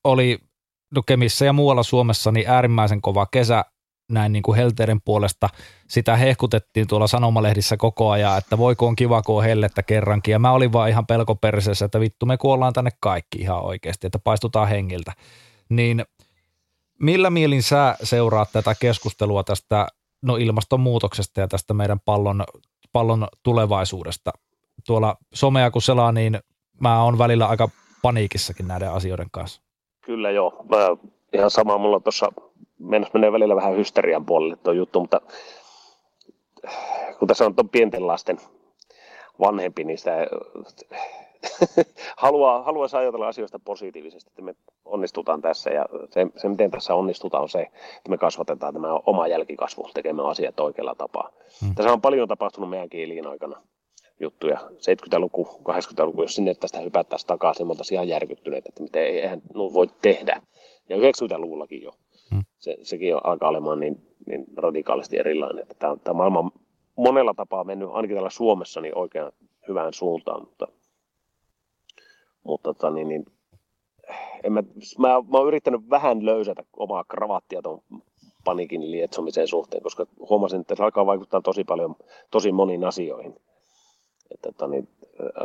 oli 0.04 0.38
no 0.94 1.02
Kemissä 1.06 1.44
ja 1.44 1.52
muualla 1.52 1.82
Suomessa 1.82 2.32
niin 2.32 2.48
äärimmäisen 2.48 3.00
kova 3.00 3.26
kesä 3.26 3.64
näin 4.10 4.32
niin 4.32 4.42
kuin 4.42 4.56
helteiden 4.56 5.00
puolesta. 5.00 5.48
Sitä 5.88 6.16
hehkutettiin 6.16 6.86
tuolla 6.86 7.06
sanomalehdissä 7.06 7.76
koko 7.76 8.10
ajan, 8.10 8.38
että 8.38 8.58
voiko 8.58 8.86
on 8.86 8.96
kiva, 8.96 9.22
kun 9.22 9.36
on 9.36 9.44
hellettä 9.44 9.82
kerrankin. 9.82 10.32
Ja 10.32 10.38
mä 10.38 10.52
olin 10.52 10.72
vaan 10.72 10.88
ihan 10.88 11.06
pelkoperisessä, 11.06 11.84
että 11.84 12.00
vittu 12.00 12.26
me 12.26 12.36
kuollaan 12.36 12.72
tänne 12.72 12.90
kaikki 13.00 13.38
ihan 13.38 13.64
oikeasti, 13.64 14.06
että 14.06 14.18
paistutaan 14.18 14.68
hengiltä. 14.68 15.12
Niin 15.68 16.04
millä 17.00 17.30
mielin 17.30 17.62
sä 17.62 17.96
seuraat 18.02 18.52
tätä 18.52 18.74
keskustelua 18.80 19.44
tästä 19.44 19.86
no 20.22 20.36
ilmastonmuutoksesta 20.36 21.40
ja 21.40 21.48
tästä 21.48 21.74
meidän 21.74 22.00
pallon, 22.00 22.44
pallon 22.92 23.28
tulevaisuudesta? 23.42 24.30
Tuolla 24.86 25.16
somea 25.34 25.70
kun 25.70 25.82
selaa, 25.82 26.12
niin 26.12 26.38
mä 26.80 27.02
oon 27.02 27.18
välillä 27.18 27.46
aika 27.46 27.68
paniikissakin 28.02 28.68
näiden 28.68 28.92
asioiden 28.92 29.28
kanssa. 29.32 29.62
Kyllä 30.06 30.30
joo. 30.30 30.64
Mä 30.68 31.08
ihan 31.32 31.50
sama 31.50 31.78
mulla 31.78 32.00
tuossa 32.00 32.32
mennessä 32.84 33.18
menee 33.18 33.32
välillä 33.32 33.56
vähän 33.56 33.76
hysterian 33.76 34.26
puolelle 34.26 34.56
tuo 34.56 34.72
juttu, 34.72 35.00
mutta 35.00 35.20
kun 37.18 37.28
tässä 37.28 37.46
on 37.46 37.54
tuon 37.54 37.68
pienten 37.68 38.06
lasten 38.06 38.38
vanhempi, 39.40 39.84
niin 39.84 39.98
sitä 39.98 40.26
haluaa, 42.16 42.62
haluaisi 42.62 42.96
ajatella 42.96 43.28
asioista 43.28 43.58
positiivisesti, 43.58 44.30
että 44.30 44.42
me 44.42 44.54
onnistutaan 44.84 45.42
tässä 45.42 45.70
ja 45.70 45.86
se, 46.10 46.26
se, 46.36 46.48
miten 46.48 46.70
tässä 46.70 46.94
onnistutaan 46.94 47.42
on 47.42 47.48
se, 47.48 47.60
että 47.96 48.10
me 48.10 48.18
kasvatetaan 48.18 48.74
tämä 48.74 48.94
oma 49.06 49.28
jälkikasvu 49.28 49.90
tekemään 49.94 50.28
asiat 50.28 50.60
oikealla 50.60 50.94
tapaa. 50.94 51.30
Hmm. 51.60 51.74
Tässä 51.74 51.92
on 51.92 52.00
paljon 52.00 52.28
tapahtunut 52.28 52.70
meidän 52.70 52.88
kieliin 52.88 53.26
aikana 53.26 53.62
juttuja. 54.20 54.58
70-luku, 54.60 55.48
80-luku, 55.68 56.22
jos 56.22 56.34
sinne 56.34 56.54
tästä 56.54 56.80
hypättäisiin 56.80 57.28
takaisin, 57.28 57.66
me 57.66 57.70
oltaisiin 57.70 57.96
ihan 57.96 58.08
järkyttyneet, 58.08 58.66
että 58.66 58.82
miten 58.82 59.02
eihän 59.02 59.42
no 59.54 59.72
voi 59.72 59.86
tehdä. 60.02 60.42
Ja 60.88 60.96
90-luvullakin 60.96 61.82
jo. 61.82 61.92
Se, 62.64 62.76
sekin 62.82 63.14
on 63.14 63.20
alkaa 63.24 63.48
olemaan 63.48 63.80
niin, 63.80 64.06
niin 64.26 64.44
radikaalisti 64.56 65.18
erilainen, 65.18 65.62
että 65.62 65.74
tämä, 65.78 65.96
tämä 65.96 66.16
maailma 66.16 66.38
on 66.38 66.50
monella 66.96 67.34
tapaa 67.34 67.64
mennyt, 67.64 67.88
ainakin 67.92 68.16
täällä 68.16 68.30
Suomessa, 68.30 68.80
niin 68.80 68.98
oikein 68.98 69.32
hyvään 69.68 69.92
suuntaan, 69.92 70.40
mutta, 70.40 70.68
mutta 72.44 72.74
tota, 72.74 72.90
niin, 72.90 73.08
niin, 73.08 73.24
en 74.44 74.52
mä, 74.52 74.62
mä, 74.98 75.08
mä 75.08 75.38
oon 75.38 75.48
yrittänyt 75.48 75.90
vähän 75.90 76.24
löysätä 76.26 76.64
omaa 76.76 77.04
kravattia 77.08 77.62
tuon 77.62 77.80
panikin 78.44 78.90
lietsomisen 78.90 79.48
suhteen, 79.48 79.82
koska 79.82 80.06
huomasin, 80.30 80.60
että 80.60 80.74
se 80.74 80.82
alkaa 80.82 81.06
vaikuttaa 81.06 81.40
tosi 81.40 81.64
paljon, 81.64 81.96
tosi 82.30 82.52
moniin 82.52 82.84
asioihin. 82.84 83.36
Että, 84.30 84.48
että 84.48 84.66
niin, 84.66 84.88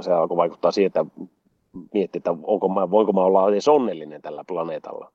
se 0.02 0.14
alkoi 0.14 0.38
vaikuttaa 0.38 0.72
siihen, 0.72 0.88
että 0.88 1.06
miettii, 1.94 2.20
että 2.20 2.36
onko 2.44 2.70
mä, 2.70 2.92
voinko 2.92 3.14
mä 3.14 3.22
olla 3.22 3.50
edes 3.50 3.68
onnellinen 3.68 4.22
tällä 4.22 4.44
planeetalla. 4.48 5.12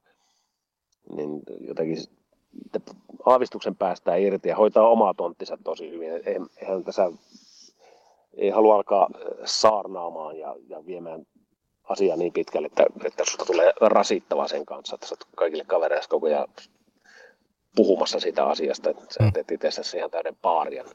Niin 1.16 1.42
jotenkin 1.60 1.96
aavistuksen 3.26 3.76
päästään 3.76 4.20
irti 4.20 4.48
ja 4.48 4.56
hoitaa 4.56 4.88
omaa 4.88 5.14
tonttinsa 5.14 5.58
tosi 5.64 5.90
hyvin. 5.90 6.10
Eihän 6.56 6.84
tässä 6.84 7.12
ei 8.36 8.50
halua 8.50 8.74
alkaa 8.74 9.08
saarnaamaan 9.44 10.38
ja, 10.38 10.56
ja 10.68 10.86
viemään 10.86 11.26
asiaa 11.84 12.16
niin 12.16 12.32
pitkälle, 12.32 12.66
että, 12.66 12.86
että 13.04 13.24
sinusta 13.24 13.44
tulee 13.44 13.72
rasittava 13.80 14.48
sen 14.48 14.66
kanssa, 14.66 14.94
että 14.94 15.06
sä 15.06 15.16
kaikille 15.36 15.64
kavereille 15.64 16.06
koko 16.08 16.26
ajan 16.26 16.48
puhumassa 17.76 18.20
siitä 18.20 18.46
asiasta, 18.46 18.90
että 18.90 19.04
sä 19.10 19.24
mm. 19.24 19.32
teet 19.32 19.50
itse 19.50 19.96
ihan 19.96 20.10
täyden 20.10 20.36
paarian. 20.42 20.86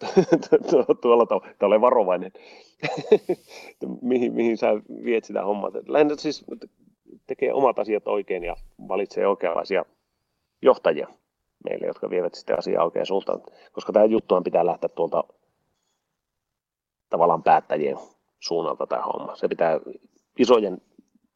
Tuolla 0.70 0.94
tavalla, 0.94 1.66
ole 1.66 1.80
varovainen, 1.80 2.32
mihin, 4.02 4.32
mihin 4.34 4.58
sä 4.58 4.68
viet 5.04 5.24
sitä 5.24 5.44
hommaa. 5.44 5.70
Lähinnä 5.88 6.16
siis 6.16 6.44
tekee 7.26 7.52
omat 7.52 7.78
asiat 7.78 8.08
oikein 8.08 8.44
ja 8.44 8.56
valitsee 8.88 9.26
oikeanlaisia 9.26 9.84
johtajia 10.62 11.08
meille, 11.64 11.86
jotka 11.86 12.10
vievät 12.10 12.34
sitten 12.34 12.58
asiaa 12.58 12.84
oikein 12.84 13.06
suuntaan. 13.06 13.42
Koska 13.72 13.92
tämä 13.92 14.04
juttuhan 14.04 14.44
pitää 14.44 14.66
lähteä 14.66 14.88
tuolta 14.88 15.24
tavallaan 17.10 17.42
päättäjien 17.42 17.96
suunnalta 18.40 18.86
tämä 18.86 19.02
homma. 19.02 19.36
Se 19.36 19.48
pitää, 19.48 19.80
isojen 20.38 20.78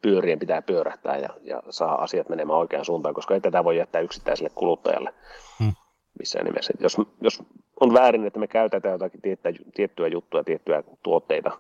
pyörien 0.02 0.38
pitää 0.38 0.62
pyörähtää 0.62 1.18
ja, 1.18 1.28
ja 1.42 1.62
saa 1.70 2.02
asiat 2.02 2.28
menemään 2.28 2.58
oikeaan 2.58 2.84
suuntaan, 2.84 3.14
koska 3.14 3.34
ei 3.34 3.40
tätä 3.40 3.64
voi 3.64 3.76
jättää 3.76 4.00
yksittäiselle 4.00 4.50
kuluttajalle 4.54 5.14
hmm. 5.58 5.72
missään 6.18 6.44
nimessä. 6.44 6.72
Jos, 6.80 6.96
jos 7.20 7.42
on 7.80 7.94
väärin, 7.94 8.26
että 8.26 8.38
me 8.40 8.46
käytetään 8.46 8.92
jotakin 8.92 9.20
tiettyä, 9.20 9.52
tiettyä 9.74 10.08
juttua, 10.08 10.44
tiettyjä 10.44 10.82
tuotteita, 11.02 11.58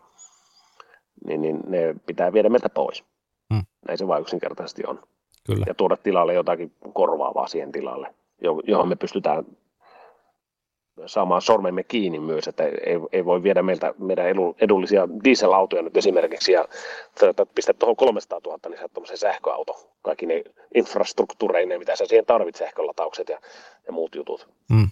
niin, 1.26 1.42
niin 1.42 1.60
ne 1.66 1.94
pitää 2.06 2.32
viedä 2.32 2.48
meiltä 2.48 2.68
pois. 2.68 3.04
Näin 3.88 3.98
se 3.98 4.08
vain 4.08 4.22
yksinkertaisesti 4.22 4.82
on. 4.86 5.00
Kyllä. 5.46 5.64
Ja 5.68 5.74
tuoda 5.74 5.96
tilalle 5.96 6.34
jotakin 6.34 6.72
korvaavaa 6.92 7.46
siihen 7.46 7.72
tilalle, 7.72 8.14
johon 8.66 8.88
me 8.88 8.96
pystytään 8.96 9.44
saamaan 11.06 11.42
sormemme 11.42 11.82
kiinni 11.82 12.18
myös, 12.18 12.48
että 12.48 12.64
ei, 12.64 12.98
ei 13.12 13.24
voi 13.24 13.42
viedä 13.42 13.62
meiltä 13.62 13.94
meidän 13.98 14.26
edullisia 14.60 15.08
dieselautoja 15.24 15.82
nyt 15.82 15.96
esimerkiksi 15.96 16.52
ja 16.52 16.68
pistää 17.54 17.74
tuohon 17.78 17.96
300 17.96 18.40
000, 18.46 18.58
niin 18.68 18.78
sä 18.78 18.88
tuommoisen 18.88 19.18
sähköauto, 19.18 19.90
kaikki 20.02 20.26
ne 20.26 20.44
infrastruktuureineen, 20.74 21.80
mitä 21.80 21.96
sä 21.96 22.06
siihen 22.06 22.26
tarvitset, 22.26 22.66
sähkölataukset 22.66 23.28
ja, 23.28 23.38
ja 23.86 23.92
muut 23.92 24.14
jutut. 24.14 24.48
Mm. 24.70 24.88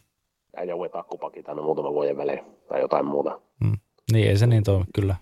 Ja 0.56 0.64
jouet 0.64 0.96
akkupakit 0.96 1.48
aina 1.48 1.62
muutaman 1.62 1.94
vuoden 1.94 2.16
välein 2.16 2.44
tai 2.68 2.80
jotain 2.80 3.06
muuta. 3.06 3.40
Mm. 3.60 3.78
Niin, 4.12 4.28
ei 4.28 4.38
se 4.38 4.46
niin 4.46 4.62
toimi, 4.62 4.84
kyllä. 4.94 5.16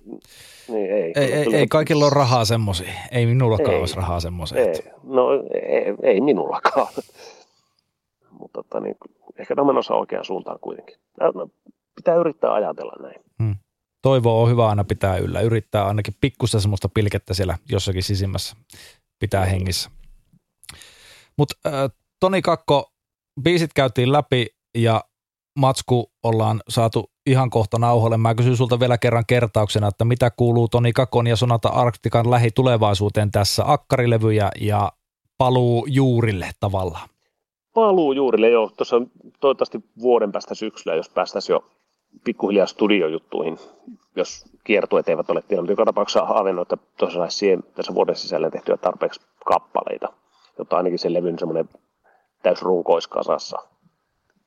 Niin, 0.69 0.91
ei, 0.91 1.13
ei, 1.17 1.33
ei, 1.33 1.55
ei 1.55 1.67
kaikilla 1.67 2.05
ole 2.05 2.15
rahaa 2.15 2.45
semmoisia. 2.45 2.93
Ei 3.11 3.27
minullakaan 3.27 3.71
ei, 3.71 3.81
olisi 3.81 3.97
rahaa 3.97 4.21
semmoisia. 4.21 4.59
Ei, 4.59 4.75
no 5.03 5.27
ei, 5.55 5.95
ei 6.03 6.21
minullakaan. 6.21 6.87
Mutta 8.31 8.63
tota, 8.63 8.81
niin, 8.81 8.97
ehkä 9.39 9.55
tämä 9.57 9.67
menossa 9.67 9.95
oikeaan 9.95 10.25
suuntaan 10.25 10.59
kuitenkin. 10.61 10.97
No, 11.21 11.49
pitää 11.97 12.15
yrittää 12.15 12.53
ajatella 12.53 12.93
näin. 13.03 13.21
Hmm. 13.43 13.57
Toivo 14.03 14.43
on 14.43 14.51
hyvä 14.51 14.69
aina 14.69 14.85
pitää 14.85 15.17
yllä. 15.17 15.41
Yrittää 15.41 15.87
ainakin 15.87 16.15
pikkusta 16.21 16.61
semmoista 16.61 16.89
pilkettä 16.89 17.35
siellä 17.35 17.59
jossakin 17.69 18.03
sisimmässä 18.03 18.57
pitää 19.19 19.45
hengissä. 19.45 19.91
Mutta 21.39 21.55
äh, 21.67 21.91
Toni 22.21 22.43
Kakko, 22.43 22.93
biisit 23.43 23.71
käytiin 23.75 24.13
läpi 24.13 24.47
ja 24.75 25.05
matsku 25.59 26.13
ollaan 26.23 26.61
saatu 26.69 27.11
ihan 27.31 27.51
kohta 27.51 27.79
nauhoille. 27.79 28.17
Mä 28.17 28.35
kysyn 28.35 28.57
sulta 28.57 28.81
vielä 28.81 28.99
kerran 28.99 29.25
kertauksena, 29.27 29.89
että 29.89 30.05
mitä 30.05 30.31
kuuluu 30.31 30.69
Toni 30.69 30.93
Kakon 30.93 31.27
ja 31.27 31.37
Sonata 31.37 31.69
Arktikan 31.69 32.31
lähitulevaisuuteen 32.31 33.31
tässä 33.31 33.63
akkarilevyjä 33.67 34.51
ja 34.61 34.93
paluu 35.39 35.87
juurille 35.91 36.51
tavallaan? 36.61 37.09
Paluu 37.75 38.13
juurille 38.13 38.51
jo. 38.51 38.71
Tuossa 38.77 38.97
toivottavasti 39.41 39.85
vuoden 40.03 40.33
päästä 40.33 40.55
syksyllä, 40.55 40.97
jos 40.97 41.09
päästäisiin 41.09 41.55
jo 41.55 41.65
pikkuhiljaa 42.25 42.67
studiojuttuihin, 42.67 43.59
jos 44.17 44.45
kiertueet 44.65 45.09
eivät 45.09 45.31
ole. 45.31 45.43
Mutta 45.57 45.73
joka 45.73 45.85
tapauksessa 45.85 46.25
havainnut, 46.25 46.73
että 46.73 46.87
tuossa 46.99 47.29
siihen 47.29 47.63
tässä 47.75 47.95
vuoden 47.95 48.17
sisällä 48.17 48.51
tehtyä 48.51 48.77
tarpeeksi 48.77 49.21
kappaleita, 49.45 50.09
jotta 50.59 50.77
ainakin 50.77 50.99
se 50.99 51.13
levyn 51.13 51.39
semmoinen 51.39 51.69
täysrunkoiskasassa. 52.43 53.59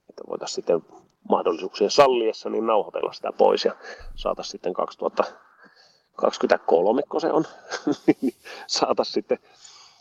Että 0.09 0.23
voitaisiin 0.29 0.55
sitten 0.55 1.02
mahdollisuuksien 1.29 1.91
salliessa 1.91 2.49
niin 2.49 2.67
nauhoitella 2.67 3.13
sitä 3.13 3.31
pois 3.31 3.65
ja 3.65 3.75
saataisiin 4.15 4.51
sitten 4.51 4.73
2023, 4.73 7.01
kun 7.09 7.21
se 7.21 7.31
on, 7.31 7.43
niin 8.07 8.33
saataisiin 8.67 9.13
sitten, 9.13 9.37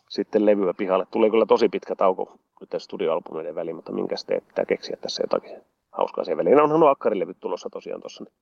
sitten 0.09 0.47
levyä 0.47 0.75
pihalle. 0.75 1.07
Tulee 1.11 1.31
kyllä 1.31 1.47
tosi 1.47 1.69
pitkä 1.69 1.95
tauko 1.95 2.39
nyt 2.61 2.83
studioalbumien 2.83 3.55
väliin, 3.55 3.77
mutta 3.77 3.93
minkä 3.93 4.17
sitten 4.17 4.43
pitää 4.49 4.65
keksiä 4.65 4.97
tässä 5.01 5.23
jotakin 5.23 5.63
hauskaa 5.91 6.25
siihen 6.25 6.39
väliin. 6.39 6.61
Onhan 6.61 6.81
nuo 6.81 6.89
akkarilevyt 6.89 7.41
tulossa 7.41 7.71
tosiaan 7.71 8.01
tuossa. 8.01 8.25
Niin 8.25 8.35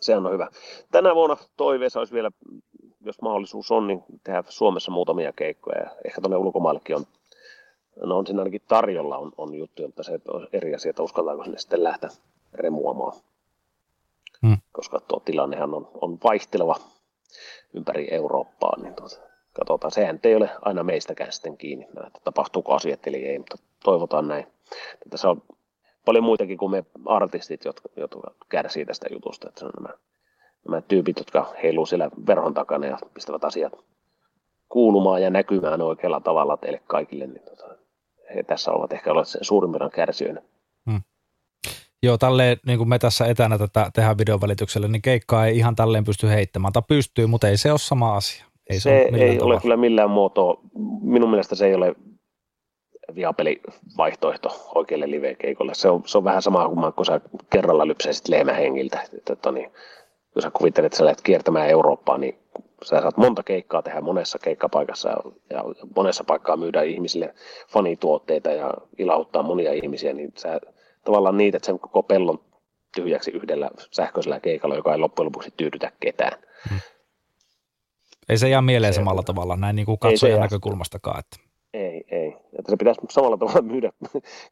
sehän 0.00 0.26
on 0.26 0.32
hyvä. 0.32 0.48
Tänä 0.90 1.14
vuonna 1.14 1.36
toiveessa 1.56 1.98
olisi 1.98 2.14
vielä, 2.14 2.30
jos 3.00 3.22
mahdollisuus 3.22 3.70
on, 3.70 3.86
niin 3.86 4.04
tehdä 4.24 4.44
Suomessa 4.48 4.90
muutamia 4.90 5.32
keikkoja. 5.32 5.78
Ja 5.78 5.90
ehkä 6.04 6.20
tuonne 6.20 6.36
ulkomaillekin 6.36 6.96
on 6.96 7.06
no 8.02 8.18
on 8.18 8.26
siinä 8.26 8.40
ainakin 8.40 8.62
tarjolla 8.68 9.18
on, 9.18 9.32
on 9.36 9.54
juttu, 9.54 9.82
mutta 9.82 10.02
se 10.02 10.20
on 10.28 10.48
eri 10.52 10.74
asia, 10.74 10.90
että 10.90 11.02
uskaltaako 11.02 11.44
sinne 11.44 11.58
sitten 11.58 11.84
lähteä 11.84 12.10
remuamaan. 12.54 13.12
Hmm. 14.46 14.56
Koska 14.72 15.00
tuo 15.00 15.20
tilannehan 15.20 15.74
on, 15.74 15.88
on 16.00 16.18
vaihteleva 16.24 16.76
ympäri 17.74 18.08
Eurooppaa, 18.10 18.78
niin 18.82 18.94
tuota, 18.94 19.16
katsotaan. 19.52 19.90
Sehän 19.90 20.20
ei 20.24 20.36
ole 20.36 20.50
aina 20.62 20.82
meistäkään 20.82 21.32
sitten 21.32 21.56
kiinni, 21.56 21.84
että 22.06 22.20
tapahtuuko 22.24 22.74
asiat 22.74 23.06
eli 23.06 23.24
ei, 23.26 23.38
mutta 23.38 23.56
toivotaan 23.84 24.28
näin. 24.28 24.46
Tässä 25.10 25.30
on 25.30 25.42
paljon 26.04 26.24
muitakin 26.24 26.58
kuin 26.58 26.70
me 26.70 26.84
artistit, 27.06 27.64
jotka, 27.64 27.88
jotka 27.96 28.20
kärsii 28.48 28.84
tästä 28.84 29.06
jutusta. 29.10 29.48
Että 29.48 29.60
se 29.60 29.66
on 29.66 29.72
nämä, 29.80 29.94
nämä 30.68 30.80
tyypit, 30.80 31.18
jotka 31.18 31.54
heiluu 31.62 31.86
siellä 31.86 32.10
verhon 32.26 32.54
takana 32.54 32.86
ja 32.86 32.98
pistävät 33.14 33.44
asiat 33.44 33.72
kuulumaan 34.68 35.22
ja 35.22 35.30
näkymään 35.30 35.82
oikealla 35.82 36.20
tavalla 36.20 36.56
teille 36.56 36.82
kaikille, 36.86 37.26
niin 37.26 37.42
tota, 37.42 37.83
he 38.34 38.42
tässä 38.42 38.72
ovat 38.72 38.92
ehkä 38.92 39.10
olleet 39.10 39.28
suurimmillaan 39.40 39.90
kärsijöinä. 39.90 40.42
Hmm. 40.90 41.02
Joo, 42.02 42.18
tälleen, 42.18 42.56
niin 42.66 42.78
kuin 42.78 42.88
me 42.88 42.98
tässä 42.98 43.26
etänä 43.26 43.58
tätä 43.58 43.90
tehdään 43.94 44.18
videon 44.18 44.40
välityksellä, 44.40 44.88
niin 44.88 45.02
keikkaa 45.02 45.46
ei 45.46 45.56
ihan 45.56 45.76
tälleen 45.76 46.04
pysty 46.04 46.28
heittämään. 46.28 46.72
Tai 46.72 46.82
pystyy, 46.88 47.26
mutta 47.26 47.48
ei 47.48 47.56
se 47.56 47.70
ole 47.70 47.78
sama 47.78 48.16
asia. 48.16 48.44
Ei 48.70 48.80
se, 48.80 49.08
se 49.10 49.16
ei 49.24 49.40
ole 49.40 49.60
kyllä 49.60 49.76
millään 49.76 50.10
muotoa, 50.10 50.60
minun 51.02 51.30
mielestä 51.30 51.54
se 51.54 51.66
ei 51.66 51.74
ole 51.74 51.94
viapeli 53.14 53.60
vaihtoehto 53.96 54.70
oikealle 54.74 55.10
live-keikolle. 55.10 55.74
Se 55.74 55.88
on, 55.90 56.02
se 56.06 56.18
on 56.18 56.24
vähän 56.24 56.42
sama 56.42 56.68
kuin 56.68 56.92
kun 56.92 57.04
sä 57.04 57.20
kerralla 57.50 57.86
lypsäisit 57.86 58.28
lehmähengiltä. 58.28 59.00
Että, 59.18 59.32
että 59.32 59.52
niin, 59.52 59.72
kun 60.32 60.42
sä 60.42 60.50
kuvittelet, 60.50 60.86
että 60.86 60.98
sä 60.98 61.04
lähdet 61.04 61.22
kiertämään 61.22 61.68
Eurooppaa, 61.68 62.18
niin 62.18 62.38
sä 62.84 63.00
saat 63.00 63.16
monta 63.16 63.42
keikkaa 63.42 63.82
tehdä 63.82 64.00
monessa 64.00 64.38
keikkapaikassa 64.38 65.08
ja, 65.50 65.64
monessa 65.96 66.24
paikkaa 66.24 66.56
myydä 66.56 66.82
ihmisille 66.82 67.34
fanituotteita 67.68 68.50
ja 68.50 68.74
ilauttaa 68.98 69.42
monia 69.42 69.72
ihmisiä, 69.72 70.12
niin 70.12 70.32
sä 70.36 70.60
tavallaan 71.04 71.36
niitä, 71.36 71.56
että 71.56 71.66
sen 71.66 71.78
koko 71.78 72.02
pellon 72.02 72.38
tyhjäksi 72.94 73.30
yhdellä 73.30 73.70
sähköisellä 73.90 74.40
keikalla, 74.40 74.76
joka 74.76 74.92
ei 74.92 74.98
loppujen 74.98 75.26
lopuksi 75.26 75.54
tyydytä 75.56 75.92
ketään. 76.00 76.42
Hmm. 76.68 76.80
Ei 78.28 78.38
se 78.38 78.48
jää 78.48 78.62
mieleen 78.62 78.92
se, 78.92 78.96
samalla 78.96 79.22
tavalla, 79.22 79.56
näin 79.56 79.76
niin 79.76 79.86
kuin 79.86 79.98
katsojan 79.98 80.40
näkökulmastakaan. 80.40 81.18
Että. 81.18 81.36
Ei, 81.74 82.04
ei. 82.10 82.36
Että 82.58 82.70
se 82.70 82.76
pitäisi 82.76 83.00
samalla 83.10 83.36
tavalla 83.36 83.62
myydä, 83.62 83.92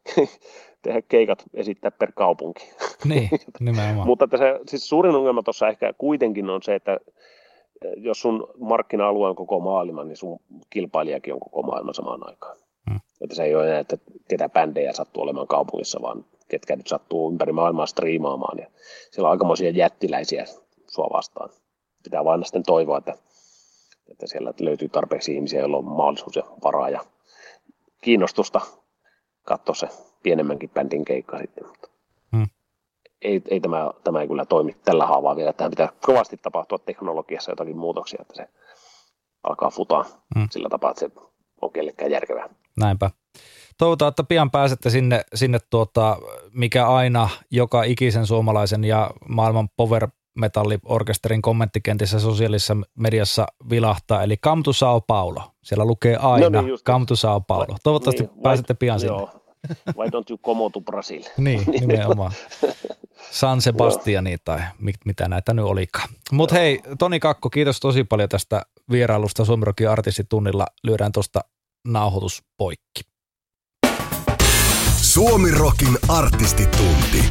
tehdä 0.83 1.01
keikat, 1.01 1.43
esittää 1.53 1.91
per 1.91 2.11
kaupunki. 2.15 2.71
Niin, 3.05 3.29
nimenomaan. 3.59 4.07
Mutta 4.07 4.25
että 4.25 4.37
se, 4.37 4.59
siis 4.67 4.89
suurin 4.89 5.15
ongelma 5.15 5.43
tuossa 5.43 5.67
ehkä 5.67 5.93
kuitenkin 5.97 6.49
on 6.49 6.63
se, 6.63 6.75
että 6.75 6.97
jos 7.97 8.21
sun 8.21 8.47
markkina-alue 8.59 9.29
on 9.29 9.35
koko 9.35 9.59
maailma, 9.59 10.03
niin 10.03 10.17
sun 10.17 10.39
kilpailijakin 10.69 11.33
on 11.33 11.39
koko 11.39 11.61
maailma 11.61 11.93
samaan 11.93 12.27
aikaan. 12.29 12.57
Hmm. 12.89 12.99
Että 13.21 13.35
se 13.35 13.43
ei 13.43 13.55
ole 13.55 13.67
enää, 13.67 13.79
että 13.79 13.97
ketä 14.29 14.49
bändejä 14.49 14.93
sattuu 14.93 15.23
olemaan 15.23 15.47
kaupungissa, 15.47 16.01
vaan 16.01 16.25
ketkä 16.47 16.75
nyt 16.75 16.87
sattuu 16.87 17.31
ympäri 17.31 17.51
maailmaa 17.51 17.85
striimaamaan. 17.85 18.57
Ja 18.57 18.67
siellä 19.11 19.27
on 19.27 19.31
aikamoisia 19.31 19.69
jättiläisiä 19.69 20.45
sua 20.87 21.09
vastaan. 21.13 21.49
Pitää 22.03 22.25
vain 22.25 22.45
sitten 22.45 22.63
toivoa, 22.63 22.97
että, 22.97 23.13
että 24.11 24.27
siellä 24.27 24.53
löytyy 24.59 24.89
tarpeeksi 24.89 25.35
ihmisiä, 25.35 25.59
joilla 25.59 25.77
on 25.77 25.85
mahdollisuus 25.85 26.35
ja 26.35 26.43
varaa 26.63 26.89
ja 26.89 26.99
kiinnostusta 28.01 28.61
katsoa 29.43 29.75
se 29.75 29.87
pienemmänkin 30.23 30.69
bändin 30.69 31.05
keikka 31.05 31.37
sitten. 31.37 31.67
Mutta. 31.67 31.92
Ei, 33.23 33.41
ei 33.49 33.59
tämä, 33.59 33.91
tämä 34.03 34.21
ei 34.21 34.27
kyllä 34.27 34.45
toimi 34.45 34.75
tällä 34.85 35.05
haavaa 35.05 35.35
vielä. 35.35 35.53
Tähän 35.53 35.71
pitää 35.71 35.89
kovasti 36.05 36.37
tapahtua 36.37 36.77
teknologiassa 36.77 37.51
jotakin 37.51 37.77
muutoksia, 37.77 38.19
että 38.21 38.35
se 38.35 38.47
alkaa 39.43 39.69
futaa 39.69 40.05
hmm. 40.35 40.47
sillä 40.51 40.69
tapaa, 40.69 40.91
että 40.91 40.99
se 40.99 41.11
on 41.61 41.71
kellekään 41.71 42.11
järkevää. 42.11 42.49
Näinpä. 42.77 43.09
Toivotaan, 43.77 44.09
että 44.09 44.23
pian 44.23 44.51
pääsette 44.51 44.89
sinne, 44.89 45.21
sinne 45.35 45.57
tuota, 45.69 46.17
mikä 46.53 46.87
aina 46.87 47.29
joka 47.51 47.83
ikisen 47.83 48.25
suomalaisen 48.25 48.83
ja 48.83 49.11
maailman 49.29 49.69
power 49.77 50.07
metalliorkesterin 50.39 51.41
kommenttikentissä 51.41 52.19
sosiaalisessa 52.19 52.77
mediassa 52.95 53.47
vilahtaa, 53.69 54.23
eli 54.23 54.37
Come 54.37 54.61
to 54.63 54.73
Sao 54.73 55.01
Paulo. 55.01 55.41
Siellä 55.63 55.85
lukee 55.85 56.15
aina 56.15 56.49
no 56.49 56.61
niin, 56.61 56.77
Come 56.85 57.05
to 57.05 57.15
Sao 57.15 57.41
Paulo. 57.41 57.77
Toivottavasti 57.83 58.23
niin, 58.23 58.41
pääsette 58.41 58.73
pian 58.73 58.99
sinne. 58.99 59.13
Joo. 59.13 59.29
Why 59.97 60.07
don't 60.07 60.29
you 60.29 60.37
come 60.37 60.69
to 60.73 60.81
Brazil? 60.81 61.21
niin, 61.37 61.63
nimenomaan. 61.81 62.31
San 63.31 63.61
Sebastiani 63.61 64.37
tai 64.45 64.59
mit, 64.79 64.95
mitä 65.05 65.27
näitä 65.27 65.53
nyt 65.53 65.65
olikaan. 65.65 66.09
Mutta 66.31 66.55
hei, 66.55 66.81
Toni 66.99 67.19
Kakko, 67.19 67.49
kiitos 67.49 67.79
tosi 67.79 68.03
paljon 68.03 68.29
tästä 68.29 68.61
vierailusta 68.91 69.45
Suomirokin 69.45 69.89
artistitunnilla. 69.89 70.65
Lyödään 70.83 71.11
tuosta 71.11 71.41
nauhoitus 71.87 72.43
poikki. 72.57 73.01
Suomirokin 74.95 75.97
artistitunti. 76.07 77.29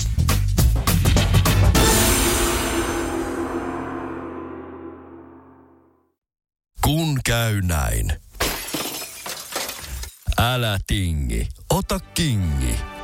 Kun 6.85 7.19
käy 7.25 7.61
näin. 7.61 8.13
Älä 10.39 10.79
tingi, 10.87 11.49
ota 11.71 12.01
kingi. 12.15 12.92